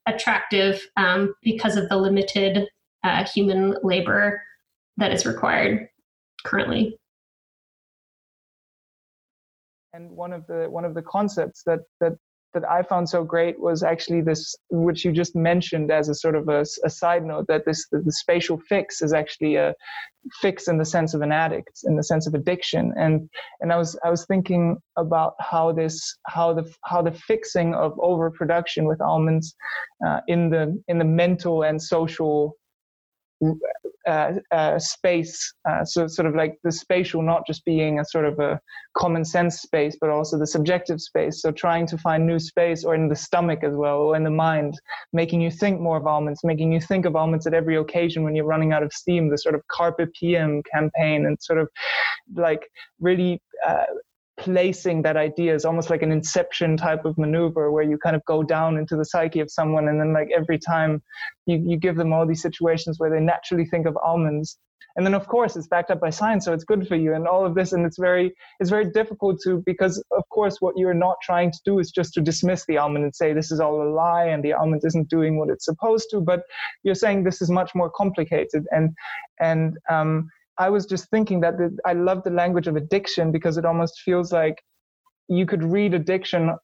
attractive 0.05 0.88
um, 0.95 1.34
because 1.43 1.75
of 1.75 1.89
the 1.89 1.97
limited 1.97 2.69
uh, 3.03 3.25
human 3.25 3.75
labor 3.84 4.41
that 4.95 5.11
is 5.11 5.25
required 5.25 5.89
currently. 6.43 6.97
And 9.93 10.11
one 10.11 10.34
of 10.34 10.45
the 10.47 10.68
one 10.69 10.85
of 10.85 10.93
the 10.93 11.01
concepts 11.01 11.64
that 11.65 11.80
that 12.01 12.18
that 12.53 12.69
I 12.69 12.81
found 12.81 13.09
so 13.09 13.23
great 13.23 13.59
was 13.59 13.84
actually 13.84 14.22
this, 14.22 14.55
which 14.69 15.03
you 15.03 15.11
just 15.11 15.35
mentioned 15.35 15.91
as 15.91 16.09
a 16.09 16.15
sort 16.15 16.35
of 16.35 16.47
a, 16.49 16.65
a 16.84 16.89
side 16.89 17.23
note, 17.26 17.45
that 17.47 17.65
this 17.65 17.88
the, 17.91 17.99
the, 17.99 18.11
spatial 18.11 18.57
fix 18.69 19.01
is 19.01 19.14
actually 19.14 19.55
a 19.55 19.73
fix 20.41 20.68
in 20.68 20.77
the 20.77 20.85
sense 20.85 21.14
of 21.14 21.22
an 21.22 21.31
addict, 21.31 21.81
in 21.84 21.95
the 21.95 22.03
sense 22.03 22.26
of 22.26 22.34
addiction. 22.34 22.93
And 22.97 23.30
and 23.61 23.72
I 23.72 23.77
was 23.77 23.99
I 24.03 24.09
was 24.09 24.26
thinking 24.26 24.77
about 24.97 25.34
how 25.39 25.72
this 25.72 26.18
how 26.26 26.53
the 26.53 26.72
how 26.85 27.01
the 27.01 27.11
fixing 27.11 27.76
of 27.76 27.93
overproduction 27.99 28.85
with 28.85 29.01
almonds 29.01 29.55
uh, 30.05 30.22
in 30.27 30.49
the 30.49 30.81
in 30.88 30.97
the 30.97 31.05
mental 31.05 31.64
and 31.64 31.81
social 31.81 32.55
uh, 34.07 34.31
uh, 34.51 34.80
space. 34.80 35.53
Uh, 35.69 35.84
so 35.84 36.07
sort 36.07 36.26
of 36.26 36.34
like 36.34 36.57
the 36.64 36.72
spatial, 36.72 37.22
not 37.22 37.45
just 37.45 37.65
being 37.65 37.99
a 37.99 38.05
sort 38.05 38.26
of 38.26 38.39
a 38.39 38.59
common 38.95 39.26
sense 39.26 39.61
space, 39.61 39.97
but 39.99 40.09
also 40.09 40.38
the 40.38 40.47
subjective 40.47 41.01
space. 41.01 41.41
So 41.41 41.51
trying 41.51 41.88
to 41.88 41.97
find 41.97 42.26
new 42.26 42.39
space, 42.39 42.85
or 42.85 42.95
in 42.95 43.09
the 43.09 43.15
stomach 43.15 43.64
as 43.64 43.73
well, 43.73 43.97
or 43.97 44.15
in 44.15 44.23
the 44.23 44.30
mind, 44.30 44.76
making 45.11 45.41
you 45.41 45.51
think 45.51 45.81
more 45.81 45.97
of 45.97 46.07
almonds, 46.07 46.39
making 46.43 46.72
you 46.72 46.80
think 46.80 47.05
of 47.05 47.15
almonds 47.15 47.45
at 47.47 47.53
every 47.53 47.76
occasion 47.76 48.23
when 48.23 48.34
you're 48.34 48.45
running 48.45 48.72
out 48.72 48.84
of 48.84 48.93
steam. 48.93 49.30
The 49.30 49.38
sort 49.38 49.55
of 49.55 49.61
carpe 49.68 49.99
diem 50.19 50.64
campaign, 50.72 51.26
and 51.26 51.38
sort 51.41 51.59
of 51.59 51.68
like 52.34 52.69
really 52.99 53.41
uh, 53.68 53.84
placing 54.38 55.01
that 55.01 55.18
idea 55.18 55.53
is 55.53 55.65
almost 55.65 55.89
like 55.89 56.03
an 56.03 56.11
inception 56.11 56.77
type 56.77 57.05
of 57.05 57.18
maneuver 57.18 57.72
where 57.72 57.84
you 57.84 57.97
kind 57.97 58.15
of 58.15 58.23
go 58.26 58.43
down 58.43 58.77
into 58.77 58.95
the 58.95 59.05
psyche 59.05 59.39
of 59.39 59.49
someone 59.49 59.88
and 59.88 59.99
then 59.99 60.14
like 60.14 60.30
every 60.35 60.59
time 60.59 61.01
you, 61.47 61.61
you 61.65 61.77
give 61.77 61.95
them 61.95 62.14
all 62.14 62.26
these 62.26 62.41
situations 62.41 62.99
where 62.99 63.09
they 63.09 63.19
naturally 63.19 63.65
think 63.65 63.88
of 63.88 63.97
almonds. 64.03 64.59
And 64.95 65.05
then 65.05 65.14
of 65.14 65.27
course 65.27 65.55
it's 65.55 65.68
backed 65.68 65.91
up 65.91 65.99
by 65.99 66.09
science 66.09 66.45
so 66.45 66.53
it's 66.53 66.64
good 66.64 66.88
for 66.88 66.95
you 66.95 67.14
and 67.14 67.27
all 67.27 67.45
of 67.45 67.53
this 67.53 67.72
and 67.72 67.85
it's 67.85 67.99
very 67.99 68.34
it's 68.59 68.72
very 68.72 68.89
difficult 68.91 69.39
to 69.43 69.61
because 69.64 70.03
of 70.11 70.23
course 70.30 70.57
what 70.59 70.73
you're 70.76 70.95
not 70.95 71.18
trying 71.22 71.51
to 71.51 71.59
do 71.65 71.77
is 71.77 71.91
just 71.91 72.14
to 72.15 72.22
dismiss 72.22 72.65
the 72.65 72.77
almond 72.80 73.03
and 73.03 73.15
say 73.15 73.31
this 73.31 73.51
is 73.51 73.59
all 73.59 73.81
a 73.81 73.89
lie 73.89 74.26
and 74.26 74.43
the 74.43 74.53
almond 74.53 74.81
isn't 74.84 75.07
doing 75.07 75.38
what 75.38 75.49
it's 75.49 75.65
supposed 75.65 76.07
to 76.09 76.19
but 76.19 76.41
you're 76.81 76.95
saying 76.95 77.23
this 77.23 77.43
is 77.43 77.49
much 77.51 77.76
more 77.76 77.91
complicated. 77.91 78.65
And 78.72 78.95
and 79.39 79.77
um 79.88 80.30
I 80.59 80.69
was 80.69 80.85
just 80.85 81.09
thinking 81.09 81.41
that 81.41 81.57
the, 81.57 81.77
I 81.85 81.93
love 81.93 82.23
the 82.23 82.31
language 82.31 82.67
of 82.67 82.75
addiction 82.75 83.31
because 83.31 83.57
it 83.57 83.65
almost 83.65 84.01
feels 84.01 84.31
like 84.31 84.61
you 85.27 85.45
could 85.45 85.63
read 85.63 85.93
addiction 85.93 86.55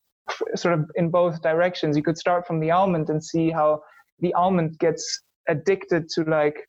sort 0.56 0.74
of 0.74 0.90
in 0.96 1.10
both 1.10 1.42
directions. 1.42 1.98
You 1.98 2.04
could 2.04 2.18
start 2.18 2.48
from 2.48 2.60
the 2.60 2.72
almond 2.72 3.10
and 3.10 3.24
see 3.24 3.52
how 3.52 3.82
the 4.20 4.34
almond 4.34 4.80
gets 4.80 5.22
addicted 5.50 6.08
to 6.10 6.24
like 6.24 6.66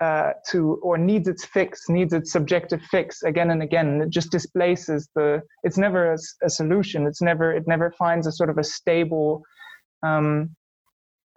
uh, 0.00 0.32
to 0.50 0.78
or 0.82 0.98
needs 0.98 1.26
its 1.26 1.44
fix, 1.44 1.88
needs 1.88 2.12
its 2.12 2.30
subjective 2.30 2.82
fix 2.90 3.22
again 3.22 3.50
and 3.50 3.62
again. 3.62 4.02
It 4.02 4.10
just 4.10 4.30
displaces 4.30 5.08
the. 5.14 5.40
It's 5.62 5.78
never 5.78 6.12
a, 6.12 6.18
a, 6.44 6.50
solution. 6.50 7.06
It's 7.06 7.22
never. 7.22 7.54
It 7.54 7.66
never 7.66 7.90
finds 7.92 8.26
a 8.26 8.32
sort 8.32 8.50
of 8.50 8.58
a 8.58 8.64
stable. 8.64 9.42
Um, 10.02 10.50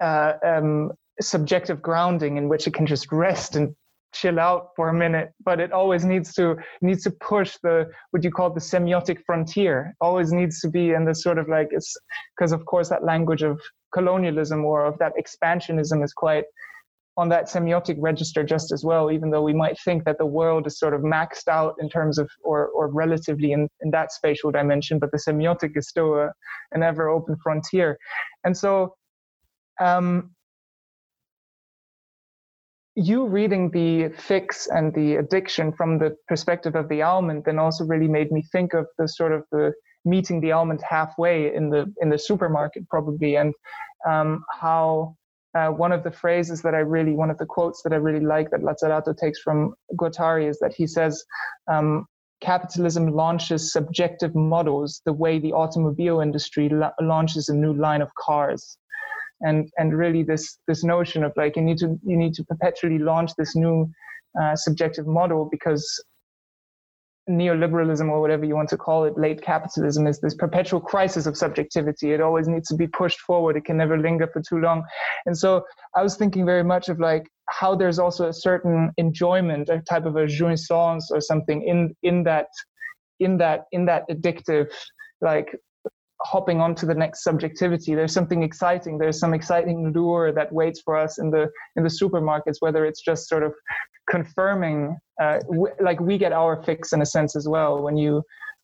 uh, 0.02 0.34
um, 0.46 0.92
subjective 1.22 1.82
grounding 1.82 2.38
in 2.38 2.48
which 2.48 2.68
it 2.68 2.74
can 2.74 2.86
just 2.86 3.12
rest 3.12 3.56
and 3.56 3.76
chill 4.12 4.40
out 4.40 4.70
for 4.76 4.90
a 4.90 4.94
minute 4.94 5.32
but 5.44 5.60
it 5.60 5.72
always 5.72 6.04
needs 6.04 6.34
to 6.34 6.56
needs 6.82 7.04
to 7.04 7.12
push 7.12 7.58
the 7.64 7.88
what 8.12 8.24
you 8.24 8.32
call 8.32 8.50
the 8.50 8.60
semiotic 8.60 9.20
frontier. 9.26 9.96
Always 10.02 10.32
needs 10.32 10.60
to 10.62 10.70
be 10.70 10.92
in 10.92 11.06
this 11.06 11.22
sort 11.24 11.38
of 11.38 11.48
like 11.48 11.70
it's 11.72 11.96
because 12.36 12.52
of 12.52 12.66
course 12.66 12.90
that 12.90 13.04
language 13.04 13.44
of 13.44 13.60
colonialism 13.94 14.66
or 14.66 14.86
of 14.86 14.98
that 15.00 15.14
expansionism 15.20 16.04
is 16.04 16.14
quite 16.14 16.46
on 17.18 17.30
that 17.30 17.50
semiotic 17.50 17.98
register 18.00 18.44
just 18.44 18.72
as 18.72 18.84
well 18.84 19.12
even 19.12 19.30
though 19.30 19.42
we 19.42 19.54
might 19.54 19.78
think 19.80 20.06
that 20.06 20.18
the 20.18 20.26
world 20.26 20.66
is 20.66 20.80
sort 20.80 20.94
of 20.94 21.02
maxed 21.02 21.48
out 21.48 21.76
in 21.80 21.90
terms 21.90 22.18
of 22.18 22.30
or 22.44 22.68
or 22.70 22.88
relatively 22.88 23.52
in, 23.52 23.68
in 23.82 23.92
that 23.92 24.12
spatial 24.12 24.52
dimension 24.52 24.98
but 25.00 25.12
the 25.12 25.18
semiotic 25.18 25.76
is 25.76 25.88
still 25.88 26.16
a, 26.16 26.32
an 26.72 26.84
ever 26.84 27.10
open 27.10 27.36
frontier. 27.44 27.98
And 28.44 28.56
so 28.58 28.96
um, 29.80 30.32
you 33.00 33.26
reading 33.26 33.72
the 33.72 34.10
fix 34.10 34.68
and 34.68 34.94
the 34.94 35.16
addiction 35.16 35.72
from 35.72 36.00
the 36.00 36.16
perspective 36.28 36.76
of 36.76 36.90
the 36.90 37.02
almond 37.02 37.44
then 37.46 37.58
also 37.58 37.86
really 37.86 38.08
made 38.08 38.32
me 38.32 38.44
think 38.52 38.74
of 38.74 38.86
the 38.98 39.08
sort 39.08 39.32
of 39.32 39.44
the 39.52 39.72
meeting 40.06 40.42
the 40.42 40.52
almond 40.52 40.82
halfway 40.88 41.54
in 41.54 41.70
the 41.70 41.92
in 42.02 42.10
the 42.10 42.20
supermarket 42.20 42.88
probably. 42.90 43.36
And 43.36 43.54
um, 44.08 44.44
how 44.52 45.16
uh, 45.56 45.70
one 45.70 45.92
of 45.92 46.04
the 46.04 46.12
phrases 46.12 46.62
that 46.62 46.76
I 46.76 46.80
really 46.80 47.14
one 47.14 47.30
of 47.30 47.38
the 47.38 47.46
quotes 47.46 47.82
that 47.84 47.94
I 47.94 47.98
really 47.98 48.26
like 48.26 48.52
that 48.52 48.62
Lazzarato 48.62 49.18
takes 49.18 49.40
from 49.40 49.74
Guattari 49.96 50.50
is 50.50 50.60
that 50.60 50.74
he 50.74 50.86
says 50.86 51.24
um, 51.72 52.06
capitalism 52.42 53.14
launches 53.14 53.72
subjective 53.72 54.36
models 54.36 55.02
the 55.06 55.14
way 55.14 55.40
the 55.40 55.54
automobile 55.54 56.20
industry 56.20 56.70
la- 56.70 56.92
launches 57.02 57.50
a 57.50 57.56
new 57.56 57.74
line 57.74 58.02
of 58.02 58.10
cars 58.16 58.78
and 59.42 59.70
and 59.78 59.98
really 59.98 60.24
this 60.24 60.58
this 60.68 60.84
notion 60.84 61.24
of 61.24 61.32
like 61.36 61.56
you 61.56 61.62
need 61.62 61.78
to 61.78 62.00
you 62.04 62.18
need 62.18 62.34
to 62.34 62.44
perpetually 62.44 63.00
launch 63.00 63.32
this 63.38 63.56
new 63.56 63.90
uh, 64.40 64.56
subjective 64.56 65.08
model 65.08 65.48
because 65.52 66.04
neoliberalism 67.30 68.10
or 68.10 68.20
whatever 68.22 68.44
you 68.44 68.56
want 68.56 68.70
to 68.70 68.78
call 68.78 69.04
it 69.04 69.18
late 69.18 69.42
capitalism 69.42 70.08
is 70.08 70.20
this 70.20 70.34
perpetual 70.34 70.82
crisis 70.82 71.28
of 71.28 71.38
subjectivity. 71.38 72.12
It 72.12 72.22
always 72.22 72.48
needs 72.48 72.68
to 72.70 72.76
be 72.76 72.88
pushed 72.88 73.20
forward. 73.20 73.56
It 73.56 73.66
can 73.66 73.78
never 73.78 74.00
linger 74.00 74.28
for 74.28 74.42
too 74.42 74.58
long. 74.58 74.84
And 75.26 75.38
so 75.38 75.64
i 75.96 76.04
was 76.04 76.16
thinking 76.16 76.46
very 76.46 76.64
much 76.64 76.90
of 76.90 77.00
like 77.00 77.28
how 77.50 77.76
there's 77.76 78.00
also 78.00 78.28
a 78.28 78.34
certain 78.34 78.92
enjoyment 78.98 79.70
a 79.70 79.82
type 79.82 80.06
of 80.06 80.16
a 80.16 80.26
jouissance 80.26 81.06
or 81.12 81.22
something 81.22 81.64
in 81.64 81.96
in 82.04 82.24
that 82.24 82.48
in 83.20 83.38
that 83.38 83.66
in 83.72 83.86
that 83.86 84.04
addictive 84.10 84.68
like 85.22 85.56
hopping 86.24 86.60
on 86.60 86.76
to 86.76 86.86
the 86.86 86.94
next 86.94 87.24
subjectivity. 87.24 87.96
There's 87.96 88.14
something 88.14 88.44
exciting. 88.44 88.98
There's 88.98 89.20
some 89.20 89.34
exciting 89.34 89.94
lure 89.94 90.32
that 90.34 90.52
waits 90.52 90.82
for 90.82 90.98
us 90.98 91.18
in 91.18 91.32
the 91.32 91.50
in 91.76 91.84
the 91.84 91.90
supermarkets 91.90 92.58
whether 92.60 92.86
it's 92.86 93.02
just 93.02 93.28
sort 93.28 93.44
of 93.44 93.54
confirming 94.10 94.98
uh, 95.22 95.40
w- 95.52 95.74
like 95.80 96.00
we 96.00 96.18
get 96.18 96.34
our 96.34 96.62
fix 96.64 96.94
in 96.94 97.02
a 97.02 97.06
sense 97.06 97.36
as 97.36 97.48
well. 97.48 97.82
When 97.82 97.98
you 97.98 98.24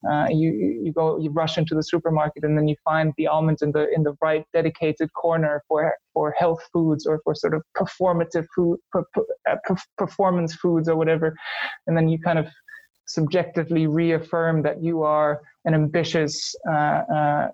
uh, 0.10 0.27
you 0.30 0.82
you 0.84 0.91
go 0.94 1.18
you 1.18 1.32
rush 1.32 1.57
into 1.57 1.73
the 1.73 1.82
supermarket 1.82 2.44
and 2.44 2.57
then 2.57 2.68
you 2.68 2.76
find 2.84 3.14
the 3.18 3.27
almond 3.27 3.60
in 3.61 3.72
the 3.72 3.88
in 3.95 4.03
the 4.03 4.15
right 4.22 4.45
dedicated 4.53 5.11
corner 5.14 5.64
for 5.68 5.94
for 6.14 6.32
health 6.38 6.61
foods 6.72 7.06
or 7.07 7.19
for 7.23 7.34
sort 7.34 7.53
of 7.53 7.64
performative 7.76 8.45
food 8.56 8.77
per, 8.91 9.03
per, 9.14 9.23
uh, 9.49 9.56
performance 9.98 10.53
foods 10.56 10.88
or 10.88 10.95
whatever. 10.95 11.36
And 11.88 11.98
then 11.98 12.07
you 12.07 12.19
kind 12.19 12.38
of 12.38 12.48
subjectively 13.06 13.88
reaffirm 13.88 14.61
that 14.64 14.82
you 14.82 15.03
are 15.03 15.41
an 15.65 15.73
ambitious 15.73 16.56
uh, 16.68 16.72
uh, 16.72 17.48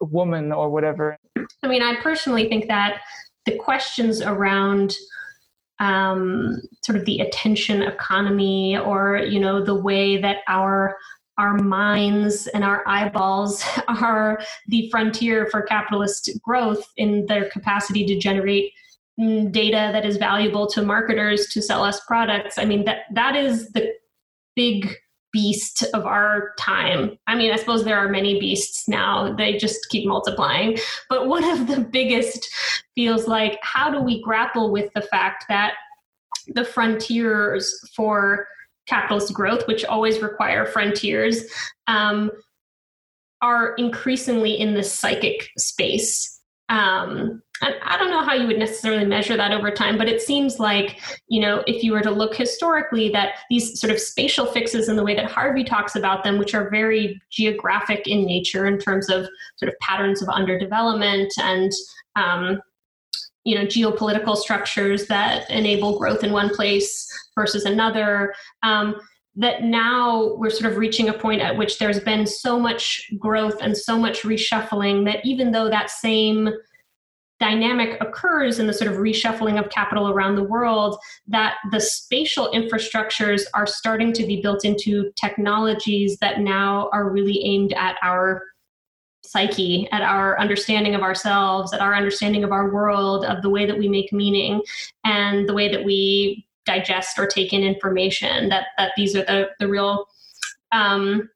woman 0.00 0.52
or 0.52 0.70
whatever. 0.70 1.16
I 1.62 1.68
mean, 1.68 1.82
I 1.82 1.96
personally 2.00 2.48
think 2.48 2.68
that 2.68 3.00
the 3.46 3.56
questions 3.56 4.20
around 4.20 4.94
um, 5.78 6.60
sort 6.84 6.96
of 6.96 7.04
the 7.06 7.18
attention 7.20 7.82
economy 7.82 8.78
or 8.78 9.18
you 9.18 9.40
know 9.40 9.64
the 9.64 9.74
way 9.74 10.16
that 10.16 10.38
our 10.48 10.96
our 11.38 11.54
minds 11.54 12.46
and 12.48 12.62
our 12.62 12.86
eyeballs 12.86 13.64
are 13.88 14.40
the 14.68 14.88
frontier 14.90 15.48
for 15.50 15.62
capitalist 15.62 16.30
growth 16.42 16.84
in 16.96 17.26
their 17.26 17.48
capacity 17.50 18.06
to 18.06 18.18
generate 18.18 18.72
mm, 19.18 19.50
data 19.50 19.90
that 19.92 20.04
is 20.04 20.18
valuable 20.18 20.68
to 20.68 20.82
marketers 20.82 21.46
to 21.48 21.60
sell 21.60 21.82
us 21.82 22.00
products 22.06 22.58
i 22.58 22.64
mean 22.64 22.84
that 22.84 23.00
that 23.12 23.34
is 23.34 23.72
the 23.72 23.92
big 24.54 24.94
beast 25.32 25.82
of 25.94 26.04
our 26.04 26.52
time. 26.58 27.18
I 27.26 27.34
mean, 27.34 27.52
I 27.52 27.56
suppose 27.56 27.84
there 27.84 27.98
are 27.98 28.08
many 28.08 28.38
beasts 28.38 28.86
now, 28.86 29.34
they 29.34 29.56
just 29.56 29.88
keep 29.88 30.06
multiplying. 30.06 30.78
But 31.08 31.26
one 31.26 31.44
of 31.44 31.66
the 31.66 31.80
biggest 31.80 32.52
feels 32.94 33.26
like 33.26 33.58
how 33.62 33.90
do 33.90 34.00
we 34.00 34.22
grapple 34.22 34.70
with 34.70 34.92
the 34.94 35.00
fact 35.02 35.46
that 35.48 35.74
the 36.48 36.64
frontiers 36.64 37.90
for 37.96 38.46
capitalist 38.86 39.32
growth, 39.32 39.66
which 39.66 39.84
always 39.84 40.20
require 40.20 40.66
frontiers, 40.66 41.44
um, 41.86 42.30
are 43.40 43.74
increasingly 43.74 44.58
in 44.58 44.74
the 44.74 44.82
psychic 44.82 45.48
space. 45.56 46.31
Um, 46.72 47.42
I 47.60 47.96
don't 47.96 48.10
know 48.10 48.22
how 48.24 48.34
you 48.34 48.46
would 48.48 48.58
necessarily 48.58 49.04
measure 49.04 49.36
that 49.36 49.52
over 49.52 49.70
time, 49.70 49.96
but 49.96 50.08
it 50.08 50.20
seems 50.20 50.58
like, 50.58 51.00
you 51.28 51.40
know, 51.40 51.62
if 51.68 51.84
you 51.84 51.92
were 51.92 52.00
to 52.00 52.10
look 52.10 52.34
historically, 52.34 53.08
that 53.10 53.34
these 53.50 53.78
sort 53.78 53.92
of 53.92 54.00
spatial 54.00 54.46
fixes 54.46 54.88
in 54.88 54.96
the 54.96 55.04
way 55.04 55.14
that 55.14 55.30
Harvey 55.30 55.62
talks 55.62 55.94
about 55.94 56.24
them, 56.24 56.38
which 56.38 56.54
are 56.54 56.70
very 56.70 57.20
geographic 57.30 58.08
in 58.08 58.26
nature 58.26 58.66
in 58.66 58.78
terms 58.78 59.10
of 59.10 59.28
sort 59.58 59.68
of 59.70 59.78
patterns 59.80 60.22
of 60.22 60.28
underdevelopment 60.28 61.28
and, 61.38 61.70
um, 62.16 62.60
you 63.44 63.54
know, 63.54 63.64
geopolitical 63.64 64.36
structures 64.36 65.06
that 65.06 65.48
enable 65.50 65.98
growth 65.98 66.24
in 66.24 66.32
one 66.32 66.52
place 66.52 67.06
versus 67.36 67.64
another. 67.64 68.34
Um, 68.62 68.96
that 69.36 69.62
now 69.62 70.34
we're 70.34 70.50
sort 70.50 70.70
of 70.70 70.78
reaching 70.78 71.08
a 71.08 71.12
point 71.12 71.40
at 71.40 71.56
which 71.56 71.78
there's 71.78 72.00
been 72.00 72.26
so 72.26 72.58
much 72.58 73.10
growth 73.18 73.56
and 73.62 73.76
so 73.76 73.98
much 73.98 74.22
reshuffling 74.22 75.04
that 75.06 75.24
even 75.24 75.52
though 75.52 75.70
that 75.70 75.90
same 75.90 76.50
dynamic 77.40 78.00
occurs 78.00 78.60
in 78.60 78.68
the 78.68 78.72
sort 78.72 78.88
of 78.88 78.98
reshuffling 78.98 79.58
of 79.58 79.68
capital 79.68 80.08
around 80.08 80.36
the 80.36 80.44
world 80.44 80.96
that 81.26 81.54
the 81.72 81.80
spatial 81.80 82.52
infrastructures 82.52 83.42
are 83.52 83.66
starting 83.66 84.12
to 84.12 84.24
be 84.24 84.40
built 84.40 84.64
into 84.64 85.10
technologies 85.20 86.16
that 86.20 86.38
now 86.38 86.88
are 86.92 87.10
really 87.10 87.44
aimed 87.44 87.72
at 87.72 87.96
our 88.02 88.42
psyche, 89.24 89.88
at 89.92 90.02
our 90.02 90.38
understanding 90.38 90.94
of 90.94 91.02
ourselves, 91.02 91.72
at 91.72 91.80
our 91.80 91.94
understanding 91.94 92.44
of 92.44 92.52
our 92.52 92.72
world, 92.72 93.24
of 93.24 93.42
the 93.42 93.50
way 93.50 93.66
that 93.66 93.78
we 93.78 93.88
make 93.88 94.12
meaning, 94.12 94.62
and 95.04 95.48
the 95.48 95.54
way 95.54 95.68
that 95.68 95.84
we 95.84 96.46
digest 96.64 97.18
or 97.18 97.26
take 97.26 97.52
in 97.52 97.62
information. 97.62 98.48
That 98.48 98.66
that 98.78 98.92
these 98.96 99.16
are 99.16 99.24
the 99.24 99.50
the 99.60 99.68
real 99.68 100.06
um, 100.72 101.28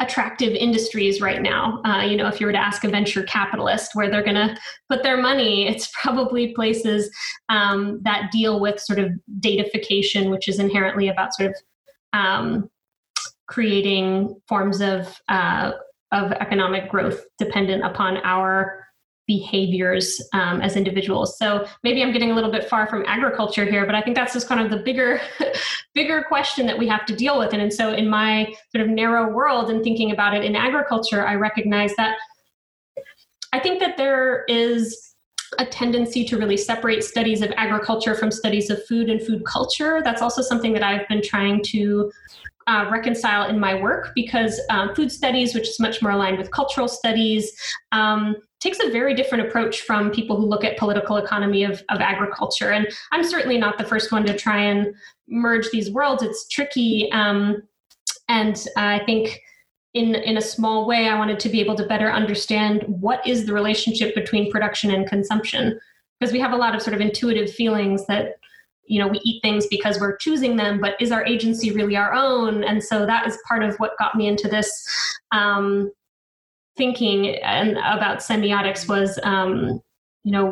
attractive 0.00 0.52
industries 0.54 1.20
right 1.20 1.42
now. 1.42 1.80
Uh, 1.84 2.02
you 2.02 2.16
know, 2.16 2.28
if 2.28 2.40
you 2.40 2.46
were 2.46 2.52
to 2.52 2.58
ask 2.58 2.84
a 2.84 2.88
venture 2.88 3.22
capitalist 3.24 3.94
where 3.94 4.08
they're 4.08 4.22
going 4.22 4.36
to 4.36 4.56
put 4.88 5.02
their 5.02 5.20
money, 5.20 5.66
it's 5.66 5.90
probably 6.02 6.54
places 6.54 7.10
um, 7.48 8.00
that 8.02 8.30
deal 8.30 8.60
with 8.60 8.80
sort 8.80 8.98
of 8.98 9.10
datification, 9.40 10.30
which 10.30 10.48
is 10.48 10.58
inherently 10.58 11.08
about 11.08 11.34
sort 11.34 11.50
of 11.50 11.56
um, 12.12 12.70
creating 13.46 14.40
forms 14.46 14.80
of 14.80 15.20
uh, 15.28 15.72
of 16.12 16.32
economic 16.32 16.90
growth 16.90 17.26
dependent 17.38 17.84
upon 17.84 18.16
our 18.18 18.87
behaviors 19.28 20.20
um, 20.32 20.60
as 20.60 20.74
individuals. 20.74 21.38
So 21.38 21.66
maybe 21.84 22.02
I'm 22.02 22.12
getting 22.12 22.32
a 22.32 22.34
little 22.34 22.50
bit 22.50 22.68
far 22.68 22.88
from 22.88 23.04
agriculture 23.06 23.64
here, 23.64 23.86
but 23.86 23.94
I 23.94 24.02
think 24.02 24.16
that's 24.16 24.32
just 24.32 24.48
kind 24.48 24.60
of 24.60 24.70
the 24.70 24.78
bigger, 24.78 25.20
bigger 25.94 26.24
question 26.26 26.66
that 26.66 26.76
we 26.76 26.88
have 26.88 27.06
to 27.06 27.14
deal 27.14 27.38
with. 27.38 27.52
And, 27.52 27.62
and 27.62 27.72
so 27.72 27.92
in 27.92 28.08
my 28.08 28.52
sort 28.74 28.84
of 28.84 28.88
narrow 28.88 29.30
world 29.30 29.70
and 29.70 29.84
thinking 29.84 30.10
about 30.10 30.34
it 30.34 30.44
in 30.44 30.56
agriculture, 30.56 31.24
I 31.24 31.34
recognize 31.34 31.94
that 31.96 32.16
I 33.52 33.60
think 33.60 33.80
that 33.80 33.96
there 33.96 34.44
is 34.48 35.14
a 35.58 35.64
tendency 35.64 36.24
to 36.24 36.36
really 36.36 36.56
separate 36.56 37.04
studies 37.04 37.42
of 37.42 37.52
agriculture 37.56 38.14
from 38.14 38.30
studies 38.30 38.70
of 38.70 38.84
food 38.86 39.08
and 39.08 39.22
food 39.22 39.44
culture. 39.44 40.00
That's 40.02 40.22
also 40.22 40.42
something 40.42 40.72
that 40.72 40.82
I've 40.82 41.06
been 41.08 41.22
trying 41.22 41.62
to 41.64 42.10
uh, 42.66 42.86
reconcile 42.90 43.48
in 43.48 43.58
my 43.58 43.74
work 43.74 44.12
because 44.14 44.60
um, 44.68 44.94
food 44.94 45.10
studies, 45.10 45.54
which 45.54 45.68
is 45.68 45.80
much 45.80 46.02
more 46.02 46.12
aligned 46.12 46.36
with 46.36 46.50
cultural 46.50 46.86
studies, 46.86 47.50
um, 47.92 48.36
takes 48.60 48.80
a 48.80 48.90
very 48.90 49.14
different 49.14 49.46
approach 49.46 49.82
from 49.82 50.10
people 50.10 50.36
who 50.36 50.44
look 50.44 50.64
at 50.64 50.76
political 50.76 51.16
economy 51.16 51.64
of, 51.64 51.82
of 51.88 52.00
agriculture. 52.00 52.72
And 52.72 52.88
I'm 53.12 53.24
certainly 53.24 53.58
not 53.58 53.78
the 53.78 53.84
first 53.84 54.10
one 54.10 54.26
to 54.26 54.36
try 54.36 54.60
and 54.60 54.94
merge 55.28 55.70
these 55.70 55.90
worlds. 55.90 56.22
It's 56.22 56.48
tricky. 56.48 57.10
Um, 57.12 57.62
and 58.28 58.66
I 58.76 59.00
think 59.04 59.40
in, 59.94 60.14
in 60.14 60.36
a 60.36 60.42
small 60.42 60.86
way, 60.86 61.08
I 61.08 61.16
wanted 61.16 61.38
to 61.40 61.48
be 61.48 61.60
able 61.60 61.76
to 61.76 61.86
better 61.86 62.10
understand 62.10 62.84
what 62.86 63.24
is 63.26 63.46
the 63.46 63.52
relationship 63.52 64.14
between 64.14 64.50
production 64.50 64.90
and 64.90 65.08
consumption. 65.08 65.78
Because 66.18 66.32
we 66.32 66.40
have 66.40 66.52
a 66.52 66.56
lot 66.56 66.74
of 66.74 66.82
sort 66.82 66.94
of 66.94 67.00
intuitive 67.00 67.52
feelings 67.52 68.06
that 68.06 68.38
you 68.88 68.98
know 68.98 69.06
we 69.06 69.20
eat 69.22 69.40
things 69.42 69.66
because 69.66 70.00
we're 70.00 70.16
choosing 70.16 70.56
them 70.56 70.80
but 70.80 70.96
is 70.98 71.12
our 71.12 71.24
agency 71.26 71.70
really 71.72 71.94
our 71.94 72.14
own 72.14 72.64
and 72.64 72.82
so 72.82 73.04
that 73.04 73.26
is 73.26 73.36
part 73.46 73.62
of 73.62 73.76
what 73.76 73.98
got 73.98 74.14
me 74.14 74.26
into 74.26 74.48
this 74.48 74.82
um, 75.30 75.92
thinking 76.78 77.36
and 77.36 77.72
about 77.72 78.20
semiotics 78.20 78.88
was 78.88 79.18
um, 79.22 79.82
you 80.24 80.32
know 80.32 80.46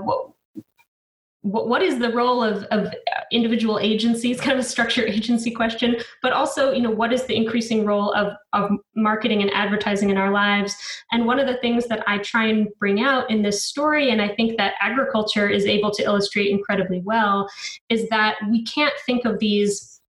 what, 1.42 1.68
what 1.68 1.80
is 1.80 2.00
the 2.00 2.12
role 2.12 2.42
of, 2.42 2.64
of 2.64 2.92
individual 3.30 3.78
agencies 3.78 4.40
kind 4.42 4.52
of 4.52 4.58
a 4.58 4.68
structure 4.68 5.06
agency 5.06 5.50
question 5.50 5.96
but 6.20 6.32
also 6.32 6.72
you 6.72 6.82
know 6.82 6.90
what 6.90 7.12
is 7.12 7.24
the 7.24 7.36
increasing 7.36 7.86
role 7.86 8.12
of, 8.14 8.34
of 8.52 8.70
marketing 8.96 9.42
and 9.42 9.50
advertising 9.54 10.10
in 10.10 10.16
our 10.16 10.32
lives? 10.32 10.76
And 11.12 11.24
one 11.24 11.38
of 11.38 11.46
the 11.46 11.56
things 11.58 11.86
that 11.86 12.02
i 12.06 12.18
try 12.18 12.46
and 12.46 12.68
bring 12.78 13.00
out 13.00 13.30
in 13.30 13.42
this 13.42 13.64
story 13.64 14.10
and 14.10 14.20
i 14.20 14.28
think 14.28 14.58
that 14.58 14.74
agriculture 14.80 15.48
is 15.48 15.64
able 15.64 15.90
to 15.92 16.02
illustrate 16.02 16.50
incredibly 16.50 17.00
well 17.00 17.48
is 17.88 18.08
that 18.08 18.36
we 18.50 18.64
can't 18.64 18.94
think 19.06 19.24
of 19.24 19.38
these 19.38 20.00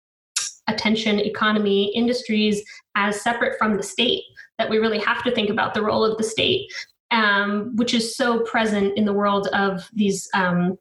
attention 0.68 1.20
economy 1.20 1.92
industries 1.94 2.62
as 2.96 3.20
separate 3.20 3.56
from 3.58 3.76
the 3.76 3.82
state 3.82 4.24
that 4.58 4.70
we 4.70 4.78
really 4.78 4.98
have 4.98 5.22
to 5.24 5.30
think 5.30 5.50
about 5.50 5.74
the 5.74 5.82
role 5.82 6.04
of 6.04 6.16
the 6.18 6.24
state, 6.24 6.72
um, 7.10 7.74
which 7.76 7.94
is 7.94 8.16
so 8.16 8.40
present 8.40 8.96
in 8.96 9.04
the 9.04 9.12
world 9.12 9.48
of 9.48 9.88
these 9.92 10.28
um, 10.34 10.78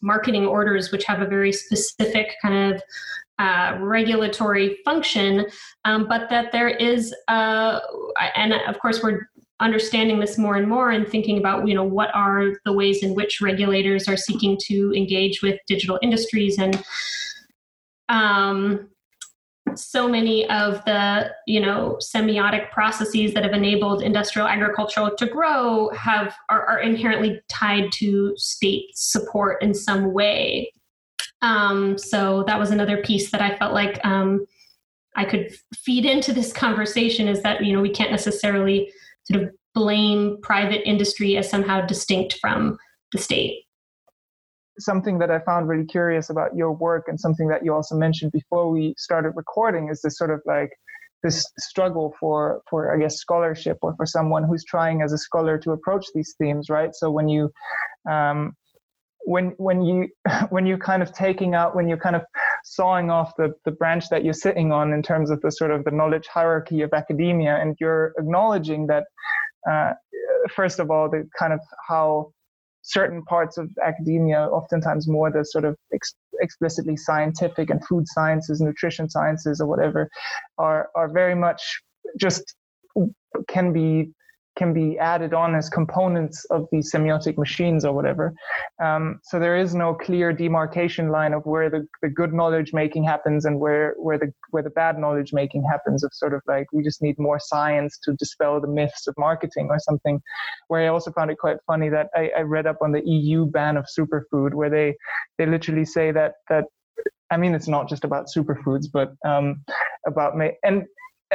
marketing 0.00 0.46
orders, 0.46 0.90
which 0.92 1.04
have 1.04 1.20
a 1.20 1.26
very 1.26 1.52
specific 1.52 2.34
kind 2.42 2.74
of 2.74 2.82
uh, 3.38 3.76
regulatory 3.80 4.78
function, 4.84 5.46
um, 5.84 6.06
but 6.08 6.28
that 6.30 6.52
there 6.52 6.68
is, 6.68 7.14
uh, 7.28 7.80
and 8.36 8.52
of 8.52 8.78
course, 8.78 9.02
we're 9.02 9.28
understanding 9.60 10.18
this 10.20 10.36
more 10.36 10.56
and 10.56 10.68
more 10.68 10.90
and 10.90 11.08
thinking 11.08 11.38
about 11.38 11.66
you 11.66 11.74
know 11.74 11.84
what 11.84 12.12
are 12.14 12.54
the 12.64 12.72
ways 12.72 13.02
in 13.02 13.14
which 13.14 13.40
regulators 13.40 14.08
are 14.08 14.16
seeking 14.16 14.58
to 14.60 14.92
engage 14.94 15.42
with 15.42 15.58
digital 15.66 15.98
industries 16.02 16.58
and 16.58 16.84
um, 18.08 18.88
so 19.74 20.08
many 20.08 20.48
of 20.50 20.84
the 20.84 21.30
you 21.46 21.60
know 21.60 21.98
semiotic 22.00 22.70
processes 22.70 23.34
that 23.34 23.44
have 23.44 23.52
enabled 23.52 24.02
industrial 24.02 24.46
agriculture 24.46 25.10
to 25.16 25.26
grow 25.26 25.90
have 25.90 26.34
are, 26.48 26.64
are 26.66 26.80
inherently 26.80 27.40
tied 27.48 27.90
to 27.92 28.34
state 28.36 28.86
support 28.94 29.62
in 29.62 29.74
some 29.74 30.12
way. 30.12 30.70
Um, 31.42 31.98
so 31.98 32.44
that 32.46 32.58
was 32.58 32.70
another 32.70 33.02
piece 33.02 33.30
that 33.30 33.42
i 33.42 33.56
felt 33.58 33.74
like 33.74 34.00
um, 34.04 34.46
i 35.16 35.24
could 35.24 35.54
feed 35.74 36.06
into 36.06 36.32
this 36.32 36.52
conversation 36.52 37.28
is 37.28 37.42
that 37.42 37.64
you 37.64 37.72
know 37.72 37.82
we 37.82 37.90
can't 37.90 38.10
necessarily 38.10 38.90
sort 39.24 39.42
of 39.42 39.50
blame 39.74 40.38
private 40.42 40.88
industry 40.88 41.36
as 41.36 41.50
somehow 41.50 41.84
distinct 41.84 42.38
from 42.40 42.78
the 43.12 43.18
state 43.18 43.63
something 44.78 45.18
that 45.18 45.30
I 45.30 45.38
found 45.40 45.68
really 45.68 45.86
curious 45.86 46.30
about 46.30 46.56
your 46.56 46.72
work 46.72 47.04
and 47.08 47.18
something 47.18 47.48
that 47.48 47.64
you 47.64 47.72
also 47.72 47.94
mentioned 47.94 48.32
before 48.32 48.70
we 48.70 48.94
started 48.96 49.30
recording 49.36 49.88
is 49.88 50.02
this 50.02 50.18
sort 50.18 50.30
of 50.30 50.40
like 50.46 50.70
this 51.22 51.50
struggle 51.58 52.14
for 52.20 52.60
for 52.68 52.94
I 52.94 52.98
guess 52.98 53.16
scholarship 53.16 53.78
or 53.82 53.94
for 53.96 54.06
someone 54.06 54.44
who's 54.44 54.64
trying 54.64 55.02
as 55.02 55.12
a 55.12 55.18
scholar 55.18 55.58
to 55.58 55.72
approach 55.72 56.06
these 56.14 56.34
themes, 56.38 56.68
right? 56.68 56.94
So 56.94 57.10
when 57.10 57.28
you 57.28 57.50
um, 58.08 58.54
when 59.24 59.54
when 59.56 59.82
you 59.82 60.08
when 60.50 60.66
you're 60.66 60.78
kind 60.78 61.02
of 61.02 61.12
taking 61.12 61.54
out 61.54 61.74
when 61.74 61.88
you're 61.88 61.98
kind 61.98 62.16
of 62.16 62.22
sawing 62.64 63.10
off 63.10 63.34
the 63.36 63.54
the 63.64 63.72
branch 63.72 64.08
that 64.10 64.24
you're 64.24 64.32
sitting 64.32 64.70
on 64.72 64.92
in 64.92 65.02
terms 65.02 65.30
of 65.30 65.40
the 65.40 65.50
sort 65.50 65.70
of 65.70 65.84
the 65.84 65.90
knowledge 65.90 66.26
hierarchy 66.26 66.82
of 66.82 66.92
academia 66.92 67.56
and 67.56 67.76
you're 67.80 68.12
acknowledging 68.18 68.86
that 68.86 69.04
uh, 69.70 69.92
first 70.54 70.78
of 70.78 70.90
all 70.90 71.08
the 71.08 71.28
kind 71.38 71.52
of 71.52 71.60
how 71.88 72.32
certain 72.84 73.24
parts 73.24 73.56
of 73.56 73.70
academia, 73.84 74.40
oftentimes 74.40 75.08
more 75.08 75.30
the 75.30 75.44
sort 75.44 75.64
of 75.64 75.76
ex- 75.92 76.14
explicitly 76.40 76.96
scientific 76.96 77.70
and 77.70 77.84
food 77.86 78.04
sciences, 78.06 78.60
nutrition 78.60 79.08
sciences, 79.08 79.60
or 79.60 79.66
whatever, 79.66 80.08
are 80.58 80.90
are 80.94 81.08
very 81.08 81.34
much 81.34 81.80
just 82.18 82.54
can 83.48 83.72
be 83.72 84.12
can 84.56 84.72
be 84.72 84.98
added 84.98 85.34
on 85.34 85.54
as 85.54 85.68
components 85.68 86.44
of 86.50 86.68
these 86.70 86.92
semiotic 86.92 87.36
machines 87.36 87.84
or 87.84 87.92
whatever. 87.92 88.32
Um, 88.82 89.20
so 89.24 89.40
there 89.40 89.56
is 89.56 89.74
no 89.74 89.94
clear 89.94 90.32
demarcation 90.32 91.08
line 91.08 91.32
of 91.32 91.44
where 91.44 91.68
the, 91.68 91.86
the 92.02 92.08
good 92.08 92.32
knowledge 92.32 92.72
making 92.72 93.04
happens 93.04 93.44
and 93.44 93.58
where, 93.58 93.94
where 93.98 94.18
the 94.18 94.32
where 94.50 94.62
the 94.62 94.70
bad 94.70 94.98
knowledge 94.98 95.32
making 95.32 95.64
happens 95.64 96.04
of 96.04 96.12
sort 96.14 96.34
of 96.34 96.42
like 96.46 96.66
we 96.72 96.82
just 96.82 97.02
need 97.02 97.18
more 97.18 97.40
science 97.40 97.98
to 98.04 98.12
dispel 98.14 98.60
the 98.60 98.68
myths 98.68 99.06
of 99.06 99.14
marketing 99.18 99.68
or 99.70 99.78
something. 99.78 100.20
Where 100.68 100.82
I 100.82 100.88
also 100.88 101.10
found 101.10 101.30
it 101.30 101.38
quite 101.38 101.56
funny 101.66 101.88
that 101.88 102.08
I, 102.14 102.30
I 102.36 102.40
read 102.42 102.66
up 102.66 102.78
on 102.80 102.92
the 102.92 103.02
EU 103.04 103.46
ban 103.46 103.76
of 103.76 103.86
superfood 103.86 104.54
where 104.54 104.70
they 104.70 104.94
they 105.38 105.46
literally 105.46 105.84
say 105.84 106.12
that 106.12 106.34
that 106.48 106.64
I 107.30 107.36
mean 107.36 107.54
it's 107.54 107.68
not 107.68 107.88
just 107.88 108.04
about 108.04 108.26
superfoods 108.34 108.86
but 108.92 109.14
um, 109.26 109.64
about 110.06 110.34
and 110.62 110.84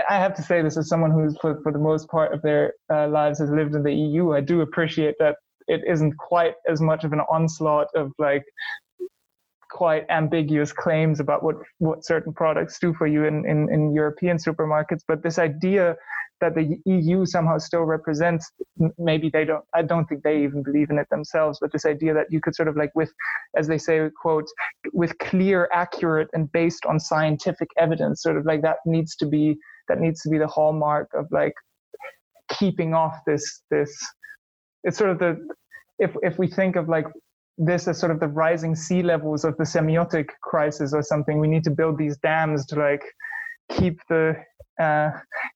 I 0.09 0.17
have 0.17 0.33
to 0.35 0.43
say 0.43 0.61
this 0.61 0.77
as 0.77 0.87
someone 0.87 1.11
who's 1.11 1.37
for, 1.39 1.59
for 1.63 1.71
the 1.71 1.79
most 1.79 2.07
part 2.09 2.33
of 2.33 2.41
their 2.41 2.73
uh, 2.91 3.07
lives 3.07 3.39
has 3.39 3.49
lived 3.49 3.75
in 3.75 3.83
the 3.83 3.93
EU. 3.93 4.33
I 4.33 4.41
do 4.41 4.61
appreciate 4.61 5.15
that 5.19 5.37
it 5.67 5.81
isn't 5.87 6.17
quite 6.17 6.53
as 6.67 6.81
much 6.81 7.03
of 7.03 7.13
an 7.13 7.21
onslaught 7.31 7.87
of 7.95 8.11
like 8.17 8.43
quite 9.69 10.05
ambiguous 10.09 10.73
claims 10.73 11.19
about 11.19 11.43
what, 11.43 11.55
what 11.77 12.03
certain 12.03 12.33
products 12.33 12.79
do 12.79 12.93
for 12.93 13.07
you 13.07 13.25
in, 13.25 13.45
in, 13.47 13.71
in 13.71 13.93
European 13.93 14.37
supermarkets. 14.37 15.01
But 15.07 15.21
this 15.21 15.37
idea 15.37 15.95
that 16.41 16.55
the 16.55 16.77
EU 16.85 17.25
somehow 17.25 17.57
still 17.57 17.83
represents, 17.83 18.51
maybe 18.97 19.29
they 19.29 19.45
don't, 19.45 19.63
I 19.73 19.81
don't 19.81 20.05
think 20.05 20.23
they 20.23 20.43
even 20.43 20.63
believe 20.63 20.89
in 20.89 20.97
it 20.97 21.07
themselves, 21.09 21.59
but 21.59 21.71
this 21.71 21.85
idea 21.85 22.13
that 22.13 22.27
you 22.29 22.41
could 22.41 22.55
sort 22.55 22.67
of 22.67 22.77
like 22.77 22.91
with, 22.95 23.11
as 23.55 23.67
they 23.67 23.77
say, 23.77 24.09
quote, 24.21 24.47
with 24.93 25.17
clear, 25.19 25.69
accurate, 25.73 26.29
and 26.33 26.51
based 26.51 26.85
on 26.85 26.99
scientific 26.99 27.69
evidence, 27.77 28.23
sort 28.23 28.37
of 28.37 28.45
like 28.45 28.61
that 28.61 28.77
needs 28.85 29.15
to 29.17 29.25
be, 29.25 29.57
that 29.89 29.99
needs 29.99 30.21
to 30.21 30.29
be 30.29 30.37
the 30.37 30.47
hallmark 30.47 31.09
of 31.13 31.27
like 31.31 31.53
keeping 32.57 32.93
off 32.93 33.17
this, 33.27 33.61
this, 33.69 33.91
it's 34.83 34.97
sort 34.97 35.09
of 35.09 35.19
the, 35.19 35.37
if, 35.99 36.15
if 36.21 36.39
we 36.39 36.47
think 36.47 36.77
of 36.77 36.87
like 36.87 37.05
this 37.59 37.87
as 37.89 37.99
sort 37.99 38.11
of 38.11 38.21
the 38.21 38.27
rising 38.27 38.73
sea 38.73 39.03
levels 39.03 39.43
of 39.43 39.55
the 39.57 39.65
semiotic 39.65 40.29
crisis 40.41 40.93
or 40.93 41.03
something. 41.03 41.39
We 41.39 41.47
need 41.49 41.65
to 41.65 41.71
build 41.71 41.97
these 41.97 42.17
dams 42.17 42.65
to 42.67 42.75
like 42.79 43.03
keep 43.69 43.99
the 44.07 44.37
uh, 44.81 45.11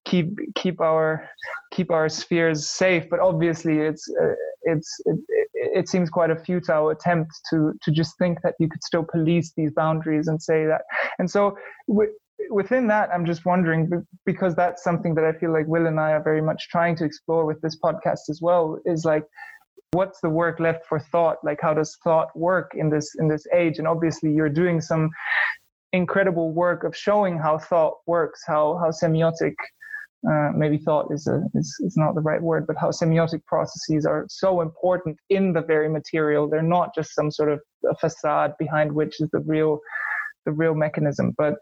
keep 0.05 0.37
keep 0.55 0.81
our 0.81 1.27
keep 1.71 1.89
our 1.91 2.09
spheres 2.09 2.67
safe. 2.67 3.05
But 3.09 3.21
obviously, 3.21 3.79
it's 3.79 4.05
uh, 4.21 4.33
it's 4.63 4.99
it, 5.05 5.19
it, 5.53 5.87
seems 5.87 6.09
quite 6.09 6.29
a 6.29 6.35
futile 6.35 6.89
attempt 6.89 7.31
to 7.49 7.73
to 7.81 7.91
just 7.91 8.17
think 8.19 8.39
that 8.43 8.55
you 8.59 8.67
could 8.67 8.83
still 8.83 9.05
police 9.09 9.53
these 9.55 9.71
boundaries 9.71 10.27
and 10.27 10.41
say 10.41 10.65
that. 10.65 10.81
And 11.17 11.31
so. 11.31 11.57
Within 12.49 12.87
that, 12.87 13.09
I'm 13.13 13.25
just 13.25 13.45
wondering 13.45 14.05
because 14.25 14.55
that's 14.55 14.83
something 14.83 15.15
that 15.15 15.23
I 15.23 15.33
feel 15.33 15.51
like 15.51 15.67
Will 15.67 15.87
and 15.87 15.99
I 15.99 16.11
are 16.11 16.23
very 16.23 16.41
much 16.41 16.69
trying 16.69 16.95
to 16.97 17.05
explore 17.05 17.45
with 17.45 17.61
this 17.61 17.77
podcast 17.79 18.29
as 18.29 18.39
well. 18.41 18.79
Is 18.85 19.05
like 19.05 19.23
what's 19.91 20.19
the 20.21 20.29
work 20.29 20.59
left 20.59 20.85
for 20.87 20.99
thought 20.99 21.37
like 21.43 21.59
how 21.61 21.71
does 21.71 21.97
thought 22.03 22.35
work 22.35 22.71
in 22.73 22.89
this 22.89 23.13
in 23.19 23.27
this 23.27 23.45
age 23.53 23.77
and 23.77 23.87
obviously 23.87 24.33
you're 24.33 24.49
doing 24.49 24.81
some 24.81 25.07
incredible 25.91 26.51
work 26.51 26.83
of 26.83 26.97
showing 26.97 27.37
how 27.37 27.59
thought 27.59 27.97
works 28.07 28.41
how 28.47 28.75
how 28.81 28.89
semiotic 28.89 29.53
uh, 30.29 30.51
maybe 30.55 30.77
thought 30.77 31.11
is, 31.11 31.27
a, 31.27 31.43
is 31.53 31.75
is 31.81 31.97
not 31.97 32.15
the 32.15 32.21
right 32.21 32.41
word, 32.41 32.65
but 32.65 32.77
how 32.79 32.89
semiotic 32.89 33.43
processes 33.45 34.05
are 34.05 34.25
so 34.29 34.61
important 34.61 35.17
in 35.29 35.51
the 35.51 35.61
very 35.61 35.89
material. 35.89 36.47
They're 36.47 36.61
not 36.61 36.95
just 36.95 37.13
some 37.13 37.29
sort 37.29 37.51
of 37.51 37.59
facade 37.99 38.53
behind 38.57 38.93
which 38.93 39.19
is 39.19 39.29
the 39.31 39.39
real 39.39 39.79
the 40.45 40.53
real 40.53 40.75
mechanism. 40.75 41.33
But 41.37 41.55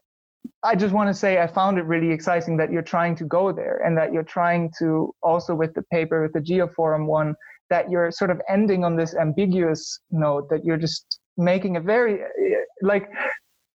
I 0.63 0.75
just 0.75 0.93
want 0.93 1.09
to 1.09 1.13
say 1.13 1.39
I 1.41 1.47
found 1.47 1.77
it 1.77 1.85
really 1.85 2.11
exciting 2.11 2.57
that 2.57 2.71
you're 2.71 2.81
trying 2.81 3.15
to 3.15 3.25
go 3.25 3.51
there 3.51 3.81
and 3.83 3.97
that 3.97 4.13
you're 4.13 4.23
trying 4.23 4.71
to 4.79 5.13
also 5.23 5.55
with 5.55 5.73
the 5.73 5.83
paper 5.83 6.21
with 6.21 6.33
the 6.33 6.39
Geoforum 6.39 7.07
one 7.07 7.35
that 7.69 7.89
you're 7.89 8.11
sort 8.11 8.29
of 8.29 8.41
ending 8.49 8.83
on 8.83 8.95
this 8.95 9.15
ambiguous 9.15 9.99
note 10.11 10.49
that 10.49 10.63
you're 10.63 10.77
just 10.77 11.19
making 11.37 11.77
a 11.77 11.81
very 11.81 12.21
eh, 12.21 12.55
like 12.81 13.09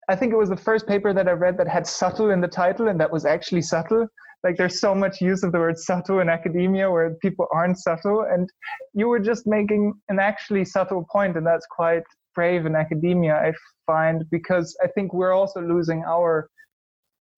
I 0.09 0.15
think 0.15 0.33
it 0.33 0.37
was 0.37 0.49
the 0.49 0.57
first 0.57 0.87
paper 0.87 1.13
that 1.13 1.29
I 1.29 1.33
read 1.33 1.59
that 1.59 1.67
had 1.67 1.87
subtle 1.87 2.31
in 2.31 2.41
the 2.41 2.49
title 2.49 2.89
and 2.89 3.01
that 3.01 3.13
was 3.13 3.25
actually 3.25 3.63
subtle. 3.63 4.07
Like 4.45 4.57
there's 4.57 4.81
so 4.81 4.95
much 4.95 5.21
use 5.21 5.43
of 5.43 5.51
the 5.51 5.59
word 5.59 5.79
subtle 5.79 6.21
in 6.21 6.29
academia 6.29 6.89
where 6.89 7.15
people 7.21 7.49
aren't 7.53 7.79
subtle. 7.79 8.25
And 8.31 8.49
you 8.95 9.09
were 9.09 9.19
just 9.19 9.47
making 9.47 9.95
an 10.09 10.21
actually 10.21 10.65
subtle 10.65 11.05
point, 11.11 11.37
and 11.37 11.45
that's 11.45 11.67
quite 11.67 12.05
brave 12.37 12.67
in 12.67 12.77
academia, 12.77 13.35
I 13.35 13.53
find, 13.87 14.25
because 14.31 14.77
I 14.85 14.87
think 14.89 15.13
we're 15.13 15.33
also 15.33 15.61
losing 15.61 16.05
our 16.07 16.49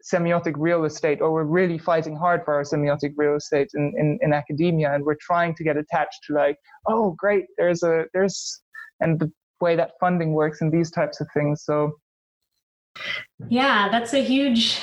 semiotic 0.04 0.54
real 0.56 0.84
estate 0.84 1.20
or 1.20 1.32
we're 1.32 1.44
really 1.44 1.78
fighting 1.78 2.16
hard 2.16 2.44
for 2.44 2.54
our 2.54 2.62
semiotic 2.62 3.12
real 3.16 3.36
estate 3.36 3.68
in, 3.74 3.92
in, 3.98 4.18
in 4.22 4.32
academia 4.32 4.94
and 4.94 5.04
we're 5.04 5.16
trying 5.20 5.54
to 5.54 5.64
get 5.64 5.76
attached 5.76 6.20
to 6.24 6.32
like 6.34 6.56
oh 6.86 7.10
great 7.18 7.46
there's 7.56 7.82
a 7.82 8.04
there's 8.14 8.62
and 9.00 9.18
the 9.18 9.30
way 9.60 9.76
that 9.76 9.92
funding 10.00 10.32
works 10.32 10.60
and 10.60 10.72
these 10.72 10.90
types 10.90 11.20
of 11.20 11.28
things. 11.34 11.64
So 11.64 11.92
yeah 13.48 13.88
that's 13.90 14.12
a 14.12 14.24
huge 14.24 14.80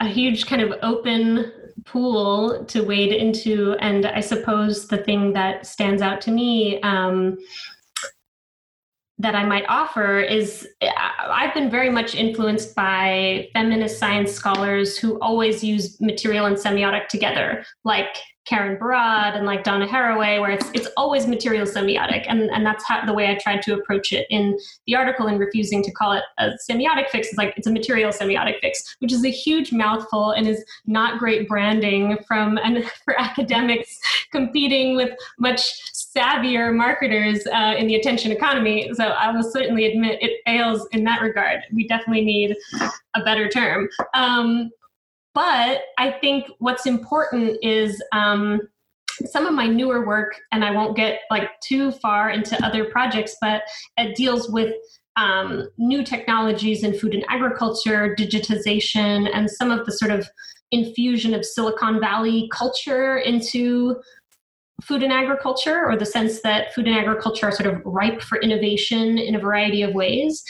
a 0.00 0.08
huge 0.08 0.46
kind 0.46 0.62
of 0.62 0.72
open 0.82 1.52
pool 1.84 2.64
to 2.64 2.82
wade 2.82 3.12
into 3.12 3.76
and 3.80 4.06
i 4.06 4.20
suppose 4.20 4.88
the 4.88 4.96
thing 4.96 5.34
that 5.34 5.66
stands 5.66 6.00
out 6.00 6.18
to 6.18 6.30
me 6.30 6.80
um, 6.80 7.36
that 9.18 9.34
I 9.34 9.44
might 9.44 9.64
offer 9.68 10.20
is 10.20 10.68
I've 10.80 11.52
been 11.52 11.70
very 11.70 11.90
much 11.90 12.14
influenced 12.14 12.74
by 12.74 13.48
feminist 13.52 13.98
science 13.98 14.32
scholars 14.32 14.96
who 14.96 15.18
always 15.20 15.64
use 15.64 16.00
material 16.00 16.46
and 16.46 16.56
semiotic 16.56 17.08
together, 17.08 17.64
like 17.84 18.16
Karen 18.48 18.78
Barad 18.78 19.36
and 19.36 19.44
like 19.44 19.62
Donna 19.62 19.86
Haraway, 19.86 20.40
where 20.40 20.50
it's 20.50 20.70
it's 20.72 20.88
always 20.96 21.26
material 21.26 21.66
semiotic, 21.66 22.24
and 22.28 22.50
and 22.50 22.64
that's 22.64 22.82
how 22.84 23.04
the 23.04 23.12
way 23.12 23.30
I 23.30 23.34
tried 23.34 23.60
to 23.62 23.74
approach 23.74 24.12
it 24.12 24.26
in 24.30 24.58
the 24.86 24.96
article 24.96 25.26
and 25.26 25.38
refusing 25.38 25.82
to 25.82 25.90
call 25.90 26.12
it 26.12 26.22
a 26.38 26.52
semiotic 26.68 27.10
fix 27.10 27.28
It's 27.28 27.36
like 27.36 27.52
it's 27.58 27.66
a 27.66 27.72
material 27.72 28.10
semiotic 28.10 28.60
fix, 28.60 28.96
which 29.00 29.12
is 29.12 29.24
a 29.24 29.30
huge 29.30 29.70
mouthful 29.70 30.30
and 30.30 30.48
is 30.48 30.64
not 30.86 31.18
great 31.18 31.46
branding 31.46 32.16
from 32.26 32.58
and 32.58 32.84
for 33.04 33.20
academics 33.20 33.98
competing 34.32 34.96
with 34.96 35.10
much 35.38 35.92
savvier 35.92 36.74
marketers 36.74 37.46
uh, 37.48 37.74
in 37.76 37.86
the 37.86 37.96
attention 37.96 38.32
economy. 38.32 38.90
So 38.94 39.08
I 39.08 39.30
will 39.30 39.42
certainly 39.42 39.86
admit 39.86 40.22
it 40.22 40.40
fails 40.46 40.86
in 40.92 41.04
that 41.04 41.20
regard. 41.20 41.60
We 41.72 41.86
definitely 41.86 42.24
need 42.24 42.56
a 43.14 43.22
better 43.22 43.48
term. 43.48 43.88
Um, 44.14 44.70
but 45.38 45.82
I 45.98 46.10
think 46.20 46.46
what's 46.58 46.84
important 46.84 47.58
is 47.62 48.02
um, 48.10 48.60
some 49.24 49.46
of 49.46 49.54
my 49.54 49.68
newer 49.68 50.04
work, 50.04 50.40
and 50.50 50.64
I 50.64 50.72
won't 50.72 50.96
get 50.96 51.20
like 51.30 51.48
too 51.60 51.92
far 51.92 52.30
into 52.30 52.60
other 52.66 52.86
projects, 52.86 53.36
but 53.40 53.62
it 53.96 54.16
deals 54.16 54.50
with 54.50 54.74
um, 55.16 55.68
new 55.78 56.02
technologies 56.02 56.82
in 56.82 56.98
food 56.98 57.14
and 57.14 57.24
agriculture, 57.28 58.16
digitization, 58.18 59.30
and 59.32 59.48
some 59.48 59.70
of 59.70 59.86
the 59.86 59.92
sort 59.92 60.10
of 60.10 60.28
infusion 60.72 61.34
of 61.34 61.44
Silicon 61.44 62.00
Valley 62.00 62.50
culture 62.52 63.18
into 63.18 63.94
food 64.82 65.04
and 65.04 65.12
agriculture, 65.12 65.86
or 65.86 65.96
the 65.96 66.04
sense 66.04 66.42
that 66.42 66.74
food 66.74 66.88
and 66.88 66.98
agriculture 66.98 67.46
are 67.46 67.52
sort 67.52 67.72
of 67.72 67.80
ripe 67.84 68.22
for 68.22 68.40
innovation 68.40 69.18
in 69.18 69.36
a 69.36 69.38
variety 69.38 69.82
of 69.82 69.94
ways. 69.94 70.42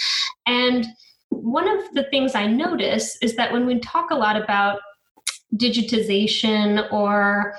And 0.46 0.86
one 1.30 1.68
of 1.68 1.92
the 1.94 2.04
things 2.04 2.34
I 2.34 2.46
notice 2.46 3.16
is 3.22 3.36
that 3.36 3.52
when 3.52 3.66
we 3.66 3.80
talk 3.80 4.10
a 4.10 4.14
lot 4.14 4.40
about 4.40 4.80
digitization 5.54 6.90
or 6.92 7.54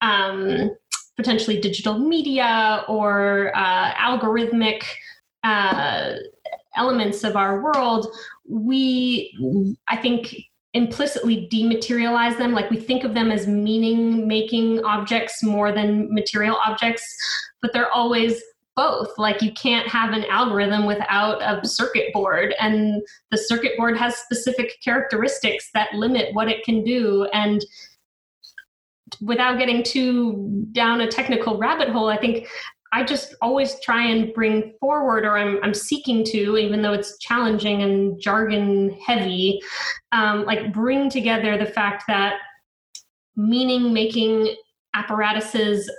um, 0.00 0.70
potentially 1.16 1.60
digital 1.60 1.98
media 1.98 2.84
or 2.88 3.52
uh, 3.54 3.92
algorithmic 3.94 4.82
uh, 5.44 6.14
elements 6.76 7.24
of 7.24 7.36
our 7.36 7.62
world, 7.62 8.06
we, 8.48 9.36
I 9.88 9.96
think, 9.96 10.34
implicitly 10.74 11.48
dematerialize 11.52 12.38
them. 12.38 12.52
Like 12.52 12.70
we 12.70 12.76
think 12.76 13.04
of 13.04 13.14
them 13.14 13.30
as 13.30 13.46
meaning 13.46 14.28
making 14.28 14.84
objects 14.84 15.42
more 15.42 15.72
than 15.72 16.12
material 16.12 16.56
objects, 16.64 17.04
but 17.62 17.72
they're 17.72 17.90
always 17.90 18.40
both. 18.78 19.18
Like 19.18 19.42
you 19.42 19.52
can't 19.52 19.88
have 19.88 20.12
an 20.12 20.24
algorithm 20.26 20.86
without 20.86 21.42
a 21.42 21.66
circuit 21.66 22.12
board, 22.12 22.54
and 22.60 23.02
the 23.32 23.36
circuit 23.36 23.72
board 23.76 23.98
has 23.98 24.16
specific 24.16 24.78
characteristics 24.84 25.68
that 25.74 25.92
limit 25.94 26.32
what 26.32 26.48
it 26.48 26.64
can 26.64 26.84
do. 26.84 27.24
And 27.32 27.60
without 29.20 29.58
getting 29.58 29.82
too 29.82 30.64
down 30.70 31.00
a 31.00 31.08
technical 31.08 31.58
rabbit 31.58 31.88
hole, 31.88 32.08
I 32.08 32.18
think 32.18 32.46
I 32.92 33.02
just 33.02 33.34
always 33.42 33.80
try 33.80 34.06
and 34.06 34.32
bring 34.32 34.72
forward, 34.78 35.24
or 35.24 35.36
I'm, 35.36 35.58
I'm 35.64 35.74
seeking 35.74 36.24
to, 36.26 36.56
even 36.56 36.80
though 36.80 36.94
it's 36.94 37.18
challenging 37.18 37.82
and 37.82 38.18
jargon 38.20 38.90
heavy, 39.04 39.60
um, 40.12 40.44
like 40.44 40.72
bring 40.72 41.10
together 41.10 41.58
the 41.58 41.66
fact 41.66 42.04
that 42.06 42.34
meaning 43.36 43.92
making 43.92 44.54
apparatuses 44.94 45.90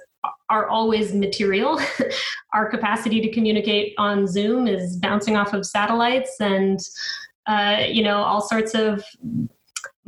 are 0.50 0.68
always 0.68 1.14
material. 1.14 1.80
Our 2.54 2.70
capacity 2.70 3.22
to 3.22 3.32
communicate 3.32 3.94
on 3.98 4.28
Zoom 4.28 4.68
is 4.68 4.98
bouncing 4.98 5.36
off 5.36 5.54
of 5.54 5.66
satellites 5.66 6.38
and, 6.40 6.80
uh, 7.48 7.84
you 7.88 8.04
know, 8.04 8.18
all 8.18 8.42
sorts 8.42 8.74
of 8.74 9.04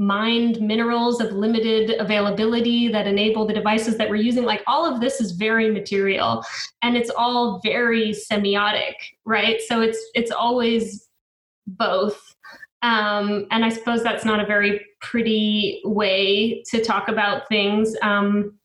mined 0.01 0.59
minerals 0.59 1.21
of 1.21 1.31
limited 1.31 1.91
availability 1.99 2.87
that 2.87 3.05
enable 3.05 3.45
the 3.45 3.53
devices 3.53 3.97
that 3.97 4.09
we're 4.09 4.15
using. 4.15 4.43
Like 4.43 4.63
all 4.65 4.83
of 4.83 4.99
this 4.99 5.21
is 5.21 5.31
very 5.33 5.69
material 5.69 6.43
and 6.81 6.97
it's 6.97 7.11
all 7.11 7.59
very 7.63 8.09
semiotic, 8.09 8.95
right? 9.25 9.61
So 9.61 9.81
it's 9.81 9.99
it's 10.15 10.31
always 10.31 11.07
both. 11.67 12.35
Um, 12.81 13.45
and 13.51 13.63
I 13.63 13.69
suppose 13.69 14.01
that's 14.01 14.25
not 14.25 14.39
a 14.39 14.45
very 14.45 14.83
pretty 15.01 15.81
way 15.85 16.63
to 16.71 16.83
talk 16.83 17.07
about 17.07 17.47
things. 17.47 17.95
Um, 18.01 18.57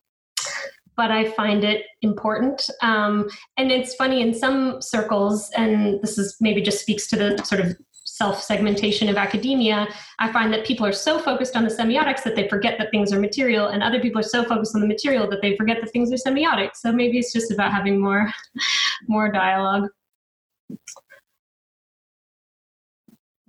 but 0.97 1.10
I 1.10 1.31
find 1.32 1.64
it 1.64 1.85
important. 2.02 2.68
Um, 2.82 3.28
and 3.56 3.70
it's 3.70 3.94
funny 3.94 4.23
in 4.23 4.32
some 4.32 4.81
circles, 4.81 5.51
and 5.56 6.01
this 6.02 6.18
is 6.18 6.36
maybe 6.40 6.62
just 6.62 6.81
speaks 6.81 7.06
to 7.09 7.16
the 7.16 7.44
sort 7.44 7.60
of 7.60 7.77
self 8.16 8.43
segmentation 8.43 9.09
of 9.10 9.16
academia, 9.16 9.86
I 10.18 10.32
find 10.32 10.52
that 10.52 10.64
people 10.64 10.86
are 10.86 10.93
so 10.93 11.18
focused 11.18 11.55
on 11.55 11.64
the 11.64 11.70
semiotics 11.70 12.23
that 12.23 12.35
they 12.35 12.48
forget 12.48 12.78
that 12.78 12.90
things 12.90 13.12
are 13.12 13.20
material, 13.20 13.68
and 13.68 13.82
other 13.82 14.01
people 14.01 14.20
are 14.20 14.31
so 14.36 14.43
focused 14.43 14.74
on 14.74 14.81
the 14.81 14.86
material 14.86 15.28
that 15.28 15.43
they 15.43 15.56
forget 15.56 15.78
that 15.82 15.90
things 15.90 16.10
are 16.12 16.31
semiotic. 16.31 16.70
So 16.74 16.93
maybe 16.93 17.18
it's 17.18 17.32
just 17.32 17.52
about 17.52 17.73
having 17.73 18.01
more, 18.01 18.32
more 19.09 19.31
dialogue. 19.31 19.89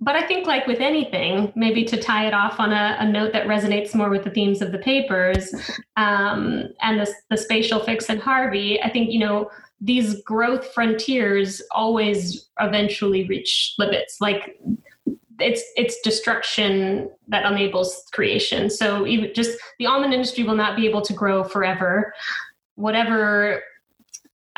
But 0.00 0.14
I 0.14 0.26
think, 0.26 0.46
like 0.46 0.66
with 0.66 0.80
anything, 0.80 1.52
maybe 1.56 1.84
to 1.84 1.96
tie 2.00 2.26
it 2.26 2.34
off 2.34 2.60
on 2.60 2.72
a, 2.72 2.96
a 3.00 3.06
note 3.06 3.32
that 3.32 3.48
resonates 3.48 3.94
more 3.94 4.10
with 4.10 4.22
the 4.22 4.30
themes 4.30 4.62
of 4.62 4.70
the 4.70 4.78
papers 4.78 5.52
um, 5.96 6.68
and 6.80 7.00
the, 7.00 7.12
the 7.30 7.36
spatial 7.36 7.80
fix 7.80 8.08
and 8.08 8.20
Harvey, 8.20 8.80
I 8.80 8.90
think, 8.90 9.10
you 9.10 9.18
know, 9.18 9.50
these 9.80 10.22
growth 10.22 10.72
frontiers 10.72 11.62
always 11.72 12.48
eventually 12.60 13.26
reach 13.26 13.74
limits. 13.78 14.20
Like 14.20 14.58
it's 15.40 15.62
it's 15.76 16.00
destruction 16.00 17.10
that 17.28 17.50
enables 17.50 18.04
creation. 18.12 18.70
So 18.70 19.06
even 19.06 19.32
just 19.34 19.58
the 19.78 19.86
almond 19.86 20.12
industry 20.12 20.44
will 20.44 20.56
not 20.56 20.76
be 20.76 20.86
able 20.86 21.02
to 21.02 21.12
grow 21.12 21.44
forever. 21.44 22.12
Whatever 22.74 23.62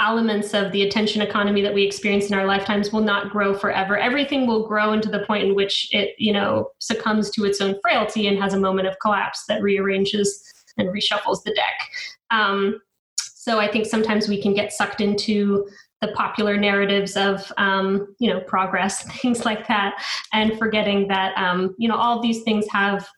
elements 0.01 0.55
of 0.55 0.73
the 0.73 0.83
attention 0.83 1.23
economy 1.23 1.63
that 1.63 1.75
we 1.75 1.85
experience 1.85 2.29
in 2.29 2.35
our 2.35 2.47
lifetimes 2.47 2.93
will 2.93 3.03
not 3.03 3.31
grow 3.31 3.55
forever. 3.55 3.99
Everything 3.99 4.47
will 4.47 4.67
grow 4.67 4.93
into 4.93 5.09
the 5.09 5.21
point 5.21 5.45
in 5.45 5.55
which 5.55 5.89
it, 5.93 6.15
you 6.19 6.33
know, 6.33 6.71
succumbs 6.79 7.31
to 7.31 7.45
its 7.45 7.61
own 7.61 7.79
frailty 7.83 8.27
and 8.27 8.39
has 8.39 8.55
a 8.55 8.59
moment 8.59 8.89
of 8.89 8.99
collapse 9.01 9.45
that 9.47 9.63
rearranges 9.63 10.43
and 10.79 10.89
reshuffles 10.89 11.43
the 11.45 11.55
deck. 11.55 11.91
Um, 12.31 12.81
so 13.19 13.59
I 13.59 13.71
think 13.71 13.87
sometimes 13.87 14.29
we 14.29 14.41
can 14.41 14.55
get 14.55 14.73
sucked 14.73 15.01
into 15.01 15.69
the 16.01 16.09
popular 16.09 16.57
narratives 16.57 17.17
of 17.17 17.53
um, 17.59 18.15
you 18.19 18.31
know 18.31 18.41
progress, 18.41 19.03
things 19.21 19.45
like 19.45 19.67
that, 19.69 20.03
and 20.33 20.59
forgetting 20.59 21.09
that 21.09 21.37
um, 21.37 21.75
you 21.79 21.89
know 21.89 21.97
all 21.97 22.21
these 22.21 22.43
things 22.43 22.67
have 22.71 23.09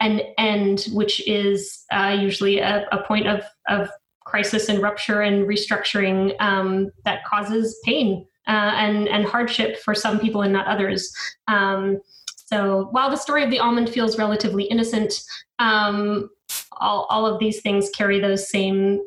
an 0.00 0.20
end, 0.38 0.88
which 0.92 1.26
is 1.26 1.84
uh, 1.92 2.16
usually 2.18 2.58
a, 2.58 2.86
a, 2.92 3.02
point 3.04 3.26
of 3.26 3.42
of 3.68 3.88
crisis 4.24 4.68
and 4.68 4.80
rupture 4.80 5.20
and 5.20 5.46
restructuring 5.46 6.34
um, 6.40 6.90
that 7.04 7.24
causes 7.24 7.78
pain 7.84 8.26
uh, 8.46 8.72
and 8.76 9.08
and 9.08 9.24
hardship 9.24 9.78
for 9.78 9.94
some 9.94 10.18
people 10.18 10.42
and 10.42 10.52
not 10.52 10.66
others. 10.66 11.12
Um, 11.48 12.00
so 12.46 12.88
while 12.90 13.10
the 13.10 13.16
story 13.16 13.42
of 13.42 13.50
the 13.50 13.58
almond 13.58 13.88
feels 13.88 14.18
relatively 14.18 14.64
innocent, 14.64 15.14
um, 15.58 16.28
all, 16.72 17.06
all 17.08 17.26
of 17.26 17.38
these 17.38 17.60
things 17.62 17.90
carry 17.90 18.20
those 18.20 18.48
same 18.48 19.00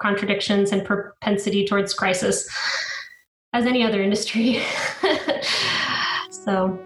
contradictions 0.00 0.72
and 0.72 0.84
propensity 0.84 1.66
towards 1.66 1.94
crisis 1.94 2.48
as 3.52 3.66
any 3.66 3.82
other 3.82 4.02
industry. 4.02 4.62
so 6.30 6.78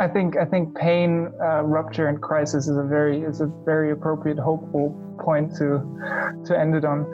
I 0.00 0.08
think 0.08 0.38
I 0.38 0.46
think 0.46 0.74
pain, 0.74 1.30
uh, 1.42 1.62
rupture, 1.62 2.08
and 2.08 2.20
crisis 2.20 2.66
is 2.66 2.76
a 2.76 2.82
very 2.82 3.22
is 3.22 3.42
a 3.42 3.46
very 3.66 3.92
appropriate, 3.92 4.38
hopeful 4.38 4.96
point 5.22 5.54
to 5.56 6.42
to 6.46 6.58
end 6.58 6.74
it 6.74 6.86
on. 6.86 7.04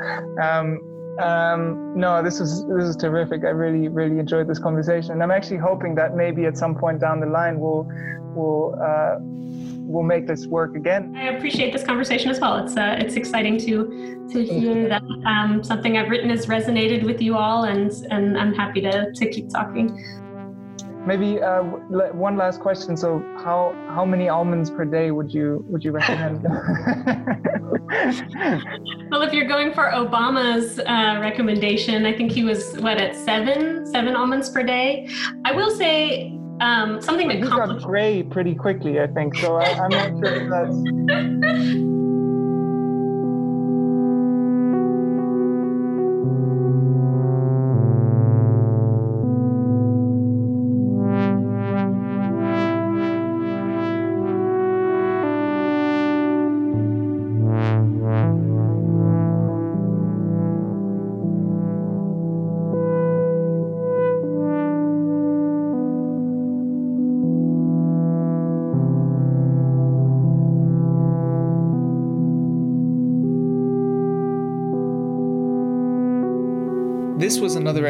Um, 0.40 0.78
um, 1.18 1.98
no, 1.98 2.22
this 2.22 2.40
is 2.40 2.64
this 2.66 2.84
is 2.84 2.96
terrific. 2.96 3.44
I 3.44 3.48
really 3.48 3.88
really 3.88 4.20
enjoyed 4.20 4.46
this 4.46 4.60
conversation, 4.60 5.12
and 5.12 5.22
I'm 5.22 5.32
actually 5.32 5.56
hoping 5.56 5.96
that 5.96 6.14
maybe 6.14 6.44
at 6.44 6.56
some 6.56 6.76
point 6.76 7.00
down 7.00 7.18
the 7.18 7.26
line 7.26 7.58
we'll 7.58 7.88
we'll 8.36 8.76
uh, 8.80 9.16
we'll 9.20 10.04
make 10.04 10.28
this 10.28 10.46
work 10.46 10.76
again. 10.76 11.12
I 11.16 11.30
appreciate 11.36 11.72
this 11.72 11.82
conversation 11.82 12.30
as 12.30 12.38
well. 12.38 12.58
It's 12.58 12.76
uh, 12.76 12.98
it's 13.00 13.16
exciting 13.16 13.58
to 13.66 14.28
to 14.30 14.44
hear 14.44 14.88
that 14.88 15.02
um, 15.26 15.64
something 15.64 15.98
I've 15.98 16.08
written 16.08 16.30
has 16.30 16.46
resonated 16.46 17.04
with 17.04 17.20
you 17.20 17.36
all, 17.36 17.64
and 17.64 17.90
and 18.12 18.38
I'm 18.38 18.54
happy 18.54 18.80
to 18.82 19.12
to 19.12 19.28
keep 19.28 19.48
talking. 19.48 20.22
Maybe 21.06 21.40
uh, 21.40 21.62
one 21.62 22.36
last 22.36 22.60
question. 22.60 22.96
So, 22.96 23.20
how 23.36 23.74
how 23.88 24.04
many 24.04 24.28
almonds 24.28 24.70
per 24.70 24.84
day 24.84 25.12
would 25.12 25.32
you 25.32 25.64
would 25.68 25.84
you 25.84 25.92
recommend? 25.92 26.42
well, 29.10 29.22
if 29.22 29.32
you're 29.32 29.46
going 29.46 29.72
for 29.72 29.84
Obama's 29.84 30.80
uh, 30.80 31.18
recommendation, 31.20 32.04
I 32.04 32.12
think 32.12 32.32
he 32.32 32.42
was 32.42 32.76
what 32.78 33.00
at 33.00 33.14
seven 33.14 33.86
seven 33.86 34.16
almonds 34.16 34.50
per 34.50 34.64
day. 34.64 35.08
I 35.44 35.52
will 35.52 35.70
say 35.70 36.36
um, 36.60 37.00
something 37.00 37.28
that 37.28 37.36
he 37.36 37.42
got 37.42 37.80
gray 37.82 38.24
pretty 38.24 38.54
quickly, 38.54 39.00
I 39.00 39.06
think. 39.06 39.36
So 39.36 39.56
I, 39.56 39.64
I'm 39.64 39.90
not 39.90 40.08
sure 40.18 40.34
if 40.34 40.50
that's. 40.50 41.92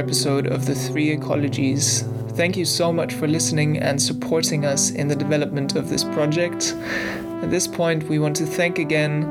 episode 0.06 0.46
of 0.46 0.66
The 0.66 0.74
Three 0.76 1.16
Ecologies. 1.16 2.02
Thank 2.36 2.56
you 2.56 2.64
so 2.64 2.92
much 2.92 3.14
for 3.14 3.26
listening 3.26 3.78
and 3.78 4.00
supporting 4.00 4.64
us 4.64 4.90
in 4.90 5.08
the 5.08 5.16
development 5.16 5.74
of 5.74 5.88
this 5.88 6.04
project. 6.04 6.76
At 7.42 7.50
this 7.50 7.66
point, 7.66 8.04
we 8.04 8.20
want 8.20 8.36
to 8.36 8.46
thank 8.46 8.78
again 8.78 9.24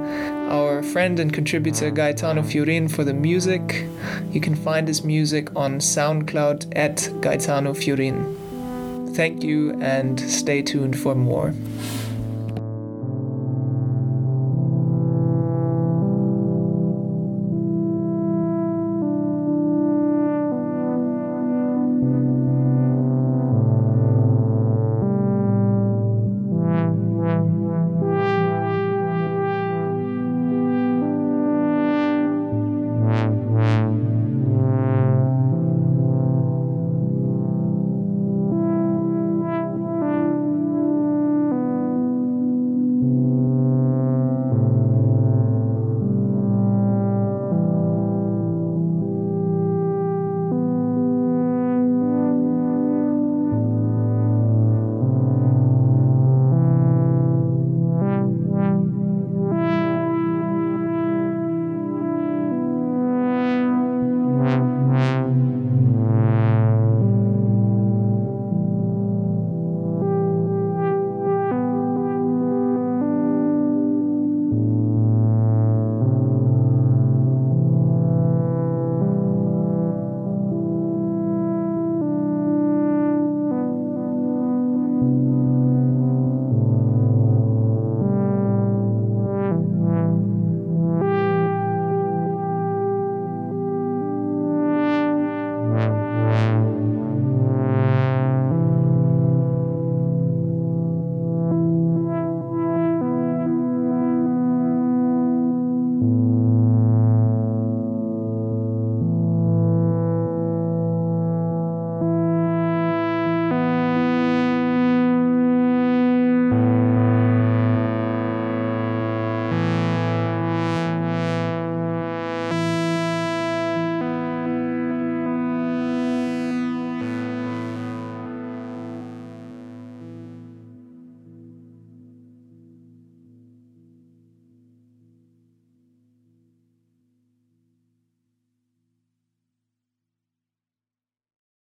our 0.49 0.83
friend 0.83 1.17
and 1.21 1.31
contributor 1.31 1.91
Gaetano 1.91 2.41
Fiorin 2.41 2.91
for 2.91 3.05
the 3.05 3.13
music. 3.13 3.87
You 4.31 4.41
can 4.41 4.53
find 4.53 4.85
his 4.85 5.01
music 5.01 5.47
on 5.55 5.77
SoundCloud 5.77 6.73
at 6.75 7.09
Gaetano 7.21 7.73
Fiorin. 7.73 9.15
Thank 9.15 9.43
you 9.43 9.81
and 9.81 10.19
stay 10.19 10.61
tuned 10.61 10.99
for 10.99 11.15
more. 11.15 11.53